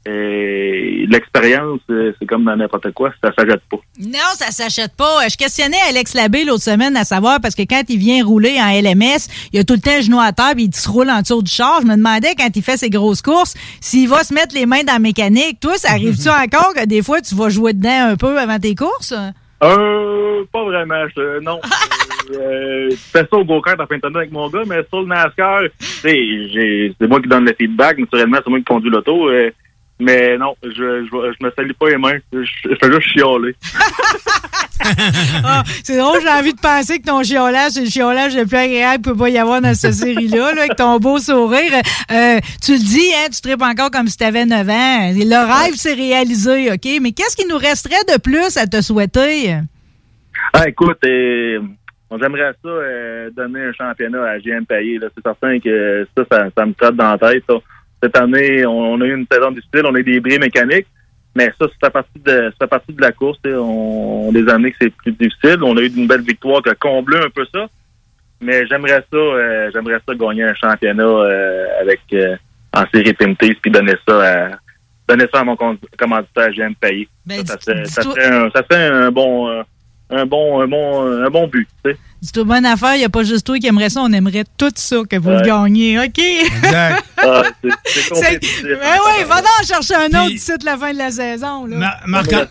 euh, 0.08 1.06
l'expérience, 1.08 1.80
euh, 1.90 2.12
c'est 2.18 2.26
comme 2.26 2.44
dans 2.44 2.56
n'importe 2.56 2.90
quoi, 2.92 3.10
ça 3.22 3.30
s'achète 3.36 3.62
pas. 3.70 3.78
Non, 3.98 4.18
ça 4.34 4.50
s'achète 4.50 4.94
pas. 4.96 5.28
Je 5.28 5.36
questionnais 5.36 5.76
Alex 5.88 6.14
Labbé 6.14 6.44
l'autre 6.44 6.62
semaine 6.62 6.96
à 6.96 7.04
savoir 7.04 7.40
parce 7.40 7.54
que 7.54 7.62
quand 7.62 7.82
il 7.88 7.98
vient 7.98 8.24
rouler 8.24 8.58
en 8.60 8.70
LMS, 8.70 9.28
il 9.52 9.60
a 9.60 9.64
tout 9.64 9.74
le 9.74 9.80
temps 9.80 9.96
le 9.96 10.02
genou 10.02 10.20
à 10.20 10.32
terre 10.32 10.54
et 10.56 10.62
il 10.62 10.74
se 10.74 10.88
roule 10.88 11.10
en 11.10 11.20
dessous 11.22 11.42
du 11.42 11.50
char. 11.50 11.80
Je 11.82 11.86
me 11.86 11.96
demandais 11.96 12.34
quand 12.38 12.48
il 12.54 12.62
fait 12.62 12.76
ses 12.76 12.90
grosses 12.90 13.22
courses 13.22 13.54
s'il 13.80 14.08
va 14.08 14.24
se 14.24 14.32
mettre 14.34 14.54
les 14.54 14.66
mains 14.66 14.84
dans 14.84 14.94
la 14.94 14.98
mécanique. 14.98 15.58
Toi, 15.60 15.76
ça 15.76 15.90
arrive-tu 15.90 16.28
encore 16.44 16.72
que 16.74 16.84
des 16.86 17.02
fois 17.02 17.20
tu 17.20 17.34
vas 17.34 17.48
jouer 17.48 17.72
dedans 17.72 18.10
un 18.10 18.16
peu 18.16 18.38
avant 18.38 18.58
tes 18.58 18.74
courses? 18.74 19.14
Euh, 19.62 20.44
pas 20.52 20.64
vraiment. 20.64 21.06
je- 21.16 21.40
non. 21.40 21.60
euh, 22.34 22.90
je 22.90 22.96
fais 22.96 23.20
ça 23.30 23.36
au 23.36 23.44
go-kart 23.44 23.78
en 23.80 23.86
fin 23.86 23.98
de 23.98 24.16
avec 24.16 24.32
mon 24.32 24.48
gars, 24.48 24.62
mais 24.66 24.82
sur 24.88 25.00
le 25.02 25.06
NASCAR, 25.06 25.62
c'est 25.78 26.92
moi 27.08 27.20
qui 27.20 27.28
donne 27.28 27.44
le 27.46 27.54
feedback. 27.54 27.98
Naturellement, 27.98 28.38
c'est 28.42 28.50
moi 28.50 28.58
qui 28.58 28.64
conduis 28.64 28.90
l'auto. 28.90 29.28
euh, 29.28 29.50
mais 30.00 30.38
non, 30.38 30.54
je, 30.62 30.70
je, 30.70 31.06
je 31.10 31.44
me 31.44 31.50
salis 31.56 31.74
pas 31.74 31.90
les 31.90 31.98
mains. 31.98 32.18
Je, 32.32 32.42
je 32.42 32.74
fais 32.80 32.92
juste 32.92 33.08
chialer. 33.12 33.54
Ah, 35.44 35.62
c'est 35.84 35.98
drôle, 35.98 36.20
j'ai 36.22 36.28
envie 36.28 36.54
de 36.54 36.60
penser 36.60 37.00
que 37.00 37.04
ton 37.04 37.22
chiolage, 37.22 37.72
c'est 37.72 37.84
le 37.84 37.90
chiolage 37.90 38.36
le 38.36 38.46
plus 38.46 38.56
agréable 38.56 39.02
qu'il 39.02 39.12
peut 39.12 39.18
pas 39.18 39.28
y 39.28 39.38
avoir 39.38 39.60
dans 39.60 39.74
cette 39.74 39.94
série-là, 39.94 40.54
là, 40.54 40.62
avec 40.62 40.76
ton 40.76 40.98
beau 40.98 41.18
sourire. 41.18 41.72
Euh, 42.10 42.38
tu 42.62 42.72
le 42.72 42.78
dis, 42.78 43.10
hein, 43.14 43.28
tu 43.32 43.40
tripes 43.40 43.62
encore 43.62 43.90
comme 43.90 44.08
si 44.08 44.16
tu 44.16 44.24
avais 44.24 44.46
9 44.46 44.68
ans. 44.68 45.12
Le 45.14 45.64
rêve 45.64 45.74
s'est 45.74 45.94
réalisé, 45.94 46.72
OK? 46.72 46.88
Mais 47.02 47.12
qu'est-ce 47.12 47.36
qui 47.36 47.46
nous 47.46 47.58
resterait 47.58 48.04
de 48.08 48.18
plus 48.20 48.56
à 48.56 48.66
te 48.66 48.80
souhaiter? 48.80 49.56
Ah, 50.52 50.68
écoute, 50.68 50.98
euh, 51.04 51.60
j'aimerais 52.20 52.52
ça 52.62 52.68
euh, 52.68 53.30
donner 53.30 53.60
un 53.66 53.72
championnat 53.72 54.24
à 54.30 54.38
GM 54.38 54.64
Payet. 54.66 54.98
C'est 55.14 55.22
certain 55.22 55.60
que 55.60 56.06
ça, 56.16 56.24
ça, 56.30 56.48
ça 56.56 56.66
me 56.66 56.72
trotte 56.72 56.96
dans 56.96 57.12
la 57.12 57.18
tête. 57.18 57.44
ça. 57.48 57.56
Cette 58.02 58.16
année, 58.16 58.64
on, 58.66 58.94
on 58.94 59.00
a 59.00 59.04
eu 59.04 59.14
une 59.14 59.26
saison 59.30 59.50
difficile, 59.50 59.82
on 59.84 59.94
a 59.94 59.98
eu 59.98 60.04
des 60.04 60.20
bris 60.20 60.38
mécaniques, 60.38 60.86
mais 61.34 61.52
ça, 61.58 61.66
c'est 61.82 61.90
partie 61.92 62.18
de 62.24 62.50
ça 62.50 62.56
fait 62.60 62.66
partie 62.66 62.92
de 62.92 63.00
la 63.00 63.12
course. 63.12 63.38
sais. 63.44 63.52
On, 63.54 64.32
des 64.32 64.48
années 64.48 64.70
que 64.72 64.76
c'est 64.82 64.90
plus 64.94 65.12
difficile. 65.12 65.58
On 65.62 65.76
a 65.76 65.80
eu 65.82 65.88
une 65.94 66.06
belle 66.06 66.22
victoire 66.22 66.62
qui 66.62 66.70
a 66.70 66.74
comblé 66.74 67.18
un 67.18 67.30
peu 67.30 67.44
ça. 67.54 67.66
Mais 68.42 68.66
j'aimerais 68.66 69.04
ça, 69.12 69.16
euh, 69.18 69.70
j'aimerais 69.72 69.98
ça 70.08 70.14
gagner 70.14 70.44
un 70.44 70.54
championnat 70.54 71.04
euh, 71.04 71.66
avec 71.82 72.00
euh, 72.14 72.36
en 72.74 72.84
série 72.92 73.12
Pintis 73.12 73.54
puis 73.60 73.70
donner 73.70 73.94
ça 74.08 74.22
à 74.46 74.48
donner 75.06 75.26
ça 75.32 75.40
à 75.40 75.44
mon 75.44 75.56
com- 75.56 75.76
commanditaire 75.98 76.50
GM 76.52 76.74
Payet. 76.80 77.06
Ben, 77.26 77.44
ça, 77.44 77.58
ça, 77.58 77.60
serait- 77.60 77.84
ça 77.84 78.00
dis-toi- 78.02 78.14
serait 78.14 78.34
un, 78.34 78.50
ça 78.50 78.62
serait 78.70 78.86
un 78.86 79.10
bon 79.10 79.48
euh, 79.50 79.62
un 80.08 80.24
bon 80.24 80.60
un 80.62 80.66
bon 80.68 81.22
un 81.24 81.28
bon 81.28 81.46
but. 81.48 81.68
tu 81.84 81.90
sais. 81.92 81.98
C'est 82.22 82.36
une 82.36 82.42
bonne 82.44 82.66
affaire, 82.66 82.94
il 82.96 82.98
n'y 82.98 83.04
a 83.04 83.08
pas 83.08 83.22
juste 83.24 83.46
toi 83.46 83.58
qui 83.58 83.66
aimerait 83.66 83.88
ça, 83.88 84.02
on 84.02 84.12
aimerait 84.12 84.44
tout 84.58 84.70
ça 84.74 84.96
que 85.08 85.16
vous 85.16 85.30
le 85.30 85.40
gagnez, 85.40 85.98
OK? 85.98 86.18
Exact. 86.18 87.04
Ah, 87.22 87.42
c'est-. 87.84 88.40
Ben 88.62 88.96
oui, 89.04 89.24
va 89.28 89.42
donc 89.42 89.66
chercher 89.66 89.94
un 89.94 90.06
autre 90.06 90.28
d'ici 90.28 90.52
la 90.64 90.78
fin 90.78 90.90
de 90.94 90.96
la 90.96 91.10
saison. 91.10 91.66
Là. 91.66 91.76
Ma- 91.76 91.96
Marc- 92.06 92.48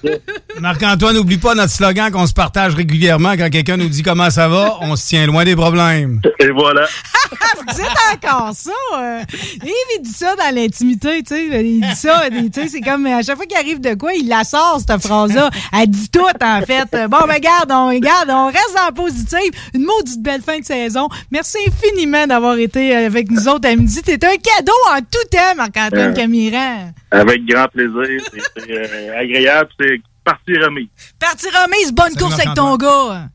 Marc-Antoine, 0.60 1.16
n'oublie 1.16 1.40
pas 1.40 1.56
notre 1.56 1.74
slogan 1.74 2.12
qu'on 2.12 2.28
se 2.28 2.34
partage 2.34 2.76
régulièrement 2.76 3.32
quand 3.32 3.50
quelqu'un 3.50 3.78
nous 3.78 3.90
dit 3.90 4.04
comment 4.04 4.30
ça 4.30 4.48
va, 4.48 4.78
on 4.82 4.96
se 4.96 5.08
tient 5.08 5.26
loin 5.26 5.44
des 5.44 5.56
problèmes. 5.56 6.22
Et 6.40 6.50
voilà. 6.52 6.86
Vous 7.58 7.76
dites 7.76 7.86
encore 8.14 8.52
ça. 8.54 8.72
Euh, 8.98 9.22
Yves, 9.64 9.72
il 9.98 10.02
dit 10.04 10.12
ça 10.14 10.36
dans 10.36 10.56
l'intimité, 10.56 11.24
tu 11.24 11.34
sais. 11.36 11.66
Il 11.66 11.82
dit 11.82 11.96
ça, 11.96 12.24
tu 12.30 12.62
sais, 12.62 12.68
c'est 12.68 12.82
comme 12.82 13.08
à 13.08 13.24
chaque 13.24 13.38
fois 13.38 13.46
qu'il 13.48 13.58
arrive 13.58 13.80
de 13.82 13.96
quoi, 13.96 14.14
il 14.14 14.28
la 14.28 14.44
sort, 14.44 14.80
cette 14.88 15.02
phrase-là. 15.02 15.50
Elle 15.80 15.88
dit 15.90 16.10
tout, 16.10 16.22
en 16.44 16.62
fait. 16.62 17.08
Bon, 17.10 17.26
ben, 17.28 17.40
garde, 17.40 17.72
on, 17.72 17.88
regarde, 17.90 18.30
on 18.30 18.48
reste 18.48 18.76
dans 18.76 18.88
le 18.88 18.94
positif. 18.94 19.50
Une 19.74 19.84
maudite 19.84 20.22
belle 20.22 20.42
fin 20.42 20.60
de 20.60 20.66
saison. 20.66 21.08
Merci 21.32 21.58
infiniment 21.68 22.28
d'avoir 22.28 22.58
été 22.58 22.96
avec 22.96 23.30
nous 23.32 23.48
autres 23.48 23.68
à 23.70 23.76
midi. 23.76 24.02
T'es 24.02 24.24
un 24.26 24.38
cadeau 24.38 24.72
en 24.92 25.00
tout 25.00 25.28
temps, 25.32 25.56
Marc-Antoine 25.58 26.12
Euh. 26.12 26.14
Camiran. 26.14 26.92
Avec 27.12 27.46
grand 27.46 27.68
plaisir. 27.68 28.24
C'est 28.58 28.72
euh, 28.72 29.20
agréable. 29.20 29.70
C'est 29.80 30.02
partie 30.24 30.58
remise. 30.58 30.88
Parti 31.20 31.48
remise, 31.48 31.92
bonne 31.92 32.06
Salut, 32.14 32.18
course 32.18 32.40
avec 32.40 32.54
ton 32.54 32.76
gars. 32.78 33.28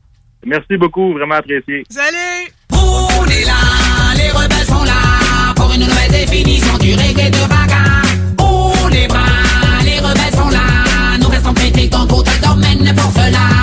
Merci 0.45 0.77
beaucoup. 0.77 1.13
Vraiment 1.13 1.35
apprécié. 1.35 1.83
Salut! 1.89 2.51
On 2.71 3.25
est 3.25 3.45
là, 3.45 3.53
les 4.15 4.29
rebelles 4.31 4.65
sont 4.67 4.83
là 4.83 5.53
pour 5.55 5.71
une 5.73 5.81
nouvelle 5.81 6.11
définition 6.11 6.77
du 6.77 6.93
reggae 6.93 7.31
de 7.31 7.49
bagarre. 7.49 8.03
On 8.39 8.87
les 8.89 9.07
bras, 9.07 9.19
les 9.83 9.99
rebelles 9.99 10.33
sont 10.37 10.49
là. 10.49 11.17
Nous 11.19 11.27
restons 11.29 11.53
pétés 11.53 11.87
dans 11.87 12.05
tout 12.05 12.23
le 12.23 12.47
domaine 12.47 12.95
pour 12.95 13.11
cela. 13.11 13.54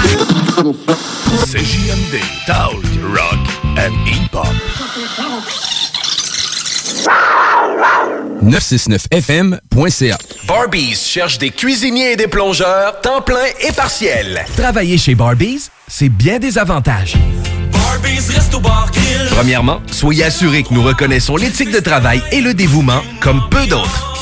CJMD, 0.53 2.21
Talk, 2.47 2.83
Rock 3.15 3.41
and 3.79 3.95
Hip-Hop. 4.07 4.47
969fm.ca. 8.43 10.19
Barbies 10.47 10.97
cherche 10.97 11.39
des 11.39 11.49
cuisiniers 11.49 12.13
et 12.13 12.17
des 12.17 12.27
plongeurs, 12.29 13.01
temps 13.01 13.23
plein 13.23 13.47
et 13.67 13.73
partiel. 13.73 14.45
Travailler 14.55 14.99
chez 14.99 15.15
Barbies, 15.15 15.71
c'est 15.89 16.11
bien 16.11 16.39
des 16.39 16.59
avantages. 16.59 17.15
Premièrement, 19.31 19.81
soyez 19.91 20.25
assurés 20.25 20.65
que 20.65 20.75
nous 20.75 20.83
reconnaissons 20.83 21.37
l'éthique 21.37 21.71
de 21.71 21.81
travail 21.81 22.21
et 22.31 22.43
le 22.43 22.53
dévouement 22.53 23.01
comme 23.21 23.41
peu 23.51 23.67
d'autres. 23.67 24.22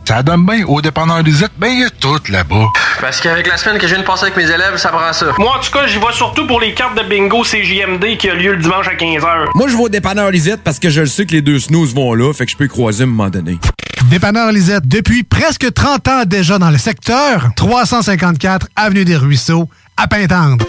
Ça 0.11 0.23
donne 0.23 0.45
bien 0.45 0.65
au 0.65 0.81
dépanneur 0.81 1.23
Lisette, 1.23 1.53
ben 1.57 1.67
il 1.67 1.79
y 1.79 1.83
a 1.85 1.89
tout 1.89 2.19
là-bas. 2.27 2.65
Parce 2.99 3.21
qu'avec 3.21 3.47
la 3.47 3.55
semaine 3.55 3.77
que 3.77 3.87
je 3.87 3.93
viens 3.93 4.03
de 4.03 4.05
passer 4.05 4.23
avec 4.23 4.35
mes 4.35 4.43
élèves, 4.43 4.75
ça 4.75 4.89
prend 4.89 5.13
ça. 5.13 5.27
Moi, 5.37 5.55
en 5.57 5.61
tout 5.61 5.71
cas, 5.71 5.87
j'y 5.87 5.99
vais 5.99 6.11
surtout 6.11 6.45
pour 6.45 6.59
les 6.59 6.73
cartes 6.73 6.97
de 6.97 7.03
bingo 7.07 7.43
CJMD 7.43 8.17
qui 8.17 8.29
a 8.29 8.35
lieu 8.35 8.51
le 8.51 8.61
dimanche 8.61 8.89
à 8.89 8.95
15h. 8.95 9.51
Moi, 9.55 9.69
je 9.69 9.77
vais 9.77 9.83
au 9.83 9.87
dépanneur 9.87 10.29
Lisette 10.29 10.63
parce 10.65 10.79
que 10.79 10.89
je 10.89 10.99
le 10.99 11.07
sais 11.07 11.25
que 11.25 11.31
les 11.31 11.41
deux 11.41 11.59
snooze 11.59 11.95
vont 11.95 12.13
là, 12.13 12.33
fait 12.33 12.45
que 12.45 12.51
je 12.51 12.57
peux 12.57 12.65
y 12.65 12.67
croiser 12.67 13.03
à 13.03 13.07
un 13.07 13.09
moment 13.09 13.29
donné. 13.29 13.57
Dépanneur 14.09 14.51
Lisette, 14.51 14.85
depuis 14.85 15.23
presque 15.23 15.73
30 15.73 16.07
ans 16.09 16.23
déjà 16.25 16.59
dans 16.59 16.71
le 16.71 16.77
secteur, 16.77 17.47
354 17.55 18.67
Avenue 18.75 19.05
des 19.05 19.15
Ruisseaux, 19.15 19.69
à 19.95 20.09
Pintendre. 20.09 20.65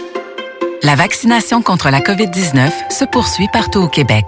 La 0.83 0.95
vaccination 0.95 1.61
contre 1.61 1.89
la 1.89 1.99
COVID-19 1.99 2.69
se 2.89 3.03
poursuit 3.03 3.49
partout 3.51 3.81
au 3.81 3.89
Québec. 3.89 4.23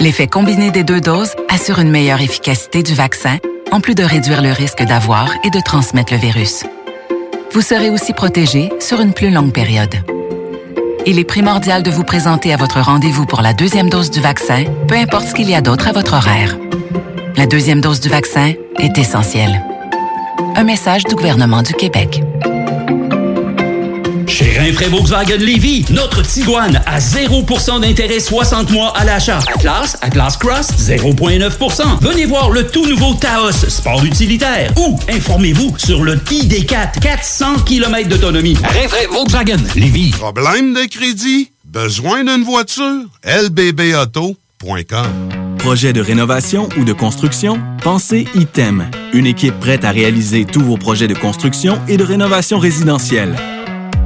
L'effet 0.00 0.28
combiné 0.28 0.70
des 0.70 0.82
deux 0.82 1.02
doses 1.02 1.32
assure 1.50 1.78
une 1.78 1.90
meilleure 1.90 2.22
efficacité 2.22 2.82
du 2.82 2.94
vaccin, 2.94 3.36
en 3.70 3.80
plus 3.80 3.94
de 3.94 4.04
réduire 4.04 4.42
le 4.42 4.52
risque 4.52 4.82
d'avoir 4.82 5.28
et 5.44 5.50
de 5.50 5.60
transmettre 5.60 6.12
le 6.12 6.18
virus. 6.18 6.64
Vous 7.52 7.60
serez 7.60 7.90
aussi 7.90 8.12
protégé 8.12 8.70
sur 8.80 9.00
une 9.00 9.12
plus 9.12 9.30
longue 9.30 9.52
période. 9.52 9.94
Il 11.06 11.18
est 11.18 11.24
primordial 11.24 11.82
de 11.82 11.90
vous 11.90 12.04
présenter 12.04 12.52
à 12.52 12.56
votre 12.56 12.80
rendez-vous 12.80 13.26
pour 13.26 13.42
la 13.42 13.52
deuxième 13.52 13.90
dose 13.90 14.10
du 14.10 14.20
vaccin, 14.20 14.64
peu 14.88 14.94
importe 14.94 15.28
ce 15.28 15.34
qu'il 15.34 15.50
y 15.50 15.54
a 15.54 15.60
d'autre 15.60 15.88
à 15.88 15.92
votre 15.92 16.14
horaire. 16.14 16.56
La 17.36 17.46
deuxième 17.46 17.80
dose 17.80 18.00
du 18.00 18.08
vaccin 18.08 18.54
est 18.78 18.96
essentielle. 18.96 19.62
Un 20.56 20.64
message 20.64 21.04
du 21.04 21.14
gouvernement 21.14 21.62
du 21.62 21.74
Québec. 21.74 22.22
Rinfraie 24.58 24.88
Volkswagen 24.88 25.38
Lévy, 25.38 25.84
notre 25.90 26.22
Tiguan 26.22 26.80
à 26.86 26.98
0% 26.98 27.80
d'intérêt 27.80 28.20
60 28.20 28.70
mois 28.70 28.96
à 28.96 29.04
l'achat. 29.04 29.40
Atlas, 29.54 29.96
Atlas 30.00 30.36
Cross, 30.36 30.68
0,9%. 30.78 31.82
Venez 32.00 32.26
voir 32.26 32.50
le 32.50 32.66
tout 32.66 32.86
nouveau 32.86 33.14
Taos, 33.14 33.52
sport 33.68 34.04
utilitaire. 34.04 34.72
Ou 34.76 34.98
informez-vous 35.08 35.74
sur 35.78 36.04
le 36.04 36.16
ID4, 36.16 37.00
400 37.00 37.60
km 37.66 38.08
d'autonomie. 38.08 38.56
Rinfraie 38.62 39.06
Volkswagen 39.10 39.58
Lévy. 39.74 40.10
Problème 40.10 40.74
de 40.74 40.88
crédit? 40.88 41.50
Besoin 41.64 42.22
d'une 42.22 42.44
voiture? 42.44 43.06
lbbauto.com 43.24 44.36
Projet 45.58 45.92
de 45.92 46.00
rénovation 46.00 46.68
ou 46.78 46.84
de 46.84 46.92
construction? 46.92 47.58
Pensez 47.82 48.28
ITEM. 48.34 48.90
Une 49.14 49.26
équipe 49.26 49.58
prête 49.58 49.84
à 49.84 49.90
réaliser 49.90 50.44
tous 50.44 50.60
vos 50.60 50.76
projets 50.76 51.08
de 51.08 51.14
construction 51.14 51.80
et 51.88 51.96
de 51.96 52.04
rénovation 52.04 52.58
résidentielle. 52.58 53.34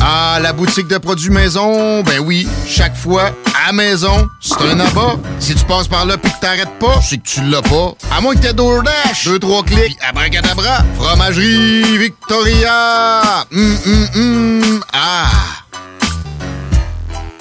Ah, 0.00 0.38
la 0.40 0.52
boutique 0.52 0.86
de 0.86 0.98
produits 0.98 1.30
maison, 1.30 2.02
ben 2.02 2.20
oui, 2.20 2.46
chaque 2.66 2.96
fois, 2.96 3.30
à 3.66 3.72
maison, 3.72 4.28
c'est 4.40 4.60
un 4.62 4.78
abat. 4.78 5.16
Si 5.40 5.54
tu 5.54 5.64
passes 5.64 5.88
par 5.88 6.06
là 6.06 6.16
pis 6.16 6.30
que 6.30 6.40
t'arrêtes 6.40 6.78
pas, 6.78 7.00
c'est 7.02 7.18
que 7.18 7.26
tu 7.26 7.40
l'as 7.42 7.62
pas. 7.62 7.94
À 8.16 8.20
moins 8.20 8.34
que 8.34 8.40
t'aies 8.40 8.52
DoorDash, 8.52 9.24
deux, 9.24 9.38
trois 9.38 9.62
clics, 9.64 9.98
pis 9.98 10.06
abracadabra, 10.08 10.84
fromagerie 10.96 11.98
Victoria! 11.98 13.44
Hum, 13.52 13.76
hum, 13.86 14.08
hum, 14.14 14.80
ah! 14.92 15.30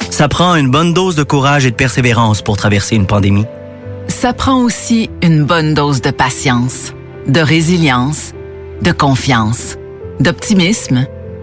Ça 0.10 0.28
prend 0.28 0.56
une 0.56 0.72
bonne 0.72 0.94
dose 0.94 1.16
de 1.16 1.24
courage 1.24 1.68
et 1.68 1.72
de 1.72 1.76
persévérance 1.76 2.42
pour 2.42 2.58
traverser 2.58 2.96
une 2.96 3.06
pandémie. 3.06 3.46
Ça 4.08 4.34
prend 4.34 4.56
aussi 4.64 5.12
une 5.22 5.44
bonne 5.44 5.76
dose 5.76 6.02
de 6.02 6.10
patience, 6.10 6.94
de 7.28 7.40
résilience, 7.40 8.34
de 8.82 8.92
confiance, 8.92 9.76
d'optimisme, 10.20 11.06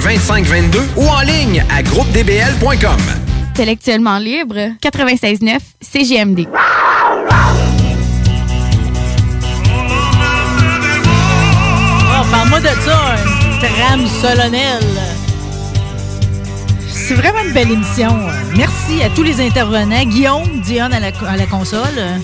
2522 0.00 0.80
ou 0.96 1.06
en 1.06 1.20
ligne 1.20 1.64
à 1.74 1.82
groupedbl.com. 1.82 3.00
Intellectuellement 3.50 4.18
libre, 4.18 4.56
96.9 4.82 5.58
CGMD. 5.80 6.46
Oh, 12.12 12.24
parle-moi 12.30 12.60
de 12.60 12.66
ça, 12.66 13.14
un 13.14 13.58
trame 13.58 14.06
solennel. 14.06 14.82
C'est 16.88 17.14
vraiment 17.14 17.40
une 17.44 17.52
belle 17.52 17.70
émission. 17.72 18.16
Merci 18.56 19.02
à 19.02 19.10
tous 19.10 19.22
les 19.22 19.40
intervenants. 19.44 20.04
Guillaume, 20.04 20.60
Dionne 20.62 20.92
à 20.92 21.00
la, 21.00 21.10
à 21.28 21.36
la 21.36 21.46
console. 21.46 22.20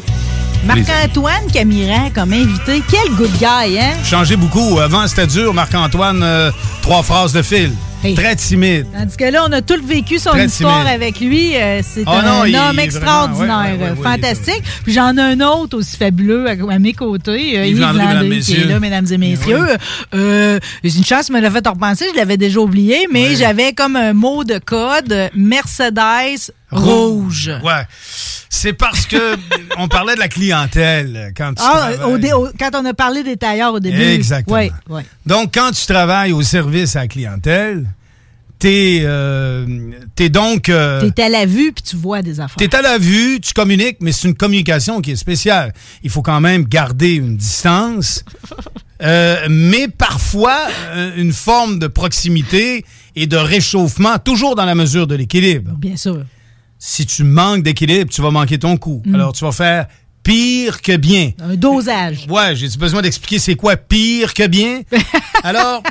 Marc-Antoine 0.67 1.47
Camiran 1.53 2.11
comme 2.12 2.33
invité. 2.33 2.83
Quel 2.91 3.14
good 3.14 3.31
guy, 3.39 3.79
hein? 3.79 3.93
Changé 4.05 4.37
beaucoup. 4.37 4.79
Avant, 4.81 5.07
c'était 5.07 5.27
dur, 5.29 5.55
Marc-Antoine, 5.55 6.21
euh, 6.25 6.51
trois 6.83 7.03
phrases 7.05 7.33
de 7.33 7.43
fil. 7.43 7.71
Très 8.14 8.37
timide. 8.37 8.87
Tandis 8.97 9.17
que 9.17 9.25
là, 9.25 9.45
on 9.49 9.53
a 9.53 9.62
tout 9.62 9.81
vécu 9.85 10.19
son 10.21 10.31
Très 10.31 10.47
histoire 10.47 10.81
timide. 10.85 10.95
avec 10.95 11.19
lui. 11.21 11.57
Euh, 11.57 11.81
C'est 11.83 12.05
Oh 12.07 12.11
un 12.11 12.47
non, 12.49 12.59
homme 12.71 12.79
extraordinaire, 12.79 13.47
vraiment- 13.47 13.62
ouais, 13.85 13.91
ouais, 13.91 13.99
ouais, 13.99 14.03
fantastique. 14.03 14.62
Puis 14.85 14.93
j'en 14.93 15.17
ai 15.17 15.21
un 15.23 15.41
autre 15.41 15.79
aussi 15.79 15.97
fabuleux 15.97 16.47
à, 16.49 16.53
à 16.73 16.79
mes 16.79 16.93
côtés, 16.93 17.59
euh, 17.59 17.67
Yves 17.67 17.81
Landry, 17.81 17.99
Landry, 17.99 18.29
mesdames, 18.29 18.41
qui 18.45 18.55
est 18.55 18.64
là, 18.64 18.79
mesdames 18.81 19.07
et 19.11 19.19
messieurs. 19.19 19.67
Euh, 20.14 20.59
une 20.85 21.05
chance, 21.05 21.31
me 21.31 21.41
l'a 21.41 21.51
fait 21.51 21.67
repenser, 21.67 22.05
je 22.12 22.17
l'avais 22.19 22.37
déjà 22.37 22.61
oublié, 22.61 23.07
mais 23.12 23.35
j'avais 23.35 23.73
comme 23.73 23.97
un 23.97 24.12
mot 24.12 24.45
de 24.45 24.59
code, 24.64 25.31
Mercedes 25.35 26.53
rouge. 26.71 27.51
Ouais. 27.62 27.83
C'est 28.49 28.73
parce 28.73 29.07
que 29.07 29.37
on 29.79 29.89
parlait 29.89 30.14
de 30.14 30.21
la 30.21 30.29
clientèle 30.29 31.33
quand 31.37 31.55
tu 31.55 31.62
Ah, 31.64 32.09
au 32.09 32.19
dé- 32.19 32.33
au- 32.33 32.49
quand 32.59 32.71
on 32.75 32.85
a 32.85 32.95
parlé 32.95 33.23
des 33.23 33.37
tailleurs 33.37 33.75
au 33.75 33.81
début. 33.81 34.01
Exactement. 34.01 34.57
Ouais, 34.57 34.71
ouais. 34.89 35.05
Donc, 35.27 35.53
quand 35.55 35.71
tu 35.73 35.87
travailles 35.87 36.33
au 36.33 36.43
service 36.43 36.97
à 36.97 37.01
la 37.01 37.09
clientèle, 37.09 37.87
t'es 38.59 39.03
euh, 39.05 39.67
t'es 40.14 40.31
donc... 40.31 40.71
euh, 40.71 41.11
T'es 41.11 41.25
à 41.25 41.29
la 41.29 41.45
vue 41.45 41.73
puis 41.73 41.83
tu 41.85 41.97
vois 41.97 42.23
des 42.23 42.41
affaires. 42.41 42.57
T'es 42.57 42.75
à 42.75 42.81
la 42.83 42.97
vue, 42.99 43.39
tu 43.41 43.53
communiques, 43.53 43.99
mais 44.01 44.12
c'est 44.12 44.27
une 44.29 44.35
communication 44.35 45.01
qui 45.03 45.11
est 45.12 45.17
spéciale. 45.17 45.75
Il 46.03 46.11
faut 46.11 46.23
quand 46.23 46.41
même 46.41 46.64
garder 46.64 47.12
une 47.14 47.37
distance, 47.37 48.25
euh, 49.03 49.47
mais 49.51 49.89
parfois 49.89 50.59
euh, 50.95 51.12
une 51.17 51.33
forme 51.35 51.79
de 51.79 51.87
proximité 51.87 52.85
et 53.14 53.27
de 53.27 53.37
réchauffement, 53.37 54.19
toujours 54.19 54.55
dans 54.57 54.64
la 54.64 54.75
mesure 54.75 55.07
de 55.07 55.14
l'équilibre. 55.14 55.73
Bien 55.77 55.97
sûr. 55.97 56.23
Si 56.79 57.07
tu 57.07 57.24
manques 57.24 57.62
d'équilibre, 57.62 58.11
tu 58.11 58.20
vas 58.22 58.31
manquer 58.31 58.59
ton 58.59 58.77
coup. 58.77 59.03
Mm. 59.05 59.14
Alors, 59.14 59.33
tu 59.33 59.45
vas 59.45 59.53
faire 59.53 59.87
pire 60.22 60.83
que 60.83 60.97
bien. 60.97 61.33
Un 61.41 61.55
dosage. 61.55 62.27
Ouais, 62.29 62.55
j'ai 62.57 62.68
besoin 62.77 63.01
d'expliquer 63.03 63.39
c'est 63.39 63.55
quoi 63.55 63.77
pire 63.77 64.35
que 64.35 64.47
bien. 64.47 64.83
Alors, 65.45 65.83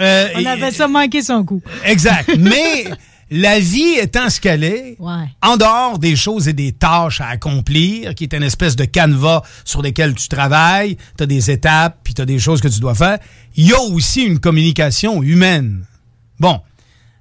euh, 0.00 0.28
On 0.36 0.46
avait 0.46 0.70
ça 0.70 0.88
manqué 0.88 1.22
son 1.22 1.44
coup. 1.44 1.60
Exact. 1.84 2.30
Mais 2.38 2.86
la 3.30 3.60
vie 3.60 3.94
étant 4.00 4.28
ce 4.30 4.40
qu'elle 4.40 4.64
est, 4.64 4.96
Ouais. 4.98 5.26
en 5.42 5.56
dehors 5.56 5.98
des 5.98 6.16
choses 6.16 6.48
et 6.48 6.52
des 6.54 6.72
tâches 6.72 7.20
à 7.20 7.28
accomplir, 7.28 8.14
qui 8.14 8.24
est 8.24 8.34
une 8.34 8.42
espèce 8.42 8.76
de 8.76 8.84
canevas 8.86 9.42
sur 9.64 9.82
lesquels 9.82 10.14
tu 10.14 10.28
travailles, 10.28 10.96
tu 11.16 11.22
as 11.22 11.26
des 11.26 11.50
étapes, 11.50 11.98
puis 12.02 12.14
tu 12.14 12.22
as 12.22 12.26
des 12.26 12.38
choses 12.38 12.60
que 12.60 12.68
tu 12.68 12.80
dois 12.80 12.94
faire, 12.94 13.18
il 13.56 13.66
y 13.68 13.72
a 13.74 13.80
aussi 13.80 14.22
une 14.22 14.38
communication 14.38 15.22
humaine. 15.22 15.84
Bon, 16.40 16.60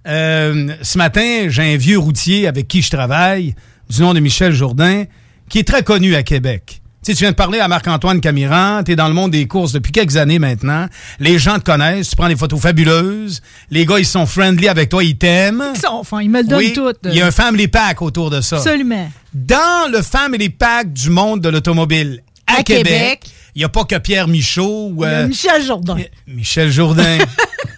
euh, 0.08 0.68
ce 0.82 0.97
matin, 0.97 1.47
j'ai 1.47 1.74
un 1.74 1.78
vieux 1.78 1.99
routier 1.99 2.47
avec 2.47 2.68
qui 2.68 2.82
je 2.82 2.89
travaille, 2.89 3.56
du 3.89 4.02
nom 4.02 4.14
de 4.14 4.20
Michel 4.20 4.54
Jourdain, 4.54 5.06
qui 5.49 5.60
est 5.60 5.68
très 5.68 5.84
connu 5.84 6.16
à 6.16 6.24
Québec. 6.24 6.82
Tu 7.04 7.12
sais, 7.12 7.18
tu 7.18 7.24
viens 7.24 7.32
de 7.32 7.36
parler 7.36 7.60
à 7.60 7.68
Marc-Antoine 7.68 8.22
Camiran, 8.22 8.84
tu 8.84 8.91
es 8.91 8.95
dans 8.95 9.08
le 9.08 9.16
monde 9.16 9.32
des 9.32 9.47
courses 9.47 9.72
depuis 9.72 9.91
quelques 9.91 10.18
années 10.18 10.38
maintenant. 10.38 10.86
Les 11.20 11.39
gens 11.39 11.58
te 11.58 11.64
connaissent, 11.64 12.12
tu 12.12 12.16
prends 12.16 12.28
des 12.28 12.36
photos 12.36 12.62
fabuleuses. 12.62 13.41
Les 13.72 13.88
gars, 13.88 13.97
ils 13.97 14.06
sont 14.06 14.28
friendly 14.28 14.68
avec 14.68 14.89
toi, 14.89 15.04
ils 15.04 15.18
t'aiment. 15.18 15.64
Ils 15.74 15.82
sont 15.82 16.04
fins, 16.04 16.22
ils 16.22 16.30
me 16.30 16.43
le 16.43 16.47
donnent 16.47 16.60
Oui, 16.60 16.74
tout. 16.74 16.93
Il 17.06 17.16
y 17.16 17.22
a 17.22 17.26
un 17.26 17.32
family 17.32 17.68
pack 17.68 18.04
autour 18.04 18.30
de 18.30 18.39
ça. 18.41 18.58
Absolument. 18.58 19.12
Dans 19.34 19.91
le 19.91 20.04
family 20.04 20.49
pack 20.49 20.93
du 20.93 21.10
monde 21.10 21.41
de 21.41 21.49
l'automobile 21.49 22.22
à, 22.45 22.60
À 22.60 22.64
Québec, 22.64 23.22
il 23.56 23.60
n'y 23.60 23.66
a 23.66 23.70
pas 23.70 23.84
que 23.84 23.97
Pierre 23.97 24.28
Michaud 24.28 24.91
ou 24.93 25.04
euh, 25.04 25.28
Michel 25.28 25.66
Jourdain. 25.66 25.97
Michel 26.28 26.72
Jourdain. 26.72 27.18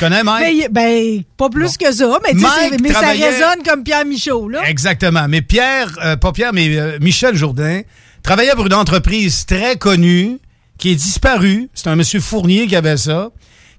connais, 0.00 0.22
Mike? 0.22 0.46
Mais, 0.46 0.68
ben, 0.70 1.22
pas 1.36 1.48
plus 1.48 1.76
que 1.76 1.92
ça, 1.92 2.18
mais, 2.24 2.34
Mike 2.34 2.80
mais 2.82 2.92
ça 2.92 3.10
résonne 3.10 3.62
comme 3.64 3.84
Pierre 3.84 4.04
Michaud, 4.04 4.48
là. 4.48 4.68
Exactement. 4.68 5.26
Mais 5.28 5.42
Pierre, 5.42 5.96
euh, 6.02 6.16
pas 6.16 6.32
Pierre, 6.32 6.52
mais 6.52 6.76
euh, 6.76 6.98
Michel 7.00 7.36
Jourdain, 7.36 7.82
travaillait 8.22 8.54
pour 8.54 8.66
une 8.66 8.74
entreprise 8.74 9.46
très 9.46 9.76
connue 9.76 10.38
qui 10.78 10.90
est 10.90 10.96
disparue. 10.96 11.68
C'est 11.74 11.88
un 11.88 11.96
monsieur 11.96 12.20
Fournier 12.20 12.66
qui 12.66 12.76
avait 12.76 12.96
ça, 12.96 13.28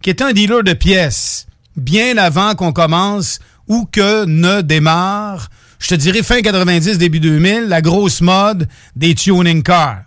qui 0.01 0.09
était 0.09 0.23
un 0.23 0.33
dealer 0.33 0.63
de 0.63 0.73
pièces. 0.73 1.47
Bien 1.75 2.17
avant 2.17 2.55
qu'on 2.55 2.73
commence 2.73 3.39
ou 3.67 3.85
que 3.85 4.25
ne 4.25 4.61
démarre, 4.61 5.49
je 5.79 5.87
te 5.87 5.95
dirais 5.95 6.21
fin 6.21 6.41
90, 6.41 6.97
début 6.97 7.19
2000, 7.19 7.63
la 7.67 7.81
grosse 7.81 8.21
mode 8.21 8.67
des 8.95 9.15
tuning 9.15 9.63
cars. 9.63 10.03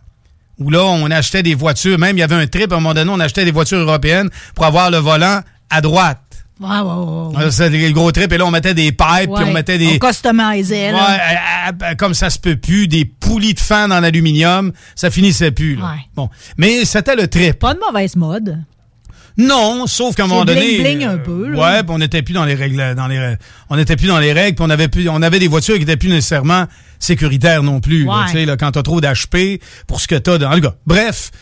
Où 0.59 0.71
là, 0.71 0.85
on 0.85 1.11
achetait 1.11 1.43
des 1.43 1.55
voitures, 1.57 1.99
même 1.99 2.17
il 2.17 2.21
y 2.21 2.23
avait 2.23 2.37
un 2.37 2.47
trip, 2.47 2.73
à 2.73 2.77
un 2.77 2.79
moment 2.79 2.95
donné, 2.95 3.11
on 3.11 3.19
achetait 3.19 3.45
des 3.45 3.51
voitures 3.51 3.79
européennes 3.79 4.31
pour 4.55 4.67
avoir 4.67 4.91
le 4.91 4.99
volant 4.99 5.41
à 5.71 5.81
droite. 5.81 6.21
Ouais. 6.61 6.69
ouais. 6.69 7.35
Ah, 7.37 7.51
C'est 7.51 7.69
le 7.69 7.91
gros 7.93 8.13
trip, 8.13 8.33
et 8.33 8.39
là, 8.39 8.47
on 8.47 8.51
mettait 8.51 8.75
des 8.75 8.93
pipes, 8.93 9.33
puis 9.35 9.45
on 9.45 9.53
mettait 9.53 9.77
des... 9.77 9.99
On 10.01 10.07
customisait, 10.07 10.93
Ouais, 10.93 10.99
à- 11.01 11.73
à- 11.87 11.95
comme 11.97 12.15
ça 12.15 12.31
se 12.31 12.39
peut 12.39 12.57
plus, 12.57 12.87
des 12.87 13.05
poulies 13.05 13.55
de 13.55 13.61
fan 13.61 13.93
en 13.93 14.03
aluminium, 14.05 14.73
ça 14.95 15.11
finissait 15.11 15.51
plus. 15.51 15.75
là. 15.77 15.85
Ouais. 15.85 16.01
Bon, 16.15 16.29
mais 16.57 16.85
c'était 16.85 17.17
le 17.17 17.27
trip. 17.27 17.59
Pas 17.59 17.75
de 17.75 17.81
mauvaise 17.81 18.15
mode. 18.15 18.59
Non, 19.37 19.89
sauf 19.89 20.15
qu'à 20.15 20.23
un 20.23 20.27
C'est 20.27 20.33
moment 20.33 20.45
donné, 20.45 20.79
bling-bling 20.79 21.05
un 21.09 21.15
euh, 21.15 21.17
peu, 21.17 21.49
là. 21.49 21.59
ouais, 21.59 21.83
on 21.89 21.99
n'était 21.99 22.23
plus 22.23 22.35
dans 22.35 22.45
les 22.45 22.55
règles, 22.55 22.95
dans 22.95 23.09
les, 23.09 23.35
on 23.69 23.77
n'était 23.77 23.97
plus 23.97 24.07
dans 24.07 24.21
les 24.21 24.33
règles, 24.33 24.55
puis 24.55 24.65
on 24.65 24.71
avait 24.71 24.87
plus, 24.87 25.09
on 25.09 25.23
avait 25.23 25.41
des 25.41 25.49
voitures 25.49 25.75
qui 25.75 25.83
étaient 25.83 25.97
plus 25.97 26.09
nécessairement 26.09 26.67
sécuritaires 27.01 27.65
non 27.65 27.81
plus. 27.81 28.09
Ouais. 28.09 28.15
tu 28.29 28.33
sais, 28.35 28.45
là, 28.45 28.57
quand 28.57 28.71
t'as 28.71 28.85
trop 28.85 29.01
d'HP 29.01 29.61
pour 29.89 30.01
ce 30.01 30.07
que 30.07 30.15
t'as 30.15 30.39
dans 30.39 30.53
le 30.55 30.61
gars. 30.61 30.77
Bref, 30.87 31.33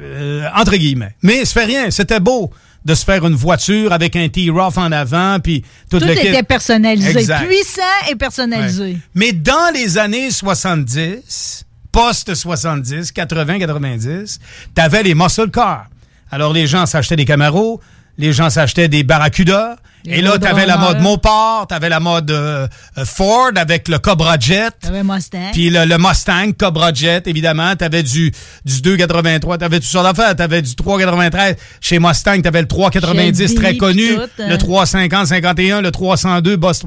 euh, 0.00 0.48
entre 0.56 0.76
guillemets. 0.76 1.14
Mais 1.22 1.44
ça 1.44 1.60
fait 1.60 1.66
rien, 1.66 1.90
c'était 1.90 2.20
beau 2.20 2.50
de 2.84 2.94
se 2.94 3.04
faire 3.04 3.24
une 3.26 3.34
voiture 3.34 3.92
avec 3.92 4.16
un 4.16 4.28
T-Rough 4.28 4.76
en 4.76 4.90
avant, 4.92 5.38
puis 5.40 5.62
tout, 5.90 6.00
Tout 6.00 6.06
le 6.06 6.14
kit. 6.14 6.28
était 6.28 6.42
personnalisé. 6.42 7.18
Exact. 7.20 7.46
Puissant 7.46 8.10
et 8.10 8.16
personnalisé. 8.16 8.82
Ouais. 8.82 8.96
Mais 9.14 9.32
dans 9.32 9.72
les 9.72 9.98
années 9.98 10.30
70, 10.30 11.64
post-70, 11.92 13.12
80-90, 13.12 14.38
t'avais 14.74 15.02
les 15.02 15.14
muscle 15.14 15.50
cars. 15.50 15.86
Alors, 16.30 16.52
les 16.52 16.66
gens 16.66 16.86
s'achetaient 16.86 17.16
des 17.16 17.24
Camaro, 17.24 17.80
les 18.18 18.32
gens 18.32 18.50
s'achetaient 18.50 18.88
des 18.88 19.04
Barracuda, 19.04 19.76
Les 20.04 20.18
et 20.18 20.22
là, 20.22 20.38
t'avais 20.38 20.66
la 20.66 20.76
mode 20.78 21.00
Mopar, 21.00 21.66
t'avais 21.68 21.88
la 21.88 22.00
mode 22.00 22.30
euh, 22.30 22.66
euh, 22.98 23.04
Ford 23.04 23.50
avec 23.54 23.88
le 23.88 23.98
Cobra 23.98 24.36
Jet. 24.38 24.72
T'avais 24.80 25.04
Mustang. 25.04 25.50
Puis 25.52 25.70
le, 25.70 25.84
le 25.84 25.98
Mustang, 25.98 26.52
Cobra 26.58 26.92
Jet, 26.92 27.26
évidemment. 27.26 27.76
T'avais 27.76 28.02
du, 28.02 28.32
du 28.64 28.74
2,83. 28.74 29.58
T'avais 29.58 29.78
toutes 29.78 29.88
sortes 29.88 30.06
d'affaires. 30.16 30.34
T'avais 30.34 30.62
du 30.62 30.72
3,93. 30.72 31.56
Chez 31.80 31.98
Mustang, 31.98 32.40
t'avais 32.42 32.62
le 32.62 32.66
3,90 32.66 33.36
Shelby, 33.36 33.54
très 33.54 33.76
connu. 33.76 34.14
tout, 34.14 34.20
hein. 34.40 34.48
Le 34.48 34.58
350, 34.58 35.26
51, 35.26 35.80
le 35.80 35.90
302, 35.90 36.56
Boss. 36.56 36.82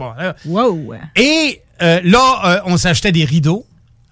Wow. 0.46 0.94
Et 1.16 1.62
euh, 1.82 2.00
là, 2.04 2.42
euh, 2.46 2.60
on 2.66 2.78
s'achetait 2.78 3.12
des 3.12 3.26
rideaux 3.26 3.66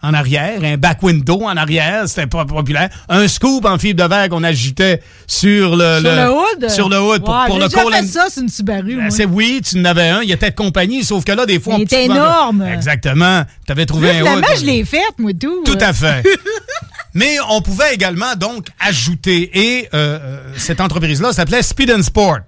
en 0.03 0.13
arrière, 0.13 0.59
un 0.63 0.77
back 0.77 1.01
window 1.01 1.43
en 1.43 1.55
arrière, 1.57 2.03
c'était 2.07 2.27
pas 2.27 2.45
populaire. 2.45 2.89
Un 3.09 3.27
scoop 3.27 3.65
en 3.65 3.77
fibre 3.79 4.03
de 4.03 4.09
verre 4.09 4.29
qu'on 4.29 4.43
agitait 4.43 5.01
sur 5.25 5.75
le, 5.75 5.99
Sur 6.01 6.11
le 6.15 6.29
hood? 6.29 6.69
Sur 6.69 6.89
le 6.89 6.99
hood 7.01 7.23
pour, 7.23 7.57
le 7.57 7.67
déjà 7.69 7.81
fait 7.81 7.99
and- 8.03 8.07
ça, 8.07 8.25
c'est 8.29 8.41
une 8.41 8.49
Subaru, 8.49 8.95
moi. 8.97 9.09
c'est 9.09 9.25
oui, 9.25 9.61
tu 9.63 9.79
en 9.79 9.85
avais 9.85 10.09
un, 10.09 10.21
il 10.21 10.31
était 10.31 10.49
de 10.51 10.55
compagnie, 10.55 11.03
sauf 11.03 11.23
que 11.23 11.31
là, 11.31 11.45
des 11.45 11.59
fois, 11.59 11.75
Il 11.75 11.79
on 11.79 11.83
était 11.83 12.05
énorme. 12.05 12.61
Exactement. 12.63 13.43
Tu 13.65 13.71
avais 13.71 13.85
trouvé 13.85 14.21
Là, 14.21 14.31
un 14.31 14.37
hood. 14.37 14.45
je 14.59 14.65
l'ai 14.65 14.83
faite, 14.83 15.01
moi, 15.17 15.31
tout. 15.39 15.63
Tout 15.65 15.77
à 15.79 15.93
fait. 15.93 16.23
Mais 17.15 17.37
on 17.49 17.61
pouvait 17.61 17.93
également 17.93 18.35
donc 18.35 18.67
ajouter, 18.79 19.51
et 19.53 19.89
euh, 19.93 20.19
euh, 20.21 20.39
cette 20.57 20.81
entreprise-là 20.81 21.31
s'appelait 21.31 21.61
Speed 21.61 21.91
and 21.91 22.01
Sport. 22.01 22.39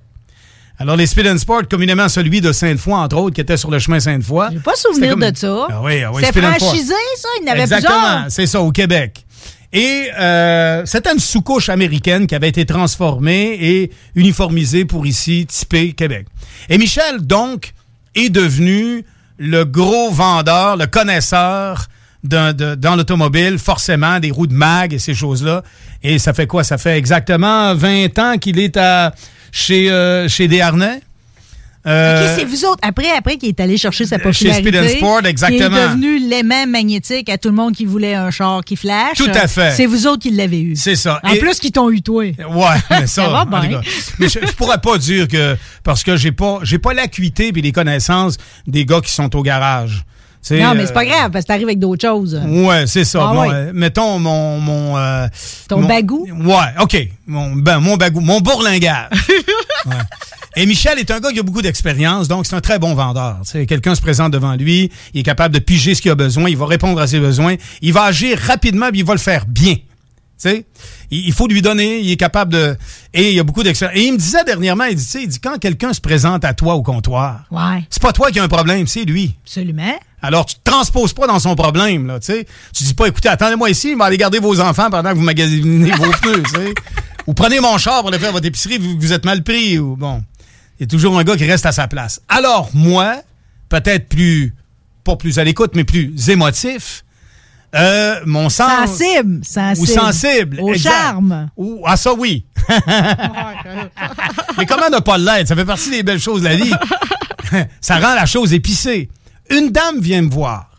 Alors, 0.78 0.96
les 0.98 1.06
Speed 1.08 1.28
and 1.28 1.38
Sport, 1.38 1.68
communément 1.70 2.10
celui 2.10 2.42
de 2.42 2.52
Sainte-Foy, 2.52 2.94
entre 2.94 3.16
autres, 3.18 3.36
qui 3.36 3.42
était 3.42 3.56
sur 3.58 3.72
le 3.72 3.80
chemin 3.80 4.00
Sainte-Foy. 4.00 4.50
J'ai 4.52 4.60
pas 4.60 4.76
souvenir 4.76 5.12
comme- 5.12 5.32
de 5.32 5.36
ça. 5.38 5.68
Ah 5.70 5.82
oui, 5.82 6.04
ah 6.04 6.12
oui, 6.14 6.22
C'est 6.26 6.38
franchisé, 6.42 6.94
ça? 7.18 7.28
Il 7.42 7.46
y 7.46 7.50
en 7.50 7.52
avait 7.54 7.62
Exactement, 7.62 8.00
plusieurs? 8.02 8.26
c'est 8.32 8.46
ça, 8.46 8.62
au 8.62 8.72
Québec. 8.72 9.26
Et 9.72 10.10
euh, 10.20 10.84
c'était 10.86 11.12
une 11.14 11.20
sous-couche 11.20 11.70
américaine 11.70 12.28
qui 12.28 12.36
avait 12.36 12.50
été 12.50 12.66
transformée 12.66 13.58
et 13.60 13.92
uniformisée 14.16 14.86
pour 14.86 15.06
ici, 15.06 15.46
typé 15.48 15.94
Québec. 15.94 16.28
Et 16.70 16.78
Michel, 16.78 17.20
donc, 17.22 17.74
est 18.14 18.30
devenu 18.30 19.04
le 19.38 19.64
gros 19.66 20.12
vendeur, 20.12 20.78
le 20.78 20.88
connaisseur 20.88 21.88
d'un- 22.24 22.54
de- 22.54 22.76
dans 22.76 22.96
l'automobile, 22.96 23.60
forcément, 23.60 24.20
des 24.20 24.32
roues 24.32 24.48
de 24.48 24.54
mag 24.54 24.94
et 24.94 25.00
ces 25.00 25.14
choses-là. 25.14 25.62
Et 26.04 26.20
ça 26.20 26.34
fait 26.34 26.48
quoi? 26.48 26.64
Ça 26.64 26.78
fait 26.78 26.98
exactement 26.98 27.76
20 27.76 28.18
ans 28.20 28.38
qu'il 28.38 28.60
est 28.60 28.78
à, 28.78 29.14
chez, 29.56 29.90
euh, 29.90 30.28
chez 30.28 30.48
Desharnais. 30.50 31.00
Euh, 31.88 32.26
OK, 32.34 32.40
c'est 32.40 32.46
vous 32.46 32.66
autres. 32.66 32.80
Après, 32.82 33.12
après 33.16 33.38
qu'il 33.38 33.50
est 33.50 33.60
allé 33.60 33.78
chercher 33.78 34.06
sa 34.06 34.18
chez 34.18 34.24
popularité. 34.24 34.70
Speed 34.70 34.76
and 34.76 34.98
Sport, 34.98 35.26
exactement. 35.28 35.60
Il 35.60 35.64
est 35.78 35.88
devenu 35.88 36.18
l'aimant 36.30 36.66
magnétique 36.68 37.30
à 37.30 37.38
tout 37.38 37.50
le 37.50 37.54
monde 37.54 37.76
qui 37.76 37.86
voulait 37.86 38.16
un 38.16 38.32
char 38.32 38.64
qui 38.66 38.76
flash. 38.76 39.18
Tout 39.18 39.30
à 39.34 39.48
fait. 39.48 39.72
C'est 39.72 39.86
vous 39.86 40.08
autres 40.08 40.24
qui 40.24 40.32
l'avez 40.32 40.60
eu. 40.62 40.76
C'est 40.76 40.96
ça. 40.96 41.20
En 41.24 41.34
Et- 41.34 41.38
plus, 41.38 41.60
qu'ils 41.60 41.72
t'ont 41.72 41.92
eu, 41.92 42.02
toi. 42.02 42.24
Ouais, 42.24 42.34
mais 42.90 43.02
ça, 43.06 43.26
Ça 43.26 43.30
va 43.30 43.42
en 43.42 43.46
tout 43.46 43.68
bien. 43.68 43.82
cas. 43.82 43.88
Mais 44.18 44.28
je, 44.30 44.40
je 44.42 44.52
pourrais 44.54 44.80
pas 44.80 44.98
dire 44.98 45.28
que 45.28 45.56
parce 45.84 46.04
que 46.04 46.18
j'ai 46.18 46.32
pas 46.32 46.58
j'ai 46.64 46.80
pas 46.80 46.94
l'acuité 46.96 47.50
et 47.50 47.62
les 47.62 47.72
connaissances 47.72 48.38
des 48.66 48.84
gars 48.86 49.00
qui 49.02 49.12
sont 49.12 49.34
au 49.36 49.44
garage. 49.44 50.04
Non, 50.52 50.74
mais 50.76 50.82
euh, 50.82 50.86
c'est 50.86 50.94
pas 50.94 51.06
grave, 51.06 51.32
parce 51.32 51.44
que 51.44 51.48
t'arrives 51.48 51.66
avec 51.68 51.80
d'autres 51.80 52.08
choses. 52.08 52.40
Ouais, 52.48 52.86
c'est 52.88 53.04
ça. 53.04 53.28
Ah 53.30 53.34
Bon, 53.34 53.42
ouais. 53.42 53.50
euh, 53.54 53.72
mettons 53.74 54.20
mon 54.20 54.60
mon 54.60 54.98
euh, 54.98 55.28
Ton 55.68 55.82
mon- 55.82 55.88
bagou? 55.88 56.28
Ouais, 56.44 56.82
OK. 56.82 56.98
Mon 57.28 57.54
ben 57.56 57.80
mon 57.80 57.96
bagou, 57.98 58.20
mon 58.22 58.40
bourlingage. 58.42 59.10
Ouais. 59.86 59.94
Et 60.56 60.66
Michel 60.66 60.98
est 60.98 61.12
un 61.12 61.20
gars 61.20 61.32
qui 61.32 61.38
a 61.38 61.44
beaucoup 61.44 61.62
d'expérience, 61.62 62.28
donc 62.28 62.48
c'est 62.48 62.56
un 62.56 62.62
très 62.62 62.80
bon 62.80 62.96
vendeur. 62.96 63.42
Quelqu'un 63.68 63.94
se 63.94 64.02
présente 64.02 64.32
devant 64.32 64.56
lui, 64.56 64.90
il 65.14 65.20
est 65.20 65.24
capable 65.24 65.54
de 65.54 65.60
piger 65.60 65.94
ce 65.94 66.02
qu'il 66.02 66.10
a 66.10 66.16
besoin, 66.16 66.50
il 66.50 66.58
va 66.58 66.66
répondre 66.66 67.00
à 67.00 67.06
ses 67.06 67.20
besoins, 67.20 67.54
il 67.84 67.94
va 67.94 68.06
agir 68.06 68.40
rapidement, 68.40 68.90
puis 68.90 69.02
il 69.02 69.06
va 69.06 69.14
le 69.14 69.20
faire 69.20 69.46
bien. 69.48 69.76
Il 71.12 71.34
faut 71.34 71.48
lui 71.48 71.62
donner, 71.62 72.00
il 72.00 72.12
est 72.12 72.18
capable 72.18 72.54
de... 72.54 72.78
Et 73.14 73.30
il 73.32 73.36
y 73.36 73.40
a 73.40 73.44
beaucoup 73.44 73.64
d'expérience. 73.64 73.98
Et 73.98 74.06
il 74.08 74.14
me 74.14 74.18
disait 74.18 74.44
dernièrement, 74.44 74.84
il 74.86 74.96
dit, 74.96 75.08
il 75.22 75.28
dit, 75.28 75.40
quand 75.40 75.58
quelqu'un 75.60 75.94
se 75.94 76.02
présente 76.02 76.44
à 76.46 76.54
toi 76.54 76.76
au 76.76 76.84
comptoir, 76.84 77.46
Ouais. 77.52 77.84
c'est 77.90 78.02
pas 78.02 78.12
toi 78.14 78.32
qui 78.32 78.40
as 78.40 78.44
un 78.44 78.48
problème, 78.48 78.86
c'est 78.88 79.04
lui. 79.06 79.36
Absolument. 79.44 79.96
Alors, 80.22 80.46
tu 80.46 80.56
te 80.56 80.62
transposes 80.64 81.14
pas 81.14 81.28
dans 81.28 81.40
son 81.40 81.56
problème, 81.56 82.08
là, 82.08 82.20
tu 82.20 82.28
sais. 82.34 82.46
Tu 82.74 82.84
dis 82.84 82.94
pas, 82.94 83.08
écoutez, 83.08 83.30
attendez-moi 83.30 83.70
ici, 83.70 83.92
il 83.92 83.98
va 83.98 84.06
aller 84.06 84.18
garder 84.18 84.40
vos 84.40 84.60
enfants 84.60 84.90
pendant 84.90 85.12
que 85.12 85.16
vous 85.16 85.22
magasinez 85.22 85.92
vos 85.92 86.12
pneus. 86.22 86.74
Ou 87.28 87.34
prenez 87.34 87.60
mon 87.60 87.78
char 87.78 88.00
pour 88.02 88.10
aller 88.10 88.20
faire 88.20 88.32
votre 88.32 88.46
épicerie, 88.46 88.78
vous, 88.78 89.00
vous 89.00 89.14
êtes 89.14 89.26
mal 89.26 89.44
pris, 89.44 89.78
ou 89.80 89.96
bon. 89.96 90.24
Il 90.80 90.84
y 90.84 90.86
a 90.86 90.88
toujours 90.88 91.18
un 91.18 91.24
gars 91.24 91.38
qui 91.38 91.46
reste 91.46 91.66
à 91.66 91.72
sa 91.72 91.88
place. 91.88 92.22
Alors, 92.28 92.70
moi, 92.74 93.22
peut-être 93.70 94.10
plus, 94.10 94.54
pas 95.04 95.16
plus 95.16 95.40
à 95.40 95.44
l'écoute, 95.44 95.72
mais 95.76 95.86
plus 95.86 96.30
émotif, 96.30 97.05
euh, 97.76 98.20
mon 98.26 98.50
sens... 98.50 98.72
Sensible. 98.90 99.44
Sensible. 99.44 99.82
Ou 99.82 99.86
sensible. 99.86 100.60
Au 100.62 100.74
exact. 100.74 100.92
charme. 100.92 101.50
Ou, 101.58 101.82
ah, 101.86 101.98
ça, 101.98 102.14
oui. 102.14 102.46
Mais 104.58 104.66
comment 104.66 104.90
ne 104.90 105.00
pas 105.00 105.18
l'être? 105.18 105.48
Ça 105.48 105.56
fait 105.56 105.66
partie 105.66 105.92
des 105.92 106.04
belles 106.04 106.20
choses 106.20 106.42
de 106.42 106.48
la 106.48 106.56
vie. 106.56 106.72
ça 107.82 107.96
rend 108.00 108.16
la 108.16 108.26
chose 108.26 108.54
épicée. 108.54 109.10
Une 109.50 109.72
dame 109.72 110.00
vient 110.00 110.22
me 110.22 110.30
voir. 110.30 110.70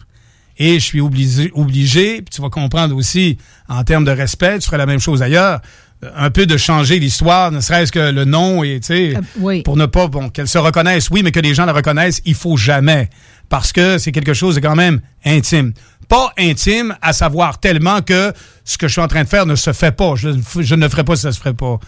Et 0.59 0.74
je 0.74 0.85
suis 0.85 1.01
obligé, 1.01 1.51
obligé, 1.55 2.16
puis 2.23 2.35
tu 2.35 2.40
vas 2.40 2.48
comprendre 2.48 2.97
aussi, 2.97 3.36
en 3.68 3.85
termes 3.85 4.05
de 4.06 4.10
respect, 4.10 4.59
tu 4.59 4.66
ferais 4.66 4.78
la 4.78 4.86
même 4.86 5.01
chose 5.01 5.23
ailleurs, 5.23 5.60
euh, 6.02 6.10
un 6.16 6.31
peu 6.31 6.47
de 6.47 6.56
changer 6.56 6.98
l'histoire, 6.98 7.52
ne 7.52 7.60
serait-ce 7.60 7.93
que 7.93 8.10
le 8.10 8.24
nom, 8.24 8.64
et 8.64 8.81
tu 8.81 8.86
sais, 8.86 9.16
Euh, 9.16 9.20
oui. 9.39 9.62
pour 9.62 9.77
ne 9.77 9.85
pas, 9.85 10.09
bon, 10.09 10.31
qu'elle 10.31 10.48
se 10.48 10.56
reconnaisse, 10.56 11.10
oui, 11.10 11.23
mais 11.23 11.31
que 11.31 11.40
les 11.40 11.52
gens 11.55 11.66
la 11.66 11.74
reconnaissent, 11.74 12.23
il 12.24 12.35
faut 12.35 12.56
jamais. 12.56 13.10
Parce 13.51 13.73
que 13.73 13.98
c'est 13.98 14.12
quelque 14.12 14.32
chose 14.32 14.55
de 14.55 14.60
quand 14.60 14.74
même 14.74 15.01
intime. 15.27 15.73
Pas 16.08 16.32
intime, 16.38 16.96
à 17.02 17.12
savoir 17.12 17.58
tellement 17.58 18.00
que 18.00 18.32
ce 18.64 18.78
que 18.78 18.86
je 18.88 18.92
suis 18.92 19.00
en 19.00 19.08
train 19.08 19.24
de 19.24 19.28
faire 19.28 19.46
ne 19.46 19.56
se 19.56 19.72
fait 19.72 19.92
pas. 19.92 20.14
Je, 20.16 20.30
je 20.60 20.74
ne 20.74 20.88
ferai 20.88 21.04
pas 21.04 21.16
si 21.16 21.22
ça 21.22 21.32
se 21.32 21.38
ferait 21.38 21.54
pas. 21.54 21.78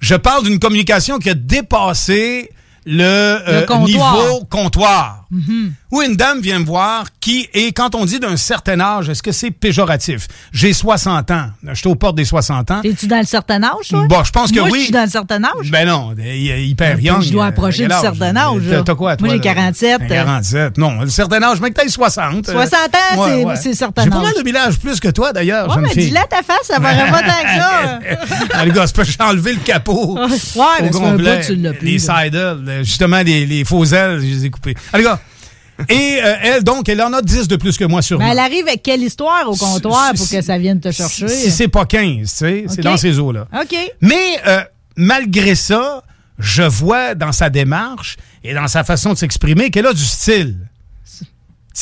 Je 0.00 0.14
parle 0.14 0.44
d'une 0.44 0.58
communication 0.58 1.18
qui 1.18 1.30
a 1.30 1.34
dépassé 1.34 2.50
le, 2.86 3.02
euh, 3.02 3.66
comptoir. 3.66 3.86
niveau 3.86 4.44
comptoir. 4.48 5.25
Mhm. 5.30 5.72
Ou 5.90 6.02
une 6.02 6.14
dame 6.16 6.40
vient 6.40 6.58
me 6.60 6.64
voir 6.64 7.04
qui, 7.20 7.48
et 7.54 7.72
quand 7.72 7.94
on 7.94 8.04
dit 8.04 8.20
d'un 8.20 8.36
certain 8.36 8.78
âge, 8.80 9.08
est-ce 9.08 9.22
que 9.22 9.32
c'est 9.32 9.50
péjoratif? 9.50 10.28
J'ai 10.52 10.72
60 10.72 11.30
ans. 11.30 11.46
Je 11.64 11.74
suis 11.74 11.88
aux 11.88 11.94
portes 11.96 12.16
des 12.16 12.24
60 12.24 12.70
ans. 12.70 12.80
Es-tu 12.84 13.06
dans 13.06 13.18
le 13.18 13.24
certain 13.24 13.62
âge, 13.62 13.88
toi? 13.90 14.06
Bon, 14.08 14.22
je 14.22 14.30
pense 14.30 14.52
que 14.52 14.60
Moi, 14.60 14.68
oui. 14.70 14.78
Je 14.78 14.84
suis 14.84 14.92
dans 14.92 15.02
le 15.04 15.10
certain 15.10 15.42
âge. 15.42 15.70
Ben 15.70 15.86
non, 15.88 16.14
il 16.18 16.50
est 16.50 16.66
hyper 16.68 16.96
Ben, 16.96 17.04
young. 17.04 17.22
je 17.22 17.32
dois 17.32 17.46
approcher 17.46 17.86
du 17.86 17.92
âge? 17.92 18.00
certain 18.00 18.36
âge, 18.36 18.62
T'as- 18.84 18.94
quoi, 18.94 19.16
toi? 19.16 19.26
Moi, 19.26 19.36
j'ai 19.36 19.42
là? 19.48 19.54
47. 19.54 20.06
47. 20.08 20.78
Non, 20.78 21.00
le 21.02 21.08
certain 21.08 21.42
âge, 21.42 21.60
mec, 21.60 21.74
t'as 21.74 21.88
60. 21.88 22.46
60 22.50 22.54
ans, 22.54 23.20
Ouais, 23.22 23.28
c'est- 23.56 23.68
ouais. 23.70 23.74
certain 23.74 24.04
J'ai 24.04 24.10
pas 24.10 24.16
mal 24.18 24.26
âge. 24.26 24.34
de 24.36 24.42
village 24.44 24.78
plus 24.78 25.00
que 25.00 25.08
toi, 25.08 25.32
d'ailleurs, 25.32 25.68
Ouais, 25.68 25.82
mais 25.82 26.16
à 26.16 26.24
ta 26.26 26.42
face, 26.42 26.56
ça 26.64 26.78
va 26.78 26.90
pas 26.94 27.20
tant 27.20 27.42
que 27.42 27.60
ça. 27.60 27.98
Ah, 28.54 28.64
les 28.64 28.70
gars, 28.72 28.86
que 28.86 29.04
j'ai 29.04 29.16
enlevé 29.20 29.52
le 29.52 29.60
capot. 29.60 30.16
Ouais, 30.16 30.24
au 30.24 30.28
mais 30.28 30.38
c'est 30.92 30.96
un 30.98 31.10
complet. 31.12 31.38
bout, 31.38 31.46
tu 31.46 31.56
l'as 31.56 31.72
plus, 31.72 31.86
Les 31.86 31.98
sidles, 31.98 32.58
le- 32.64 32.82
justement, 32.82 33.20
les, 33.22 33.44
les 33.46 33.64
faux 33.64 33.84
ailes, 33.84 34.20
je 34.20 34.26
les 34.26 34.44
ai 34.46 34.50
coupés. 34.50 34.74
Allez, 34.92 35.04
gars. 35.04 35.15
Et 35.88 36.18
euh, 36.24 36.34
elle, 36.42 36.64
donc, 36.64 36.88
elle 36.88 37.02
en 37.02 37.12
a 37.12 37.20
10 37.22 37.48
de 37.48 37.56
plus 37.56 37.76
que 37.76 37.84
moi 37.84 38.00
sur 38.02 38.18
Mais 38.18 38.30
elle 38.30 38.38
arrive 38.38 38.66
avec 38.66 38.82
quelle 38.82 39.02
histoire 39.02 39.48
au 39.48 39.54
comptoir 39.56 40.12
pour 40.14 40.28
que 40.28 40.40
ça 40.40 40.56
vienne 40.58 40.80
te 40.80 40.90
chercher? 40.90 41.28
Si 41.28 41.50
c'est 41.50 41.68
pas 41.68 41.84
15, 41.84 42.20
tu 42.22 42.26
sais, 42.36 42.64
c'est 42.68 42.80
dans 42.80 42.96
ces 42.96 43.18
eaux-là. 43.18 43.46
OK. 43.60 43.76
Mais 44.00 44.40
euh, 44.46 44.62
malgré 44.96 45.54
ça, 45.54 46.02
je 46.38 46.62
vois 46.62 47.14
dans 47.14 47.32
sa 47.32 47.50
démarche 47.50 48.16
et 48.42 48.54
dans 48.54 48.68
sa 48.68 48.84
façon 48.84 49.12
de 49.12 49.18
s'exprimer 49.18 49.70
qu'elle 49.70 49.86
a 49.86 49.92
du 49.92 50.04
style. 50.04 50.56
Tu 51.14 51.24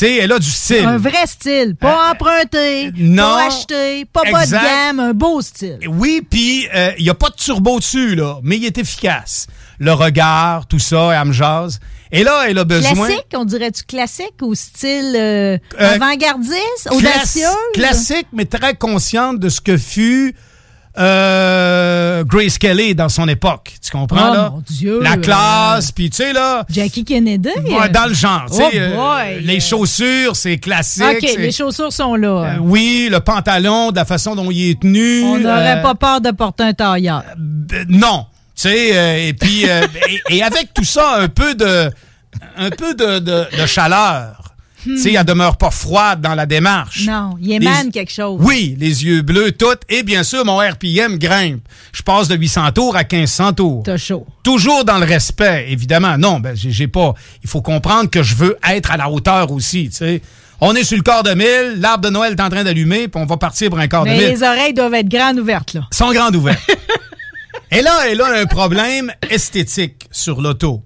sais, 0.01 0.17
elle 0.17 0.33
a 0.33 0.41
du 0.41 0.51
style. 0.51 0.85
Un 0.85 0.99
vrai 0.99 1.25
style. 1.27 1.77
Pas 1.77 2.11
emprunté, 2.11 2.87
Euh, 2.89 2.91
non. 2.97 3.23
pas 3.23 3.47
acheté, 3.47 4.05
pas 4.07 4.23
bas 4.33 4.45
de 4.45 4.51
gamme, 4.51 4.99
un 4.99 5.13
beau 5.13 5.41
style. 5.41 5.79
Oui, 5.89 6.21
puis 6.29 6.67
euh, 6.75 6.91
il 6.99 7.05
n'y 7.05 7.11
a 7.11 7.15
pas 7.15 7.31
de 7.31 7.37
turbo 7.37 7.79
dessus, 7.79 8.17
là, 8.17 8.41
mais 8.43 8.57
il 8.57 8.65
est 8.65 8.77
efficace. 8.77 9.47
Le 9.79 9.93
regard, 9.93 10.67
tout 10.67 10.81
ça, 10.81 11.11
elle 11.13 11.29
me 11.29 11.33
jase. 11.33 11.79
Et 12.17 12.23
là, 12.23 12.45
elle 12.49 12.59
a 12.59 12.65
besoin... 12.65 12.93
Classique, 12.95 13.27
on 13.35 13.45
dirait-tu 13.45 13.83
classique 13.83 14.35
au 14.43 14.55
style 14.55 15.15
euh, 15.17 15.59
Euh, 15.81 15.95
avant-gardiste, 15.95 16.89
audacieuse? 16.93 17.49
Classique, 17.75 18.29
mais 18.33 18.45
très 18.45 18.75
consciente 18.75 19.41
de 19.41 19.49
ce 19.49 19.61
que 19.61 19.77
fut 19.77 20.35
euh, 20.97 22.23
Grace 22.25 22.57
Kelly 22.59 22.95
dans 22.95 23.09
son 23.09 23.27
époque. 23.27 23.73
Tu 23.83 23.91
comprends, 23.91 24.31
Oh, 24.31 24.35
là? 24.35 24.51
mon 24.51 24.63
Dieu. 24.65 25.01
La 25.03 25.17
classe, 25.17 25.91
puis 25.91 26.09
tu 26.09 26.19
sais, 26.19 26.33
là... 26.33 26.65
Jackie 26.71 27.05
Kennedy? 27.05 27.49
Ouais, 27.67 27.89
dans 27.89 28.07
le 28.07 28.15
genre, 28.15 28.45
tu 28.49 28.59
sais, 28.59 28.93
Oh 28.93 28.97
boy. 28.97 29.41
les 29.43 29.59
chaussures, 29.59 30.37
c'est 30.37 30.59
classique. 30.59 31.05
OK, 31.21 31.35
les 31.39 31.51
chaussures 31.51 31.93
sont 31.93 32.15
là. 32.15 32.59
Oui, 32.61 33.09
le 33.11 33.19
pantalon, 33.19 33.91
de 33.91 33.97
la 33.97 34.05
façon 34.05 34.37
dont 34.37 34.53
il 34.53 34.71
est 34.71 34.81
tenu. 34.81 35.23
on 35.25 35.39
n'aurait 35.39 35.83
pas 35.83 35.97
peur 35.97 36.21
de 36.21 36.31
porter 36.31 36.63
un 36.63 36.73
tailleur. 36.75 37.25
non. 37.89 38.27
Tu 38.57 38.63
sais, 38.63 38.97
euh, 38.97 39.27
et 39.29 39.33
puis, 39.33 39.69
euh, 39.69 39.87
et, 40.29 40.37
et 40.37 40.43
avec 40.43 40.73
tout 40.75 40.85
ça, 40.85 41.17
un 41.19 41.29
peu 41.29 41.55
de, 41.55 41.91
un 42.57 42.71
peu 42.71 42.95
de, 42.95 43.19
de- 43.19 43.47
de 43.61 43.67
chaleur. 43.67 44.41
Tu 44.85 44.99
sais, 44.99 45.13
elle 45.15 45.25
demeure 45.25 45.57
pas 45.57 45.71
froide 45.71 46.21
dans 46.21 46.35
la 46.35 46.45
démarche. 46.45 47.07
Non, 47.07 47.37
il 47.41 47.53
émane 47.53 47.87
Les- 47.87 47.91
quelque 47.91 48.13
chose. 48.13 48.39
Oui, 48.43 48.77
les 48.79 49.03
yeux 49.07 49.23
bleus, 49.23 49.53
tout. 49.53 49.65
Et 49.89 50.03
bien 50.03 50.23
sûr, 50.23 50.45
mon 50.45 50.59
RPM 50.59 51.17
grimpe. 51.19 51.63
Je 51.95 52.03
passe 52.03 52.29
de 52.29 52.37
800 52.37 52.71
tours 52.73 52.95
à 52.95 53.03
1500 53.11 53.55
tours. 53.55 53.83
T'as 53.83 53.97
chaud. 53.97 54.27
Toujours 54.43 54.85
dans 54.85 54.99
le 54.99 55.07
respect, 55.07 55.65
évidemment. 55.71 56.19
Non, 56.19 56.39
ben, 56.39 56.55
j'ai 56.55 56.87
pas. 56.87 57.15
Il 57.43 57.49
faut 57.49 57.63
comprendre 57.63 58.11
que 58.11 58.23
je 58.23 58.35
veux 58.35 58.59
être 58.69 58.91
à 58.91 58.99
la 58.99 59.09
hauteur 59.09 59.51
aussi, 59.53 59.89
tu 59.89 59.97
sais. 59.97 60.21
On 60.61 60.75
est 60.75 60.85
sur 60.85 60.99
le 60.99 61.03
quart 61.03 61.23
de 61.23 61.33
mille, 61.33 61.77
l'arbre 61.81 62.05
de 62.05 62.11
Noël 62.11 62.35
est 62.35 62.41
en 62.43 62.51
train 62.51 62.63
d'allumer, 62.63 63.09
puis 63.09 63.21
on 63.21 63.25
va 63.27 63.39
partir 63.39 63.71
pour 63.71 63.79
un 63.79 63.89
quart 63.89 64.05
de 64.05 64.11
Mais 64.11 64.19
mille. 64.19 64.29
les 64.29 64.43
oreilles 64.43 64.75
doivent 64.75 64.95
être 64.95 65.09
grandes 65.09 65.39
ouvertes, 65.39 65.73
là. 65.73 65.81
Sont 65.93 66.13
grandes 66.13 66.37
ouvertes. 66.37 66.61
Et 67.75 67.83
là, 67.83 68.05
elle 68.09 68.21
a 68.21 68.27
un 68.41 68.47
problème 68.47 69.13
esthétique 69.31 70.07
sur 70.11 70.41
l'auto. 70.41 70.83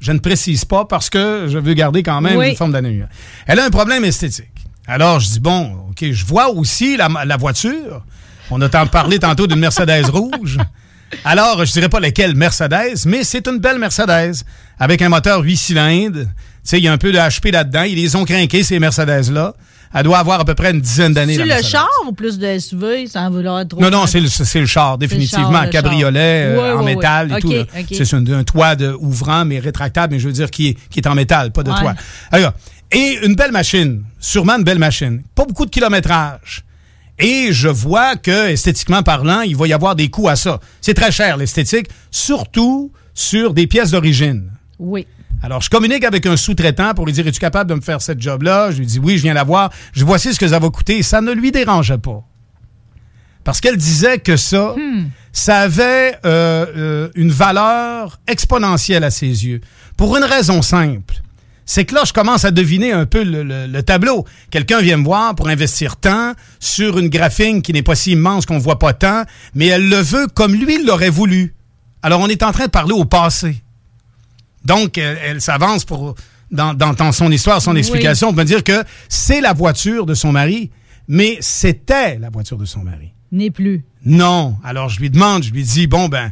Je 0.00 0.12
ne 0.12 0.18
précise 0.18 0.64
pas 0.64 0.84
parce 0.84 1.08
que 1.08 1.46
je 1.48 1.56
veux 1.58 1.72
garder 1.74 2.02
quand 2.02 2.20
même 2.20 2.36
Oui. 2.36 2.50
une 2.50 2.56
forme 2.56 2.72
d'anonymat. 2.72 3.08
Elle 3.46 3.58
a 3.60 3.64
un 3.64 3.70
problème 3.70 4.04
esthétique. 4.04 4.50
Alors, 4.86 5.18
je 5.20 5.28
dis, 5.30 5.40
bon, 5.40 5.86
OK, 5.90 6.04
je 6.10 6.24
vois 6.26 6.50
aussi 6.50 6.96
la, 6.96 7.08
la 7.24 7.36
voiture. 7.36 8.04
On 8.50 8.60
a 8.60 8.68
tant 8.68 8.86
parlé 8.86 9.18
tantôt 9.18 9.46
d'une 9.46 9.58
Mercedes 9.58 10.06
rouge. 10.10 10.58
Alors, 11.24 11.64
je 11.64 11.72
dirais 11.72 11.88
pas 11.88 12.00
laquelle 12.00 12.34
Mercedes, 12.34 13.06
mais 13.06 13.24
c'est 13.24 13.46
une 13.48 13.58
belle 13.58 13.78
Mercedes 13.78 14.34
avec 14.78 15.00
un 15.02 15.08
moteur 15.08 15.40
8 15.42 15.56
cylindres. 15.56 16.20
Tu 16.24 16.26
sais, 16.64 16.78
il 16.78 16.84
y 16.84 16.88
a 16.88 16.92
un 16.92 16.98
peu 16.98 17.12
de 17.12 17.18
HP 17.18 17.50
là-dedans. 17.52 17.82
Ils 17.84 17.94
les 17.96 18.14
ont 18.16 18.24
crinqués, 18.24 18.62
ces 18.62 18.78
Mercedes-là. 18.78 19.54
Elle 19.94 20.02
doit 20.04 20.18
avoir 20.18 20.40
à 20.40 20.44
peu 20.44 20.54
près 20.54 20.72
une 20.72 20.80
dizaine 20.80 21.12
d'années. 21.14 21.36
La 21.38 21.58
le 21.58 21.62
char 21.62 21.88
ou 22.06 22.12
plus 22.12 22.38
de 22.38 22.58
SUV 22.58 23.06
sans 23.06 23.30
vouloir 23.30 23.66
trop. 23.66 23.80
Non, 23.80 23.90
non, 23.90 24.06
c'est 24.06 24.20
le, 24.20 24.28
c'est 24.28 24.60
le 24.60 24.66
char, 24.66 24.98
définitivement. 24.98 25.52
char, 25.52 25.64
le 25.64 25.70
cabriolet 25.70 26.54
char. 26.54 26.64
euh, 26.64 26.78
en 26.78 26.82
métal 26.84 27.32
et 27.36 27.40
tout. 27.40 27.52
C'est 27.92 28.14
un, 28.14 28.26
un 28.26 28.44
toit 28.44 28.76
de, 28.76 28.92
ouvrant, 28.98 29.44
mais 29.44 29.58
rétractable, 29.58 30.14
mais 30.14 30.18
je 30.20 30.26
veux 30.26 30.32
dire 30.34 30.50
qui 30.50 30.68
est, 30.68 30.78
qui 30.90 31.00
est 31.00 31.06
en 31.06 31.14
métal, 31.14 31.52
pas 31.52 31.62
de 31.62 31.70
Ouais. 31.70 31.80
toit. 31.80 31.94
Alors, 32.30 32.52
et 32.92 33.18
une 33.24 33.34
belle 33.34 33.52
machine, 33.52 34.02
sûrement 34.20 34.54
une 34.58 34.64
belle 34.64 34.78
machine. 34.78 35.22
Pas 35.34 35.44
beaucoup 35.44 35.64
de 35.66 35.70
kilométrage. 35.70 36.62
Et 37.18 37.48
je 37.50 37.68
vois 37.68 38.16
que, 38.16 38.48
esthétiquement 38.50 39.02
parlant, 39.02 39.40
il 39.40 39.56
va 39.56 39.66
y 39.66 39.72
avoir 39.72 39.96
des 39.96 40.08
coûts 40.08 40.28
à 40.28 40.36
ça. 40.36 40.60
C'est 40.82 40.92
très 40.94 41.10
cher, 41.10 41.36
l'esthétique, 41.38 41.86
surtout 42.10 42.92
sur 43.14 43.54
des 43.54 43.66
pièces 43.66 43.92
d'origine. 43.92 44.50
Oui. 44.78 45.06
Alors, 45.42 45.60
je 45.60 45.70
communique 45.70 46.04
avec 46.04 46.26
un 46.26 46.36
sous-traitant 46.36 46.94
pour 46.94 47.06
lui 47.06 47.12
dire 47.12 47.26
Es-tu 47.26 47.38
capable 47.40 47.70
de 47.70 47.74
me 47.76 47.80
faire 47.80 48.00
cette 48.02 48.20
job-là? 48.20 48.70
Je 48.72 48.78
lui 48.78 48.86
dis 48.86 48.98
Oui, 48.98 49.16
je 49.18 49.22
viens 49.22 49.34
la 49.34 49.44
voir. 49.44 49.70
Je 49.92 50.04
Voici 50.04 50.32
ce 50.34 50.40
que 50.40 50.48
ça 50.48 50.58
va 50.58 50.70
coûter. 50.70 51.02
Ça 51.02 51.20
ne 51.20 51.32
lui 51.32 51.52
dérangeait 51.52 51.98
pas. 51.98 52.24
Parce 53.44 53.60
qu'elle 53.60 53.76
disait 53.76 54.18
que 54.18 54.36
ça, 54.36 54.74
ça 55.32 55.58
avait 55.60 56.16
euh, 56.24 56.66
euh, 56.76 57.08
une 57.14 57.30
valeur 57.30 58.18
exponentielle 58.26 59.04
à 59.04 59.10
ses 59.10 59.26
yeux. 59.46 59.60
Pour 59.96 60.16
une 60.16 60.24
raison 60.24 60.62
simple. 60.62 61.14
C'est 61.68 61.84
que 61.84 61.94
là, 61.94 62.02
je 62.06 62.12
commence 62.12 62.44
à 62.44 62.50
deviner 62.52 62.92
un 62.92 63.06
peu 63.06 63.22
le, 63.24 63.42
le- 63.42 63.66
le 63.66 63.82
tableau. 63.82 64.24
Quelqu'un 64.50 64.80
vient 64.80 64.96
me 64.96 65.04
voir 65.04 65.34
pour 65.34 65.48
investir 65.48 65.96
tant 65.96 66.32
sur 66.60 66.98
une 66.98 67.08
graphine 67.08 67.60
qui 67.62 67.72
n'est 67.72 67.82
pas 67.82 67.94
si 67.96 68.12
immense 68.12 68.46
qu'on 68.46 68.58
voit 68.58 68.78
pas 68.78 68.92
tant, 68.94 69.24
mais 69.54 69.66
elle 69.66 69.88
le 69.88 69.96
veut 69.96 70.26
comme 70.28 70.54
lui 70.54 70.84
l'aurait 70.84 71.10
voulu. 71.10 71.54
Alors, 72.02 72.20
on 72.20 72.28
est 72.28 72.42
en 72.44 72.52
train 72.52 72.66
de 72.66 72.70
parler 72.70 72.92
au 72.94 73.04
passé. 73.04 73.62
Donc, 74.66 74.98
elle, 74.98 75.18
elle 75.24 75.40
s'avance 75.40 75.84
pour 75.84 76.14
dans, 76.50 76.74
dans- 76.74 76.92
dans 76.92 77.12
son 77.12 77.30
histoire, 77.32 77.60
son 77.62 77.72
Oui. 77.72 77.78
explication, 77.78 78.28
pour 78.28 78.36
me 78.38 78.44
dire 78.44 78.62
que 78.62 78.84
c'est 79.08 79.40
la 79.40 79.52
voiture 79.52 80.06
de 80.06 80.14
son 80.14 80.32
mari, 80.32 80.70
mais 81.08 81.38
c'était 81.40 82.18
la 82.18 82.30
voiture 82.30 82.56
de 82.58 82.64
son 82.64 82.80
mari. 82.82 83.12
N'est 83.32 83.50
plus. 83.50 83.84
Non. 84.04 84.56
Alors, 84.64 84.88
je 84.88 85.00
lui 85.00 85.10
demande, 85.10 85.42
je 85.42 85.50
lui 85.52 85.64
dis, 85.64 85.86
bon, 85.86 86.08
ben, 86.08 86.30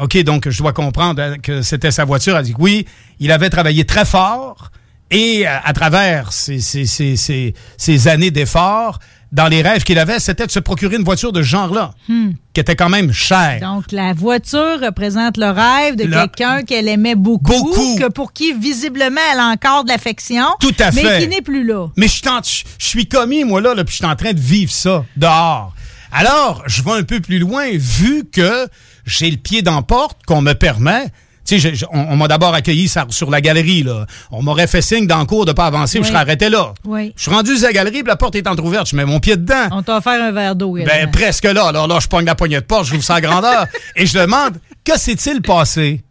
OK, 0.00 0.18
donc 0.22 0.48
je 0.48 0.58
dois 0.58 0.72
comprendre 0.74 1.36
que 1.42 1.62
c'était 1.62 1.90
sa 1.90 2.04
voiture. 2.04 2.36
Elle 2.36 2.44
dit 2.44 2.52
que 2.52 2.60
oui, 2.60 2.84
il 3.20 3.32
avait 3.32 3.48
travaillé 3.48 3.84
très 3.86 4.04
fort 4.04 4.70
et 5.10 5.48
euh, 5.48 5.50
à 5.64 5.72
travers 5.72 6.32
ces, 6.32 6.60
ces- 6.60 6.84
ces- 6.84 7.16
ces- 7.16 7.54
ces 7.78 8.08
années 8.08 8.30
d'efforts, 8.30 8.98
dans 9.32 9.48
les 9.48 9.60
rêves 9.62 9.82
qu'il 9.84 9.98
avait, 9.98 10.18
c'était 10.20 10.46
de 10.46 10.50
se 10.50 10.58
procurer 10.58 10.96
une 10.96 11.04
voiture 11.04 11.32
de 11.32 11.42
ce 11.42 11.46
genre-là, 11.48 11.92
Hmm. 12.08 12.30
qui 12.54 12.60
était 12.60 12.76
quand 12.76 12.88
même 12.88 13.12
chère. 13.12 13.58
Donc, 13.60 13.92
la 13.92 14.12
voiture 14.14 14.80
représente 14.82 15.36
le 15.36 15.50
rêve 15.50 15.96
de 15.96 16.04
quelqu'un 16.04 16.62
qu'elle 16.62 16.88
aimait 16.88 17.14
beaucoup, 17.14 17.52
Beaucoup. 17.52 17.96
que 17.98 18.08
pour 18.08 18.32
qui, 18.32 18.52
visiblement, 18.54 19.20
elle 19.32 19.40
a 19.40 19.48
encore 19.48 19.84
de 19.84 19.90
l'affection. 19.90 20.46
Tout 20.60 20.74
à 20.78 20.90
mais 20.92 21.02
fait. 21.02 21.20
qui 21.22 21.28
n'est 21.28 21.42
plus 21.42 21.64
là. 21.64 21.88
Mais 21.96 22.06
je 22.08 22.12
suis 22.12 22.28
en- 22.28 22.42
je 22.42 22.64
je 22.78 22.86
suis 22.86 23.06
commis, 23.06 23.44
moi, 23.44 23.60
là, 23.60 23.74
là 23.74 23.84
puis 23.84 23.92
je 23.92 23.96
suis 23.98 24.06
en 24.06 24.16
train 24.16 24.32
de 24.32 24.40
vivre 24.40 24.72
ça 24.72 25.04
dehors. 25.16 25.74
Alors, 26.10 26.62
je 26.66 26.82
vais 26.82 26.92
un 26.92 27.02
peu 27.02 27.20
plus 27.20 27.38
loin, 27.38 27.66
vu 27.74 28.24
que 28.32 28.66
j'ai 29.04 29.30
le 29.30 29.36
pied 29.36 29.60
dans 29.60 29.76
la 29.76 29.82
porte 29.82 30.18
qu'on 30.26 30.40
me 30.40 30.54
permet. 30.54 31.08
Tu 31.48 31.60
sais, 31.60 31.72
on, 31.92 31.98
on 32.12 32.16
m'a 32.16 32.28
d'abord 32.28 32.52
accueilli 32.54 32.88
sur, 32.88 33.06
sur 33.10 33.30
la 33.30 33.40
galerie, 33.40 33.82
là. 33.82 34.06
On 34.30 34.42
m'aurait 34.42 34.66
fait 34.66 34.82
signe 34.82 35.06
dans 35.06 35.18
le 35.20 35.24
cours 35.24 35.46
de 35.46 35.52
pas 35.52 35.66
avancer, 35.66 35.98
puis 35.98 36.04
je 36.08 36.12
Oui. 36.12 36.12
serais 36.12 36.22
arrêté 36.22 36.48
là. 36.48 36.74
Oui. 36.84 37.12
Je 37.16 37.22
suis 37.22 37.30
rendu 37.30 37.56
sur 37.56 37.66
la 37.66 37.72
galerie, 37.72 38.02
puis 38.02 38.08
la 38.08 38.16
porte 38.16 38.34
est 38.34 38.46
entrouverte. 38.46 38.88
Je 38.90 38.96
mets 38.96 39.04
mon 39.04 39.18
pied 39.20 39.36
dedans. 39.36 39.68
On 39.72 39.82
t'a 39.82 39.96
offert 39.98 40.22
un 40.22 40.30
verre 40.32 40.54
d'eau. 40.56 40.74
Ben, 40.74 41.10
presque 41.10 41.44
là. 41.44 41.66
Alors 41.68 41.86
là, 41.88 41.98
je 42.00 42.06
pogne 42.08 42.26
la 42.26 42.34
poignée 42.34 42.56
de 42.56 42.64
porte, 42.66 42.86
je 42.86 42.92
l'ouvre 42.92 43.04
sa 43.04 43.20
grandeur. 43.20 43.66
et 43.96 44.04
je 44.06 44.18
demande, 44.18 44.58
que 44.84 44.98
s'est-il 44.98 45.40
passé? 45.42 46.02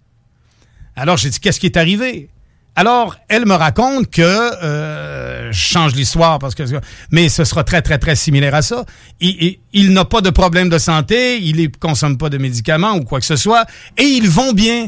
Alors, 0.95 1.17
j'ai 1.17 1.29
dit, 1.29 1.39
qu'est-ce 1.39 1.59
qui 1.59 1.67
est 1.67 1.77
arrivé? 1.77 2.29
Alors, 2.75 3.15
elle 3.27 3.45
me 3.47 3.55
raconte 3.55 4.09
que, 4.11 4.21
euh, 4.21 5.51
je 5.51 5.59
change 5.59 5.95
l'histoire 5.95 6.37
parce 6.39 6.53
que, 6.53 6.63
mais 7.11 7.27
ce 7.29 7.43
sera 7.43 7.63
très, 7.63 7.81
très, 7.81 7.97
très 7.97 8.15
similaire 8.15 8.53
à 8.53 8.61
ça. 8.61 8.85
Il, 9.19 9.29
il- 9.43 9.59
il 9.73 9.93
n'a 9.93 10.05
pas 10.05 10.21
de 10.21 10.29
problème 10.29 10.69
de 10.69 10.77
santé, 10.77 11.39
il 11.41 11.57
ne 11.61 11.67
consomme 11.79 12.17
pas 12.17 12.29
de 12.29 12.37
médicaments 12.37 12.93
ou 12.93 13.01
quoi 13.03 13.19
que 13.19 13.25
ce 13.25 13.35
soit, 13.35 13.65
et 13.97 14.03
ils 14.03 14.29
vont 14.29 14.53
bien 14.53 14.87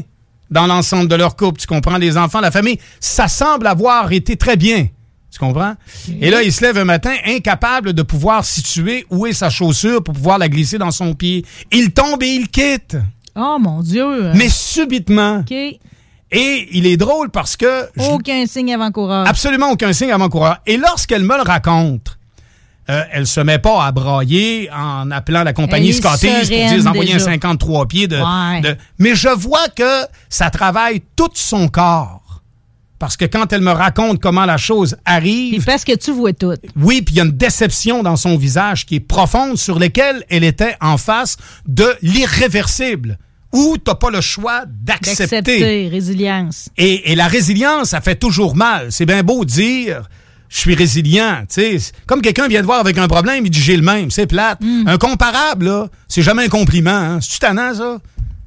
dans 0.50 0.66
l'ensemble 0.66 1.08
de 1.08 1.14
leur 1.14 1.36
couple. 1.36 1.60
Tu 1.60 1.66
comprends? 1.66 1.96
Les 1.96 2.16
enfants, 2.16 2.40
la 2.40 2.50
famille, 2.50 2.78
ça 3.00 3.28
semble 3.28 3.66
avoir 3.66 4.10
été 4.12 4.36
très 4.36 4.56
bien. 4.56 4.88
Tu 5.32 5.38
comprends? 5.38 5.74
Et 6.20 6.28
là, 6.30 6.42
il 6.42 6.52
se 6.52 6.60
lève 6.62 6.76
un 6.76 6.84
matin 6.84 7.14
incapable 7.24 7.92
de 7.92 8.02
pouvoir 8.02 8.44
situer 8.44 9.06
où 9.10 9.26
est 9.26 9.32
sa 9.32 9.48
chaussure 9.48 10.02
pour 10.02 10.14
pouvoir 10.14 10.38
la 10.38 10.48
glisser 10.48 10.76
dans 10.78 10.90
son 10.90 11.14
pied. 11.14 11.44
Il 11.70 11.92
tombe 11.92 12.22
et 12.22 12.28
il 12.28 12.48
quitte. 12.48 12.96
Oh, 13.36 13.56
mon 13.60 13.80
Dieu. 13.80 14.32
Mais 14.34 14.48
subitement. 14.48 15.44
Et 16.32 16.68
il 16.72 16.86
est 16.86 16.96
drôle 16.96 17.30
parce 17.30 17.56
que 17.56 17.88
je- 17.96 18.02
Aucun 18.10 18.44
signe 18.46 18.72
avant-coureur. 18.74 19.26
absolument 19.26 19.70
aucun 19.70 19.92
signe 19.92 20.12
avant-coureur. 20.12 20.58
Et 20.66 20.76
lorsqu'elle 20.76 21.22
me 21.22 21.36
le 21.36 21.42
raconte, 21.42 22.18
euh, 22.90 23.02
elle 23.12 23.26
se 23.26 23.40
met 23.40 23.58
pas 23.58 23.84
à 23.84 23.92
brailler 23.92 24.68
en 24.72 25.10
appelant 25.10 25.44
la 25.44 25.52
compagnie 25.52 25.92
Scottish 25.92 26.30
pour 26.30 26.48
dire 26.48 26.84
d'envoyer 26.84 27.12
un 27.12 27.16
déjà. 27.18 27.24
53 27.30 27.86
pieds 27.86 28.08
de, 28.08 28.16
Ouais. 28.16 28.60
de- 28.62 28.76
Mais 28.98 29.14
je 29.14 29.28
vois 29.28 29.68
que 29.74 30.02
ça 30.28 30.50
travaille 30.50 31.02
tout 31.16 31.30
son 31.34 31.68
corps 31.68 32.42
Parce 32.98 33.16
que 33.16 33.24
quand 33.24 33.50
elle 33.52 33.62
me 33.62 33.70
raconte 33.72 34.20
comment 34.20 34.44
la 34.44 34.58
chose 34.58 34.96
arrive... 35.06 35.54
Puis 35.56 35.64
parce 35.64 35.84
que 35.84 35.94
tu 35.96 36.10
vois 36.12 36.34
tout. 36.34 36.52
Oui, 36.76 37.00
puis 37.00 37.14
il 37.14 37.18
y 37.18 37.20
a 37.20 37.24
une 37.24 37.30
déception 37.30 38.02
dans 38.02 38.16
son 38.16 38.36
visage 38.36 38.84
qui 38.84 38.96
est 38.96 39.00
profonde 39.00 39.56
sur 39.56 39.78
laquelle 39.78 40.22
elle 40.28 40.44
était 40.44 40.76
en 40.82 40.98
face 40.98 41.36
de 41.66 41.86
l'irréversible. 42.02 43.18
Où 43.52 43.76
t'as 43.82 43.96
pas 43.96 44.10
le 44.10 44.20
choix 44.20 44.62
d'accepter. 44.66 45.24
D'accepter, 45.40 45.88
résilience. 45.88 46.68
Et, 46.76 47.10
et 47.10 47.14
la 47.16 47.26
résilience, 47.26 47.88
ça 47.88 48.00
fait 48.00 48.14
toujours 48.14 48.54
mal. 48.54 48.92
C'est 48.92 49.06
bien 49.06 49.22
beau 49.24 49.44
dire 49.44 50.08
je 50.50 50.58
suis 50.58 50.74
résilient, 50.74 51.44
tu 51.48 51.78
sais. 51.78 51.92
Comme 52.06 52.20
quelqu'un 52.20 52.48
vient 52.48 52.60
te 52.60 52.66
voir 52.66 52.80
avec 52.80 52.98
un 52.98 53.08
problème, 53.08 53.46
il 53.46 53.50
dit 53.50 53.60
j'ai 53.60 53.76
le 53.76 53.82
même, 53.82 54.10
c'est 54.10 54.26
plate. 54.26 54.58
Un 54.86 54.98
comparable, 54.98 55.64
là, 55.66 55.86
c'est 56.08 56.22
jamais 56.22 56.44
un 56.44 56.48
compliment. 56.48 56.90
Hein. 56.90 57.18
C'est-tu 57.22 57.38
tannant, 57.38 57.72
ça? 57.74 57.98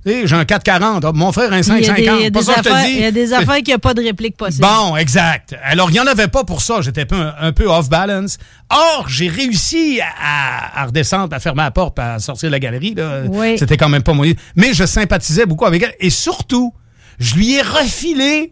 J'ai 0.05 0.33
un 0.33 0.43
440, 0.43 1.05
ah, 1.05 1.11
mon 1.13 1.31
frère 1.31 1.53
un 1.53 1.61
Il 1.61 1.65
y 1.65 1.69
a 1.69 2.29
des- 2.29 2.41
550. 2.43 2.87
il 2.89 2.99
y 2.99 3.05
a 3.05 3.11
des 3.11 3.31
affaires- 3.31 3.61
qui 3.63 3.71
n'ont 3.71 3.77
pas 3.77 3.93
de 3.93 4.01
réplique 4.03 4.35
possible. 4.35 4.67
Bon, 4.67 4.97
exact. 4.97 5.55
Alors, 5.63 5.89
il 5.91 5.93
n'y 5.93 5.99
en 6.01 6.05
avait 6.07 6.27
pas 6.27 6.43
pour 6.43 6.61
ça. 6.61 6.81
J'étais 6.81 7.03
un 7.03 7.05
peu, 7.05 7.25
un 7.39 7.53
peu 7.53 7.67
off 7.69 7.87
balance. 7.87 8.37
Or, 8.69 9.05
j'ai 9.07 9.29
réussi 9.29 10.01
à, 10.01 10.81
à 10.81 10.85
redescendre, 10.87 11.33
à 11.33 11.39
fermer 11.39 11.63
la 11.63 11.71
porte, 11.71 11.99
à 11.99 12.19
sortir 12.19 12.49
de 12.49 12.51
la 12.51 12.59
galerie. 12.59 12.95
Oui. 13.29 13.57
C'était 13.57 13.77
quand 13.77 13.87
même 13.87 14.03
pas 14.03 14.11
mon... 14.11 14.25
Mais 14.57 14.73
je 14.73 14.85
sympathisais 14.85 15.45
beaucoup 15.45 15.65
avec 15.65 15.81
elle. 15.83 15.95
Et 16.01 16.09
surtout, 16.09 16.73
je 17.17 17.35
lui 17.35 17.53
ai 17.53 17.61
refilé 17.61 18.51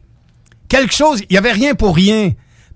quelque 0.69 0.93
chose. 0.95 1.19
Il 1.29 1.33
n'y 1.33 1.37
avait 1.37 1.51
rien 1.51 1.75
pour 1.75 1.97
rien. 1.97 2.31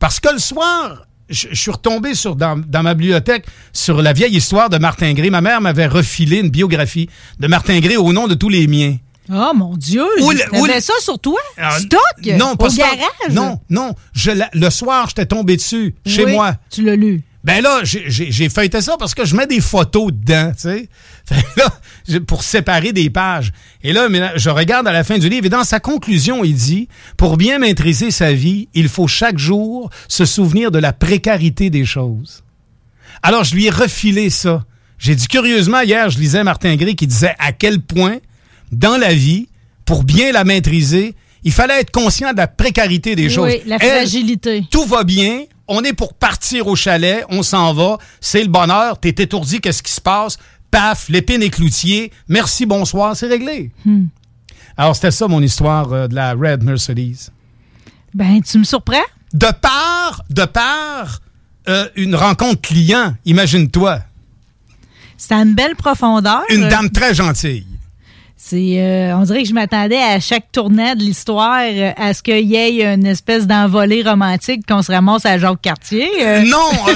Parce 0.06 0.20
que 0.20 0.30
le 0.32 0.38
soir, 0.38 1.08
je, 1.32 1.48
je 1.50 1.56
suis 1.60 1.72
retombé 1.72 2.14
sur, 2.14 2.36
dans, 2.36 2.62
dans 2.64 2.84
ma 2.84 2.94
bibliothèque 2.94 3.48
sur 3.74 4.04
la 4.04 4.14
vieille 4.14 4.36
histoire 4.38 4.70
de 4.70 4.78
Martin 4.78 5.12
Gray. 5.14 5.32
Ma 5.32 5.42
mère 5.42 5.62
m'avait 5.62 5.88
refilé 5.88 6.42
une 6.42 6.52
biographie 6.52 7.10
de 7.40 7.48
Martin 7.48 7.80
Gray 7.80 7.98
au 7.98 8.14
nom 8.14 8.28
de 8.28 8.36
tous 8.36 8.50
les 8.50 8.68
miens. 8.68 8.98
Oh 9.34 9.52
mon 9.56 9.76
Dieu! 9.76 10.06
Où 10.22 10.30
le- 10.30 10.80
ça 10.80 10.94
sur 11.00 11.18
toi? 11.18 11.40
Stock? 11.80 12.38
Non, 12.38 12.56
pas 12.56 12.68
Au 12.68 12.76
garage? 12.76 13.00
Non, 13.32 13.60
non. 13.72 13.96
Je 14.14 14.30
le 14.54 14.70
soir, 14.70 15.08
j'étais 15.10 15.26
tombé 15.26 15.56
dessus, 15.56 15.96
chez 16.06 16.28
moi. 16.28 16.54
Tu 16.70 16.84
l'as 16.84 16.96
lu. 16.96 17.24
Ben 17.46 17.62
là, 17.62 17.82
j'ai- 17.84 18.50
feuilleté 18.50 18.82
ça 18.82 18.96
parce 18.98 19.14
que 19.14 19.24
je 19.24 19.36
mets 19.36 19.46
des 19.46 19.62
photos 19.62 20.12
dedans, 20.12 20.52
tu 20.56 20.62
sais. 20.62 20.90
Fait 21.28 21.46
là, 21.58 22.20
pour 22.28 22.42
séparer 22.44 22.92
des 22.92 23.12
pages. 23.12 23.52
Et 23.84 23.94
là, 23.94 24.08
je 24.36 24.50
regarde 24.50 24.88
à 24.88 24.92
la 24.92 25.04
fin 25.04 25.20
du 25.20 25.30
livre 25.30 25.46
et 25.46 25.50
dans 25.50 25.64
sa 25.64 25.80
conclusion, 25.80 26.44
il 26.44 26.56
dit, 26.56 26.88
pour 27.18 27.38
bien 27.38 27.60
maîtriser 27.60 28.10
sa 28.10 28.34
vie, 28.34 28.68
il 28.74 28.90
faut 28.90 29.08
chaque 29.08 29.38
jour 29.38 29.92
se 30.08 30.26
souvenir 30.26 30.72
de 30.72 30.80
la 30.80 30.92
précarité 30.92 31.70
des 31.70 31.86
choses. 31.86 32.44
Alors, 33.22 33.44
je 33.44 33.54
lui 33.54 33.68
ai 33.68 33.70
refilé 33.70 34.32
ça. 34.32 34.66
J'ai 34.98 35.14
dit, 35.14 35.28
curieusement, 35.28 35.82
hier, 35.82 36.10
je 36.10 36.18
lisais 36.18 36.44
Martin 36.44 36.76
Gray 36.76 36.96
qui 36.96 37.06
disait 37.06 37.36
à 37.38 37.52
quel 37.52 37.80
point, 37.80 38.18
dans 38.72 38.98
la 38.98 39.14
vie, 39.14 39.50
pour 39.86 40.04
bien 40.04 40.32
la 40.32 40.44
maîtriser, 40.46 41.14
il 41.44 41.52
fallait 41.52 41.80
être 41.80 41.92
conscient 41.92 42.32
de 42.34 42.38
la 42.38 42.48
précarité 42.48 43.16
des 43.16 43.30
choses. 43.30 43.46
Oui, 43.54 43.62
la 43.68 43.76
Elle, 43.80 43.90
fragilité. 44.08 44.64
tout 44.72 44.86
va 44.86 45.04
bien, 45.04 45.44
on 45.68 45.84
est 45.84 45.94
pour 45.94 46.14
partir 46.14 46.68
au 46.68 46.76
chalet, 46.76 47.26
on 47.30 47.44
s'en 47.44 47.74
va, 47.74 47.98
c'est 48.22 48.44
le 48.44 48.50
bonheur, 48.50 49.00
t'es 49.00 49.10
étourdi, 49.10 49.62
qu'est-ce 49.62 49.84
qui 49.84 49.92
se 49.92 50.02
passe? 50.02 50.38
Paf, 50.72 51.10
l'épine 51.10 51.42
et 51.42 51.50
cloutier, 51.50 52.12
merci, 52.28 52.66
bonsoir, 52.66 53.16
c'est 53.16 53.28
réglé. 53.28 53.72
Hmm. 53.86 54.06
Alors, 54.78 54.96
c'était 54.96 55.12
ça 55.12 55.28
mon 55.28 55.42
histoire 55.42 55.92
euh, 55.94 56.08
de 56.08 56.16
la 56.16 56.34
Red 56.34 56.64
Mercedes. 56.64 57.32
Ben, 58.14 58.42
tu 58.42 58.60
me 58.60 58.64
surprends? 58.64 58.98
De 59.34 59.48
part, 59.62 60.24
de 60.30 60.46
part, 60.46 61.22
euh, 61.68 61.88
une 61.96 62.16
rencontre 62.16 62.62
client, 62.62 63.16
imagine-toi. 63.26 64.00
C'est 65.18 65.34
à 65.34 65.38
une 65.38 65.56
belle 65.56 65.76
profondeur. 65.76 66.44
Une 66.50 66.68
dame 66.68 66.90
très 66.90 67.14
gentille. 67.14 67.66
C'est, 68.38 68.76
euh, 68.82 69.16
on 69.18 69.24
dirait 69.24 69.44
que 69.44 69.48
je 69.50 69.54
m'attendais 69.54 69.98
à 69.98 70.20
chaque 70.20 70.52
tournant 70.52 70.94
de 70.94 71.00
l'histoire 71.00 71.62
euh, 71.64 71.92
à 71.96 72.14
ce 72.14 72.22
qu'il 72.22 72.46
y 72.46 72.56
ait 72.56 72.84
une 72.94 73.06
espèce 73.08 73.48
d'envolée 73.48 74.04
romantique 74.04 74.68
qu'on 74.68 74.82
se 74.82 74.92
ramasse 74.92 75.26
à 75.26 75.38
Jacques 75.40 75.62
Cartier. 75.62 76.10
euh. 76.22 76.42
Non, 76.46 76.58
euh, 76.90 76.94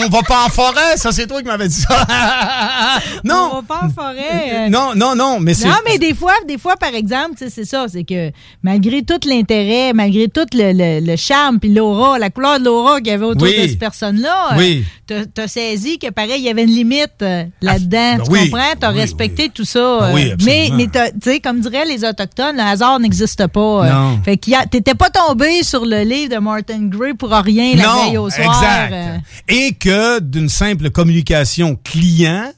on, 0.00 0.04
on 0.06 0.08
va 0.08 0.22
pas 0.22 0.44
en 0.44 0.48
forêt, 0.48 0.96
ça 0.96 1.12
c'est 1.12 1.28
toi 1.28 1.40
qui 1.40 1.46
m'avais 1.46 1.68
dit 1.68 1.80
ça. 1.80 2.04
non. 3.24 3.50
On 3.52 3.56
va 3.56 3.62
pas 3.62 3.80
en 3.86 3.90
forêt. 3.90 4.68
Non, 4.70 4.90
non, 4.96 5.14
non, 5.14 5.38
mais 5.40 5.54
c'est... 5.54 5.68
Non, 5.68 5.76
mais 5.86 5.98
des 5.98 6.14
fois, 6.14 6.34
des 6.48 6.58
fois, 6.58 6.76
par 6.76 6.94
exemple, 6.94 7.34
c'est 7.36 7.64
ça, 7.64 7.86
c'est 7.88 8.04
que 8.04 8.32
malgré 8.62 9.02
tout 9.02 9.20
l'intérêt, 9.26 9.92
malgré 9.92 10.28
tout 10.28 10.46
le, 10.52 10.72
le- 10.72 11.06
le 11.06 11.16
charme, 11.16 11.60
puis 11.60 11.72
l'aura, 11.72 12.18
la 12.18 12.30
couleur 12.30 12.58
de 12.58 12.64
l'aura 12.64 12.98
qu'il 12.98 13.08
y 13.08 13.10
avait 13.12 13.24
autour 13.24 13.46
Oui. 13.46 13.56
de 13.62 13.68
cette 13.68 13.78
personne-là, 13.78 14.56
Oui. 14.58 14.84
t'as- 15.06 15.46
saisi 15.46 15.98
que 15.98 16.10
pareil, 16.10 16.38
il 16.38 16.44
y 16.44 16.48
avait 16.48 16.64
une 16.64 16.70
limite 16.70 17.24
là-dedans. 17.60 18.16
ben 18.16 18.22
tu 18.24 18.30
oui, 18.30 18.50
comprends? 18.50 18.72
T'as 18.80 18.90
respecté 18.90 19.48
tout 19.48 19.64
ça. 19.64 19.98
Ben 20.00 20.06
euh, 20.06 20.14
oui, 20.14 20.30
absolument. 20.32 20.36
mais 20.46 20.70
t'as- 20.88 21.10
tu 21.10 21.18
sais, 21.22 21.40
comme 21.40 21.60
diraient 21.60 21.84
les 21.84 22.04
Autochtones, 22.04 22.56
le 22.56 22.62
hasard 22.62 22.98
n'existe 23.00 23.46
pas. 23.46 23.60
euh. 23.86 23.92
Non. 23.92 24.20
Fait 24.24 24.36
que 24.36 24.68
t'étais 24.68 24.94
pas 24.94 25.10
tombé 25.10 25.62
sur 25.62 25.84
le 25.84 26.02
livre 26.02 26.34
de 26.34 26.38
Martin 26.40 26.86
Gray 26.88 27.14
pour 27.14 27.30
rien 27.30 27.74
la 27.76 27.94
veille 28.04 28.18
au 28.18 28.28
soir. 28.30 28.46
exact. 28.46 28.92
euh. 28.92 29.18
Et 29.48 29.72
que 29.74 30.20
d'une 30.20 30.48
simple 30.48 30.90
communication 30.90 31.78
client, 31.82 32.50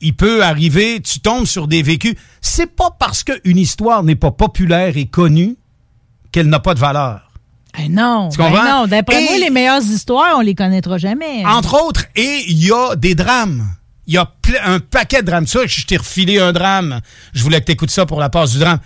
il 0.00 0.14
peut 0.16 0.42
arriver, 0.42 1.00
tu 1.00 1.20
tombes 1.20 1.46
sur 1.46 1.68
des 1.68 1.82
vécus. 1.82 2.14
C'est 2.40 2.66
pas 2.74 2.90
parce 2.98 3.22
qu'une 3.22 3.56
histoire 3.58 4.02
n'est 4.02 4.16
pas 4.16 4.32
populaire 4.32 4.96
et 4.96 5.06
connue 5.06 5.56
qu'elle 6.32 6.48
n'a 6.48 6.58
pas 6.60 6.74
de 6.74 6.80
valeur. 6.80 7.30
Eh 7.78 7.88
non, 7.88 8.28
Tu 8.30 8.38
ben 8.38 8.50
comprends? 8.50 8.80
non. 8.80 8.86
D'après 8.86 9.22
moi, 9.24 9.38
les 9.38 9.48
meilleures 9.50 9.80
histoires, 9.82 10.34
on 10.36 10.40
les 10.40 10.54
connaîtra 10.54 10.98
jamais. 10.98 11.44
Entre 11.46 11.80
autres, 11.82 12.04
et 12.16 12.44
il 12.48 12.66
y 12.66 12.70
a 12.72 12.96
des 12.96 13.14
drames. 13.14 13.64
Il 14.06 14.14
y 14.14 14.18
a 14.18 14.28
un 14.64 14.80
paquet 14.80 15.22
de 15.22 15.26
drames. 15.26 15.46
Ça, 15.46 15.60
je 15.66 15.84
t'ai 15.86 15.96
refilé 15.96 16.38
un 16.40 16.52
drame. 16.52 17.00
Je 17.34 17.42
voulais 17.42 17.60
que 17.60 17.66
tu 17.66 17.72
écoutes 17.72 17.90
ça 17.90 18.04
pour 18.06 18.18
la 18.20 18.28
passe 18.30 18.52
du 18.52 18.58
drame, 18.58 18.80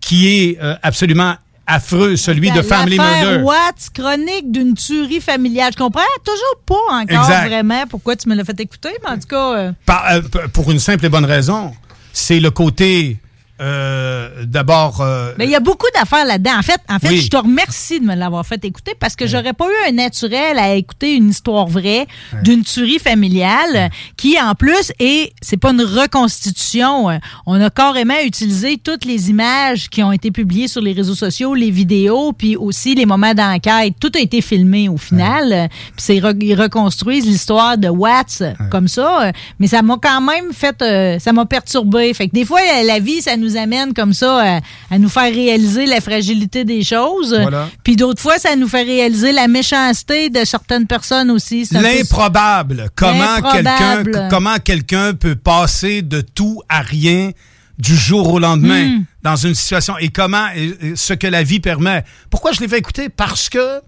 qui 0.00 0.28
est 0.28 0.58
euh, 0.62 0.76
absolument 0.82 1.34
affreux, 1.66 2.16
celui 2.16 2.50
de 2.50 2.62
Family 2.62 2.98
Murder. 2.98 3.42
Watts, 3.42 3.90
chronique 3.94 4.50
d'une 4.50 4.74
tuerie 4.74 5.20
familiale. 5.20 5.72
Je 5.72 5.78
comprends 5.78 6.02
toujours 6.24 6.62
pas 6.66 6.94
encore 6.94 7.20
Exact. 7.24 7.46
vraiment 7.46 7.84
pourquoi 7.88 8.16
tu 8.16 8.28
me 8.28 8.34
l'as 8.34 8.44
fait 8.44 8.58
écouter, 8.60 8.90
mais 9.04 9.10
en 9.10 9.18
tout 9.18 9.28
cas, 9.28 9.54
euh, 9.56 9.72
Par- 9.86 10.04
euh, 10.10 10.20
pour 10.52 10.70
une 10.70 10.80
simple 10.80 11.06
et 11.06 11.08
bonne 11.08 11.24
raison. 11.24 11.72
C'est 12.12 12.40
le 12.40 12.50
côté, 12.50 13.18
euh, 13.60 14.44
d'abord... 14.46 15.00
euh, 15.00 15.32
mais 15.38 15.44
il 15.44 15.50
y 15.50 15.54
a 15.54 15.60
beaucoup 15.60 15.86
d'affaires 15.94 16.24
là-dedans. 16.24 16.58
En 16.58 16.62
fait, 16.62 16.80
en 16.88 16.98
fait, 16.98 17.08
Oui. 17.08 17.20
je 17.20 17.28
te 17.28 17.36
remercie 17.36 18.00
de 18.00 18.04
me 18.06 18.14
l'avoir 18.14 18.46
fait 18.46 18.64
écouter 18.64 18.94
parce 18.98 19.16
que 19.16 19.26
j'aurais 19.26 19.52
pas 19.52 19.66
eu 19.66 19.88
un 19.88 19.92
naturel 19.92 20.58
à 20.58 20.74
écouter 20.74 21.12
une 21.14 21.30
histoire 21.30 21.66
vraie 21.66 22.06
d'une 22.42 22.62
tuerie 22.64 22.98
familiale 22.98 23.90
qui, 24.16 24.38
en 24.40 24.54
plus, 24.54 24.92
est, 24.98 25.32
c'est 25.42 25.56
pas 25.56 25.70
une 25.72 25.82
reconstitution. 25.82 27.08
On 27.46 27.60
a 27.60 27.70
carrément 27.70 28.14
utilisé 28.24 28.78
toutes 28.82 29.04
les 29.04 29.30
images 29.30 29.88
qui 29.90 30.02
ont 30.02 30.12
été 30.12 30.30
publiées 30.30 30.68
sur 30.68 30.80
les 30.80 30.92
réseaux 30.92 31.14
sociaux, 31.14 31.54
les 31.54 31.70
vidéos, 31.70 32.32
puis 32.32 32.56
aussi 32.56 32.94
les 32.94 33.06
moments 33.06 33.34
d'enquête. 33.34 33.94
Tout 34.00 34.12
a 34.14 34.20
été 34.20 34.40
filmé 34.40 34.88
au 34.88 34.96
final. 34.96 35.68
Puis 35.70 35.92
c'est 35.98 36.18
re- 36.18 36.36
ils 36.40 36.54
reconstruisent 36.54 37.26
l'histoire 37.26 37.76
de 37.76 37.88
Watts 37.88 38.42
comme 38.70 38.88
ça. 38.88 39.32
Mais 39.58 39.66
ça 39.66 39.82
m'a 39.82 39.96
quand 40.02 40.20
même 40.20 40.52
fait, 40.52 40.80
euh, 40.82 41.18
ça 41.18 41.32
m'a 41.32 41.46
perturbé. 41.46 42.12
Fait 42.14 42.28
que 42.28 42.32
des 42.32 42.44
fois, 42.44 42.60
la 42.84 42.98
vie, 42.98 43.20
ça 43.22 43.36
nous 43.36 43.49
amène 43.56 43.92
comme 43.94 44.12
ça 44.12 44.56
à, 44.56 44.60
à 44.90 44.98
nous 44.98 45.08
faire 45.08 45.32
réaliser 45.32 45.86
la 45.86 46.00
fragilité 46.00 46.64
des 46.64 46.82
choses. 46.82 47.36
Voilà. 47.40 47.68
Puis 47.84 47.96
d'autres 47.96 48.20
fois, 48.22 48.38
ça 48.38 48.56
nous 48.56 48.68
fait 48.68 48.82
réaliser 48.82 49.32
la 49.32 49.48
méchanceté 49.48 50.30
de 50.30 50.44
certaines 50.44 50.86
personnes 50.86 51.30
aussi. 51.30 51.66
Peu- 51.70 51.80
L'improbable. 51.80 52.88
Comment 52.94 53.40
quelqu'un, 53.52 54.28
comment 54.30 54.56
quelqu'un 54.58 55.14
peut 55.14 55.36
passer 55.36 56.02
de 56.02 56.20
tout 56.20 56.60
à 56.68 56.80
rien 56.80 57.30
du 57.78 57.96
jour 57.96 58.32
au 58.34 58.38
lendemain 58.38 58.86
Mm. 58.98 59.04
dans 59.22 59.36
une 59.36 59.54
situation? 59.54 59.96
Et 59.98 60.08
comment 60.10 60.46
et- 60.54 60.96
ce 60.96 61.14
que 61.14 61.26
la 61.26 61.42
vie 61.42 61.60
permet? 61.60 62.04
Pourquoi 62.30 62.52
je 62.52 62.60
l'ai 62.60 62.68
fait 62.68 62.78
écouter? 62.78 63.08
Parce 63.08 63.48
que 63.48 63.80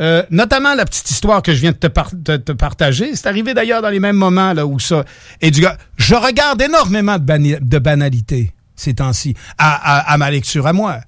euh, 0.00 0.22
notamment 0.30 0.74
la 0.74 0.86
petite 0.86 1.10
histoire 1.10 1.42
que 1.42 1.52
je 1.54 1.60
viens 1.60 1.72
de 1.72 1.76
te, 1.76 1.86
par- 1.86 2.10
de 2.14 2.36
te 2.38 2.52
partager, 2.52 3.14
c'est 3.14 3.26
arrivé 3.26 3.52
d'ailleurs 3.52 3.82
dans 3.82 3.90
les 3.90 4.00
mêmes 4.00 4.16
moments 4.16 4.54
là 4.54 4.66
où 4.66 4.80
ça. 4.80 5.04
Et 5.42 5.50
du 5.50 5.60
gars, 5.60 5.76
je 5.98 6.14
regarde 6.14 6.60
énormément 6.62 7.18
de 7.18 7.78
banalités 7.78 8.52
ces 8.82 8.94
temps-ci 8.94 9.34
à, 9.58 9.72
à- 9.98 10.12
à 10.12 10.16
ma 10.18 10.30
lecture 10.30 10.66
à 10.66 10.72
moi. 10.72 10.98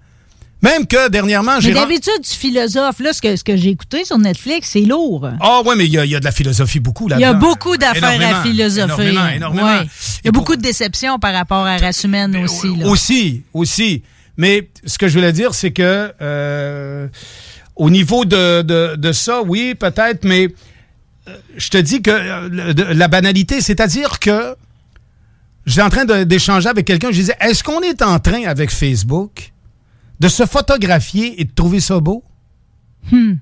Même 0.63 0.87
que 0.87 1.09
dernièrement, 1.11 1.57
Mais 1.57 1.61
j'ai 1.61 1.75
ren- 1.75 1.83
d'habitude, 1.83 2.23
du 2.23 2.31
philosophe, 2.31 2.99
là, 3.01 3.13
ce 3.13 3.21
que, 3.21 3.37
ce 3.37 3.45
que 3.45 3.55
j'ai 3.55 3.69
écouté 3.69 4.07
sur 4.07 4.17
Netflix, 4.17 4.71
c'est 4.73 4.81
lourd. 4.81 5.29
Ah 5.41 5.61
ouais, 5.67 5.77
mais 5.77 5.85
il 5.85 5.93
y, 5.93 5.99
a- 5.99 6.07
il 6.07 6.11
y 6.11 6.17
a 6.17 6.21
de 6.21 6.25
la 6.25 6.33
philosophie 6.33 6.81
beaucoup 6.81 7.07
Il 7.11 7.19
y 7.21 7.25
a 7.25 7.35
beaucoup 7.35 7.77
d'affaires 7.77 8.37
à 8.39 8.43
philosopher. 8.43 8.85
Énormément, 9.11 9.29
énormément. 9.29 9.67
Ouais. 9.81 9.87
Il 10.23 10.27
y 10.27 10.29
a 10.29 10.33
beaucoup 10.33 10.57
de 10.57 10.63
déceptions 10.63 11.19
par 11.19 11.35
rapport 11.35 11.67
à 11.67 11.77
la 11.79 11.87
race 11.87 12.03
humaine 12.05 12.35
aussi. 12.45 12.75
là. 12.79 12.87
Aussi, 12.87 13.43
aussi. 13.53 14.03
Mais 14.39 14.69
ce 14.87 14.97
que 14.97 15.07
je 15.07 15.15
voulais 15.19 15.33
dire, 15.35 15.55
c'est 15.55 15.71
que 15.73 16.13
euh, 16.23 17.09
au 17.77 17.91
niveau 17.91 18.25
de, 18.25 18.63
de, 18.63 18.97
de 18.97 19.13
ça, 19.13 19.43
oui, 19.43 19.75
peut-être, 19.75 20.25
mais 20.25 20.49
euh, 21.29 21.37
je 21.59 21.69
te 21.69 21.77
dis 21.77 22.01
que 22.01 22.11
euh, 22.11 22.73
de- 22.73 22.83
la 22.85 23.09
banalité, 23.09 23.61
c'est-à-dire 23.61 24.19
que 24.19 24.57
j'étais 25.66 25.82
en 25.82 25.89
train 25.91 26.05
d'échanger 26.24 26.69
avec 26.69 26.86
quelqu'un, 26.86 27.09
je 27.11 27.16
disais, 27.20 27.36
est-ce 27.41 27.62
qu'on 27.65 27.81
est 27.81 28.03
en 28.03 28.19
train, 28.19 28.45
avec 28.45 28.70
Facebook, 28.70 29.53
de 30.20 30.28
se 30.28 30.47
photographier 30.47 31.41
et 31.41 31.45
de 31.45 31.53
trouver 31.53 31.81
ça 31.81 32.01
beau? 32.01 32.23
Hmm. 33.11 33.35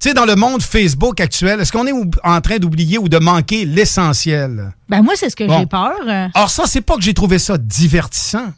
Tu 0.00 0.08
sais, 0.08 0.14
dans 0.14 0.24
le 0.24 0.34
monde 0.34 0.62
Facebook 0.62 1.20
actuel, 1.20 1.60
est-ce 1.60 1.70
qu'on 1.70 1.86
est 1.86 1.92
en 2.24 2.40
train 2.40 2.58
d'oublier 2.58 2.98
ou 2.98 3.08
de 3.08 3.18
manquer 3.18 3.64
l'essentiel? 3.64 4.72
Ben 4.88 5.00
moi, 5.02 5.14
c'est 5.16 5.30
ce 5.30 5.36
que 5.36 5.44
Bon. 5.44 5.60
j'ai 5.60 5.66
peur. 5.66 5.92
Alors 6.34 6.50
ça, 6.50 6.64
c'est 6.66 6.80
pas 6.80 6.96
que 6.96 7.02
j'ai 7.02 7.14
trouvé 7.14 7.38
ça 7.38 7.56
divertissant. 7.56 8.52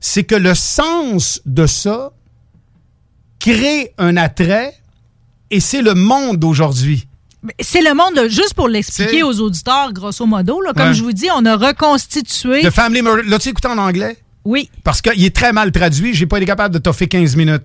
C'est 0.00 0.24
que 0.24 0.34
le 0.34 0.54
sens 0.54 1.42
de 1.44 1.66
ça 1.66 2.12
crée 3.38 3.92
un 3.98 4.16
attrait 4.16 4.74
et 5.50 5.60
c'est 5.60 5.82
le 5.82 5.94
monde 5.94 6.38
d'aujourd'hui. 6.38 7.06
C'est 7.60 7.82
le 7.82 7.92
monde, 7.94 8.28
juste 8.28 8.54
pour 8.54 8.68
l'expliquer 8.68 9.22
aux 9.24 9.40
auditeurs, 9.40 9.92
grosso 9.92 10.24
modo. 10.26 10.60
Là, 10.60 10.72
comme 10.76 10.88
Ouais. 10.88 10.94
je 10.94 11.02
vous 11.02 11.12
dis, 11.12 11.26
on 11.36 11.44
a 11.44 11.56
reconstitué. 11.56 12.62
The 12.62 12.70
Family 12.70 13.02
Murder. 13.02 13.22
L'as-tu 13.26 13.48
écouté 13.48 13.68
en 13.68 13.78
anglais? 13.78 14.16
Oui. 14.44 14.70
Parce 14.84 15.02
qu'il 15.02 15.24
est 15.24 15.34
très 15.34 15.52
mal 15.52 15.72
traduit. 15.72 16.14
J'ai 16.14 16.26
pas 16.26 16.36
été 16.36 16.46
capable 16.46 16.74
de 16.74 16.78
toffer 16.78 17.08
15 17.08 17.34
minutes. 17.36 17.62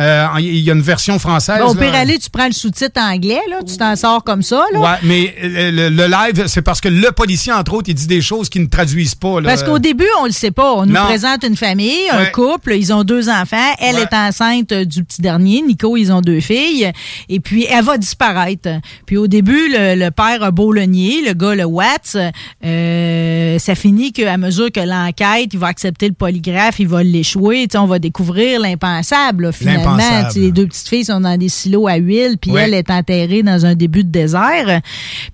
Euh, 0.00 0.26
Il 0.38 0.60
y 0.60 0.70
a 0.70 0.74
une 0.74 0.80
version 0.82 1.18
française. 1.18 1.58
Bon, 1.60 1.70
au 1.70 1.74
pire 1.74 1.94
aller, 1.94 2.18
tu 2.18 2.30
prends 2.30 2.46
le 2.46 2.52
sous-titre 2.52 3.00
anglais, 3.00 3.40
là, 3.50 3.56
tu 3.66 3.76
t'en 3.76 3.96
sors 3.96 4.22
comme 4.22 4.42
ça. 4.42 4.62
Là. 4.72 4.78
Ouais, 4.80 4.96
mais 5.02 5.34
le, 5.42 5.88
le- 5.88 6.06
live, 6.06 6.44
c'est 6.46 6.62
parce 6.62 6.80
que 6.80 6.88
le 6.88 7.10
policier, 7.12 7.52
entre 7.52 7.74
autres, 7.74 7.88
il 7.88 7.94
dit 7.94 8.06
des 8.06 8.20
choses 8.22 8.48
qui 8.48 8.60
ne 8.60 8.66
traduisent 8.66 9.14
pas. 9.16 9.40
là. 9.40 9.48
Parce 9.48 9.62
qu'au 9.64 9.78
début, 9.78 10.06
on 10.20 10.26
le 10.26 10.30
sait 10.30 10.50
pas. 10.52 10.72
On 10.74 10.86
nous 10.86 10.94
présente 10.94 11.42
une 11.44 11.56
famille, 11.56 12.08
un 12.12 12.26
couple, 12.26 12.74
ils 12.74 12.92
ont 12.92 13.02
deux 13.04 13.28
enfants. 13.28 13.56
Elle 13.80 13.96
Ouais. 13.96 14.02
est 14.02 14.14
enceinte 14.14 14.70
euh, 14.72 14.84
du 14.84 15.02
petit 15.04 15.20
dernier. 15.20 15.62
Nico, 15.62 15.96
ils 15.96 16.12
ont 16.12 16.20
deux 16.20 16.40
filles. 16.40 16.92
Et 17.28 17.40
puis, 17.40 17.66
elle 17.68 17.84
va 17.84 17.98
disparaître. 17.98 18.68
Puis 19.06 19.16
au 19.16 19.26
début, 19.26 19.68
le, 19.68 19.94
le 19.96 20.10
père 20.10 20.42
a 20.42 20.50
beau 20.50 20.72
le 20.72 20.82
nier, 20.82 21.22
le 21.26 21.32
gars, 21.34 21.54
le 21.54 21.64
Watts, 21.64 22.16
euh, 22.64 23.58
ça 23.58 23.74
finit 23.74 24.12
qu'à 24.12 24.36
mesure 24.36 24.70
que 24.70 24.80
l'enquête, 24.80 25.50
il 25.52 25.58
va 25.58 25.68
accepter 25.68 26.06
le 26.08 26.14
polygraphe, 26.14 26.78
il 26.78 26.88
va 26.88 27.02
l'échouer. 27.02 27.66
On 27.74 27.86
va 27.86 27.98
découvrir 27.98 28.60
l'impensable, 28.60 29.44
là, 29.44 29.52
finalement. 29.96 29.96
L'impensable. 29.98 30.28
Tu 30.28 30.34
sais, 30.34 30.40
Les 30.40 30.52
deux 30.52 30.66
petites 30.66 30.88
filles 30.88 31.04
sont 31.04 31.20
dans 31.20 31.36
des 31.36 31.48
silos 31.48 31.86
à 31.88 31.96
huile, 31.96 32.36
puis 32.40 32.50
Ouais. 32.50 32.62
elle 32.62 32.74
est 32.74 32.90
enterrée 32.90 33.42
dans 33.42 33.66
un 33.66 33.74
début 33.74 34.04
de 34.04 34.10
désert. 34.10 34.80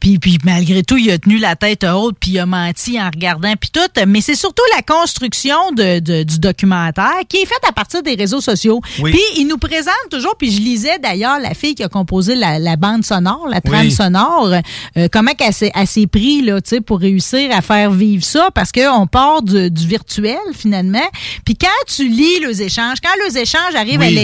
Puis, 0.00 0.18
puis 0.18 0.38
malgré 0.44 0.82
tout, 0.82 0.96
il 0.96 1.10
a 1.10 1.18
tenu 1.18 1.38
la 1.38 1.56
tête 1.56 1.84
haute, 1.84 2.16
puis 2.20 2.32
il 2.32 2.38
a 2.38 2.46
menti 2.46 3.00
en 3.00 3.06
regardant, 3.06 3.52
puis 3.60 3.70
tout. 3.72 3.80
Mais 4.06 4.20
c'est 4.20 4.34
surtout 4.34 4.62
la 4.76 4.82
construction 4.82 5.56
de, 5.76 5.98
de- 6.00 6.22
du 6.22 6.38
documentaire 6.38 7.12
qui 7.28 7.38
est 7.38 7.46
faite 7.46 7.62
à 7.68 7.72
partir 7.72 8.02
des 8.02 8.14
réseaux 8.14 8.40
sociaux. 8.40 8.80
Oui. 9.00 9.10
Puis 9.12 9.20
il 9.36 9.46
nous 9.46 9.58
présente 9.58 9.94
toujours, 10.10 10.34
puis 10.36 10.50
je 10.50 10.60
lisais 10.60 10.98
d'ailleurs 10.98 11.38
la 11.40 11.54
fille 11.54 11.74
qui 11.74 11.82
a 11.82 11.88
composé 11.88 12.34
la, 12.34 12.58
la 12.58 12.76
bande 12.76 13.04
sonore, 13.04 13.46
la 13.50 13.60
trame 13.60 13.86
Oui. 13.86 13.92
sonore, 13.92 14.52
euh, 14.96 15.08
comment 15.12 15.32
qu'elle 15.32 15.52
s'est 15.52 15.70
elle 15.74 15.86
s'est 15.86 16.06
pris 16.06 16.42
là, 16.42 16.60
tu 16.60 16.70
sais, 16.70 16.80
pour 16.80 17.00
réussir 17.00 17.50
à 17.52 17.60
faire 17.62 17.90
vivre 17.90 18.24
ça, 18.24 18.48
parce 18.54 18.70
qu'on 18.72 19.06
part 19.06 19.42
du, 19.42 19.70
du 19.70 19.86
virtuel 19.86 20.36
finalement. 20.54 20.98
Puis 21.44 21.56
quand 21.56 21.66
tu 21.86 22.08
lis 22.08 22.40
les 22.46 22.62
échanges, 22.62 22.98
quand 23.02 23.10
les 23.28 23.38
échanges 23.38 23.74
arrivent 23.76 24.00
à 24.02 24.06
Oui. 24.06 24.14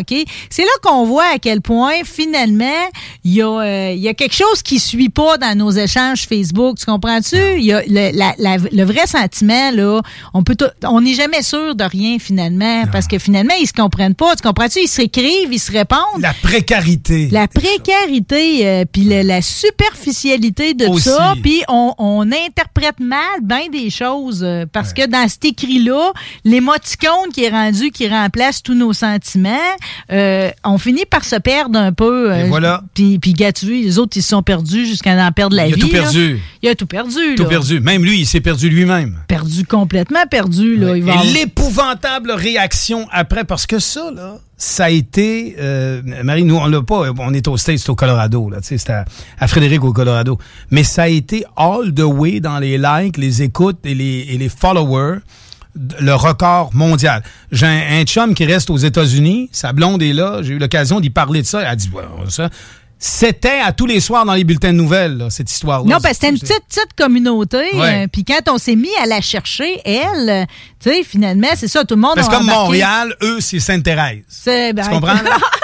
Ok, 0.00 0.24
c'est 0.50 0.62
là 0.62 0.70
qu'on 0.82 1.04
voit 1.04 1.26
à 1.34 1.38
quel 1.38 1.60
point 1.60 2.04
finalement 2.04 2.64
il 3.24 3.34
y 3.34 3.42
a 3.42 3.48
euh, 3.48 3.92
il 3.92 4.00
y 4.00 4.08
a 4.08 4.14
quelque 4.14 4.34
chose 4.34 4.62
qui 4.62 4.78
suit 4.78 5.08
pas 5.08 5.38
dans 5.38 5.56
nos 5.56 5.70
échanges 5.70 6.26
Facebook. 6.28 6.78
Tu 6.78 6.84
comprends-tu? 6.86 7.36
Il 7.58 7.64
y 7.64 7.72
a 7.72 7.82
le, 7.86 8.16
la- 8.16 8.34
la- 8.38 8.56
le 8.56 8.84
vrai 8.84 9.06
sentiment 9.06 9.70
là, 9.72 10.00
on 10.34 10.42
peut 10.42 10.56
on 10.84 11.00
n'est 11.00 11.14
jamais 11.14 11.42
sûr 11.42 11.74
de 11.74 11.84
rien 11.84 12.18
finalement 12.18 12.84
parce 12.92 13.06
que 13.06 13.18
finalement 13.18 13.54
ils 13.60 13.66
se 13.66 13.72
comprennent 13.72 14.14
pas. 14.14 14.36
Tu 14.36 14.42
comprends-tu? 14.42 14.80
Ils 14.80 14.88
s'écrivent, 14.88 15.52
ils 15.52 15.58
se 15.58 15.72
répondent. 15.72 16.20
La 16.20 16.32
précarité. 16.34 17.28
La 17.30 17.48
précarité, 17.48 18.66
euh, 18.66 18.84
puis 18.90 19.04
la 19.04 19.42
superficialité 19.42 20.74
de 20.74 20.86
Aussi. 20.86 21.08
ça, 21.08 21.34
puis 21.42 21.62
on, 21.68 21.94
on 21.98 22.30
interprète 22.32 23.00
mal 23.00 23.40
bien 23.42 23.68
des 23.70 23.90
choses 23.90 24.42
euh, 24.42 24.64
parce 24.72 24.92
que 24.92 25.06
dans 25.06 25.28
cet 25.28 25.44
écrit-là, 25.44 26.12
l'émoticône 26.44 27.30
qui 27.32 27.44
est 27.44 27.50
rendu, 27.50 27.90
qui 27.90 28.08
remplace 28.08 28.62
tous 28.62 28.74
nos 28.74 28.92
sentiments, 28.92 29.53
euh, 30.12 30.50
on 30.64 30.78
finit 30.78 31.04
par 31.04 31.24
se 31.24 31.36
perdre 31.36 31.78
un 31.78 31.92
peu. 31.92 32.32
euh, 32.32 32.44
Et 32.44 32.48
voilà. 32.48 32.82
Puis, 32.94 33.18
puis 33.18 33.34
les 33.62 33.98
autres, 33.98 34.16
ils 34.16 34.22
se 34.22 34.28
sont 34.30 34.42
perdus 34.42 34.86
jusqu'à 34.86 35.12
en 35.26 35.32
perdre 35.32 35.56
la 35.56 35.66
Il 35.66 35.72
a 35.72 35.76
vie. 35.76 35.80
tout 35.82 35.90
là. 35.92 36.00
perdu. 36.02 36.40
Il 36.62 36.68
a 36.68 36.74
tout 36.74 36.86
perdu. 36.86 37.34
Tout 37.36 37.42
là. 37.44 37.48
perdu. 37.48 37.80
Même 37.80 38.04
lui, 38.04 38.20
il 38.20 38.26
s'est 38.26 38.40
perdu 38.40 38.68
lui-même. 38.68 39.18
Perdu 39.28 39.64
complètement 39.64 40.24
perdu. 40.30 40.76
Là. 40.76 40.96
Il 40.96 41.02
va 41.04 41.12
Et 41.12 41.14
avoir- 41.14 41.32
l'épouvantable 41.34 42.30
réaction 42.32 43.06
après, 43.10 43.44
parce 43.44 43.66
que 43.66 43.78
ça, 43.78 44.10
là, 44.14 44.38
ça 44.56 44.84
a 44.84 44.90
été. 44.90 45.56
euh, 45.58 46.00
Marie, 46.22 46.44
nous, 46.44 46.56
on 46.56 46.66
l'a 46.66 46.82
pas. 46.82 47.10
On 47.18 47.32
est 47.34 47.48
au 47.48 47.56
States, 47.56 47.78
c'est 47.78 47.90
au 47.90 47.94
Colorado, 47.94 48.48
là. 48.50 48.60
Tu 48.60 48.68
sais, 48.68 48.78
c'est 48.78 48.90
à, 48.92 49.04
à 49.38 49.46
Frédéric 49.48 49.82
au 49.84 49.92
Colorado. 49.92 50.38
Mais 50.70 50.84
ça 50.84 51.02
a 51.04 51.08
été 51.08 51.44
all 51.56 51.92
the 51.94 52.00
way 52.00 52.40
dans 52.40 52.58
les 52.58 52.78
likes, 52.78 53.16
les 53.16 53.42
écoutes 53.42 53.78
et 53.84 53.94
les, 53.94 54.26
et 54.30 54.38
les 54.38 54.48
followers. 54.48 55.18
Le 55.76 56.14
record 56.14 56.70
mondial. 56.74 57.22
J'ai 57.50 57.66
un, 57.66 58.00
un 58.00 58.04
chum 58.04 58.34
qui 58.34 58.44
reste 58.44 58.70
aux 58.70 58.76
États-Unis. 58.76 59.48
Sa 59.52 59.72
blonde 59.72 60.02
est 60.02 60.12
là. 60.12 60.38
J'ai 60.42 60.54
eu 60.54 60.58
l'occasion 60.58 61.00
d'y 61.00 61.10
parler 61.10 61.42
de 61.42 61.46
ça. 61.46 61.60
Elle 61.62 61.66
a 61.66 61.76
dit, 61.76 61.90
ouais, 61.92 62.02
ça. 62.28 62.48
C'était 62.96 63.60
à 63.62 63.72
tous 63.72 63.84
les 63.86 64.00
soirs 64.00 64.24
dans 64.24 64.32
les 64.34 64.44
bulletins 64.44 64.72
de 64.72 64.78
nouvelles, 64.78 65.18
là, 65.18 65.28
cette 65.28 65.50
histoire-là. 65.50 65.84
Non, 65.84 65.98
parce 66.00 66.14
que 66.16 66.26
c'était 66.26 66.28
une 66.30 66.38
petite, 66.38 66.62
petite 66.68 66.94
communauté. 66.96 67.58
Ouais. 67.74 68.04
euh, 68.04 68.06
Puis 68.10 68.24
quand 68.24 68.40
on 68.48 68.56
s'est 68.56 68.76
mis 68.76 68.88
à 69.02 69.06
la 69.06 69.20
chercher, 69.20 69.78
elle, 69.84 70.30
euh, 70.30 70.44
tu 70.80 70.90
sais, 70.90 71.02
finalement, 71.02 71.48
c'est 71.54 71.68
ça, 71.68 71.84
tout 71.84 71.96
le 71.96 72.00
monde 72.00 72.14
que 72.14 72.22
comme 72.24 72.44
embarqué. 72.44 72.54
Montréal, 72.62 73.14
eux, 73.22 73.40
c'est 73.40 73.58
Sainte-Thérèse. 73.60 74.22
C'est, 74.28 74.72
ben, 74.72 74.84
Tu 74.84 74.90
comprends? 74.90 75.12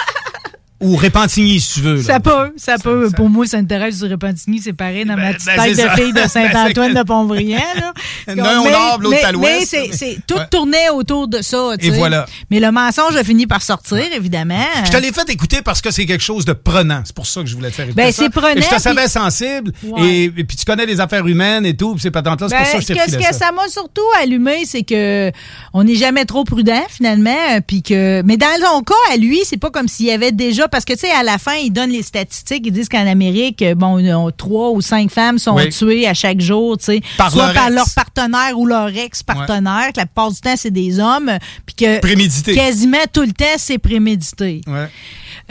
Ou 0.80 0.96
Repentigny, 0.96 1.60
si 1.60 1.74
tu 1.74 1.80
veux. 1.80 1.96
là. 1.96 2.02
Ça 2.02 2.20
peut, 2.20 2.52
ça 2.56 2.76
peut. 2.78 3.10
Pour 3.14 3.28
moi, 3.28 3.46
Sainte-Thérèse 3.46 4.02
du 4.02 4.10
Repentigny, 4.10 4.60
c'est 4.60 4.72
pareil 4.72 5.04
dans 5.04 5.16
ma 5.16 5.34
petite 5.34 5.46
ben, 5.46 5.62
tête 5.64 5.76
c'est 5.76 5.82
de 5.82 5.88
ça. 5.88 5.94
fille 5.96 6.12
de 6.12 6.20
Saint-Antoine 6.28 6.94
Ben, 6.94 7.02
de 7.02 7.06
Pontbriand. 7.06 7.58
là. 7.76 7.92
L'un 8.34 8.60
au 8.60 8.64
Mais- 8.64 8.70
nord, 8.72 8.98
l'autre 9.00 9.16
mais- 9.16 9.24
à 9.24 9.32
l'ouest. 9.32 9.58
Mais 9.60 9.66
c'est, 9.66 9.92
c'est- 9.92 10.18
tout 10.26 10.36
Ouais. 10.36 10.46
tournait 10.50 10.88
autour 10.90 11.28
de 11.28 11.42
ça. 11.42 11.72
tu 11.78 11.86
Et 11.86 11.90
sais. 11.90 11.96
voilà. 11.96 12.24
Mais 12.50 12.60
le 12.60 12.70
mensonge 12.72 13.14
a 13.16 13.22
fini 13.24 13.46
par 13.46 13.60
sortir, 13.62 14.02
évidemment. 14.16 14.64
Je 14.84 14.90
te 14.90 14.96
l'ai 14.96 15.12
fait 15.12 15.28
écouter 15.28 15.60
parce 15.62 15.80
que 15.82 15.90
c'est 15.90 16.06
quelque 16.06 16.24
chose 16.24 16.44
de 16.44 16.52
prenant. 16.54 17.02
C'est 17.04 17.14
pour 17.14 17.26
ça 17.26 17.42
que 17.42 17.46
je 17.46 17.54
voulais 17.56 17.68
te 17.70 17.74
faire 17.74 17.84
écouter. 17.86 18.02
Ben, 18.02 18.12
ça. 18.12 18.22
c'est 18.22 18.30
prenant, 18.30 18.48
Et 18.56 18.62
je 18.62 18.68
te 18.68 18.80
savais 18.80 19.08
sensible. 19.08 19.72
Ouais. 19.84 20.02
Et, 20.08 20.24
et 20.24 20.44
puis 20.44 20.56
tu 20.56 20.64
connais 20.64 20.86
les 20.86 21.00
affaires 21.00 21.26
humaines 21.26 21.66
et 21.66 21.76
tout. 21.76 21.92
Puis 21.92 22.00
c'est 22.02 22.10
Ben, 22.10 22.22
pour 22.22 22.48
ça 22.48 22.56
que 22.78 22.82
je 22.82 22.86
t'ai 22.86 22.94
ce 23.10 23.16
que 23.18 23.22
ça. 23.24 23.32
ça 23.32 23.52
m'a 23.52 23.68
surtout 23.68 24.00
allumé, 24.22 24.64
c'est 24.64 24.82
que 24.82 25.30
on 25.74 25.84
n'est 25.84 25.94
jamais 25.96 26.24
trop 26.24 26.44
prudent 26.44 26.82
finalement, 26.88 27.60
puis 27.66 27.82
que 27.82 28.22
mais 28.22 28.36
dans 28.36 28.46
son 28.64 28.82
cas 28.82 28.94
à 29.12 29.16
lui, 29.16 29.40
c'est 29.44 29.56
pas 29.58 29.70
comme 29.70 29.88
s'il 29.88 30.06
y 30.06 30.10
avait 30.12 30.32
déjà 30.32 30.68
parce 30.70 30.84
que 30.84 30.92
tu 30.92 31.00
sais 31.00 31.10
à 31.10 31.22
la 31.22 31.38
fin 31.38 31.54
ils 31.54 31.70
donnent 31.70 31.90
les 31.90 32.02
statistiques, 32.02 32.62
ils 32.66 32.72
disent 32.72 32.88
qu'en 32.88 33.06
Amérique, 33.06 33.62
euh, 33.62 33.74
bon, 33.74 33.98
on- 34.04 34.30
trois 34.30 34.70
ou 34.70 34.80
cinq 34.80 35.10
femmes 35.10 35.38
sont 35.38 35.54
Oui. 35.56 35.68
tuées 35.70 36.06
à 36.06 36.14
chaque 36.14 36.40
jour, 36.40 36.78
tu 36.78 36.84
sais, 36.84 37.00
Par 37.18 37.30
soit 37.30 37.46
leur 37.46 37.54
par 37.54 37.66
ex. 37.66 37.74
leur 37.76 37.86
partenaire 37.94 38.58
ou 38.58 38.66
leur 38.66 38.88
ex-partenaire, 38.88 39.88
que 39.92 39.98
la 40.00 40.06
plupart 40.06 40.30
du 40.30 40.40
temps 40.40 40.54
c'est 40.56 40.70
des 40.70 40.98
hommes, 41.00 41.30
puis 41.66 41.74
que 41.74 41.98
Prémédité. 42.00 42.54
quasiment 42.54 42.96
tout 43.12 43.22
le 43.22 43.32
temps 43.32 43.44
c'est 43.58 43.78
prémédité. 43.78 44.60
Ouais. 44.66 44.88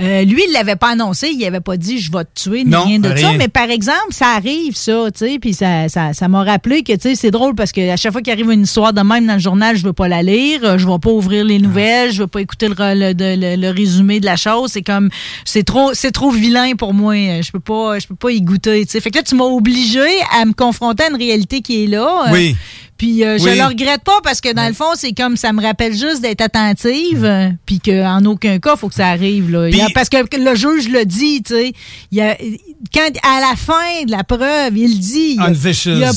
Euh, 0.01 0.23
lui, 0.23 0.41
il 0.47 0.53
l'avait 0.53 0.75
pas 0.75 0.91
annoncé, 0.91 1.29
il 1.33 1.43
avait 1.45 1.59
pas 1.59 1.75
dit 1.77 1.99
je 1.99 2.11
vais 2.11 2.23
te 2.23 2.41
tuer 2.43 2.63
ni 2.63 2.69
Non, 2.69 2.83
rien 2.85 2.99
de 2.99 3.09
rien. 3.09 3.31
ça, 3.31 3.37
mais 3.37 3.47
par 3.49 3.69
exemple, 3.69 4.11
ça 4.11 4.27
arrive 4.35 4.75
ça, 4.75 5.05
tu 5.11 5.25
sais, 5.27 5.39
puis 5.39 5.53
ça 5.53 5.89
ça 5.89 6.13
ça 6.13 6.27
m'a 6.27 6.43
rappelé 6.43 6.83
que 6.83 6.93
tu 6.93 6.99
sais 7.01 7.15
c'est 7.15 7.31
drôle 7.31 7.53
parce 7.55 7.71
que 7.71 7.89
à 7.91 7.97
chaque 7.97 8.11
fois 8.13 8.21
qu'il 8.21 8.31
arrive 8.31 8.49
une 8.51 8.63
histoire 8.63 8.93
de 8.93 9.01
même 9.01 9.27
dans 9.27 9.33
le 9.33 9.39
journal, 9.39 9.75
je 9.75 9.83
veux 9.83 9.93
pas 9.93 10.07
la 10.07 10.23
lire, 10.23 10.61
euh, 10.63 10.77
je 10.77 10.87
vais 10.87 10.99
pas 10.99 11.09
ouvrir 11.11 11.43
les 11.43 11.59
nouvelles, 11.59 12.11
je 12.13 12.21
veux 12.21 12.27
pas 12.27 12.41
écouter 12.41 12.67
le, 12.69 12.75
le, 12.77 13.13
le- 13.35 13.55
le 13.61 13.69
résumé 13.71 14.19
de 14.19 14.25
la 14.25 14.35
chose, 14.37 14.71
c'est 14.71 14.81
comme 14.83 15.09
c'est 15.45 15.63
trop 15.63 15.93
c'est 15.93 16.11
trop 16.11 16.29
vilain 16.31 16.75
pour 16.77 16.93
moi, 16.93 17.15
je 17.41 17.51
peux 17.51 17.59
pas 17.59 17.99
je 17.99 18.07
peux 18.07 18.15
pas 18.15 18.31
y 18.31 18.41
goûter, 18.41 18.85
tu 18.85 18.91
sais. 18.91 19.01
Fait 19.01 19.11
que 19.11 19.17
là 19.17 19.23
tu 19.23 19.35
m'as 19.35 19.43
obligé 19.45 19.99
à 20.39 20.45
me 20.45 20.53
confronter 20.53 21.03
à 21.03 21.09
une 21.09 21.17
réalité 21.17 21.61
qui 21.61 21.83
est 21.83 21.87
là. 21.87 22.25
euh, 22.27 22.31
Oui. 22.31 22.55
Puis 22.99 23.23
euh, 23.23 23.37
je 23.39 23.43
Oui. 23.45 23.57
le 23.57 23.63
regrette 23.63 24.03
pas 24.03 24.19
parce 24.23 24.41
que 24.41 24.53
dans 24.53 24.67
le 24.67 24.73
fond, 24.73 24.91
c'est 24.93 25.13
comme 25.13 25.37
ça 25.37 25.51
me 25.53 25.61
rappelle 25.63 25.93
juste 25.93 26.21
d'être 26.21 26.41
attentive, 26.41 27.23
euh, 27.25 27.49
puis 27.65 27.79
qu'en 27.79 28.23
aucun 28.25 28.59
cas, 28.59 28.75
faut 28.75 28.89
que 28.89 28.93
ça 28.95 29.07
arrive. 29.07 29.49
Là. 29.49 29.69
Il 29.69 29.81
a- 29.81 29.87
parce 29.93 30.09
que 30.09 30.17
le 30.17 30.53
juge 30.55 30.89
le 30.89 31.05
dit, 31.05 31.41
tu 31.41 31.53
sais. 31.55 31.73
il 32.11 32.21
a- 32.21 32.35
Quand 32.93 33.09
à 33.23 33.39
la 33.39 33.55
fin 33.57 34.05
de 34.05 34.11
la 34.11 34.23
preuve, 34.23 34.77
il 34.77 34.99
dit. 34.99 35.31
il 35.31 35.35
y 35.35 35.39
a- 35.39 35.45
Unvicious 35.45 35.91
il 35.91 35.99
y 35.99 36.03
a 36.03 36.11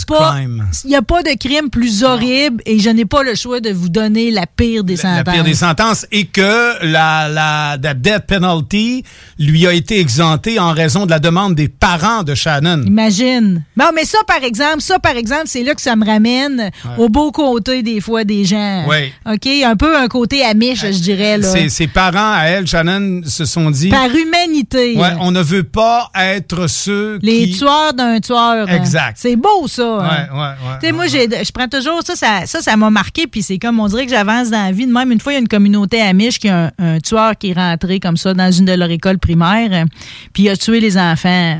n'y 0.88 0.94
a 0.96 1.02
pas 1.02 1.22
de 1.22 1.36
crime 1.38 1.70
plus 1.70 2.02
horrible 2.02 2.62
et 2.66 2.78
je 2.78 2.90
n'ai 2.90 3.04
pas 3.04 3.22
le 3.22 3.34
choix 3.34 3.60
de 3.60 3.70
vous 3.70 3.88
donner 3.88 4.30
la 4.30 4.46
pire 4.46 4.82
des 4.84 4.96
La 4.96 5.02
sentences. 5.18 5.34
pire 5.34 5.44
des 5.44 5.54
sentences 5.54 6.06
et 6.10 6.26
que 6.26 6.84
la, 6.84 7.28
la, 7.28 7.76
la 7.82 7.94
death 7.94 8.26
penalty 8.26 9.04
lui 9.38 9.66
a 9.66 9.72
été 9.72 10.00
exemptée 10.00 10.58
en 10.58 10.72
raison 10.72 11.06
de 11.06 11.10
la 11.10 11.18
demande 11.20 11.54
des 11.54 11.68
parents 11.68 12.22
de 12.24 12.34
Shannon. 12.34 12.82
Imagine. 12.86 13.64
Non, 13.76 13.90
mais 13.94 14.04
ça, 14.04 14.18
par 14.26 14.42
exemple, 14.42 14.80
ça, 14.80 14.98
par 14.98 15.16
exemple, 15.16 15.44
c'est 15.46 15.62
là 15.62 15.74
que 15.74 15.80
ça 15.82 15.94
me 15.96 16.04
ramène 16.04 16.70
au 16.98 17.08
beau 17.08 17.30
côté 17.32 17.82
des 17.82 18.00
fois 18.00 18.24
des 18.24 18.44
gens. 18.44 18.84
Oui. 18.88 19.12
OK? 19.26 19.46
Un 19.64 19.76
peu 19.76 19.96
un 19.96 20.08
côté 20.08 20.44
amiche, 20.44 20.80
je 20.80 21.00
dirais, 21.00 21.38
là. 21.38 21.48
Ses, 21.48 21.68
ses 21.68 21.86
parents 21.86 22.32
à 22.34 22.44
elle, 22.46 22.66
Shannon, 22.66 23.22
se 23.26 23.44
sont 23.44 23.70
dit... 23.70 23.88
Par 23.88 24.08
humanité. 24.14 24.96
Ouais, 24.96 25.10
on 25.20 25.30
ne 25.30 25.40
veut 25.42 25.64
pas 25.64 26.10
être 26.18 26.66
ceux 26.66 27.18
Les 27.22 27.46
qui... 27.50 27.58
tueurs 27.58 27.94
d'un 27.94 28.20
tueur. 28.20 28.66
hein. 28.68 28.76
Exact. 28.76 29.16
C'est 29.18 29.36
beau, 29.36 29.66
ça. 29.68 29.82
hein. 30.00 30.26
Ouais, 30.32 30.38
ouais, 30.38 30.38
ouais. 30.38 30.78
Tu 30.80 30.86
sais, 30.86 30.92
moi, 30.92 31.06
j'ai- 31.06 31.44
je 31.44 31.52
prends 31.52 31.68
toujours 31.68 32.00
ça, 32.04 32.14
ça, 32.46 32.60
ça, 32.60 32.76
m'a 32.76 32.90
marqué, 32.90 33.26
puis 33.26 33.42
c'est 33.42 33.58
comme, 33.58 33.80
on 33.80 33.86
dirait 33.86 34.04
que 34.06 34.12
j'avance 34.12 34.50
dans 34.50 34.64
la 34.64 34.72
vie. 34.72 34.86
De 34.86 34.92
même, 34.92 35.12
une 35.12 35.20
fois, 35.20 35.32
il 35.32 35.36
y 35.36 35.38
a 35.38 35.40
une 35.40 35.48
communauté 35.48 36.00
amiche 36.00 36.38
qui 36.38 36.48
a 36.48 36.72
un, 36.78 36.96
un 36.96 37.00
tueur 37.00 37.36
qui 37.38 37.50
est 37.50 37.54
rentré 37.54 38.00
comme 38.00 38.16
ça 38.16 38.34
dans 38.34 38.50
une 38.50 38.64
de 38.64 38.72
leurs 38.72 38.90
écoles 38.90 39.18
primaires, 39.18 39.84
puis 40.32 40.44
il 40.44 40.48
a 40.48 40.56
tué 40.56 40.80
les 40.80 40.96
enfants. 40.98 41.58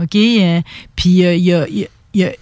OK? 0.00 0.16
Euh, 0.16 0.60
Puis 0.96 1.24
euh, 1.24 1.34
il 1.36 1.52
a- 1.54 1.68
il 1.68 1.84
a- 1.84 1.86
il 2.14 2.24
a- 2.24 2.32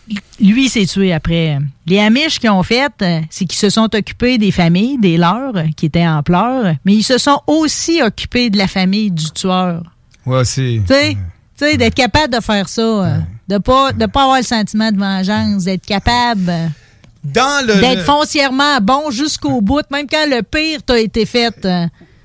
lui, 0.41 0.67
il 0.67 0.69
s'est 0.69 0.87
tué 0.87 1.13
après. 1.13 1.59
Les 1.87 1.99
Amish 1.99 2.39
qui 2.39 2.49
ont 2.49 2.63
fait, 2.63 2.93
euh, 3.03 3.21
c'est 3.31 3.45
qu'ils 3.47 3.59
se 3.59 3.71
sont 3.71 3.89
occupés 3.95 4.39
des 4.39 4.51
familles, 4.51 4.99
des 4.99 5.17
leurs, 5.17 5.57
euh, 5.57 5.65
qui 5.77 5.87
étaient 5.87 6.07
en 6.07 6.23
pleurs, 6.23 6.75
mais 6.85 6.95
ils 6.95 7.03
se 7.03 7.19
sont 7.19 7.41
aussi 7.47 8.03
occupés 8.03 8.51
de 8.51 8.59
la 8.59 8.69
famille 8.69 9.11
du 9.11 9.31
tueur. 9.31 9.83
Ouais, 10.27 10.45
c'est... 10.45 10.81
Tu 10.87 11.17
sais, 11.69 11.77
d'être 11.77 11.95
capable 11.95 12.35
de 12.35 12.41
faire 12.41 12.69
ça, 12.69 12.83
euh, 12.83 13.19
de 13.49 13.59
pas 13.59 13.93
de 13.93 14.07
pas 14.07 14.23
avoir 14.23 14.39
le 14.39 14.43
sentiment 14.45 14.91
de 14.91 14.99
vengeance, 14.99 15.65
d'être 15.65 15.87
capable 15.87 16.53
Dans 17.23 17.65
le... 17.67 17.81
d'être 17.81 18.05
foncièrement 18.05 18.79
bon 18.81 19.11
jusqu'au 19.11 19.61
bout, 19.61 19.83
même 19.91 20.07
quand 20.11 20.27
le 20.29 20.43
pire 20.43 20.83
t'a 20.83 20.99
été 20.99 21.25
fait. 21.27 21.55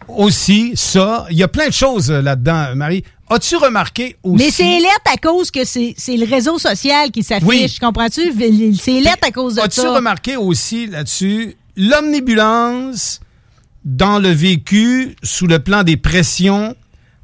aussi 0.07 0.71
ça. 0.75 1.27
Il 1.29 1.37
y 1.37 1.43
a 1.43 1.47
plein 1.47 1.67
de 1.67 1.73
choses 1.73 2.09
là-dedans, 2.09 2.75
Marie. 2.75 3.03
As-tu 3.29 3.57
remarqué 3.57 4.15
aussi... 4.23 4.43
Mais 4.43 4.51
c'est 4.51 4.79
lettre 4.79 5.11
à 5.13 5.17
cause 5.17 5.51
que 5.51 5.65
c'est 5.65 5.95
le 6.07 6.25
réseau 6.25 6.57
social 6.59 7.11
qui 7.11 7.23
s'affiche. 7.23 7.45
Oui. 7.45 7.77
Comprends-tu? 7.81 8.33
C'est 8.79 9.01
lettre 9.01 9.27
à 9.27 9.31
cause 9.31 9.55
de 9.55 9.61
As-tu 9.61 9.81
ça. 9.81 9.91
remarqué 9.93 10.37
aussi 10.37 10.87
là-dessus 10.87 11.55
l'omnibulance 11.75 13.19
dans 13.83 14.19
le 14.19 14.29
vécu 14.29 15.15
sous 15.23 15.47
le 15.47 15.59
plan 15.59 15.83
des 15.83 15.97
pressions 15.97 16.75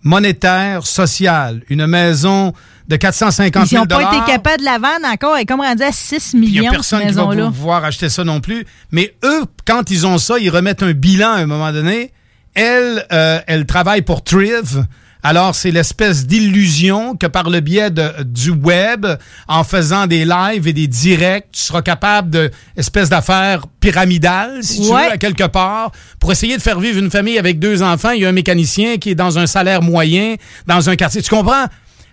monétaires, 0.02 0.86
sociales? 0.86 1.64
Une 1.70 1.88
maison 1.88 2.54
de 2.90 2.96
450 2.98 3.64
Ils 3.64 3.70
000 3.70 3.84
n'ont 3.84 3.88
pas 3.88 4.02
été 4.02 4.32
capables 4.32 4.60
de 4.60 4.66
la 4.66 4.78
vendre 4.78 5.06
encore. 5.06 5.36
Elle 5.38 5.44
est 5.44 5.46
comme 5.46 5.62
rendue 5.62 5.84
à 5.84 5.92
6 5.94 6.32
il 6.34 6.42
n'y 6.42 6.50
millions, 6.50 6.68
a 6.68 6.72
personne 6.72 7.08
qui 7.08 7.14
va 7.14 7.26
pouvoir 7.26 7.86
acheter 7.86 8.10
ça 8.10 8.26
non 8.26 8.42
plus. 8.42 8.66
Mais 8.92 9.16
eux, 9.24 9.44
quand 9.66 9.90
ils 9.90 10.06
ont 10.06 10.18
ça, 10.18 10.38
ils 10.38 10.50
remettent 10.50 10.84
un 10.84 10.92
bilan 10.92 11.32
à 11.32 11.38
un 11.38 11.46
moment 11.46 11.72
donné. 11.72 12.12
Elle, 12.56 13.06
euh, 13.12 13.40
elle 13.48 13.66
travaille 13.66 14.02
pour 14.02 14.24
Triv. 14.24 14.86
Alors, 15.26 15.56
c'est 15.56 15.72
l'espèce 15.72 16.28
d'illusion 16.28 17.16
que 17.16 17.28
par 17.28 17.50
le 17.50 17.62
biais 17.62 17.90
de, 17.90 18.24
du 18.24 18.50
web, 18.52 19.06
en 19.48 19.64
faisant 19.64 20.06
des 20.06 20.26
lives 20.26 20.68
et 20.68 20.74
des 20.74 20.88
directs, 20.88 21.48
tu 21.54 21.62
seras 21.62 21.82
capable 21.82 22.30
de 22.30 22.52
espèce 22.76 23.08
d'affaires 23.10 23.66
pyramidale, 23.80 24.60
si 24.62 24.82
tu 24.82 24.88
veux, 25.08 25.12
à 25.14 25.18
quelque 25.18 25.46
part, 25.48 25.92
pour 26.20 26.32
essayer 26.34 26.58
de 26.58 26.62
faire 26.62 26.80
vivre 26.80 27.00
une 27.00 27.10
famille 27.10 27.40
avec 27.40 27.58
deux 27.60 27.82
enfants. 27.82 28.12
Il 28.12 28.22
y 28.22 28.26
a 28.26 28.30
un 28.30 28.34
mécanicien 28.34 28.98
qui 28.98 29.12
est 29.12 29.16
dans 29.16 29.40
un 29.40 29.48
salaire 29.48 29.82
moyen, 29.82 30.36
dans 30.68 30.90
un 30.90 30.96
quartier. 30.98 31.22
Tu 31.22 31.30
comprends? 31.30 31.66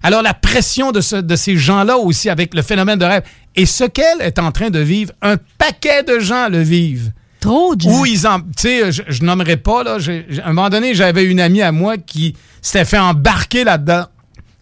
Alors, 0.03 0.23
la 0.23 0.33
pression 0.33 0.93
de, 0.93 1.01
ce- 1.01 1.17
de 1.17 1.37
ces 1.37 1.57
gens-là 1.57 1.99
aussi 1.99 2.31
avec 2.31 2.55
le 2.55 2.63
phénomène 2.63 2.99
de 2.99 3.05
rêve. 3.05 3.23
Et 3.57 3.67
ce 3.67 3.85
qu'elle 3.85 4.21
est 4.23 4.39
en 4.39 4.53
train 4.53 4.71
de 4.71 4.79
vivre, 4.79 5.13
un 5.21 5.37
paquet 5.59 6.05
de 6.05 6.21
gens 6.21 6.49
le 6.49 6.61
vivent. 6.63 7.11
Trop 7.41 7.75
de 7.75 7.87
Où 7.87 8.07
ils 8.07 8.27
en. 8.27 8.41
Tu 8.41 8.47
sais, 8.57 8.93
je, 8.93 9.03
je 9.09 9.55
pas, 9.57 9.83
là. 9.83 9.97
à 9.97 10.49
un 10.49 10.53
moment 10.53 10.69
donné, 10.69 10.95
j'avais 10.95 11.25
une 11.25 11.41
amie 11.41 11.63
à 11.63 11.73
moi 11.73 11.97
qui 11.97 12.35
s'était 12.61 12.85
fait 12.85 12.99
embarquer 12.99 13.65
là-dedans. 13.65 14.07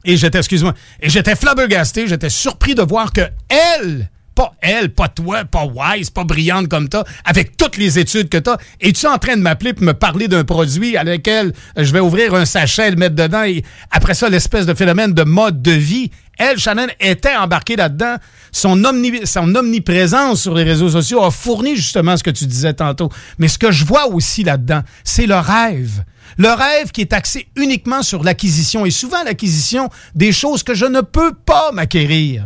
Et 0.05 0.17
j'étais, 0.17 0.39
excuse-moi, 0.39 0.75
et 1.01 1.11
j'étais 1.11 1.35
flabbergasté, 1.35 2.07
j'étais 2.07 2.31
surpris 2.31 2.75
de 2.75 2.83
voir 2.83 3.13
que 3.13 3.23
elle, 3.49 4.09
pas 4.35 4.55
elle, 4.61 4.95
pas 4.95 5.09
toi, 5.09 5.45
pas 5.45 5.67
wise, 5.67 6.11
pas 6.11 6.23
brillante 6.23 6.69
comme 6.69 6.89
toi, 6.89 7.05
avec 7.25 7.57
toutes 7.57 7.77
les 7.77 7.99
études 7.99 8.29
que 8.29 8.39
t'as, 8.39 8.57
es-tu 8.81 9.07
en 9.07 9.19
train 9.19 9.37
de 9.37 9.43
m'appeler 9.43 9.73
pour 9.75 9.85
me 9.85 9.93
parler 9.93 10.29
d'un 10.29 10.45
produit 10.45 10.97
à 10.97 11.03
lequel 11.03 11.53
je 11.77 11.93
vais 11.93 12.01
ouvrir 12.01 12.35
un 12.35 12.45
sachet, 12.45 12.91
le 12.91 12.97
mettre 12.97 13.17
dedans, 13.17 13.43
et 13.43 13.65
après 13.91 14.15
ça, 14.15 14.29
l'espèce 14.29 14.67
de 14.67 14.75
phénomène 14.75 15.13
de 15.13 15.25
mode 15.25 15.61
de 15.61 15.73
vie? 15.73 16.13
Elle, 16.39 16.59
Shannon, 16.59 16.87
était 17.01 17.37
embarquée 17.37 17.77
là-dedans. 17.77 18.17
Son, 18.53 18.83
omni- 18.85 19.27
son 19.27 19.55
omniprésence 19.55 20.41
sur 20.41 20.55
les 20.55 20.63
réseaux 20.63 20.89
sociaux 20.89 21.23
a 21.23 21.31
fourni 21.31 21.77
justement 21.77 22.17
ce 22.17 22.23
que 22.23 22.31
tu 22.31 22.47
disais 22.47 22.73
tantôt. 22.73 23.11
Mais 23.39 23.49
ce 23.49 23.59
que 23.59 23.71
je 23.71 23.85
vois 23.85 24.07
aussi 24.07 24.45
là-dedans, 24.45 24.81
c'est 25.05 25.27
le 25.27 25.37
rêve. 25.37 26.05
Le 26.37 26.49
rêve 26.49 26.91
qui 26.93 27.01
est 27.03 27.13
axé 27.13 27.49
uniquement 27.57 28.03
sur 28.03 28.23
l'acquisition 28.23 28.87
et 28.87 28.91
souvent 28.91 29.23
l'acquisition 29.25 29.89
des 30.15 30.33
choses 30.33 30.63
que 30.63 30.75
je 30.75 30.87
ne 30.87 31.01
peux 31.01 31.33
pas 31.35 31.73
m'acquérir. 31.73 32.45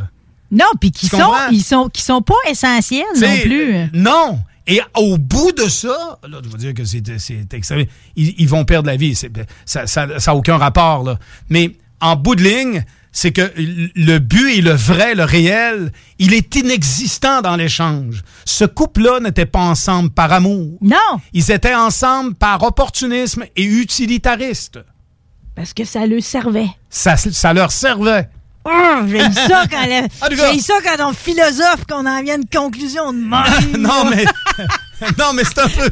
Non, 0.51 0.67
puis 0.81 0.91
qui 0.91 1.07
sont, 1.07 1.17
comprends? 1.19 1.49
ils 1.51 1.63
sont, 1.63 1.89
qui 1.89 2.03
sont 2.03 2.21
pas 2.23 2.35
essentiels 2.49 3.05
non 3.21 3.37
plus. 3.43 3.75
euh, 3.75 3.87
Non. 3.93 4.39
Et 4.67 4.81
au 4.97 5.19
bout 5.19 5.51
de 5.53 5.69
ça, 5.69 6.19
là, 6.29 6.39
je 6.45 6.49
veux 6.49 6.59
dire 6.59 6.73
que 6.75 6.85
c'est 6.85 7.03
c'est 7.19 7.53
extrême. 7.53 7.85
Ils, 8.17 8.35
ils 8.39 8.49
vont 8.49 8.65
perdre 8.65 8.87
la 8.87 8.97
vie. 8.97 9.15
C'est- 9.15 9.31
Ça 9.65 10.07
n'a 10.07 10.19
ça, 10.21 10.31
a 10.31 10.35
aucun 10.35 10.57
rapport. 10.59 11.03
Là. 11.05 11.19
Mais 11.49 11.73
en 12.01 12.15
bout 12.17 12.37
de 12.37 12.43
ligne, 12.45 12.85
c'est 13.13 13.31
que 13.33 13.53
le 13.57 14.19
but 14.19 14.57
et 14.57 14.63
le 14.63 14.73
vrai, 14.73 15.15
le 15.15 15.25
réel, 15.25 15.93
il 16.19 16.33
est 16.33 16.55
inexistant 16.57 17.43
dans 17.43 17.57
l'échange. 17.57 18.23
Ce 18.47 18.65
couple-là 18.65 19.21
n'était 19.21 19.47
pas 19.47 19.61
ensemble 19.61 20.11
par 20.11 20.33
amour. 20.33 20.79
Non. 20.81 21.21
Ils 21.35 21.51
étaient 21.51 21.75
ensemble 21.75 22.35
par 22.35 22.63
opportunisme 22.63 23.45
et 23.55 23.65
utilitariste. 23.65 24.79
Parce 25.55 25.75
que 25.75 25.85
ça 25.85 26.07
le 26.07 26.21
servait. 26.23 26.71
Ça, 26.89 27.17
ça 27.19 27.53
leur 27.53 27.71
servait. 27.71 28.29
Oh, 28.65 28.71
j'ai 29.09 29.21
ça 29.33 29.65
quand 29.71 29.85
Ah, 30.23 30.29
ça 30.61 30.75
quand 30.85 31.11
on 31.11 31.13
philosophe 31.13 31.85
qu'on 31.89 32.07
en 32.07 32.23
vient 32.23 32.35
à 32.35 32.37
une 32.39 32.49
conclusion 32.49 33.13
de 33.13 33.19
même. 33.19 33.77
non, 33.83 34.05
mais, 34.09 34.25
non, 35.19 35.33
mais 35.35 35.43
c'est 35.45 35.59
un 35.59 35.69
peu, 35.69 35.91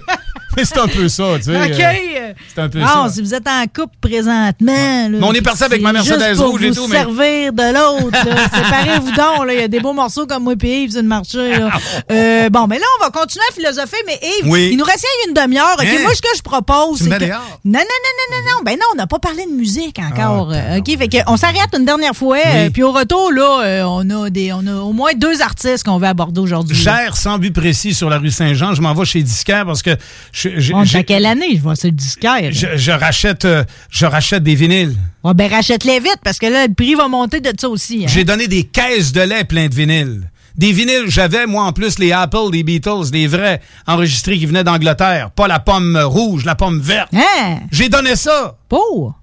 c'est 0.57 0.79
un 0.79 0.89
peu 0.89 1.09
ça, 1.09 1.25
tu 1.37 1.45
sais. 1.45 1.57
OK. 1.57 1.81
euh, 1.81 2.33
C'est 2.55 2.61
un 2.61 2.69
peu 2.69 2.79
non, 2.81 2.87
ça. 2.87 3.09
si 3.13 3.23
vous 3.23 3.35
êtes 3.35 3.47
en 3.49 3.65
couple 3.67 3.95
présentement. 4.01 4.73
Là, 4.73 5.09
Mais 5.09 5.19
on 5.27 5.33
est 5.33 5.43
parti 5.43 5.65
avec 5.65 5.81
ma 5.83 5.93
Mercedes 5.93 6.39
rouge 6.39 6.63
et 6.63 6.69
vous 6.71 6.75
tout, 6.75 6.87
mais- 6.89 6.97
servir 6.97 7.53
de 7.53 7.63
l'autre. 7.75 8.17
là. 8.27 8.37
Séparez-vous 8.55 9.11
donc. 9.13 9.47
là. 9.47 9.53
Il 9.55 9.61
y 9.61 9.63
a 9.63 9.69
des 9.69 9.81
beaux 9.81 9.93
morceaux 9.93 10.27
comme 10.27 10.45
moi 10.45 10.55
et 10.63 10.83
Yves 10.83 10.97
le 10.97 11.03
marché. 11.03 11.59
là. 11.59 11.71
Euh, 12.11 12.49
bon, 12.51 12.67
mais 12.67 12.79
là, 12.79 12.85
on 13.01 13.05
va 13.05 13.11
continuer 13.11 13.45
à 13.51 13.55
philosopher. 13.55 13.97
Mais 14.07 14.19
Yves, 14.23 14.51
Oui. 14.51 14.69
il 14.73 14.77
nous 14.77 14.85
reste 14.85 15.07
une 15.29 15.35
demi-heure. 15.35 15.77
OK, 15.79 15.87
Hein? 15.87 15.99
moi, 16.03 16.15
ce 16.15 16.23
que 16.23 16.29
je 16.37 16.43
propose, 16.43 16.99
Tu 16.99 17.05
c'est 17.05 17.11
que... 17.19 17.25
Non, 17.25 17.31
non, 17.65 17.81
non, 17.81 17.81
non, 17.81 18.37
non, 18.37 18.53
non. 18.57 18.63
Ben 18.65 18.73
non, 18.77 18.87
on 18.93 18.97
n'a 18.97 19.07
pas 19.07 19.19
parlé 19.19 19.45
de 19.47 19.53
musique 19.53 19.99
encore. 19.99 20.51
Ah, 20.53 20.75
euh, 20.75 20.79
OK, 20.79 20.99
fait 20.99 21.09
que 21.09 21.19
on 21.27 21.37
s'arrête 21.37 21.71
une 21.77 21.85
dernière 21.85 22.15
fois. 22.15 22.39
euh, 22.47 22.71
Puis 22.71 22.83
au 22.83 22.93
retour, 22.93 23.33
là, 23.33 23.63
euh, 23.65 23.83
on, 23.85 24.09
a 24.25 24.31
des, 24.31 24.53
on 24.53 24.67
a 24.67 24.75
au 24.81 24.93
moins 24.93 25.13
deux 25.15 25.41
artistes 25.43 25.85
qu'on 25.85 25.99
veut 25.99 26.07
aborder 26.07 26.41
aujourd'hui. 26.41 26.77
Gère 26.77 27.17
sans 27.17 27.39
but 27.39 27.53
précis 27.53 27.95
sur 27.95 28.11
la 28.11 28.19
rue 28.19 28.31
Saint-Jean. 28.31 28.75
Je 28.75 28.83
m'en 28.83 28.95
vais 28.95 29.05
chez 29.05 29.23
Disquaire 29.23 29.67
parce 29.67 29.83
que 29.83 29.91
je, 30.33 30.40
je- 30.49 30.97
à 30.97 31.03
quelle 31.03 31.27
année? 31.27 31.57
Je 31.57 31.61
vois 31.61 31.75
le 31.83 31.91
disquaire. 31.91 32.51
je, 32.53 32.77
je 32.77 32.91
rachète, 32.93 33.45
euh, 33.45 33.65
je 33.91 34.07
rachète 34.07 34.43
des 34.43 34.55
vinyles. 34.55 34.95
Ouais, 35.25 35.35
ben 35.35 35.51
rachète-les 35.51 36.01
vite 36.01 36.19
parce 36.25 36.39
que 36.39 36.47
là, 36.47 36.67
le 36.67 36.75
prix 36.75 36.95
va 36.95 37.09
monter 37.09 37.41
de 37.41 37.53
ça 37.59 37.69
aussi. 37.69 38.05
hein. 38.05 38.09
J'ai 38.09 38.25
donné 38.25 38.49
des 38.49 38.65
caisses 38.65 39.13
de 39.13 39.21
lait 39.21 39.45
plein 39.45 39.69
de 39.69 39.75
vinyles. 39.75 40.31
Des 40.57 40.73
vinyles, 40.73 41.05
j'avais 41.09 41.47
moi 41.47 41.65
en 41.65 41.73
plus 41.73 41.99
les 41.99 42.13
Apple, 42.13 42.51
les 42.53 42.63
Beatles, 42.65 43.11
les 43.13 43.27
vrais 43.27 43.61
enregistrés 43.87 44.37
qui 44.39 44.47
venaient 44.47 44.65
d'Angleterre. 44.65 45.31
Pas 45.31 45.47
la 45.49 45.59
pomme 45.61 45.97
rouge, 46.05 46.45
la 46.45 46.55
pomme 46.55 46.81
verte. 46.81 47.09
Hein? 47.15 47.61
J'ai 47.71 47.89
donné 47.89 48.17
ça. 48.17 48.57
Pour? 48.69 49.15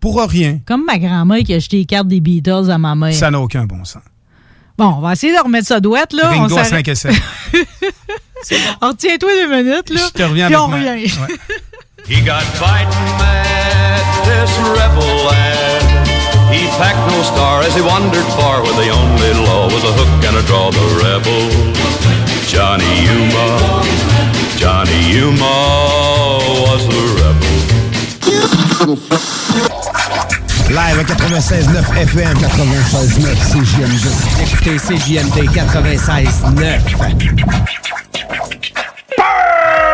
Pour 0.00 0.20
rien. 0.22 0.58
Comme 0.66 0.84
ma 0.86 0.98
grand-mère 0.98 1.42
qui 1.44 1.52
a 1.52 1.56
acheté 1.56 1.76
les 1.78 1.84
cartes 1.84 2.08
des 2.08 2.20
Beatles 2.20 2.70
à 2.70 2.78
ma 2.78 2.94
mère. 2.94 3.12
Ça 3.12 3.30
n'a 3.30 3.38
aucun 3.40 3.66
bon 3.66 3.84
sens. 3.84 4.02
Bon, 4.80 4.94
on 4.96 5.00
va 5.02 5.12
essayer 5.12 5.36
de 5.36 5.38
remettre 5.42 5.66
ça 5.68 5.78
douette, 5.78 6.14
là. 6.14 6.28
Ringo 6.30 6.44
on 6.54 6.56
à 6.56 6.64
s'arrête- 6.64 6.86
5 6.86 6.88
et 6.88 6.94
7. 6.94 7.12
Alors, 8.80 8.94
tiens-toi 8.96 9.28
deux 9.42 9.48
minutes, 9.62 9.90
là. 9.90 10.00
Je 10.06 10.12
te 10.18 10.22
reviens 10.22 10.46
puis 10.46 10.54
avec 10.54 10.66
on 10.66 10.68
ma- 10.68 10.76
revient. 10.78 11.12
Ouais. 11.20 11.36
He 12.08 12.22
got 12.22 12.40
fighting 12.54 12.88
mad, 13.18 14.02
this 14.24 14.50
rebel 14.72 15.26
lad. 15.26 15.82
He 16.50 16.66
packed 16.78 16.96
no 17.12 17.22
star 17.22 17.60
as 17.60 17.74
he 17.76 17.82
wandered 17.82 18.24
far, 18.40 18.62
where 18.62 18.72
the 18.82 18.88
only 18.90 19.34
law 19.46 19.66
was 19.66 19.84
a 19.84 19.92
hook 19.92 20.08
and 20.26 20.34
a 20.38 20.42
draw. 20.48 20.70
The 20.70 20.80
rebel, 21.04 21.50
Johnny 22.48 23.04
Yuma, 23.04 23.84
Johnny 24.56 24.98
Yuma 25.12 26.40
was 26.64 26.86
the 26.88 27.02
rebel. 28.80 28.96
Live 30.70 31.00
à 31.00 31.02
96.9 31.02 31.96
FM, 32.02 32.32
96.9 32.38 33.34
CJMD. 33.50 34.06
Écoutez 34.40 34.76
CJMD 34.76 35.50
96.9. 35.50 36.80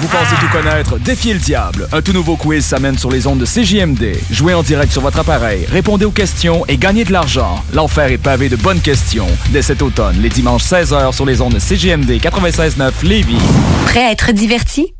Vous 0.00 0.08
pensez 0.08 0.34
tout 0.40 0.48
connaître? 0.50 0.98
Défiez 0.98 1.34
le 1.34 1.38
diable. 1.38 1.86
Un 1.92 2.00
tout 2.00 2.14
nouveau 2.14 2.34
quiz 2.34 2.64
s'amène 2.64 2.96
sur 2.96 3.10
les 3.10 3.26
ondes 3.26 3.38
de 3.38 3.44
CJMD. 3.44 4.16
Jouez 4.30 4.54
en 4.54 4.62
direct 4.62 4.90
sur 4.90 5.02
votre 5.02 5.18
appareil, 5.18 5.66
répondez 5.66 6.06
aux 6.06 6.10
questions 6.10 6.64
et 6.68 6.78
gagnez 6.78 7.04
de 7.04 7.12
l'argent. 7.12 7.62
L'enfer 7.74 8.10
est 8.10 8.16
pavé 8.16 8.48
de 8.48 8.56
bonnes 8.56 8.80
questions. 8.80 9.26
Dès 9.50 9.60
cet 9.60 9.82
automne, 9.82 10.16
les 10.22 10.30
dimanches 10.30 10.64
16h 10.64 11.12
sur 11.12 11.26
les 11.26 11.42
ondes 11.42 11.52
de 11.52 11.58
CJMD 11.58 12.12
96.9 12.12 12.92
Lévis. 13.02 13.36
Prêt 13.84 14.06
à 14.06 14.10
être 14.10 14.32
diverti? 14.32 14.94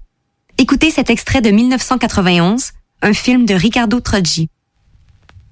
Écoutez 0.59 0.91
cet 0.91 1.09
extrait 1.09 1.41
de 1.41 1.51
1991, 1.51 2.73
un 3.01 3.15
film 3.15 3.47
de 3.47 3.55
Ricardo 3.55 4.01
Troggi. 4.01 4.51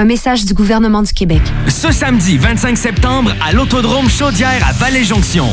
Un 0.00 0.04
message 0.04 0.44
du 0.44 0.54
gouvernement 0.54 1.02
du 1.02 1.12
Québec. 1.12 1.42
Ce 1.66 1.90
samedi 1.90 2.38
25 2.38 2.78
septembre 2.78 3.32
à 3.44 3.52
l'Autodrome 3.52 4.08
Chaudière 4.08 4.64
à 4.64 4.72
Vallée-Jonction. 4.72 5.46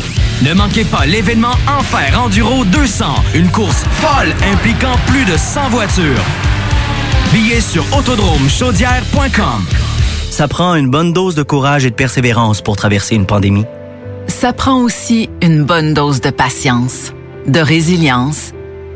Ne 0.44 0.54
manquez 0.54 0.84
pas 0.84 1.08
l'événement 1.08 1.56
Enfer 1.68 2.22
Enduro 2.24 2.64
200, 2.64 3.06
une 3.34 3.50
course 3.50 3.84
folle 3.90 4.32
impliquant 4.54 4.98
plus 5.08 5.26
de 5.26 5.36
100 5.36 5.70
voitures. 5.70 6.24
Billets 7.34 7.60
sur 7.60 7.84
autodromechaudière.com. 7.98 9.66
Ça 10.30 10.48
prend 10.48 10.76
une 10.76 10.92
bonne 10.92 11.12
dose 11.12 11.34
de 11.34 11.42
courage 11.42 11.84
et 11.88 11.90
de 11.90 11.96
persévérance 11.96 12.62
pour 12.62 12.76
traverser 12.76 13.16
une 13.16 13.26
pandémie. 13.26 13.66
Ça 14.28 14.54
prend 14.54 14.80
aussi 14.80 15.28
une 15.42 15.64
bonne 15.64 15.96
dose 15.96 16.22
de 16.22 16.30
patience, 16.30 17.14
de 17.48 17.60
résilience, 17.62 18.52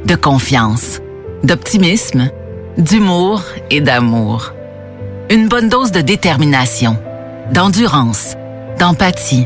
de 0.06 0.14
confiance, 0.14 1.02
d'optimisme, 1.44 2.30
d'humour 2.78 3.42
et 3.72 3.82
d'amour. 3.82 4.54
Une 5.32 5.48
bonne 5.48 5.70
dose 5.70 5.92
de 5.92 6.02
détermination, 6.02 6.98
d'endurance, 7.54 8.34
d'empathie, 8.80 9.46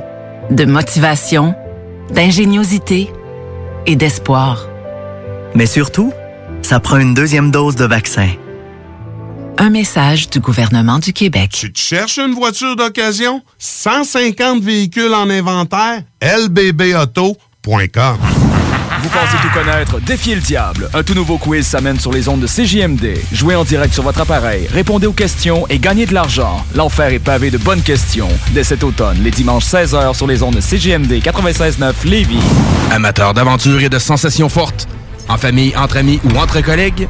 de 0.50 0.64
motivation, 0.64 1.56
d'ingéniosité 2.10 3.12
et 3.86 3.98
d'espoir. 3.98 4.70
Mais 5.56 5.66
surtout, 5.66 6.14
ça 6.62 6.80
prend 6.80 7.00
une 7.00 7.14
deuxième 7.14 7.52
dose 7.52 7.76
de 7.76 7.84
vaccin. 7.84 8.30
Un 9.58 9.72
message 9.72 10.30
du 10.30 10.40
gouvernement 10.40 11.00
du 11.00 11.12
Québec. 11.12 11.52
Tu 11.52 11.74
te 11.74 11.80
cherches 11.80 12.18
une 12.18 12.34
voiture 12.34 12.78
d'occasion? 12.78 13.42
150 13.60 14.64
véhicules 14.64 15.14
en 15.14 15.30
inventaire? 15.30 16.04
lbbauto.com 16.22 18.18
Vous 19.04 19.10
pensez 19.10 19.36
tout 19.42 19.50
connaître? 19.54 20.00
Défiez 20.00 20.34
le 20.34 20.40
diable. 20.40 20.90
Un 20.94 21.04
tout 21.04 21.14
nouveau 21.14 21.38
quiz 21.38 21.68
s'amène 21.68 22.00
sur 22.00 22.14
les 22.14 22.30
ondes 22.30 22.40
de 22.40 22.48
CJMD. 22.48 23.18
Jouez 23.34 23.54
en 23.54 23.66
direct 23.66 23.94
sur 23.94 24.02
votre 24.02 24.22
appareil, 24.22 24.66
répondez 24.72 25.08
aux 25.08 25.12
questions 25.12 25.68
et 25.70 25.78
gagnez 25.78 26.06
de 26.06 26.14
l'argent. 26.14 26.66
L'enfer 26.74 27.12
est 27.12 27.20
pavé 27.20 27.52
de 27.52 27.58
bonnes 27.58 27.82
questions. 27.82 28.30
Dès 28.52 28.64
cet 28.64 28.82
automne, 28.82 29.18
les 29.22 29.32
dimanches 29.32 29.66
16h 29.66 30.16
sur 30.16 30.26
les 30.26 30.42
ondes 30.42 30.56
de 30.56 30.62
CJMD 30.62 31.22
96.9 31.22 31.92
Lévis. 32.06 32.40
Amateurs 32.92 33.34
d'aventure 33.34 33.82
et 33.82 33.90
de 33.90 34.00
sensations 34.00 34.48
fortes, 34.48 34.88
en 35.28 35.36
famille, 35.36 35.76
entre 35.76 35.98
amis 35.98 36.22
ou 36.24 36.38
entre 36.38 36.62
collègues, 36.62 37.10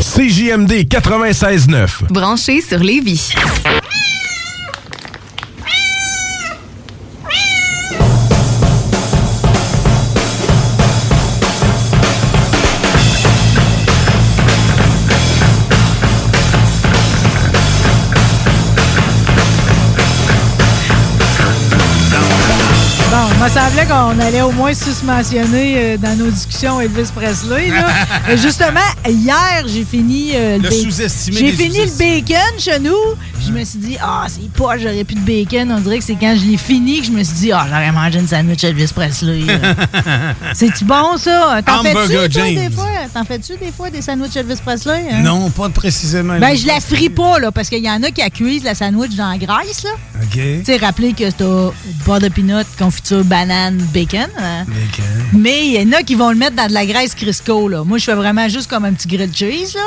CJMD 0.00 0.86
96.9. 0.86 2.12
Branché 2.12 2.60
sur 2.60 2.78
Lévis. 2.78 3.32
Me 23.48 23.54
semblait 23.54 23.86
qu'on 23.86 24.20
allait 24.20 24.42
au 24.42 24.52
moins 24.52 24.74
susmentionner 24.74 25.74
euh, 25.78 25.96
dans 25.96 26.14
nos 26.18 26.30
discussions 26.30 26.80
Elvis 26.80 27.10
Presley. 27.14 27.68
Là. 27.68 27.86
Euh, 28.28 28.36
Justement, 28.36 28.80
hier, 29.08 29.64
j'ai 29.66 29.84
fini 29.84 30.32
euh, 30.34 30.58
Le 30.58 30.62
ba- 30.64 30.70
sous-estimé 30.70 31.38
J'ai 31.38 31.52
fini 31.52 31.78
le 31.78 31.98
bacon 31.98 32.58
chez 32.58 32.78
nous. 32.78 32.94
Je 33.48 33.52
me 33.54 33.64
suis 33.64 33.78
dit, 33.78 33.96
ah, 34.00 34.26
c'est 34.28 34.50
pas, 34.52 34.76
j'aurais 34.76 35.04
plus 35.04 35.14
de 35.14 35.20
bacon. 35.20 35.72
On 35.72 35.80
dirait 35.80 35.98
que 35.98 36.04
c'est 36.04 36.16
quand 36.16 36.36
je 36.38 36.44
l'ai 36.44 36.58
fini 36.58 37.00
que 37.00 37.06
je 37.06 37.12
me 37.12 37.22
suis 37.24 37.34
dit, 37.36 37.52
ah, 37.52 37.64
j'aurais 37.68 37.90
mangé 37.92 38.18
une 38.18 38.28
sandwich 38.28 38.62
Elvis 38.62 38.92
Presley. 38.94 39.40
là. 39.40 39.74
C'est-tu 40.54 40.84
bon, 40.84 41.16
ça? 41.16 41.60
T'en 41.64 41.82
fais-tu, 41.82 41.94
des 42.56 42.70
fois? 42.70 42.86
T'en 43.14 43.24
fais-tu 43.24 43.56
des 43.56 43.72
fois 43.72 43.88
des 43.90 44.02
sandwichs 44.02 44.36
Elvis 44.36 44.58
Presley? 44.62 45.02
hein? 45.10 45.22
Non, 45.22 45.48
pas 45.50 45.70
précisément. 45.70 46.38
Ben, 46.38 46.54
je 46.54 46.66
la 46.66 46.78
frie 46.80 47.08
pas, 47.08 47.38
là, 47.38 47.50
parce 47.50 47.68
qu'il 47.70 47.82
y 47.82 47.90
en 47.90 48.02
a 48.02 48.10
qui 48.10 48.20
la 48.20 48.28
cuisent 48.30 48.64
la 48.64 48.74
sandwich 48.74 49.14
dans 49.16 49.30
la 49.30 49.38
graisse, 49.38 49.82
là. 49.82 49.90
OK. 50.22 50.32
Tu 50.34 50.64
sais, 50.64 50.76
rappelez 50.76 51.14
que 51.14 51.30
t'as 51.30 51.70
beurre 52.06 52.20
de 52.20 52.28
peanut, 52.28 52.66
confiture, 52.78 53.24
banane, 53.24 53.78
bacon. 53.94 54.26
hein. 54.38 54.64
Bacon. 54.66 55.04
Mais 55.32 55.68
il 55.68 55.80
y 55.82 55.88
en 55.88 55.92
a 55.98 56.02
qui 56.02 56.14
vont 56.16 56.28
le 56.30 56.36
mettre 56.36 56.54
dans 56.56 56.66
de 56.66 56.72
la 56.74 56.84
graisse 56.84 57.14
Crisco, 57.14 57.68
là. 57.68 57.82
Moi, 57.84 57.96
je 57.98 58.04
fais 58.04 58.14
vraiment 58.14 58.46
juste 58.48 58.68
comme 58.68 58.84
un 58.84 58.92
petit 58.92 59.08
grilled 59.08 59.34
cheese, 59.34 59.74
là. 59.74 59.80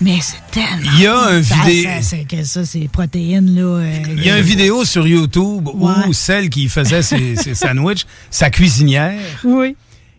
Mais 0.00 0.18
c'est 0.22 0.36
tellement. 0.50 0.90
Il 0.96 1.00
y 1.02 1.06
a 1.06 1.18
un 1.18 1.42
Ça, 1.42 1.54
vidé- 1.66 1.82
ça, 1.84 2.02
C'est 2.02 2.24
que 2.24 2.42
ça, 2.44 2.64
c'est 2.64 2.88
protéines, 2.90 3.54
là. 3.54 3.60
euh, 3.62 4.02
Il 4.16 4.24
y 4.24 4.30
a 4.30 4.38
une 4.38 4.44
vidéo 4.44 4.84
sur 4.84 5.06
YouTube 5.06 5.68
où 5.72 6.12
celle 6.12 6.48
qui 6.48 6.68
faisait 6.68 7.02
ses, 7.02 7.36
sandwichs, 7.54 8.06
sa 8.30 8.48
cuisinière, 8.48 9.20
Oui. 9.44 9.76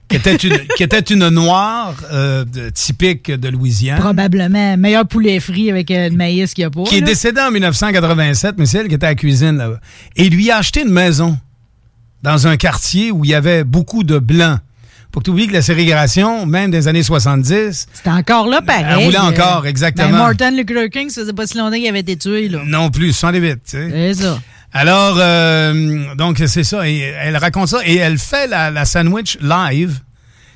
qui 0.08 0.18
était 0.18 0.36
une, 0.36 0.60
qui 0.78 0.84
était 0.84 1.00
une 1.00 1.30
noire 1.30 1.96
euh, 2.12 2.46
de- 2.46 2.70
typique 2.70 3.32
de 3.32 3.50
Louisiane, 3.50 4.00
Probablement. 4.00 4.78
Meilleur 4.78 5.08
poulet 5.08 5.40
frit 5.40 5.72
avec 5.72 5.90
euh, 5.90 6.10
le 6.10 6.16
maïs 6.16 6.54
qu'il 6.54 6.62
y 6.62 6.66
a 6.66 6.70
pas. 6.70 6.84
qui 6.84 6.98
est 6.98 7.02
décédée 7.02 7.42
en 7.42 7.50
1987, 7.50 8.56
mais 8.60 8.66
c'est 8.68 8.80
elle 8.80 8.88
qui 8.88 8.96
était 8.96 9.08
à 9.08 9.10
la 9.10 9.16
cuisine 9.16 9.58
là-bas. 9.58 9.80
Et 10.16 10.30
lui 10.30 10.52
a 10.52 10.58
acheté 10.58 10.84
une 10.84 10.92
maison 10.92 11.38
dans 12.22 12.46
un 12.46 12.56
quartier 12.56 13.12
où 13.12 13.26
il 13.26 13.32
y 13.32 13.34
avait 13.34 13.64
beaucoup 13.64 14.04
de 14.04 14.20
blancs, 14.20 14.60
Faut 15.14 15.20
que 15.20 15.26
tu 15.26 15.32
oublies 15.32 15.48
que 15.48 15.54
la 15.54 15.62
ségrégation, 15.62 16.46
même 16.46 16.72
des 16.72 16.88
années 16.88 17.04
70, 17.04 17.88
C'était 17.94 18.10
encore 18.10 18.48
là, 18.48 18.62
pareil. 18.62 18.86
Elle 18.90 19.06
roulait 19.06 19.18
encore, 19.18 19.68
exactement. 19.68 20.10
Ben, 20.10 20.18
Martin 20.18 20.52
Luther 20.52 20.90
King, 20.90 21.10
ça 21.10 21.22
faisait 21.22 21.34
pas 21.34 21.46
si 21.48 21.58
longtemps 21.58 21.76
qu'il 21.76 21.88
avait 21.90 22.00
été 22.00 22.16
tué, 22.16 22.48
là. 22.48 22.62
non 22.66 22.90
plus, 22.90 23.12
108, 23.12 23.56
tu 23.56 23.60
sais. 23.66 23.90
C'est 23.92 24.24
ça. 24.24 24.40
Alors, 24.74 25.16
euh, 25.20 26.16
donc 26.16 26.42
c'est 26.46 26.64
ça. 26.64 26.88
Et 26.88 27.00
elle 27.00 27.36
raconte 27.36 27.68
ça 27.68 27.80
et 27.86 27.98
elle 27.98 28.18
fait 28.18 28.48
la, 28.48 28.72
la 28.72 28.86
sandwich 28.86 29.38
live. 29.42 30.00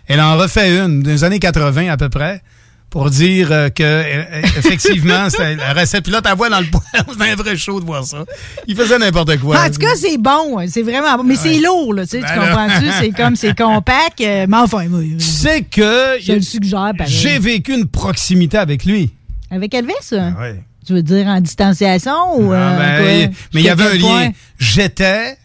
Elle 0.08 0.22
en 0.22 0.38
refait 0.38 0.78
une 0.78 1.02
des 1.04 1.24
années 1.26 1.40
80 1.40 1.90
à 1.92 1.98
peu 1.98 2.08
près 2.10 2.42
pour 2.90 3.10
dire 3.10 3.52
euh, 3.52 3.70
que 3.70 3.84
euh, 3.84 4.42
effectivement 4.58 5.28
la 5.40 5.74
recette. 5.74 6.04
Puis 6.04 6.14
là, 6.14 6.22
ta 6.22 6.34
voix 6.34 6.50
dans 6.50 6.60
le 6.60 6.68
poêle, 6.68 6.84
c'était 7.12 7.30
un 7.32 7.36
vrai 7.36 7.58
show 7.58 7.80
de 7.80 7.86
voir 7.86 8.06
ça. 8.06 8.24
Il 8.68 8.76
faisait 8.76 8.98
n'importe 8.98 9.38
quoi. 9.40 9.62
En 9.62 9.70
tout 9.70 9.80
cas, 9.80 9.96
c'est 9.96 10.18
bon, 10.18 10.60
hein, 10.60 10.66
c'est 10.70 10.84
vraiment 10.84 11.18
bon. 11.18 11.24
Mais 11.24 11.36
c'est 11.36 11.60
lourd, 11.60 11.94
là, 11.94 12.04
tu 12.04 12.12
sais, 12.12 12.22
Ben 12.22 12.40
comprends-tu? 12.40 12.86
C'est 13.00 13.12
comme, 13.12 13.36
c'est 13.36 13.58
compact, 13.58 14.22
euh, 14.22 14.46
mais 14.48 14.58
enfin, 14.58 14.88
moi, 14.88 15.02
tu 15.02 15.20
sais 15.26 15.62
que 15.64 16.18
je 16.22 16.34
le 16.34 16.42
suggère, 16.42 16.94
pareil. 16.98 17.14
j'ai 17.14 17.40
vécu 17.40 17.74
une 17.74 17.88
proximité 17.88 18.58
avec 18.58 18.86
lui. 18.86 19.12
Avec 19.52 19.74
Elvis? 19.74 19.94
ouais. 20.12 20.64
Tu 20.86 20.94
veux 20.94 21.02
dire 21.02 21.26
en 21.26 21.42
distanciation 21.42 22.40
ou... 22.40 22.54
Ah, 22.54 22.56
euh, 22.56 22.78
ben, 22.78 23.28
quoi? 23.28 23.38
mais 23.54 23.62
il 23.62 23.66
y 23.66 23.70
avait 23.70 23.86
un 23.86 23.94
lien. 23.96 24.32
J'étais 24.60 25.36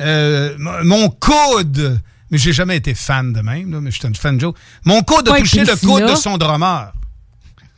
euh, 0.00 0.54
mon 0.84 1.08
coude, 1.08 2.00
mais 2.30 2.38
j'ai 2.38 2.52
jamais 2.52 2.76
été 2.76 2.94
fan 2.94 3.32
de 3.32 3.40
même, 3.40 3.72
là, 3.72 3.80
mais 3.80 3.90
j'étais 3.90 4.08
une 4.08 4.14
fan 4.14 4.36
de 4.36 4.40
Joe. 4.40 4.54
Mon 4.84 5.02
coude 5.02 5.28
a 5.28 5.38
touché 5.38 5.64
le 5.64 5.76
coude 5.76 6.06
de 6.06 6.14
son 6.14 6.38
drummer, 6.38 6.92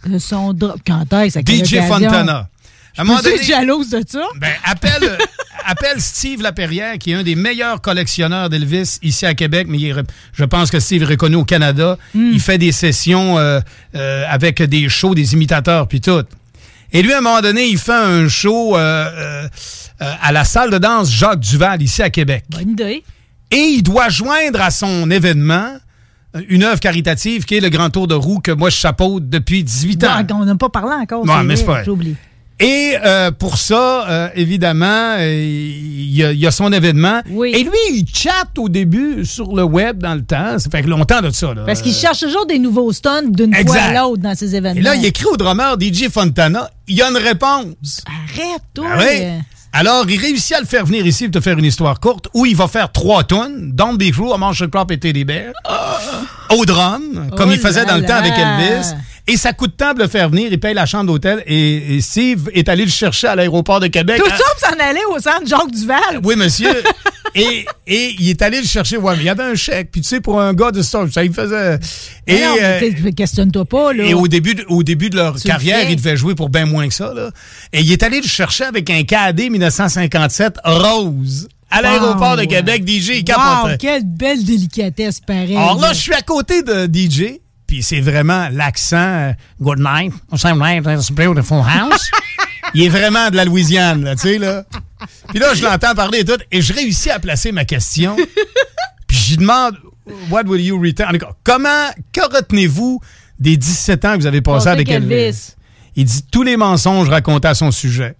De 0.06 0.18
son 0.18 0.52
drop. 0.52 0.78
Quand 0.86 1.10
est-ce? 1.14 1.40
DJ? 1.40 1.86
Fontana. 1.86 2.48
Je 2.94 3.00
À 3.00 3.04
donné- 3.04 3.34
être 3.36 3.42
jalouse 3.44 3.90
de 3.90 4.04
ça? 4.06 4.22
Ben, 4.36 4.52
appelle, 4.64 5.16
appelle 5.64 6.00
Steve 6.00 6.42
Laperrière, 6.42 6.98
qui 6.98 7.12
est 7.12 7.14
un 7.14 7.22
des 7.22 7.36
meilleurs 7.36 7.80
collectionneurs 7.80 8.50
d'Elvis 8.50 8.98
ici 9.02 9.24
à 9.24 9.32
Québec, 9.34 9.66
mais 9.70 9.78
il 9.78 10.04
je 10.34 10.44
pense 10.44 10.70
que 10.70 10.78
Steve 10.78 11.02
est 11.02 11.06
reconnu 11.06 11.36
au 11.36 11.44
Canada. 11.44 11.96
Hmm. 12.14 12.30
Il 12.32 12.40
fait 12.40 12.58
des 12.58 12.72
sessions 12.72 13.38
euh, 13.38 13.60
euh, 13.94 14.24
avec 14.28 14.62
des 14.62 14.88
shows, 14.90 15.14
des 15.14 15.32
imitateurs, 15.32 15.88
puis 15.88 16.00
tout. 16.02 16.22
Et 16.92 17.02
lui, 17.02 17.14
à 17.14 17.18
un 17.18 17.20
moment 17.22 17.40
donné, 17.40 17.66
il 17.66 17.78
fait 17.78 17.92
un 17.92 18.28
show 18.28 18.76
euh, 18.76 18.78
euh, 18.78 19.48
euh, 20.02 20.12
à 20.20 20.30
la 20.32 20.44
salle 20.44 20.70
de 20.70 20.76
danse 20.76 21.10
Jacques 21.10 21.40
Duval, 21.40 21.80
ici 21.80 22.02
à 22.02 22.10
Québec. 22.10 22.44
Bonne 22.50 22.72
idée. 22.72 23.02
Et 23.52 23.58
il 23.76 23.82
doit 23.82 24.08
joindre 24.08 24.60
à 24.60 24.70
son 24.70 25.10
événement 25.10 25.74
une 26.48 26.64
œuvre 26.64 26.80
caritative 26.80 27.44
qui 27.44 27.56
est 27.56 27.60
le 27.60 27.68
Grand 27.68 27.90
Tour 27.90 28.08
de 28.08 28.14
roue 28.14 28.40
que 28.40 28.52
moi 28.52 28.70
je 28.70 28.76
chapeaute 28.76 29.28
depuis 29.28 29.62
18 29.62 30.04
ans. 30.04 30.06
Non, 30.30 30.36
on 30.40 30.44
n'a 30.46 30.56
pas 30.56 30.70
parlé 30.70 30.94
encore. 30.94 31.24
Ouais, 31.24 31.42
mais 31.44 31.56
c'est 31.56 31.64
pas- 31.66 31.84
J'oublie. 31.84 32.16
Et 32.60 32.94
euh, 33.04 33.32
pour 33.32 33.58
ça, 33.58 34.08
euh, 34.08 34.28
évidemment, 34.36 35.16
euh, 35.18 35.34
il 35.34 36.14
y, 36.14 36.22
a- 36.22 36.30
il 36.32 36.38
y 36.38 36.46
a 36.46 36.50
son 36.52 36.72
événement. 36.72 37.20
Et 37.26 37.64
lui, 37.64 37.72
il 37.90 38.06
chatte 38.14 38.56
au 38.56 38.68
début 38.68 39.24
sur 39.24 39.52
le 39.56 39.64
web 39.64 39.98
dans 39.98 40.14
le 40.14 40.22
temps. 40.22 40.58
Ça 40.60 40.70
fait 40.70 40.82
longtemps 40.82 41.20
de 41.22 41.30
ça. 41.30 41.54
Là. 41.54 41.64
Parce 41.66 41.82
qu'il 41.82 41.92
cherche 41.92 42.20
toujours 42.20 42.46
des 42.46 42.60
nouveaux 42.60 42.92
stunts 42.92 43.30
d'une 43.30 43.52
fois 43.66 43.76
à 43.76 43.94
l'autre 44.02 44.22
dans 44.22 44.34
ses 44.36 44.54
événements. 44.54 44.78
Et 44.78 44.82
là, 44.82 44.94
il 44.94 45.04
écrit 45.04 45.24
au 45.26 45.36
drummer 45.36 45.76
DJ 45.80 46.08
Fontana. 46.08 46.70
Il 46.86 46.94
y 46.96 47.02
a 47.02 47.10
une 47.10 47.16
réponse. 47.16 48.04
Arrête, 48.06 48.62
toi. 48.74 48.86
Ah 48.92 48.98
oui? 48.98 49.22
Alors, 49.74 50.04
il 50.08 50.20
réussit 50.20 50.54
à 50.54 50.60
le 50.60 50.66
faire 50.66 50.84
venir 50.84 51.06
ici 51.06 51.24
pour 51.24 51.40
te 51.40 51.40
faire 51.40 51.58
une 51.58 51.64
histoire 51.64 51.98
courte 51.98 52.28
où 52.34 52.44
il 52.44 52.54
va 52.54 52.68
faire 52.68 52.92
trois 52.92 53.24
tonnes. 53.24 53.72
Don't 53.72 53.96
Be 53.96 54.14
Mange 54.38 54.60
le 54.60 54.68
Crop 54.68 54.90
et 54.90 54.98
Teddy 54.98 55.24
Bear. 55.24 55.52
Au 56.50 56.66
drum, 56.66 57.30
comme 57.36 57.48
Oh 57.48 57.52
il 57.52 57.58
faisait 57.58 57.86
dans 57.86 57.96
le 57.96 58.04
temps 58.04 58.16
avec. 58.16 58.34
Elvis. 58.36 58.94
Et 59.28 59.36
ça 59.36 59.52
coûte 59.52 59.76
tant 59.76 59.94
de 59.94 60.00
le 60.00 60.08
faire 60.08 60.28
venir. 60.28 60.48
Il 60.50 60.58
paye 60.58 60.74
la 60.74 60.84
chambre 60.84 61.06
d'hôtel. 61.06 61.44
Et, 61.46 61.96
et 61.96 62.00
Steve 62.00 62.50
est 62.54 62.68
allé 62.68 62.84
le 62.84 62.90
chercher 62.90 63.28
à 63.28 63.36
l'aéroport 63.36 63.78
de 63.78 63.86
Québec. 63.86 64.20
Tout 64.20 64.28
à- 64.30 64.36
ça 64.36 64.42
pour 64.58 64.68
s'en 64.68 64.84
aller 64.84 65.00
au 65.10 65.18
centre 65.20 65.46
Jacques 65.46 65.70
Duval. 65.70 66.20
oui, 66.24 66.34
monsieur. 66.34 66.74
et, 67.36 67.64
et 67.86 68.14
il 68.18 68.30
est 68.30 68.42
allé 68.42 68.60
le 68.60 68.66
chercher. 68.66 68.96
Ouais, 68.96 69.14
mais 69.14 69.22
il 69.22 69.26
y 69.26 69.28
avait 69.28 69.44
un 69.44 69.54
chèque. 69.54 69.90
Puis 69.92 70.00
tu 70.00 70.08
sais, 70.08 70.20
pour 70.20 70.40
un 70.40 70.52
gars 70.54 70.72
de 70.72 70.82
Star, 70.82 71.06
ça 71.12 71.22
il 71.22 71.32
faisait. 71.32 71.78
Et, 72.26 72.40
non, 72.40 72.56
euh, 72.60 73.10
questionne-toi 73.16 73.64
pas, 73.64 73.92
là. 73.92 74.04
et 74.04 74.12
au 74.14 74.26
début, 74.26 74.56
de, 74.56 74.64
au 74.68 74.82
début 74.82 75.08
de 75.08 75.16
leur 75.16 75.36
Tu 75.40 75.46
carrière, 75.46 75.86
fais. 75.86 75.92
il 75.92 75.96
devait 75.96 76.16
jouer 76.16 76.34
pour 76.34 76.48
bien 76.48 76.66
moins 76.66 76.88
que 76.88 76.94
ça. 76.94 77.14
Là. 77.14 77.30
Et 77.72 77.80
il 77.80 77.92
est 77.92 78.02
allé 78.02 78.20
le 78.20 78.26
chercher 78.26 78.64
avec 78.64 78.90
un 78.90 79.04
KD 79.04 79.50
1957 79.50 80.56
rose 80.64 81.48
à 81.70 81.80
l'aéroport 81.80 82.36
de. 82.36 82.44
Québec. 82.44 82.82
DJ, 82.86 83.08
il 83.08 83.16
Wow, 83.18 83.22
capotait. 83.24 83.78
quelle 83.78 84.04
belle 84.04 84.44
délicatesse, 84.44 85.20
pareil. 85.20 85.56
Alors 85.56 85.80
là, 85.80 85.92
je 85.92 86.00
suis 86.00 86.14
à 86.14 86.22
côté 86.22 86.62
de 86.62 86.86
DJ, 86.92 87.38
puis 87.72 87.82
c'est 87.82 88.00
vraiment 88.00 88.50
l'accent 88.52 88.98
euh, 88.98 89.32
Good 89.58 89.78
night, 89.78 90.12
same 90.36 90.58
night, 90.58 90.86
it's 90.86 91.10
a 91.10 91.14
beautiful 91.14 91.62
house. 91.62 92.10
il 92.74 92.82
est 92.82 92.90
vraiment 92.90 93.30
de 93.30 93.36
la 93.36 93.46
Louisiane, 93.46 94.04
là, 94.04 94.14
tu 94.14 94.28
sais, 94.28 94.38
là. 94.38 94.64
Puis 95.30 95.38
là, 95.38 95.54
je 95.54 95.62
l'entends 95.64 95.94
parler 95.94 96.18
et 96.18 96.24
tout, 96.26 96.36
et 96.50 96.60
je 96.60 96.74
réussis 96.74 97.08
à 97.08 97.18
placer 97.18 97.50
ma 97.50 97.64
question. 97.64 98.14
puis 99.06 99.16
je 99.16 99.30
lui 99.30 99.36
demande, 99.38 99.78
What 100.28 100.42
will 100.42 100.60
you 100.60 100.78
return? 100.78 101.08
En 101.08 101.12
tout 101.12 101.24
cas, 101.24 101.32
Comment, 101.44 101.88
que 102.12 102.20
retenez-vous 102.20 103.00
des 103.38 103.56
17 103.56 104.04
ans 104.04 104.12
que 104.16 104.18
vous 104.18 104.26
avez 104.26 104.42
passé 104.42 104.64
Passé 104.66 104.68
avec 104.68 104.90
Elvis? 104.90 105.14
Elvis. 105.14 105.54
Il 105.96 106.04
dit 106.04 106.24
tous 106.30 106.42
les 106.42 106.58
mensonges 106.58 107.08
racontés 107.08 107.48
à 107.48 107.54
son 107.54 107.70
sujet. 107.70 108.16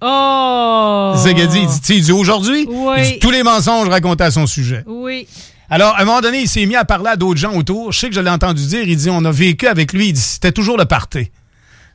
Oh! 0.00 1.14
C'est 1.16 1.30
ce 1.30 1.34
qu'il 1.34 1.48
dit. 1.48 1.58
Il 1.62 1.66
dit, 1.66 1.80
tu 1.80 1.86
sais, 1.86 1.96
il 1.96 2.04
dit 2.04 2.12
aujourd'hui, 2.12 2.68
Oui. 2.70 2.94
il 2.98 3.04
dit 3.14 3.18
tous 3.18 3.32
les 3.32 3.42
mensonges 3.42 3.88
racontés 3.88 4.22
à 4.22 4.30
son 4.30 4.46
sujet. 4.46 4.84
Oui. 4.86 5.26
Alors, 5.74 5.96
à 5.96 6.02
un 6.02 6.04
moment 6.04 6.20
donné, 6.20 6.42
il 6.42 6.48
s'est 6.48 6.66
mis 6.66 6.76
à 6.76 6.84
parler 6.84 7.08
à 7.08 7.16
d'autres 7.16 7.40
gens 7.40 7.54
autour. 7.54 7.92
Je 7.92 7.98
sais 7.98 8.10
que 8.10 8.14
je 8.14 8.20
l'ai 8.20 8.28
entendu 8.28 8.62
dire. 8.66 8.82
Il 8.86 8.94
dit, 8.94 9.08
on 9.08 9.24
a 9.24 9.30
vécu 9.30 9.66
avec 9.66 9.94
lui. 9.94 10.08
Il 10.08 10.12
dit, 10.12 10.20
c'était 10.20 10.52
toujours 10.52 10.76
le 10.76 10.84
party. 10.84 11.30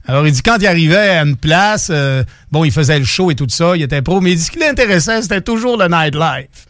Alors, 0.08 0.26
il 0.26 0.34
dit, 0.34 0.41
quand 0.41 0.58
il 0.60 0.66
arrivait 0.66 1.10
à 1.10 1.22
une 1.22 1.36
place, 1.36 1.90
euh, 1.91 2.24
bon, 2.52 2.64
il 2.64 2.72
faisait 2.72 2.98
le 2.98 3.06
show 3.06 3.30
et 3.30 3.36
tout 3.36 3.45
ça, 3.48 3.76
il 3.76 3.84
était 3.84 4.02
pro, 4.02 4.20
mais 4.20 4.32
il 4.32 4.38
dit, 4.38 4.41
ce 4.41 4.49
qui 4.49 4.58
l'intéressait, 4.58 5.22
c'était 5.22 5.41
toujours 5.41 5.78
le 5.78 5.88
nightlife. 5.90 6.66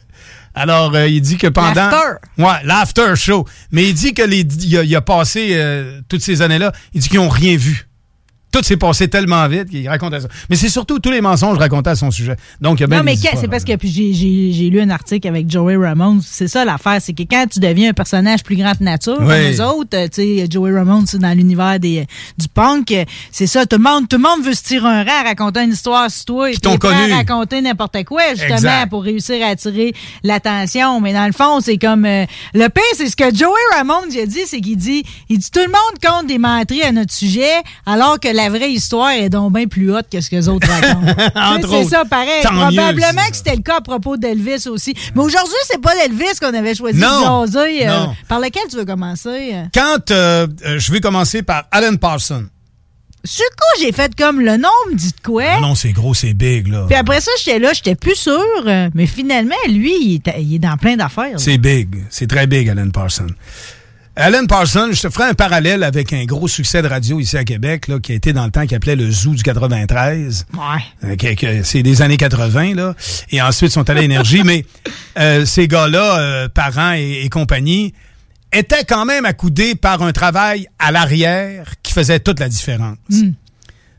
Alors, 0.53 0.93
euh, 0.95 1.07
il 1.07 1.21
dit 1.21 1.37
que 1.37 1.47
pendant... 1.47 1.73
L'after. 1.75 2.17
Ouais, 2.39 2.65
l'after 2.65 3.15
show. 3.15 3.45
Mais 3.71 3.87
il 3.87 3.93
dit 3.93 4.13
que 4.13 4.23
les, 4.23 4.41
il, 4.41 4.77
a, 4.77 4.83
il 4.83 4.93
a 4.93 5.01
passé 5.01 5.51
euh, 5.51 6.01
toutes 6.09 6.21
ces 6.21 6.41
années-là, 6.41 6.73
il 6.93 6.99
dit 6.99 7.07
qu'ils 7.07 7.19
n'ont 7.19 7.29
rien 7.29 7.55
vu. 7.55 7.86
Tout 8.57 8.63
s'est 8.63 8.77
passé 8.77 9.07
tellement 9.07 9.47
vite 9.47 9.69
qu'il 9.69 9.87
racontait 9.87 10.19
ça. 10.21 10.27
Mais 10.49 10.55
c'est 10.55 10.69
surtout 10.69 10.97
tous 10.99 11.11
les 11.11 11.21
mensonges 11.21 11.57
racontés 11.59 11.91
à 11.91 11.95
son 11.95 12.09
sujet. 12.09 12.35
Donc, 12.59 12.79
il 12.79 12.81
y 12.81 12.83
a 12.85 12.87
bien 12.87 12.97
Non, 12.97 13.03
mais 13.03 13.15
c'est 13.15 13.47
parce 13.47 13.63
que 13.63 13.75
puis 13.75 13.89
j'ai- 13.91 14.69
lu 14.69 14.81
un 14.81 14.89
article 14.89 15.27
avec 15.27 15.49
Joey 15.49 15.75
Ramone. 15.77 16.21
C'est 16.25 16.47
ça 16.47 16.65
l'affaire, 16.65 16.97
c'est 16.99 17.13
que 17.13 17.23
quand 17.23 17.45
tu 17.51 17.59
deviens 17.59 17.91
un 17.91 17.93
personnage 17.93 18.41
plus 18.43 18.55
grand 18.55 18.73
que 18.77 18.83
nature, 18.83 19.17
Oui. 19.21 19.35
les 19.39 19.61
autres, 19.61 19.89
tu 20.07 20.39
sais, 20.39 20.47
Joey 20.49 20.71
Ramone, 20.73 21.05
c'est 21.05 21.19
dans 21.19 21.33
l'univers 21.37 21.79
des 21.79 22.07
du 22.37 22.47
punk, 22.47 22.93
c'est 23.31 23.47
ça. 23.47 23.65
Tout 23.65 23.77
le 23.77 23.83
monde, 23.83 24.09
tout 24.09 24.17
le 24.17 24.23
monde 24.23 24.43
veut 24.43 24.53
se 24.53 24.63
tirer 24.63 24.87
un 24.87 25.03
rang, 25.03 25.23
raconter 25.23 25.61
une 25.61 25.71
histoire 25.73 26.09
sur 26.09 26.25
toi, 26.25 26.51
et 26.51 26.55
t'es 26.57 26.67
à 26.67 26.77
connu. 26.77 27.13
raconter 27.13 27.61
n'importe 27.61 28.03
quoi 28.05 28.21
justement 28.31 28.55
Exact. 28.55 28.89
pour 28.89 29.03
réussir 29.03 29.45
à 29.45 29.49
attirer 29.49 29.93
l'attention. 30.23 30.99
Mais 31.01 31.13
dans 31.13 31.25
le 31.27 31.33
fond, 31.33 31.59
c'est 31.61 31.77
comme 31.77 32.05
euh, 32.05 32.25
le 32.53 32.67
pire, 32.69 32.83
c'est 32.95 33.07
ce 33.09 33.15
que 33.15 33.33
Joey 33.33 33.53
Ramone 33.75 34.05
a 34.21 34.25
dit, 34.25 34.41
c'est 34.45 34.61
qu'il 34.61 34.77
dit, 34.77 35.03
il 35.29 35.37
dit 35.39 35.51
tout 35.51 35.59
le 35.59 35.67
monde 35.67 35.99
compte 36.03 36.27
des 36.27 36.37
menteries 36.37 36.83
à 36.83 36.91
notre 36.91 37.13
sujet, 37.13 37.51
alors 37.85 38.19
que 38.19 38.27
la 38.27 38.46
vraie 38.49 38.71
histoire 38.71 39.11
est 39.11 39.29
donc 39.29 39.53
bien 39.53 39.67
plus 39.67 39.93
haute 39.93 40.07
que 40.11 40.21
ce 40.21 40.29
que 40.29 40.35
les 40.35 40.47
autres 40.49 40.67
racontent. 40.67 41.67
C'est 41.69 41.83
ça, 41.85 42.03
pareil. 42.05 42.41
Tant 42.43 42.49
Probablement 42.53 43.27
que 43.29 43.35
c'était 43.35 43.55
le 43.55 43.61
cas 43.61 43.77
à 43.77 43.81
propos 43.81 44.17
d'Elvis 44.17 44.67
aussi. 44.67 44.93
Mais 45.15 45.21
aujourd'hui, 45.21 45.53
c'est 45.65 45.81
pas 45.81 45.93
l'Elvis 45.95 46.39
qu'on 46.39 46.53
avait 46.53 46.75
choisi 46.75 46.99
Non. 46.99 47.45
de 47.45 47.51
jaser. 47.51 47.87
euh, 47.87 47.97
Non. 48.05 48.15
par 48.27 48.39
lequel 48.39 48.63
tu 48.69 48.77
veux 48.77 48.85
commencer? 48.85 49.51
euh? 49.53 49.63
Quand 49.73 50.11
euh, 50.11 50.47
je 50.77 50.91
vais 50.91 50.99
commencer 51.01 51.41
par 51.43 51.63
Alan 51.71 51.95
Parsons. 51.95 52.45
Sur 53.25 53.45
quoi 53.57 53.67
j'ai 53.85 53.91
fait 53.91 54.15
comme 54.15 54.39
le 54.39 54.55
nom 54.55 54.69
me 54.89 54.95
dit 54.95 55.09
de 55.09 55.21
quoi? 55.21 55.43
Ah 55.57 55.59
non, 55.59 55.75
c'est 55.75 55.91
gros, 55.91 56.13
c'est 56.13 56.33
big, 56.33 56.67
là. 56.67 56.85
Puis 56.87 56.95
après 56.95 57.19
ça, 57.19 57.31
j'étais 57.43 57.59
là, 57.59 57.73
j'étais 57.73 57.95
plus 57.95 58.15
sûr. 58.15 58.41
Mais 58.93 59.05
finalement, 59.05 59.55
lui, 59.67 59.93
il 60.01 60.21
est, 60.25 60.59
dans 60.59 60.77
plein 60.77 60.95
d'affaires. 60.95 61.37
C'est 61.37 61.57
big. 61.57 62.05
C'est 62.09 62.27
très 62.27 62.47
big, 62.47 62.69
Alan 62.69 62.89
Parsons. 62.89 63.27
Alan 64.19 64.47
Parsons, 64.47 64.93
je 64.93 65.01
te 65.03 65.09
ferai 65.11 65.29
un 65.29 65.33
parallèle 65.35 65.83
avec 65.83 66.11
un 66.11 66.25
gros 66.25 66.47
succès 66.47 66.81
de 66.81 66.87
radio 66.87 67.19
ici 67.19 67.37
à 67.37 67.43
Québec, 67.43 67.87
là, 67.87 67.99
qui 67.99 68.13
a 68.13 68.15
été 68.15 68.33
dans 68.33 68.45
le 68.45 68.51
temps 68.51 68.65
qui 68.65 68.73
appelait 68.73 68.95
le 68.95 69.11
Zoo 69.11 69.35
du 69.35 69.43
93. 69.43 70.47
Ouais. 70.53 70.59
Euh, 71.03 71.61
c'est 71.63 71.83
des 71.83 72.01
années 72.01 72.17
80, 72.17 72.73
là. 72.73 72.95
Et 73.29 73.43
ensuite, 73.43 73.69
ils 73.69 73.73
sont 73.73 73.87
allés 73.91 74.01
à 74.01 74.03
Énergie. 74.05 74.41
mais 74.43 74.65
euh, 75.19 75.45
ces 75.45 75.67
gars-là, 75.67 76.17
euh, 76.17 76.49
parents 76.49 76.93
et, 76.93 77.21
et 77.25 77.29
compagnie, 77.29 77.93
étaient 78.51 78.85
quand 78.85 79.05
même 79.05 79.23
accoudés 79.25 79.75
par 79.75 80.01
un 80.01 80.11
travail 80.13 80.67
à 80.79 80.91
l'arrière 80.91 81.73
qui 81.83 81.93
faisait 81.93 82.19
toute 82.19 82.39
la 82.39 82.49
différence. 82.49 82.97
Hmm. 83.11 83.33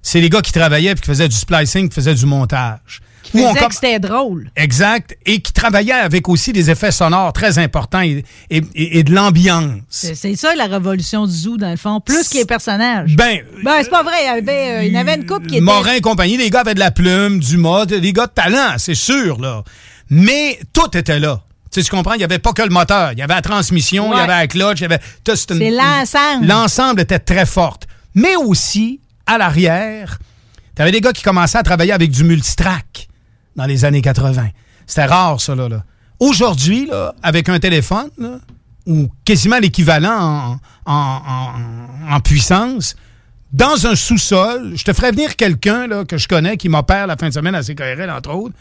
C'est 0.02 0.20
les 0.20 0.30
gars 0.30 0.42
qui 0.42 0.52
travaillaient 0.52 0.96
puis 0.96 1.02
qui 1.02 1.10
faisaient 1.10 1.28
du 1.28 1.36
splicing, 1.36 1.88
qui 1.88 1.94
faisaient 1.94 2.16
du 2.16 2.26
montage. 2.26 3.02
Qui 3.30 3.38
faisait 3.38 3.66
que 3.66 3.74
c'était 3.74 3.98
drôle. 3.98 4.50
Exact. 4.56 5.16
Et 5.26 5.40
qui 5.40 5.52
travaillait 5.52 5.92
avec 5.92 6.28
aussi 6.28 6.52
des 6.52 6.70
effets 6.70 6.90
sonores 6.90 7.32
très 7.32 7.58
importants 7.58 8.00
et, 8.00 8.24
et- 8.50 8.62
et- 8.74 8.98
et 8.98 9.02
de 9.02 9.12
l'ambiance. 9.14 9.80
C'est 9.90 10.34
ça 10.36 10.54
la 10.54 10.66
révolution 10.66 11.26
du 11.26 11.32
zoo, 11.32 11.56
dans 11.56 11.70
le 11.70 11.76
fond. 11.76 12.00
Plus 12.00 12.28
que 12.28 12.38
les 12.38 12.44
personnages. 12.44 13.14
Ben, 13.16 13.40
Ben, 13.64 13.80
c'est 13.82 13.90
pas 13.90 14.02
vrai. 14.02 14.16
Il 14.22 14.26
y 14.26 14.28
avait, 14.28 14.70
euh, 14.70 14.82
il 14.84 14.92
y 14.92 14.96
en 14.96 15.00
avait 15.00 15.16
une 15.16 15.26
couple 15.26 15.46
qui 15.46 15.56
était. 15.56 15.60
Morin 15.64 15.92
et 15.94 16.00
compagnie, 16.00 16.36
les 16.36 16.50
gars 16.50 16.60
avaient 16.60 16.74
de 16.74 16.78
la 16.80 16.90
plume, 16.90 17.38
du 17.40 17.56
mode, 17.58 17.92
des 17.92 18.12
gars 18.12 18.26
de 18.26 18.32
talent, 18.32 18.74
c'est 18.78 18.94
sûr, 18.94 19.38
là. 19.40 19.62
Mais 20.10 20.58
tout 20.72 20.96
était 20.96 21.18
là. 21.18 21.42
Tu 21.70 21.80
sais, 21.82 21.84
tu 21.84 21.94
comprends? 21.94 22.14
Il 22.14 22.18
n'y 22.18 22.24
avait 22.24 22.38
pas 22.38 22.52
que 22.54 22.62
le 22.62 22.70
moteur. 22.70 23.12
Il 23.12 23.18
y 23.18 23.22
avait 23.22 23.34
la 23.34 23.42
transmission, 23.42 24.10
il 24.14 24.16
y 24.16 24.20
avait 24.20 24.26
la 24.28 24.46
clutch, 24.46 24.78
il 24.78 24.82
y 24.82 24.84
avait... 24.86 25.00
C'est 25.26 25.70
l'ensemble. 25.70 26.46
L'ensemble 26.46 27.00
était 27.02 27.18
très 27.18 27.44
forte. 27.44 27.86
Mais 28.14 28.36
aussi, 28.36 29.00
à 29.26 29.36
l'arrière, 29.36 30.18
tu 30.74 30.80
avais 30.80 30.92
des 30.92 31.02
gars 31.02 31.12
qui 31.12 31.22
commençaient 31.22 31.58
à 31.58 31.62
travailler 31.62 31.92
avec 31.92 32.10
du 32.10 32.24
multitrack 32.24 33.08
dans 33.58 33.66
les 33.66 33.84
années 33.84 34.00
80. 34.00 34.48
C'était 34.86 35.04
rare, 35.04 35.38
ça, 35.40 35.54
là. 35.54 35.68
Aujourd'hui, 36.18 36.86
là, 36.86 37.14
avec 37.22 37.48
un 37.50 37.58
téléphone, 37.58 38.08
ou 38.86 39.08
quasiment 39.24 39.58
l'équivalent 39.58 40.58
en, 40.86 40.92
en- 42.10 42.20
puissance, 42.20 42.96
dans 43.52 43.86
un 43.86 43.94
sous-sol. 43.94 44.72
Je 44.76 44.84
te 44.84 44.92
ferais 44.92 45.10
venir 45.10 45.36
quelqu'un 45.36 46.04
que 46.06 46.16
je 46.16 46.26
connais 46.28 46.56
qui 46.56 46.68
m'opère 46.68 47.06
la 47.06 47.16
fin 47.16 47.28
de 47.28 47.34
semaine 47.34 47.54
à 47.54 47.62
CKRL, 47.62 48.10
entre 48.10 48.30
autres. 48.30 48.54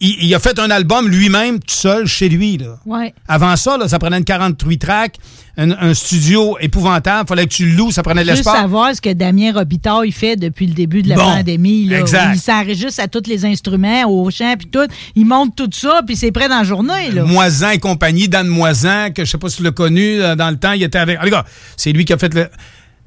Il, 0.00 0.16
il 0.24 0.34
a 0.34 0.38
fait 0.38 0.58
un 0.58 0.70
album 0.70 1.08
lui-même, 1.08 1.58
tout 1.58 1.74
seul, 1.74 2.06
chez 2.06 2.28
lui. 2.28 2.56
Là. 2.56 2.78
Ouais. 2.86 3.12
Avant 3.28 3.54
ça, 3.56 3.76
là, 3.76 3.86
ça 3.86 3.98
prenait 3.98 4.16
une 4.18 4.24
43 4.24 4.72
tracks, 4.76 5.16
un, 5.58 5.70
un 5.72 5.92
studio 5.92 6.56
épouvantable. 6.58 7.28
fallait 7.28 7.44
que 7.46 7.52
tu 7.52 7.66
le 7.66 7.72
loues, 7.76 7.90
ça 7.90 8.02
prenait 8.02 8.22
de 8.24 8.28
Juste 8.30 8.44
l'espace. 8.44 8.60
savoir 8.62 8.94
ce 8.94 9.00
que 9.02 9.12
Damien 9.12 9.52
Robitaille 9.52 10.08
il 10.08 10.12
fait 10.12 10.36
depuis 10.36 10.66
le 10.66 10.72
début 10.72 11.02
de 11.02 11.10
la 11.10 11.16
Bon, 11.16 11.22
pandémie. 11.36 11.84
Là, 11.84 12.00
exact. 12.00 12.30
Il 12.34 12.40
s'enregistre 12.40 13.02
à 13.02 13.08
tous 13.08 13.24
les 13.28 13.44
instruments, 13.44 14.04
au 14.08 14.30
chant, 14.30 14.54
puis 14.58 14.68
tout. 14.68 14.86
Il 15.16 15.26
monte 15.26 15.54
tout 15.56 15.68
ça, 15.72 16.00
puis 16.06 16.16
c'est 16.16 16.32
prêt 16.32 16.48
dans 16.48 16.58
la 16.58 16.64
journée. 16.64 17.10
Là. 17.12 17.24
Moisan 17.24 17.70
et 17.70 17.78
compagnie, 17.78 18.28
Dan 18.28 18.46
Moisan, 18.48 19.10
que 19.14 19.24
je 19.26 19.30
sais 19.30 19.38
pas 19.38 19.50
si 19.50 19.58
tu 19.58 19.62
l'as 19.64 19.70
connu 19.72 20.22
euh, 20.22 20.34
dans 20.34 20.48
le 20.50 20.56
temps, 20.56 20.72
il 20.72 20.82
était 20.82 20.98
avec. 20.98 21.18
En 21.20 21.24
tout 21.24 21.30
cas, 21.30 21.44
c'est 21.76 21.92
lui 21.92 22.06
qui 22.06 22.12
a 22.14 22.18
fait 22.18 22.32
le, 22.32 22.48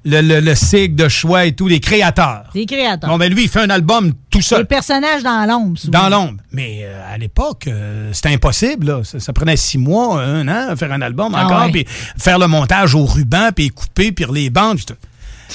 le, 0.06 0.22
le, 0.22 0.88
de 0.88 1.08
choix 1.10 1.46
et 1.46 1.54
tout, 1.54 1.68
les 1.68 1.80
créateurs. 1.80 2.50
Les 2.54 2.66
créateurs. 2.66 3.10
Bon, 3.10 3.18
ben 3.18 3.32
lui, 3.34 3.44
il 3.44 3.50
fait 3.50 3.62
un 3.62 3.70
album 3.70 4.12
tout 4.30 4.40
Les 4.40 4.44
seul. 4.44 4.66
personnages 4.66 5.24
dans 5.24 5.46
l'ombre. 5.48 5.78
souvent. 5.78 6.04
Dans 6.04 6.10
l'ombre. 6.10 6.42
Mais 6.52 6.82
euh, 6.84 7.14
à 7.14 7.18
l'époque, 7.18 7.68
euh, 7.68 8.12
c'était 8.12 8.30
impossible. 8.34 8.88
Là. 8.88 9.04
Ça, 9.04 9.20
ça 9.20 9.32
prenait 9.34 9.56
six 9.58 9.78
mois, 9.78 10.22
un 10.22 10.48
an, 10.48 10.76
faire 10.76 10.92
un 10.92 11.02
album 11.02 11.34
Ah 11.36 11.46
encore, 11.46 11.72
puis 11.72 11.86
faire 12.18 12.40
le 12.40 12.48
montage 12.48 12.96
au 12.96 13.06
ruban, 13.06 13.50
puis 13.56 13.70
couper, 13.70 14.12
puis 14.12 14.26
les 14.34 14.50
bandes. 14.50 14.80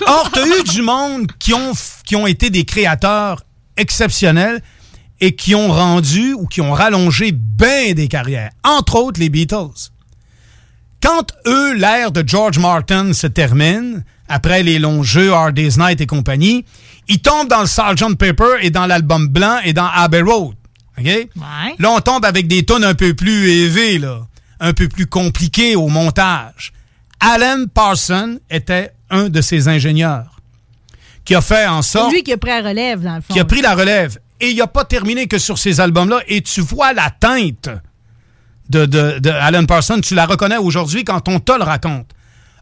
Or, 0.07 0.31
tu 0.33 0.41
eu 0.41 0.63
du 0.65 0.83
monde 0.83 1.27
qui 1.39 1.53
ont, 1.55 1.73
qui 2.05 2.17
ont 2.17 2.27
été 2.27 2.51
des 2.51 2.65
créateurs 2.65 3.43
exceptionnels 3.77 4.63
et 5.21 5.35
qui 5.35 5.55
ont 5.55 5.69
rendu 5.73 6.33
ou 6.35 6.47
qui 6.47 6.61
ont 6.61 6.73
rallongé 6.73 7.33
bien 7.33 7.93
des 7.95 8.09
carrières. 8.09 8.51
Entre 8.63 8.97
autres, 8.97 9.19
les 9.21 9.29
Beatles. 9.29 9.91
Quand 11.03 11.33
eux, 11.47 11.75
l'ère 11.75 12.13
de 12.13 12.23
George 12.27 12.59
Martin 12.59 13.13
se 13.13 13.27
termine, 13.27 14.05
après 14.29 14.63
les 14.63 14.79
longs 14.79 15.03
jeux, 15.03 15.33
Hard 15.33 15.55
Day's 15.55 15.77
Night 15.79 16.01
et 16.01 16.07
compagnie, 16.07 16.65
ils 17.09 17.21
tombent 17.21 17.49
dans 17.49 17.61
le 17.61 17.67
Sgt. 17.67 18.17
Pepper 18.17 18.57
et 18.61 18.71
dans 18.71 18.87
l'album 18.87 19.29
blanc 19.29 19.59
et 19.65 19.73
dans 19.73 19.87
Abbey 19.89 20.21
Road. 20.23 20.55
OK? 20.99 21.29
Là, 21.79 21.91
on 21.91 22.01
tombe 22.01 22.25
avec 22.25 22.47
des 22.49 22.65
tonnes 22.65 22.85
un 22.85 22.95
peu 22.95 23.15
plus 23.15 23.49
élevées, 23.51 23.99
là, 23.99 24.27
un 24.61 24.73
peu 24.73 24.89
plus 24.89 25.07
compliquées 25.07 25.77
au 25.77 25.89
montage. 25.89 26.73
Alan 27.21 27.65
Parsons 27.73 28.39
était 28.51 28.93
un 29.11 29.29
de 29.29 29.41
ces 29.41 29.69
ingénieurs 29.69 30.41
qui 31.25 31.35
a 31.35 31.41
fait 31.41 31.67
en 31.67 31.83
sorte 31.83 32.11
C'est 32.11 32.17
lui 32.17 32.23
qui 32.23 32.33
a 32.33 32.39
pris 32.39 32.51
la 32.51 32.63
relève, 32.69 33.03
dans 33.03 33.17
le 33.17 33.21
fond. 33.21 33.33
qui 33.35 33.41
a 33.41 33.45
pris 33.45 33.61
la 33.61 33.75
relève. 33.75 34.19
Et 34.41 34.51
il 34.51 34.57
n'a 34.57 34.67
pas 34.67 34.85
terminé 34.85 35.27
que 35.27 35.39
sur 35.39 35.59
ces 35.59 35.81
albums-là. 35.81 36.21
Et 36.29 36.43
tu 36.43 36.61
vois 36.61 36.93
la 36.93 37.11
teinte 37.11 37.69
de, 38.71 38.87
de, 38.87 39.19
de 39.19 39.31
Alan 39.31 39.65
Parsons. 39.67 40.01
Tu 40.01 40.15
la 40.15 40.27
reconnais 40.27 40.57
aujourd'hui 40.59 41.05
quand 41.05 41.29
on 41.29 41.41
te 41.41 41.53
le 41.53 41.65
raconte. 41.65 42.07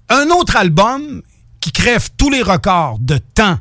Un 0.09 0.29
autre 0.31 0.57
album 0.57 1.23
qui 1.61 1.73
crève 1.73 2.09
tous 2.17 2.31
les 2.31 2.43
records 2.43 2.99
de 3.01 3.19
temps 3.19 3.59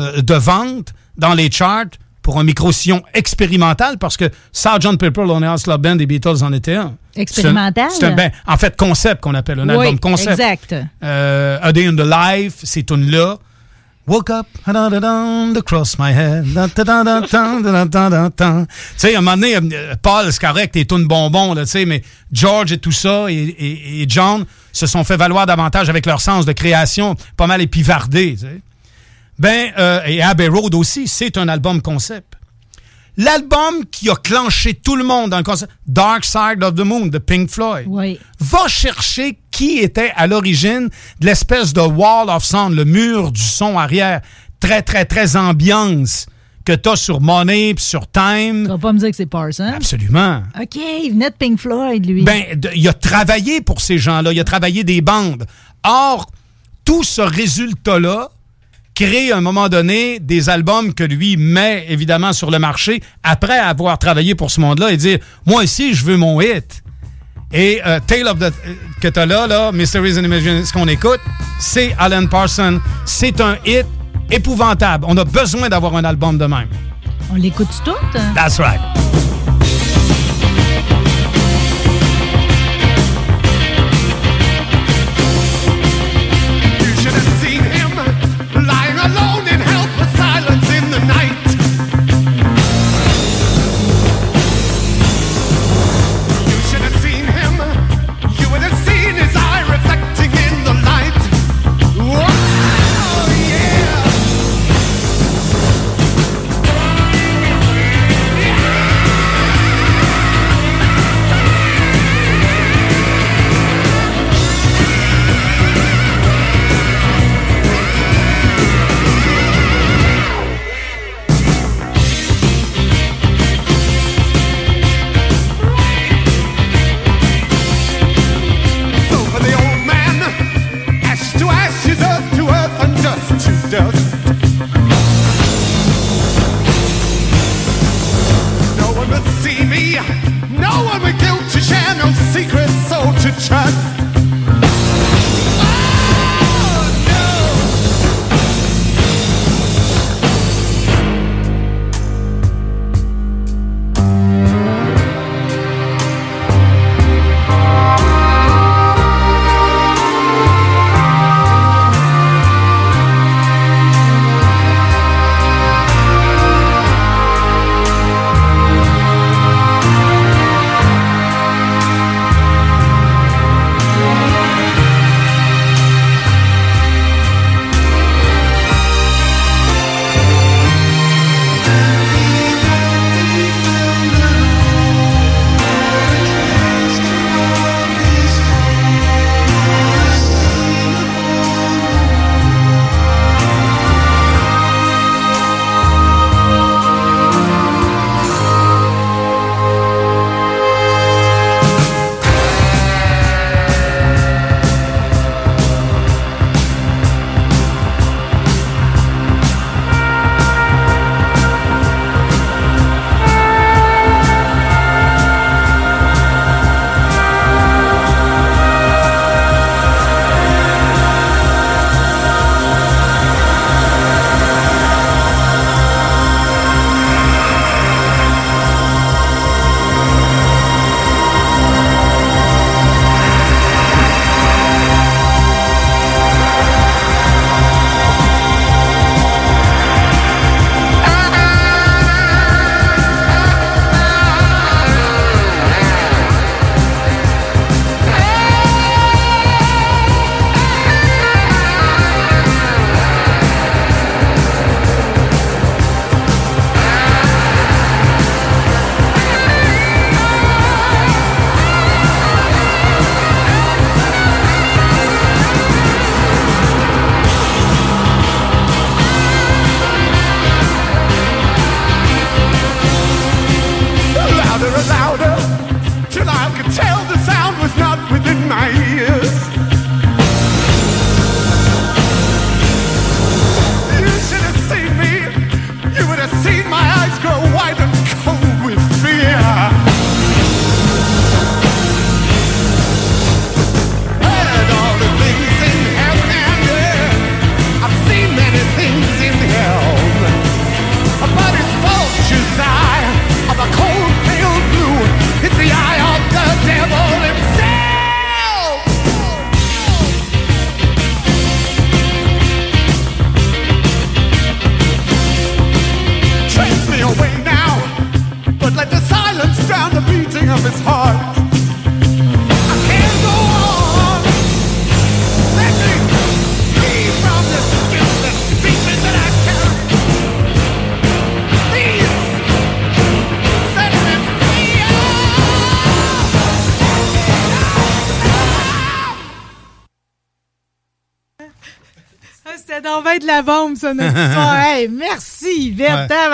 euh, 0.00 0.20
de 0.22 0.34
vente 0.34 0.92
dans 1.16 1.34
les 1.34 1.50
charts 1.50 1.86
pour 2.22 2.38
un 2.38 2.44
micro-sillon 2.44 3.02
expérimental 3.14 3.96
parce 3.98 4.16
que 4.16 4.30
Sgt. 4.52 4.98
Pepper 4.98 5.22
Lonely 5.24 5.46
Hearts 5.46 5.62
Club 5.64 5.80
Band 5.82 5.96
des 5.96 6.06
Beatles 6.06 6.42
en 6.42 6.52
était 6.52 6.74
un. 6.76 6.94
Expérimental? 7.16 7.88
C'est 7.90 8.04
un- 8.04 8.14
ben, 8.14 8.30
en 8.46 8.56
fait, 8.56 8.76
concept 8.76 9.20
qu'on 9.22 9.34
appelle, 9.34 9.58
un 9.60 9.64
Oui, 9.76 9.86
album 9.86 9.98
concept. 9.98 10.32
exact. 10.38 10.74
Euh, 11.02 11.58
A 11.62 11.72
Day 11.72 11.86
in 11.86 11.96
the 11.96 12.04
Life, 12.06 12.56
ces 12.62 12.84
tunes-là. 12.84 13.36
Woke 14.06 14.30
up, 14.30 14.46
to 15.54 15.62
cross 15.62 15.96
my 15.98 16.12
head. 16.12 16.44
Tu 18.36 18.74
sais, 18.96 19.14
à 19.14 19.18
un 19.18 19.20
moment 19.20 19.36
donné, 19.36 19.54
euh, 19.56 19.94
Paul, 20.02 20.32
c'est 20.32 20.40
correct, 20.40 20.72
tes 20.72 20.84
tunes 20.86 21.06
bonbons, 21.06 21.54
là, 21.54 21.64
tu 21.64 21.70
sais, 21.70 21.84
mais 21.84 22.02
George 22.32 22.72
et 22.72 22.78
tout 22.78 22.90
ça, 22.92 23.26
et, 23.30 23.34
et- 23.34 24.02
et 24.02 24.06
John 24.08 24.44
se 24.72 24.86
sont 24.86 25.04
fait 25.04 25.16
valoir 25.16 25.46
davantage 25.46 25.88
avec 25.88 26.06
leur 26.06 26.20
sens 26.20 26.44
de 26.44 26.52
création, 26.52 27.14
pas 27.36 27.46
mal 27.46 27.60
épivardé, 27.60 28.32
tu 28.34 28.46
sais. 28.46 28.60
Ben, 29.38 29.72
euh, 29.78 30.00
et 30.06 30.20
Abbey 30.22 30.48
Road 30.48 30.74
aussi, 30.74 31.06
c'est 31.06 31.36
un 31.38 31.48
album 31.48 31.80
concept. 31.80 32.34
L'album 33.16 33.84
qui 33.90 34.08
a 34.10 34.14
clenché 34.16 34.74
tout 34.74 34.96
le 34.96 35.04
monde 35.04 35.30
dans 35.30 35.36
le 35.38 35.42
concept, 35.42 35.70
Dark 35.86 36.24
Side 36.24 36.62
of 36.62 36.74
the 36.74 36.80
Moon 36.84 37.06
de 37.06 37.18
Pink 37.18 37.50
Floyd. 37.50 37.86
Va 38.40 38.66
chercher 38.68 39.38
qui 39.60 39.80
était 39.80 40.10
à 40.16 40.26
l'origine 40.26 40.88
de 41.20 41.26
l'espèce 41.26 41.74
de 41.74 41.82
wall 41.82 42.30
of 42.30 42.42
sound, 42.42 42.74
le 42.74 42.86
mur 42.86 43.30
du 43.30 43.42
son 43.42 43.76
arrière, 43.76 44.22
très, 44.58 44.80
très, 44.80 45.04
très 45.04 45.36
ambiance 45.36 46.24
que 46.64 46.72
t'as 46.72 46.96
sur 46.96 47.20
Money 47.20 47.74
pis 47.74 47.82
sur 47.82 48.10
Time. 48.10 48.62
Tu 48.62 48.68
vas 48.70 48.78
pas 48.78 48.94
me 48.94 48.98
dire 48.98 49.10
que 49.10 49.16
c'est 49.16 49.26
Parsons? 49.26 49.70
Absolument. 49.76 50.44
OK, 50.58 50.76
il 50.76 51.10
venait 51.10 51.28
de 51.28 51.34
Pink 51.34 51.58
Floyd, 51.58 52.06
lui. 52.06 52.22
Ben, 52.22 52.42
il 52.74 52.88
a 52.88 52.94
travaillé 52.94 53.60
pour 53.60 53.82
ces 53.82 53.98
gens-là, 53.98 54.32
il 54.32 54.40
a 54.40 54.44
travaillé 54.44 54.82
des 54.82 55.02
bandes. 55.02 55.44
Or, 55.84 56.30
tout 56.86 57.04
ce 57.04 57.20
résultat-là 57.20 58.30
crée 58.94 59.30
à 59.30 59.36
un 59.36 59.42
moment 59.42 59.68
donné 59.68 60.20
des 60.20 60.48
albums 60.48 60.94
que 60.94 61.04
lui 61.04 61.36
met 61.36 61.84
évidemment 61.90 62.32
sur 62.32 62.50
le 62.50 62.58
marché 62.58 63.02
après 63.22 63.58
avoir 63.58 63.98
travaillé 63.98 64.34
pour 64.34 64.50
ce 64.50 64.58
monde-là 64.62 64.90
et 64.90 64.96
dire 64.96 65.18
Moi 65.44 65.64
aussi, 65.64 65.92
je 65.92 66.02
veux 66.06 66.16
mon 66.16 66.40
hit. 66.40 66.82
Et 67.52 67.80
euh, 67.84 67.98
Tale 68.06 68.28
of 68.28 68.38
the. 68.38 68.52
que 69.00 69.08
t'as 69.08 69.26
là, 69.26 69.46
là, 69.46 69.72
Mysteries 69.72 70.18
and 70.18 70.24
Imagination, 70.24 70.64
ce 70.64 70.72
qu'on 70.72 70.88
écoute, 70.88 71.20
c'est 71.58 71.94
Alan 71.98 72.26
Parsons. 72.26 72.80
C'est 73.04 73.40
un 73.40 73.56
hit 73.64 73.86
épouvantable. 74.30 75.04
On 75.08 75.16
a 75.16 75.24
besoin 75.24 75.68
d'avoir 75.68 75.96
un 75.96 76.04
album 76.04 76.38
de 76.38 76.46
même. 76.46 76.68
On 77.32 77.36
l'écoute 77.36 77.68
tout? 77.84 77.96
That's 78.34 78.58
right. 78.58 78.80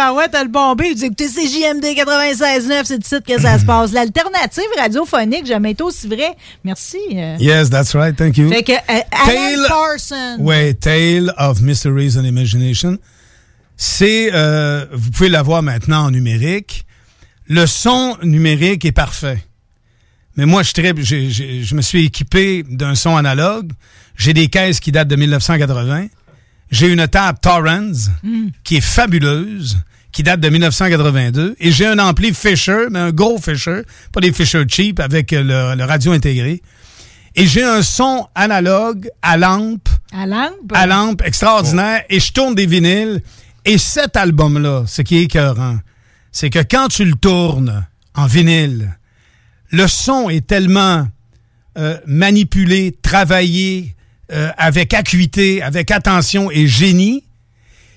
Tabarouette, 0.07 0.31
t'as 0.31 0.45
le 0.45 0.51
bombé. 0.51 0.95
Vous 0.95 1.05
écoutez 1.05 1.27
CJMD 1.27 1.85
96.9, 1.85 2.83
c'est 2.85 3.05
ici 3.05 3.16
que 3.27 3.41
ça 3.41 3.59
se 3.59 3.65
passe. 3.66 3.93
L'alternative 3.93 4.65
radiophonique, 4.78 5.47
jamais 5.47 5.73
été 5.73 5.83
aussi 5.83 6.07
vrai. 6.07 6.37
Merci. 6.65 6.99
euh. 7.15 7.37
Yes, 7.41 7.70
that's 7.70 7.95
right. 7.97 8.15
Thank 8.16 8.37
you. 8.39 8.49
Fait 8.49 8.62
que, 8.62 8.73
euh, 8.73 9.01
Alan 9.11 9.66
Carson. 9.69 10.37
Ouais, 10.39 10.74
Tale 10.74 11.35
of 11.39 11.61
Mysteries 11.61 12.16
and 12.16 12.23
Imagination. 12.24 12.99
C'est, 13.77 14.31
euh, 14.33 14.87
vous 14.93 15.11
pouvez 15.11 15.28
l'avoir 15.28 15.62
maintenant 15.62 16.05
en 16.07 16.11
numérique. 16.12 16.85
Le 17.49 17.66
son 17.66 18.16
numérique 18.23 18.85
est 18.85 18.93
parfait. 18.93 19.43
Mais 20.37 20.47
moi, 20.47 20.62
je, 20.62 20.70
je 20.73 21.74
me 21.74 21.83
suis 21.83 22.05
équipé 22.07 22.65
d'un 22.69 22.95
son 22.95 23.16
analogue. 23.16 23.73
J'ai 24.16 24.35
des 24.35 24.47
caisses 24.49 24.78
qui 24.81 24.93
datent 24.93 25.09
de 25.09 25.16
1980. 25.16 26.07
J'ai 26.70 26.89
une 26.89 27.07
table 27.09 27.39
Torrens 27.43 28.11
Mm. 28.23 28.49
qui 28.65 28.77
est 28.77 28.81
fabuleuse, 28.81 29.78
qui 30.16 30.22
date 30.22 30.40
de 30.40 30.48
1982. 30.48 31.56
Et 31.60 31.72
j'ai 31.72 31.84
un 31.84 31.98
ampli 31.98 32.32
Fisher, 32.32 32.86
mais 32.90 33.01
un 33.01 33.10
gros 33.10 33.38
Fisher, 33.38 33.82
pas 34.12 34.20
des 34.22 34.32
Fisher 34.32 34.62
cheap, 34.66 34.98
avec 34.98 35.30
euh, 35.34 35.43
le, 35.43 35.76
le 35.78 35.84
radio 35.84 36.12
intégré. 36.12 36.62
Et 37.34 37.47
j'ai 37.47 37.62
un 37.62 37.82
son 37.82 38.26
analogue 38.34 39.10
à 39.20 39.36
lampe, 39.36 39.90
À 40.10 40.24
lampe? 40.26 40.72
à 40.72 40.86
lampe 40.86 41.20
extraordinaire, 41.22 42.02
et 42.09 42.18
je 42.18 42.32
tourne 42.32 42.55
des 42.55 42.64
vinyles. 42.64 43.20
Et 43.66 43.76
cet 43.76 44.16
album-là, 44.16 44.84
ce 44.86 45.02
qui 45.02 45.18
est 45.18 45.24
écœurant, 45.24 45.76
c'est 46.32 46.48
que 46.48 46.60
quand 46.60 46.88
tu 46.88 47.05
le 47.05 47.14
tournes 47.14 47.86
en 48.14 48.24
vinyle, 48.24 48.97
le 49.70 49.86
son 49.86 50.30
est 50.30 50.47
tellement 50.47 51.06
euh, 51.76 51.98
manipulé, 52.06 52.97
travaillé, 53.02 53.94
euh, 54.32 54.48
avec 54.56 54.94
acuité, 54.94 55.60
avec 55.62 55.90
attention 55.90 56.51
et 56.51 56.66
génie, 56.66 57.22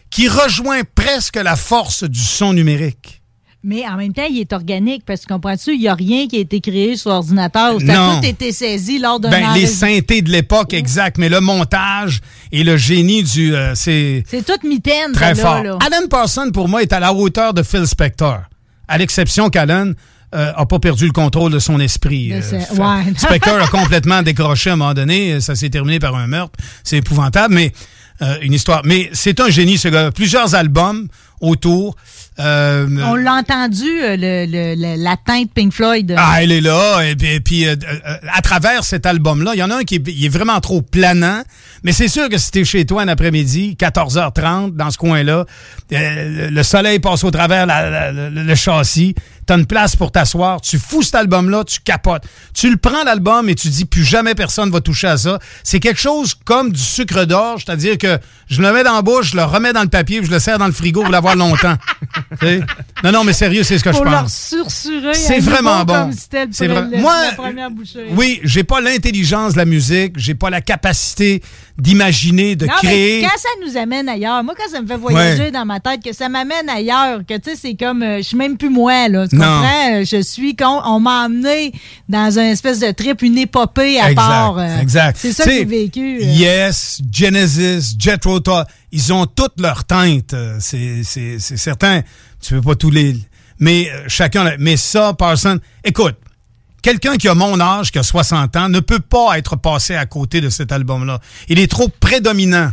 qui 0.10 0.28
rejoint 0.28 0.82
presque 0.96 1.36
la 1.38 1.56
force 1.56 2.04
du 2.04 2.20
son 2.20 2.54
numérique. 2.54 3.16
Mais 3.62 3.86
en 3.86 3.98
même 3.98 4.14
temps, 4.14 4.26
il 4.30 4.40
est 4.40 4.54
organique 4.54 5.04
parce 5.06 5.22
que 5.26 5.34
comprends-tu, 5.34 5.74
il 5.74 5.82
n'y 5.82 5.90
a 5.90 5.94
rien 5.94 6.28
qui 6.28 6.38
a 6.38 6.40
été 6.40 6.62
créé 6.62 6.96
sur 6.96 7.12
ordinateur. 7.12 7.78
Ça 7.82 7.94
Non. 7.94 8.12
a 8.12 8.20
tout 8.22 8.26
été 8.26 8.54
saisi 8.54 9.00
lors 9.00 9.20
d'un 9.20 9.30
Ben, 9.30 9.54
les 9.54 9.68
synthés 9.68 10.22
de 10.22 10.30
l'époque, 10.32 10.74
exact, 10.74 11.18
mais 11.18 11.28
le 11.28 11.42
montage 11.42 12.22
et 12.54 12.64
le 12.64 12.78
génie 12.78 13.22
du... 13.22 13.54
euh, 13.54 13.74
c'est 13.76 14.24
C'est 14.30 14.46
toute 14.46 14.64
mitaine, 14.64 15.12
très 15.12 15.36
fort. 15.36 15.62
là. 15.62 15.78
Alan 15.86 16.08
Parsons, 16.10 16.52
pour 16.54 16.70
moi, 16.70 16.82
est 16.84 16.94
à 16.94 17.02
la 17.02 17.14
hauteur 17.14 17.54
de 17.54 17.62
Phil 17.62 17.86
Spector, 17.86 18.44
à 18.88 18.98
l'exception 18.98 19.50
qu'Alan 19.50 19.92
euh, 20.36 20.54
a 20.56 20.66
pas 20.66 20.80
perdu 20.80 21.06
le 21.08 21.12
contrôle 21.12 21.52
de 21.52 21.60
son 21.60 21.82
esprit. 21.82 22.32
Euh, 22.32 22.40
ouais. 22.76 23.14
Spector 23.18 23.60
a 23.62 23.68
complètement 23.68 24.22
décroché 24.22 24.70
à 24.70 24.74
un 24.74 24.76
moment 24.78 24.94
donné. 24.94 25.42
Ça 25.42 25.56
s'est 25.56 25.70
terminé 25.70 26.00
par 26.00 26.16
un 26.16 26.28
meurtre. 26.28 26.58
C'est 26.86 26.98
épouvantable, 26.98 27.54
mais 27.54 27.74
euh, 27.74 27.99
une 28.42 28.54
histoire. 28.54 28.82
Mais 28.86 29.10
c'est 29.14 29.40
un 29.40 29.50
génie, 29.50 29.78
ce 29.78 29.88
gars. 29.88 30.12
Plusieurs 30.12 30.56
albums 30.56 31.08
autour. 31.42 31.96
Euh, 32.40 32.88
On 33.06 33.16
l'a 33.16 33.34
entendu, 33.34 33.86
euh, 34.02 34.16
le, 34.16 34.46
le- 34.46 34.76
le- 34.76 35.04
la 35.04 35.18
teinte 35.18 35.50
Pink 35.54 35.74
Floyd. 35.74 36.16
ah, 36.18 36.42
elle 36.42 36.52
est 36.54 36.62
là. 36.62 37.02
Et 37.02 37.16
puis, 37.16 37.28
et 37.34 37.40
puis, 37.42 37.68
euh, 37.68 37.76
euh, 37.84 38.16
à 38.34 38.42
travers 38.42 38.84
cet 38.86 39.06
album-là, 39.06 39.52
il 39.56 39.60
y 39.60 39.64
en 39.64 39.70
a 39.72 39.76
un 39.78 39.84
qui 39.84 39.96
est, 39.96 40.04
il 40.08 40.26
est 40.26 40.30
vraiment 40.30 40.60
trop 40.62 40.82
planant. 40.82 41.42
Mais 41.84 41.92
c'est 41.92 42.08
sûr 42.08 42.30
que 42.30 42.38
si 42.38 42.52
t'es 42.52 42.64
chez 42.66 42.86
toi 42.86 43.02
un 43.04 43.08
après-midi, 43.08 43.76
14h30, 43.80 44.76
dans 44.76 44.90
ce 44.92 44.98
coin-là, 44.98 45.46
euh, 45.94 46.50
le 46.50 46.64
soleil 46.64 47.00
passe 47.00 47.24
au 47.24 47.32
travers 47.32 47.66
la- 47.66 47.90
la- 47.90 48.12
la- 48.12 48.30
le 48.30 48.56
châssis, 48.56 49.16
t'as 49.46 49.58
une 49.58 49.66
place 49.66 49.96
pour 49.96 50.12
t'asseoir, 50.12 50.62
tu 50.62 50.78
fous 50.78 51.02
cet 51.02 51.16
album-là, 51.16 51.64
tu 51.64 51.80
capotes. 51.84 52.24
Tu 52.54 52.70
le 52.70 52.78
prends 52.78 53.04
l'album 53.04 53.50
et 53.50 53.56
tu 53.56 53.70
dis 53.70 53.86
plus 53.86 54.04
jamais 54.04 54.36
personne 54.36 54.70
va 54.72 54.80
toucher 54.82 55.08
à 55.08 55.18
ça. 55.18 55.40
C'est 55.64 55.80
quelque 55.80 56.00
chose 56.00 56.36
comme 56.46 56.72
du 56.72 56.82
sucre 56.82 57.26
d'orge, 57.26 57.64
c'est-à-dire 57.66 57.98
que 57.98 58.18
je 58.50 58.62
le 58.62 58.72
mets 58.74 58.84
dans 58.84 58.96
la 58.96 59.02
bouche, 59.02 59.32
je 59.32 59.38
le 59.38 59.44
remets 59.44 59.74
dans 59.74 59.82
le 59.84 59.88
papier, 59.90 60.20
puis 60.20 60.28
je 60.28 60.32
le 60.32 60.40
serre 60.40 60.58
dans 60.60 60.68
le 60.68 60.72
frigo 60.74 61.02
pour 61.02 61.12
l'avoir 61.12 61.29
longtemps. 61.36 61.76
Non, 63.04 63.12
non, 63.14 63.24
mais 63.24 63.32
sérieux, 63.34 63.64
c'est 63.64 63.78
ce 63.78 63.84
que 63.84 63.92
je 63.94 63.98
Faut 63.98 64.04
leur 64.04 64.24
pense. 64.24 64.34
sursurer. 64.36 65.14
C'est 65.14 65.40
vraiment 65.40 65.86
bon. 65.86 66.10
C'est 66.52 66.68
le- 66.68 66.98
Moi, 66.98 67.14
la 67.30 67.32
première 67.34 67.72
bouchée. 67.72 68.08
Oui, 68.12 68.42
j'ai 68.44 68.64
pas 68.66 68.82
l'intelligence 68.82 69.54
de 69.54 69.58
la 69.58 69.64
musique, 69.66 70.14
j'ai 70.18 70.36
pas 70.36 70.50
la 70.50 70.60
capacité 70.60 71.42
d'imaginer, 71.78 72.58
de 72.58 72.66
Non, 72.66 72.74
mais 72.84 72.88
créer. 72.90 73.22
quand 73.22 73.38
ça 73.38 73.48
nous 73.66 73.78
amène 73.78 74.10
ailleurs, 74.10 74.44
moi, 74.44 74.54
quand 74.58 74.70
ça 74.70 74.82
me 74.82 74.88
fait 74.88 74.98
voyager 74.98 75.44
Ouais. 75.44 75.52
dans 75.52 75.64
ma 75.66 75.80
tête, 75.80 76.04
que 76.04 76.12
ça 76.14 76.28
m'amène 76.28 76.68
ailleurs, 76.70 77.20
que 77.26 77.36
tu 77.38 77.52
sais, 77.52 77.56
c'est 77.56 77.76
comme, 77.76 78.04
euh, 78.04 78.18
je 78.18 78.24
suis 78.24 78.38
même 78.38 78.58
plus 78.58 78.70
moi, 78.70 79.08
là. 79.08 79.28
Tu 79.30 79.38
Non. 79.38 79.46
comprends? 79.46 79.94
Euh, 79.94 80.04
Je 80.06 80.22
suis, 80.22 80.56
con, 80.58 80.82
on 80.86 81.00
m'a 81.00 81.26
emmené 81.28 81.72
dans 82.10 82.38
un 82.38 82.48
espèce 82.52 82.80
de 82.82 82.92
trip, 82.92 83.22
une 83.22 83.38
épopée 83.38 83.98
à 84.00 84.12
Exact, 84.12 84.16
part. 84.16 84.58
euh, 84.58 84.80
exact. 84.82 85.18
C'est 85.22 85.32
ça 85.32 85.46
que 85.46 85.52
j'ai 85.52 85.64
vécu. 85.66 86.18
euh. 86.22 86.26
Yes, 86.26 87.00
Genesis, 87.12 87.96
Tull, 87.98 88.42
ils 88.92 89.14
ont 89.14 89.26
toutes 89.26 89.60
leurs 89.60 89.86
teintes. 89.86 90.34
euh, 90.34 90.58
C'est, 90.60 91.04
certain. 91.40 92.02
Tu 92.42 92.56
peux 92.56 92.62
pas 92.62 92.76
tous 92.76 92.92
les. 92.92 93.16
Mais 93.60 93.90
euh, 93.92 94.06
chacun. 94.08 94.56
Mais 94.60 94.78
ça, 94.78 95.14
Parson, 95.14 95.60
écoute, 95.84 96.16
quelqu'un 96.82 97.18
qui 97.18 97.28
a 97.28 97.36
mon 97.36 97.60
âge, 97.60 97.92
qui 97.92 98.00
a 98.00 98.04
60 98.04 98.56
ans, 98.56 98.70
ne 98.70 98.80
peut 98.80 99.00
pas 99.00 99.38
être 99.38 99.56
passé 99.56 99.96
à 99.96 100.06
côté 100.06 100.42
de 100.42 100.50
cet 100.50 100.72
album-là. 100.72 101.20
Il 101.48 101.60
est 101.60 101.70
trop 101.70 101.90
prédominant. 101.90 102.72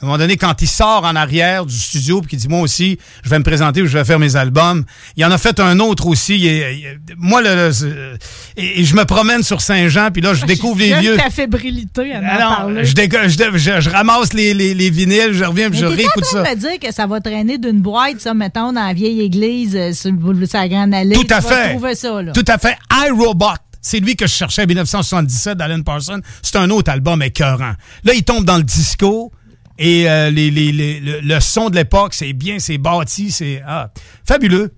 À 0.00 0.04
un 0.04 0.06
moment 0.06 0.16
donné, 0.18 0.38
quand 0.38 0.62
il 0.62 0.66
sort 0.68 1.04
en 1.04 1.14
arrière 1.14 1.66
du 1.66 1.76
studio 1.76 2.20
puis 2.22 2.30
qu'il 2.30 2.38
dit 2.38 2.48
moi 2.48 2.60
aussi, 2.60 2.98
je 3.22 3.28
vais 3.28 3.38
me 3.38 3.44
présenter, 3.44 3.80
je 3.86 3.98
vais 3.98 4.04
faire 4.04 4.18
mes 4.18 4.34
albums. 4.34 4.84
Il 5.16 5.24
en 5.26 5.30
a 5.30 5.36
fait 5.36 5.60
un 5.60 5.78
autre 5.78 6.06
aussi. 6.06 6.36
Il 6.36 6.46
est- 6.46 6.78
il 6.78 6.86
est- 6.86 6.98
moi, 7.18 7.42
le, 7.42 7.68
le- 7.68 8.16
et, 8.56 8.80
et 8.80 8.84
je 8.84 8.94
me 8.96 9.04
promène 9.04 9.42
sur 9.42 9.60
Saint-Jean 9.60 10.10
puis 10.10 10.22
là, 10.22 10.32
je 10.32 10.46
découvre 10.46 10.78
les 10.80 10.94
vieux. 11.00 11.16
ta 11.18 11.28
fébrilité 11.28 12.14
à 12.14 12.18
Alors, 12.34 12.70
je, 12.82 12.84
je, 12.84 13.58
je- 13.58 13.80
je 13.82 13.90
ramasse 13.90 14.32
les, 14.32 14.54
les, 14.54 14.72
les 14.72 14.88
vinyles, 14.88 15.32
je 15.32 15.44
reviens 15.44 15.68
puis 15.68 15.78
je 15.78 15.84
réécoute 15.86 16.24
ça. 16.24 16.44
de 16.44 16.48
me 16.48 16.54
dire 16.56 16.78
que 16.80 16.94
ça 16.94 17.06
va 17.06 17.20
traîner 17.20 17.58
d'une 17.58 17.80
boîte, 17.82 18.20
ça, 18.20 18.32
mettons, 18.32 18.72
dans 18.72 18.86
la 18.86 18.94
vieille 18.94 19.20
église, 19.20 19.76
euh, 19.76 19.92
sur, 19.92 20.12
sur 20.12 20.58
la 20.58 20.68
grande 20.68 20.94
allée. 20.94 21.14
Tout 21.14 21.26
à 21.28 21.42
Tu 21.42 21.48
fait. 21.48 21.70
trouver 21.72 21.94
ça, 21.94 22.22
là. 22.22 22.32
Tout 22.32 22.44
à 22.48 22.56
fait. 22.56 22.76
iRobot. 23.06 23.46
C'est 23.82 23.98
lui 24.00 24.14
que 24.16 24.26
je 24.26 24.32
cherchais 24.32 24.62
en 24.62 24.66
1977 24.66 25.56
d'Alan 25.58 25.82
Parsons. 25.82 26.20
C'est 26.42 26.56
un 26.56 26.68
autre 26.70 26.90
album 26.90 27.22
écœurant. 27.22 27.72
Là, 28.04 28.12
il 28.14 28.22
tombe 28.22 28.44
dans 28.44 28.58
le 28.58 28.62
disco 28.62 29.32
et 29.82 30.08
euh, 30.08 30.30
les, 30.30 30.50
les- 30.50 30.70
les- 30.72 31.00
le, 31.00 31.20
le 31.20 31.40
son 31.40 31.70
de 31.70 31.76
l'époque, 31.76 32.12
c'est 32.14 32.32
bien, 32.34 32.58
c'est 32.58 32.78
bâti, 32.78 33.30
c'est 33.32 33.62
ah, 33.66 33.90
fabuleux. 34.28 34.72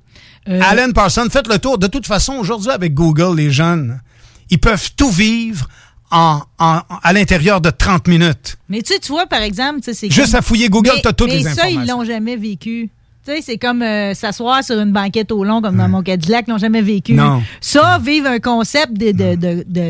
Euh, 0.49 0.61
Alan 0.63 0.91
Parsons, 0.93 1.27
faites 1.31 1.49
le 1.49 1.59
tour. 1.59 1.77
De 1.77 1.89
toute 1.89 2.07
façon, 2.07 2.35
aujourd'hui, 2.35 2.71
avec 2.71 2.95
Google, 2.95 3.37
les 3.37 3.51
jeunes, 3.51 4.01
ils 4.51 4.59
peuvent 4.59 4.91
tout 4.97 5.11
vivre 5.11 5.69
en, 6.11 6.41
en- 6.59 6.81
à 7.03 7.13
l'intérieur 7.13 7.61
de 7.61 7.71
30 7.71 8.07
minutes. 8.09 8.57
Mais 8.69 8.83
tu 8.83 8.93
sais, 8.95 9.01
tu 9.01 9.13
vois, 9.13 9.27
par 9.27 9.43
exemple, 9.43 9.81
tu 9.81 9.87
sais, 9.87 9.95
c'est 9.95 10.11
Juste 10.11 10.33
comme- 10.33 10.39
à 10.39 10.43
fouiller 10.43 10.69
Google, 10.69 10.93
Mais- 10.97 11.03
t'as 11.03 11.13
toutes 11.13 11.29
mais 11.31 11.39
les 11.39 11.43
ça, 11.45 11.69
ils 11.69 11.79
informations. 11.79 11.99
l'ont 11.99 12.05
jamais 12.05 12.37
vécu. 12.37 12.91
Tu 13.25 13.31
sais, 13.31 13.41
c'est 13.41 13.57
comme 13.59 13.83
euh, 13.83 14.15
s'asseoir 14.15 14.65
sur 14.65 14.81
une 14.81 14.91
banquette 14.91 15.31
au 15.31 15.45
long, 15.45 15.63
comme 15.63 15.77
dans 15.77 15.89
mon 15.89 16.03
Cadillac, 16.03 16.49
l'ont 16.49 16.59
jamais 16.59 16.83
vécu. 16.83 17.15
Non. 17.15 17.41
Ça, 17.61 18.01
vivre 18.05 18.27
un 18.29 18.41
concept 18.41 18.95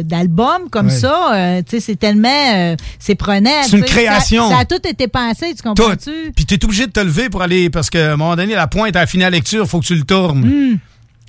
d'album 0.04 0.68
comme 0.70 0.86
Ouais. 0.88 0.92
ça, 0.92 1.34
euh, 1.34 1.62
tu 1.62 1.70
sais, 1.76 1.80
c'est 1.80 1.96
tellement... 1.96 2.28
euh, 2.54 2.76
c'est 2.98 3.14
prenant. 3.14 3.50
C'est 3.64 3.78
une. 3.78 3.86
Ça- 3.86 3.88
création. 3.94 4.50
Ça, 4.50 4.58
a 4.58 4.64
tout 4.64 4.86
été 4.86 5.08
pensé, 5.08 5.54
tu 5.54 5.62
Tout. 5.62 5.68
comprends-tu? 5.74 6.32
Puis 6.36 6.44
tu 6.44 6.54
es 6.54 6.64
obligé 6.64 6.86
de 6.86 6.92
te 6.92 7.00
lever 7.00 7.30
pour 7.30 7.42
aller, 7.42 7.70
parce 7.70 7.88
qu'à 7.90 8.12
un 8.12 8.16
moment 8.16 8.36
donné, 8.36 8.54
la 8.54 8.66
pointe 8.66 8.94
à 8.96 9.00
la 9.00 9.06
finale 9.06 9.32
lecture, 9.32 9.66
faut 9.66 9.80
que 9.80 9.86
tu 9.86 9.94
le 9.94 10.04
tournes. 10.04 10.40
Hmm. 10.40 10.78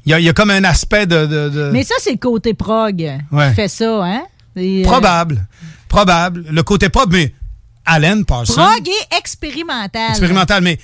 Il 0.05 0.11
y, 0.11 0.13
a- 0.13 0.19
y 0.19 0.27
a 0.27 0.33
comme 0.33 0.49
un 0.49 0.63
aspect 0.65 1.05
de... 1.05 1.25
de- 1.25 1.49
de- 1.49 1.69
Mais 1.71 1.83
ça, 1.83 1.95
c'est 1.99 2.11
le 2.11 2.17
côté 2.17 2.53
prog 2.53 2.99
Ouais. 3.31 3.49
qui 3.49 3.55
fait 3.55 3.69
ça, 3.69 4.03
hein? 4.03 4.23
Et, 4.57 4.81
Probable. 4.81 5.47
Probable. 5.87 6.43
Le 6.51 6.63
côté 6.63 6.89
pop, 6.89 7.07
mais 7.09 7.33
Allen 7.85 8.25
Parsons... 8.25 8.53
Prog 8.55 8.85
et 8.87 9.15
expérimental. 9.17 10.09
expérimental, 10.09 10.61
mais 10.61 10.77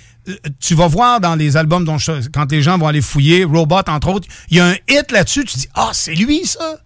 tu 0.59 0.75
vas 0.75 0.87
voir 0.87 1.19
dans 1.19 1.35
les 1.35 1.57
albums 1.57 1.85
dont 1.85 1.97
je- 1.97 2.27
quand 2.33 2.51
les 2.51 2.61
gens 2.61 2.77
vont 2.77 2.87
aller 2.87 3.01
fouiller, 3.01 3.43
Robot 3.43 3.81
entre 3.87 4.09
autres, 4.09 4.27
il 4.49 4.57
y 4.57 4.59
a 4.59 4.67
un 4.67 4.73
hit 4.87 5.11
là-dessus, 5.11 5.45
tu 5.45 5.57
dis 5.57 5.67
ah 5.75 5.89
c'est 5.93 6.15
lui 6.15 6.45
ça. 6.45 6.77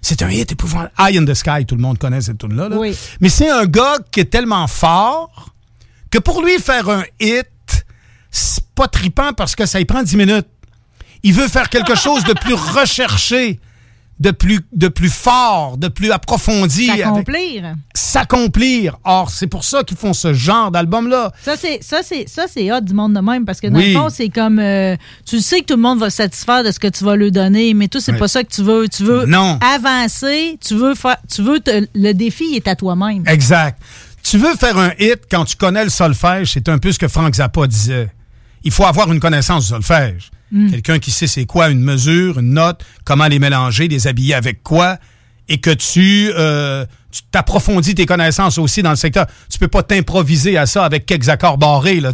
C'est 0.00 0.22
un 0.22 0.30
hit 0.30 0.52
épouvantable. 0.52 0.92
Eye 0.98 1.18
in 1.18 1.24
the 1.24 1.34
Sky, 1.34 1.66
tout 1.66 1.74
le 1.76 1.82
monde 1.82 1.98
connaît 1.98 2.20
cette 2.20 2.38
tune 2.38 2.54
là. 2.56 2.68
Oui. 2.72 2.96
Mais 3.20 3.28
c'est 3.28 3.50
un 3.50 3.64
gars 3.66 3.98
qui 4.10 4.20
est 4.20 4.30
tellement 4.30 4.66
fort 4.66 5.52
que 6.10 6.18
pour 6.18 6.42
lui 6.42 6.58
faire 6.58 6.88
un 6.88 7.02
hit, 7.20 7.46
c'est 8.30 8.64
pas 8.74 8.88
tripant 8.88 9.32
parce 9.32 9.56
que 9.56 9.66
ça 9.66 9.80
y 9.80 9.84
prend 9.84 10.02
10 10.02 10.16
minutes. 10.16 10.46
Il 11.22 11.32
veut 11.32 11.48
faire 11.48 11.68
quelque 11.70 11.94
chose 11.94 12.24
de 12.24 12.32
plus 12.34 12.54
recherché, 12.80 13.58
de 14.18 14.30
plus 14.30 14.60
de 14.72 14.88
plus 14.88 15.10
fort, 15.12 15.76
de 15.76 15.88
plus 15.88 16.10
approfondi. 16.10 16.86
S'accomplir. 16.86 17.74
S'accomplir. 17.94 18.96
Or, 19.04 19.28
c'est 19.30 19.46
pour 19.46 19.62
ça 19.64 19.82
qu'ils 19.84 19.96
font 19.98 20.14
ce 20.14 20.32
genre 20.32 20.70
d'album-là. 20.70 21.32
Ça, 21.42 21.54
c'est 21.56 21.82
ça, 21.82 21.98
c'est 22.02 22.26
ça, 22.28 22.46
c'est 22.50 22.72
hot 22.72 22.80
du 22.80 22.94
monde 22.94 23.12
de 23.14 23.20
même 23.20 23.44
parce 23.44 23.60
que 23.60 23.66
dans 23.66 23.78
Oui. 23.78 23.92
le 23.92 23.98
fond, 23.98 24.08
c'est 24.08 24.30
comme 24.30 24.58
euh, 24.58 24.96
tu 25.26 25.40
sais 25.40 25.60
que 25.60 25.66
tout 25.66 25.76
le 25.76 25.82
monde 25.82 25.98
va 25.98 26.08
se 26.08 26.16
satisfaire 26.16 26.64
de 26.64 26.70
ce 26.70 26.78
que 26.78 26.88
tu 26.88 27.04
vas 27.04 27.14
lui 27.14 27.30
donner, 27.30 27.74
mais 27.74 27.88
toi, 27.88 28.00
c'est 28.00 28.12
Oui. 28.12 28.18
pas 28.18 28.28
ça 28.28 28.42
que 28.42 28.48
tu 28.52 28.62
veux. 28.62 28.88
Tu 28.88 29.04
veux 29.04 29.26
Non. 29.26 29.58
avancer, 29.60 30.58
tu 30.66 30.74
veux 30.74 30.94
faire, 30.94 31.18
tu 31.32 31.42
veux 31.42 31.60
te- 31.60 31.86
le 31.94 32.12
défi 32.12 32.44
est 32.54 32.66
à 32.68 32.74
toi-même. 32.76 33.22
Exact. 33.26 33.80
Tu 34.22 34.38
veux 34.38 34.54
faire 34.56 34.78
un 34.78 34.92
hit 34.98 35.20
quand 35.30 35.44
tu 35.44 35.56
connais 35.56 35.84
le 35.84 35.90
solfège, 35.90 36.52
c'est 36.54 36.68
un 36.68 36.78
peu 36.78 36.90
ce 36.90 36.98
que 36.98 37.06
Frank 37.08 37.34
Zappa 37.34 37.66
disait. 37.66 38.08
Il 38.64 38.72
faut 38.72 38.84
avoir 38.84 39.12
une 39.12 39.20
connaissance 39.20 39.64
du 39.64 39.68
solfège. 39.68 40.30
Mm. 40.52 40.70
Quelqu'un 40.70 40.98
qui 40.98 41.10
sait 41.10 41.26
c'est 41.26 41.46
quoi 41.46 41.68
une 41.68 41.80
mesure, 41.80 42.38
une 42.38 42.54
note, 42.54 42.84
comment 43.04 43.26
les 43.26 43.38
mélanger, 43.38 43.88
les 43.88 44.06
habiller 44.06 44.34
avec 44.34 44.62
quoi, 44.62 44.98
et 45.48 45.58
que 45.58 45.70
tu 45.70 46.30
euh, 46.34 46.84
t'approfondis 47.30 47.94
tes 47.94 48.06
connaissances 48.06 48.58
aussi 48.58 48.82
dans 48.82 48.90
le 48.90 48.96
secteur. 48.96 49.26
Tu 49.50 49.58
peux 49.58 49.68
pas 49.68 49.82
t'improviser 49.82 50.58
à 50.58 50.66
ça 50.66 50.84
avec 50.84 51.06
quelques 51.06 51.28
accords 51.28 51.58
barrés, 51.58 52.00
là, 52.00 52.12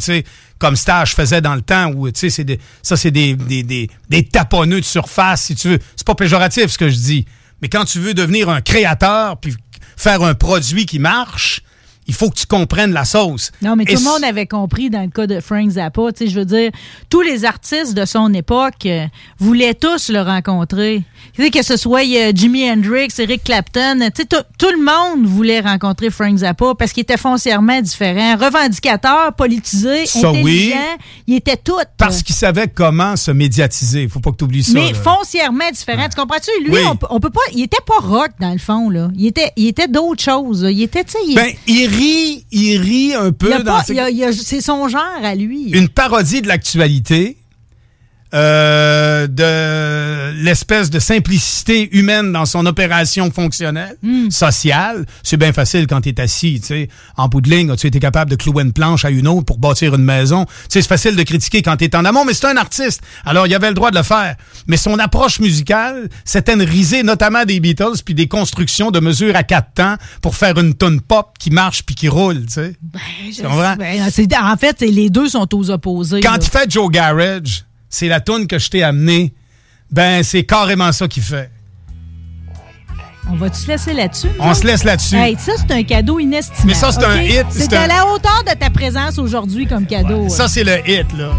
comme 0.59 0.76
Stage 0.76 1.14
faisait 1.14 1.40
dans 1.40 1.54
le 1.54 1.62
temps 1.62 1.90
où, 1.92 2.09
c'est 2.14 2.44
des, 2.44 2.59
ça, 2.82 2.96
c'est 2.96 3.10
des, 3.10 3.34
des, 3.34 3.88
de 4.09 4.80
surface, 4.82 5.42
si 5.42 5.54
tu 5.54 5.70
veux. 5.70 5.78
C'est 5.96 6.06
pas 6.06 6.14
péjoratif, 6.14 6.66
ce 6.66 6.78
que 6.78 6.88
je 6.88 6.96
dis. 6.96 7.26
Mais 7.60 7.68
quand 7.68 7.84
tu 7.84 7.98
veux 7.98 8.14
devenir 8.14 8.48
un 8.48 8.60
créateur 8.60 9.38
puis 9.38 9.54
faire 9.96 10.22
un 10.22 10.34
produit 10.34 10.86
qui 10.86 10.98
marche, 10.98 11.62
il 12.08 12.14
faut 12.14 12.30
que 12.30 12.34
tu 12.38 12.46
comprennes 12.46 12.92
la 12.92 13.04
sauce. 13.04 13.52
Non, 13.62 13.76
mais 13.76 13.84
Et 13.84 13.94
tout 13.94 14.00
le 14.00 14.04
monde 14.04 14.24
avait 14.24 14.46
compris 14.46 14.90
dans 14.90 15.02
le 15.02 15.08
cas 15.10 15.26
de 15.26 15.40
Frank 15.40 15.68
Zappa. 15.70 16.02
Tu 16.12 16.24
sais, 16.26 16.30
je 16.30 16.38
veux 16.38 16.44
dire, 16.44 16.70
tous 17.08 17.20
les 17.20 17.44
artistes 17.44 17.94
de 17.94 18.04
son 18.04 18.32
époque 18.34 18.86
euh, 18.86 19.06
voulaient 19.38 19.74
tous 19.74 20.08
le 20.10 20.20
rencontrer. 20.20 21.02
Tu 21.34 21.44
sais, 21.44 21.50
que 21.50 21.62
ce 21.62 21.76
soit 21.76 22.02
euh, 22.04 22.32
Jimi 22.34 22.68
Hendrix, 22.68 23.08
Eric 23.18 23.44
Clapton, 23.44 24.00
tu 24.14 24.22
sais, 24.22 24.26
tout 24.58 24.70
le 24.70 24.84
monde 24.84 25.26
voulait 25.26 25.60
rencontrer 25.60 26.10
Frank 26.10 26.36
Zappa 26.38 26.74
parce 26.78 26.92
qu'il 26.92 27.02
était 27.02 27.16
foncièrement 27.16 27.80
différent. 27.80 28.36
Revendicateur, 28.36 29.32
politisé, 29.34 30.06
Ça, 30.06 30.28
intelligent, 30.30 30.76
oui. 30.98 31.04
il 31.28 31.34
était 31.36 31.56
tout. 31.56 31.76
Parce 31.98 32.22
qu'il 32.22 32.34
savait 32.34 32.68
comment 32.68 33.16
se 33.16 33.30
médiatiser. 33.30 34.08
Faut 34.08 34.20
pas 34.20 34.30
que 34.32 34.36
tu 34.36 34.44
oublies 34.44 34.64
ça. 34.64 34.72
mais 34.74 34.92
là. 34.92 34.94
foncièrement 34.98 35.70
différent. 35.72 36.08
Tu 36.08 36.20
comprends-tu? 36.20 36.50
Lui, 36.64 36.72
Oui. 36.74 36.80
on, 36.88 36.96
peut- 36.96 37.06
on 37.10 37.20
peut 37.20 37.30
pas. 37.30 37.40
Il 37.54 37.62
était 37.62 37.78
pas 37.86 38.04
rock 38.06 38.30
dans 38.40 38.52
le 38.52 38.58
fond, 38.58 38.90
là. 38.90 39.08
Il 39.16 39.26
était, 39.26 39.52
il 39.56 39.68
était 39.68 39.88
d'autres 39.88 40.22
choses. 40.22 40.64
là. 40.64 40.70
Il 40.70 40.82
était, 40.82 41.04
tu 41.04 41.12
sais. 41.12 41.18
il- 41.26 41.34
Ben, 41.34 41.52
il 41.66 41.82
rit, 41.94 42.44
il 42.51 42.78
rit 42.81 43.14
un 43.14 43.32
peu 43.32 43.48
il 43.48 43.52
a 43.52 43.62
dans 43.62 43.73
pas- 43.78 43.85
ses- 43.85 43.93
il 43.94 44.01
a- 44.01 44.10
il 44.10 44.24
a- 44.24 44.32
c'est 44.32 44.60
son 44.60 44.89
genre 44.89 45.02
à 45.23 45.35
lui. 45.35 45.70
une 45.73 45.89
parodie 45.89 46.43
de 46.43 46.48
l'actualité, 46.48 47.36
euh, 48.34 49.26
de 49.26 50.42
l'espèce 50.42 50.90
de 50.90 50.98
simplicité 50.98 51.88
humaine 51.96 52.32
dans 52.32 52.46
son 52.46 52.64
opération 52.66 53.30
fonctionnelle, 53.30 53.96
Hmm. 54.02 54.30
sociale. 54.30 55.06
C'est 55.22 55.36
bien 55.36 55.52
facile 55.52 55.86
quand 55.86 56.00
tu 56.00 56.09
es 56.10 56.20
assis, 56.20 56.60
tu 56.60 56.66
sais. 56.68 56.88
En 57.16 57.28
bout 57.28 57.40
de 57.40 57.50
ligne, 57.50 57.70
as-tu 57.70 57.86
été 57.86 58.00
capable 58.00 58.30
de 58.30 58.36
clouer 58.36 58.62
une 58.64 58.72
planche 58.72 59.04
à 59.04 59.10
une 59.10 59.28
autre 59.28 59.44
pour 59.44 59.59
bâtir 59.59 59.94
une 59.94 60.04
maison? 60.04 60.44
Tu 60.46 60.52
sais, 60.68 60.82
c'est 60.82 60.88
facile 60.88 61.16
de 61.16 61.22
critiquer 61.22 61.62
quand 61.62 61.76
tu 61.76 61.84
es 61.84 61.96
en 61.96 62.04
amont, 62.04 62.24
mais 62.24 62.34
c'est 62.34 62.46
un 62.46 62.56
artiste. 62.56 63.02
Alors, 63.24 63.46
il 63.46 63.54
avait 63.54 63.68
le 63.68 63.74
droit 63.74 63.90
de 63.90 63.96
le 63.96 64.02
faire. 64.02 64.36
Mais 64.66 64.76
son 64.76 64.98
approche 64.98 65.38
musicale, 65.40 66.09
c'était 66.24 66.54
une 66.54 66.62
risée 66.62 67.02
notamment 67.02 67.44
des 67.44 67.60
Beatles 67.60 68.02
puis 68.04 68.14
des 68.14 68.28
constructions 68.28 68.90
de 68.90 69.00
mesures 69.00 69.36
à 69.36 69.42
quatre 69.42 69.74
temps 69.74 69.96
pour 70.20 70.36
faire 70.36 70.59
une 70.59 70.74
tonne 70.74 71.00
pop 71.00 71.34
qui 71.38 71.50
marche 71.50 71.82
puis 71.84 71.94
qui 71.94 72.09
roule, 72.09 72.46
tu 72.46 72.52
sais. 72.54 72.76
Ben, 72.82 74.10
c'est- 74.10 74.36
en 74.36 74.56
fait, 74.56 74.80
les 74.80 75.10
deux 75.10 75.28
sont 75.28 75.48
aux 75.54 75.70
opposés. 75.70 76.20
Quand 76.20 76.32
là. 76.32 76.38
il 76.40 76.48
fait 76.48 76.70
Joe 76.70 76.90
Garage, 76.90 77.64
c'est 77.93 78.09
la 78.09 78.20
tune 78.20 78.47
que 78.47 78.59
je 78.59 78.70
t'ai 78.70 78.82
amenée. 78.82 79.32
Ben, 79.90 80.23
c'est 80.23 80.44
carrément 80.44 80.90
ça 80.93 81.06
qu'il 81.06 81.23
fait. 81.23 81.51
On 83.31 83.36
va-tu 83.36 83.60
se 83.60 83.69
laisser 83.69 83.93
là-dessus? 83.93 84.28
On 84.40 84.52
se 84.55 84.66
laisse 84.66 84.82
là-dessus. 84.82 85.14
Hey, 85.14 85.36
ça, 85.39 85.52
c'est 85.56 85.70
un 85.73 85.82
cadeau 85.85 86.19
inestimable. 86.19 86.66
Mais 86.66 86.74
ça, 86.74 86.90
c'est 86.90 87.05
un 87.05 87.20
hit, 87.23 87.47
C'est 87.51 87.73
à 87.74 87.82
un- 87.82 87.86
la 87.86 88.06
hauteur 88.06 88.43
de 88.44 88.55
ta 88.59 88.70
présence 88.70 89.19
aujourd'hui 89.19 89.66
comme 89.66 89.86
cadeau. 89.86 90.28
Ça, 90.31 90.44
hein. 90.44 90.48
c'est 90.48 90.64
le 90.64 90.78
hit, 90.89 91.06
là. 91.16 91.31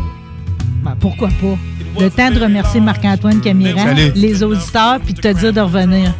Ben, 0.83 0.95
pourquoi 0.99 1.29
pas? 1.29 1.57
Le 1.99 2.09
temps 2.09 2.29
de 2.31 2.39
remercier 2.39 2.79
Marc-Antoine 2.79 3.41
Camiran, 3.41 3.85
Salut. 3.85 4.11
les 4.15 4.43
auditeurs, 4.43 4.99
puis 5.03 5.13
de 5.13 5.21
te 5.21 5.27
dire 5.33 5.53
de 5.53 5.61
revenir. 5.61 6.13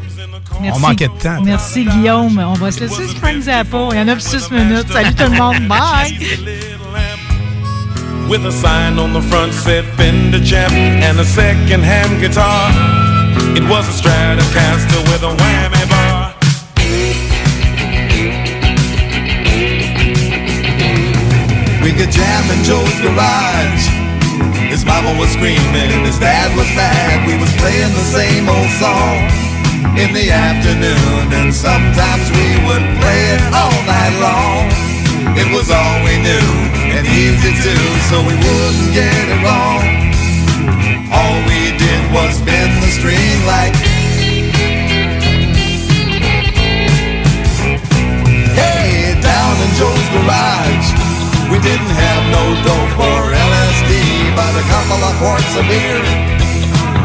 Merci. 0.61 0.77
On 0.77 0.79
manquait 0.87 1.07
de 1.07 1.21
temps. 1.21 1.41
Merci, 1.43 1.85
Guillaume. 1.85 2.37
On 2.39 2.53
va 2.53 2.71
se 2.71 2.79
laisser 2.81 3.07
sur 3.07 3.17
Frank 3.17 3.39
Zappa. 3.41 3.89
Il 3.91 3.97
y 3.97 4.01
en 4.01 4.07
a 4.07 4.13
pour 4.15 4.21
six 4.21 4.49
minutes. 4.51 4.91
Salut 4.91 5.13
tout 5.15 5.23
le 5.31 5.37
monde. 5.37 5.67
Bye! 5.67 6.17
With 8.33 8.47
a 8.47 8.51
sign 8.51 8.97
on 8.97 9.13
the 9.13 9.21
front 9.21 9.53
said 9.53 9.85
Fender 9.93 10.41
Champ 10.43 10.73
and 10.73 11.19
a 11.19 11.23
second-hand 11.23 12.19
guitar. 12.19 12.65
It 13.53 13.61
was 13.69 13.85
a 13.85 13.93
Stratocaster 13.93 15.01
with 15.05 15.21
a 15.21 15.33
whammy 15.37 15.85
bar. 15.93 16.33
We 21.85 21.93
could 21.93 22.09
jam 22.09 22.49
in 22.49 22.65
Joe's 22.65 22.97
garage. 23.05 23.85
His 24.65 24.83
mama 24.83 25.13
was 25.21 25.29
screaming, 25.29 25.93
his 26.01 26.17
dad 26.17 26.49
was 26.57 26.69
mad. 26.73 27.27
We 27.29 27.37
was 27.37 27.53
playing 27.61 27.93
the 27.93 28.07
same 28.17 28.49
old 28.49 28.71
song 28.81 29.29
in 29.93 30.09
the 30.09 30.33
afternoon, 30.33 31.29
and 31.37 31.53
sometimes 31.53 32.25
we 32.33 32.47
would 32.65 32.85
play 32.97 33.21
it 33.37 33.43
all 33.53 33.77
night 33.85 34.17
long. 34.17 34.92
It 35.33 35.49
was 35.49 35.71
all 35.73 35.97
we 36.05 36.13
knew 36.21 36.49
and 36.93 37.07
easy 37.09 37.57
to, 37.57 37.75
so 38.05 38.21
we 38.21 38.37
wouldn't 38.37 38.93
get 38.93 39.09
it 39.09 39.41
wrong. 39.41 39.81
All 41.09 41.37
we 41.49 41.73
did 41.73 42.01
was 42.13 42.37
bend 42.45 42.69
the 42.77 42.89
string 42.93 43.41
like. 43.49 43.73
Hey, 48.53 49.17
down 49.25 49.53
in 49.57 49.71
Joe's 49.73 50.07
garage, 50.13 50.87
we 51.49 51.57
didn't 51.65 51.95
have 51.97 52.23
no 52.29 52.43
dope 52.61 52.93
or 53.01 53.33
LSD, 53.33 53.91
but 54.37 54.53
a 54.53 54.65
couple 54.69 55.01
of 55.01 55.13
quarts 55.17 55.53
of 55.57 55.65
beer 55.65 55.97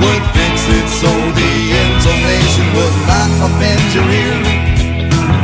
would 0.04 0.24
fix 0.36 0.68
it 0.68 0.88
so 1.00 1.08
the 1.32 1.54
intonation 1.80 2.66
would 2.76 2.96
not 3.08 3.30
offend 3.48 3.80
your 3.96 4.04
ear. 4.04 4.67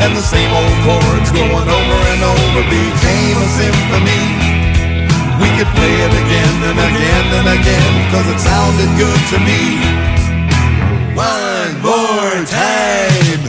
And 0.02 0.16
the 0.16 0.22
same 0.22 0.50
old 0.52 0.76
chords 0.84 1.30
going 1.32 1.68
over 1.68 1.98
and 2.12 2.22
over 2.22 2.62
became 2.68 3.36
a 3.40 3.48
symphony. 3.56 4.24
We 5.40 5.48
could 5.56 5.70
play 5.76 5.94
it 6.06 6.14
again 6.14 6.56
and 6.70 6.78
again 6.78 7.26
and 7.38 7.48
again, 7.58 7.92
cause 8.12 8.26
it 8.28 8.40
sounded 8.40 8.90
good 8.96 9.20
to 9.32 9.38
me. 9.42 9.60
One 11.16 11.74
more 11.82 12.36
time. 12.44 13.40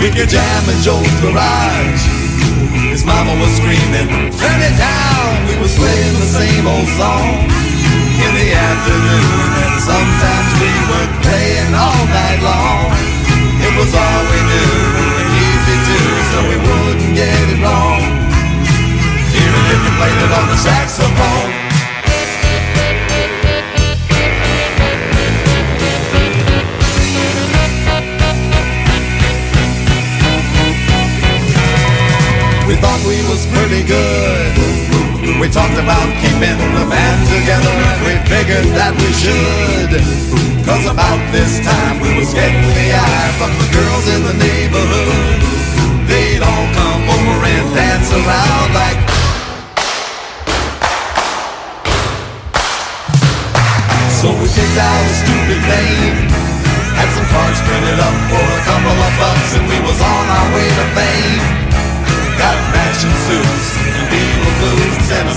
We 0.00 0.10
could 0.10 0.28
jam 0.28 0.62
in 0.68 0.78
Joe's 0.82 1.14
garage. 1.20 2.04
His 2.90 3.04
mama 3.04 3.32
was 3.40 3.52
screaming, 3.56 4.08
turn 4.34 4.60
it 4.60 4.76
down. 4.76 5.46
We 5.48 5.54
was 5.60 5.74
playing 5.76 6.14
the 6.20 6.26
same 6.26 6.66
old 6.66 6.88
song 6.98 7.71
in 8.22 8.32
the 8.38 8.50
afternoon. 8.54 9.46
And 9.66 9.76
sometimes 9.82 10.50
we 10.62 10.72
would 10.90 11.12
play 11.26 11.48
it 11.62 11.72
all 11.74 12.04
night 12.06 12.40
long. 12.42 12.86
It 13.66 13.74
was 13.78 13.90
all 13.94 14.22
we 14.30 14.40
knew 14.50 14.78
and 15.20 15.30
easy 15.46 15.76
too, 15.88 16.10
so 16.30 16.38
we 16.50 16.56
wouldn't 16.62 17.14
get 17.14 17.42
it 17.54 17.60
wrong. 17.62 18.02
Even 19.32 19.62
if 19.74 19.78
you 19.84 19.92
played 19.98 20.20
it 20.26 20.32
on 20.38 20.46
the 20.52 20.58
saxophone. 20.58 21.50
We 32.68 32.74
thought 32.78 33.02
we 33.04 33.18
was 33.28 33.46
pretty 33.52 33.82
good. 33.82 34.81
We 35.42 35.50
talked 35.50 35.74
about 35.74 36.06
keeping 36.22 36.54
the 36.54 36.86
band 36.86 37.20
together 37.26 37.74
and 37.74 38.00
we 38.06 38.14
figured 38.30 38.62
that 38.78 38.94
we 38.94 39.10
should. 39.10 39.90
Cause 40.62 40.86
about 40.86 41.18
this 41.34 41.58
time 41.66 41.98
we 41.98 42.14
was 42.14 42.30
getting 42.30 42.62
the 42.62 42.88
eye 42.94 43.30
from 43.42 43.50
the 43.58 43.66
girls 43.74 44.06
in 44.06 44.22
the 44.22 44.38
neighborhood. 44.38 45.42
They'd 46.06 46.46
all 46.46 46.66
come 46.78 47.02
over 47.10 47.42
and 47.42 47.66
dance 47.74 48.06
around 48.14 48.70
like 48.70 49.02
So 54.22 54.30
we 54.38 54.46
picked 54.46 54.78
out 54.78 55.02
a 55.02 55.14
stupid 55.26 55.58
name 55.66 56.16
Had 56.94 57.10
some 57.18 57.26
cards 57.34 57.58
printed 57.66 57.98
up 57.98 58.16
for 58.30 58.46
a 58.46 58.62
couple 58.62 58.94
of 58.94 59.12
bucks 59.18 59.50
And 59.58 59.66
we 59.66 59.78
was 59.90 59.98
on 59.98 60.24
our 60.38 60.48
way 60.54 60.68
to 60.70 60.86
fame 60.94 61.42
Got 62.38 62.71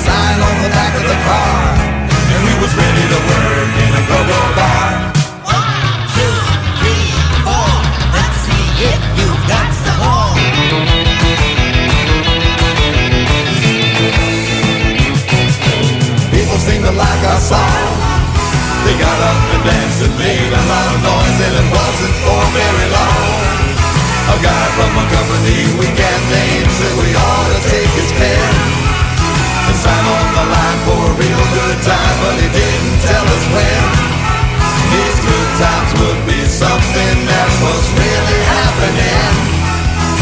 sign 0.06 0.42
on 0.42 0.55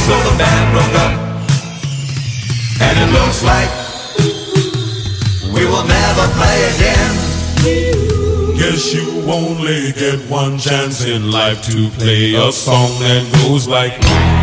So 0.04 0.16
the 0.30 0.38
band 0.38 0.66
broke 0.74 0.96
up, 1.06 1.14
and 2.82 2.96
it 3.04 3.10
looks 3.18 3.42
like 3.42 3.70
we 5.56 5.64
will 5.66 5.86
never 5.86 6.28
play 6.36 6.58
again. 6.76 7.14
Guess 8.58 8.94
you 8.94 9.24
only 9.32 9.94
get 9.94 10.20
one 10.30 10.58
chance 10.58 11.06
in 11.06 11.32
life 11.32 11.64
to 11.72 11.90
play 11.92 12.36
a 12.36 12.52
song 12.52 12.90
that 13.00 13.24
goes 13.48 13.66
like. 13.66 14.43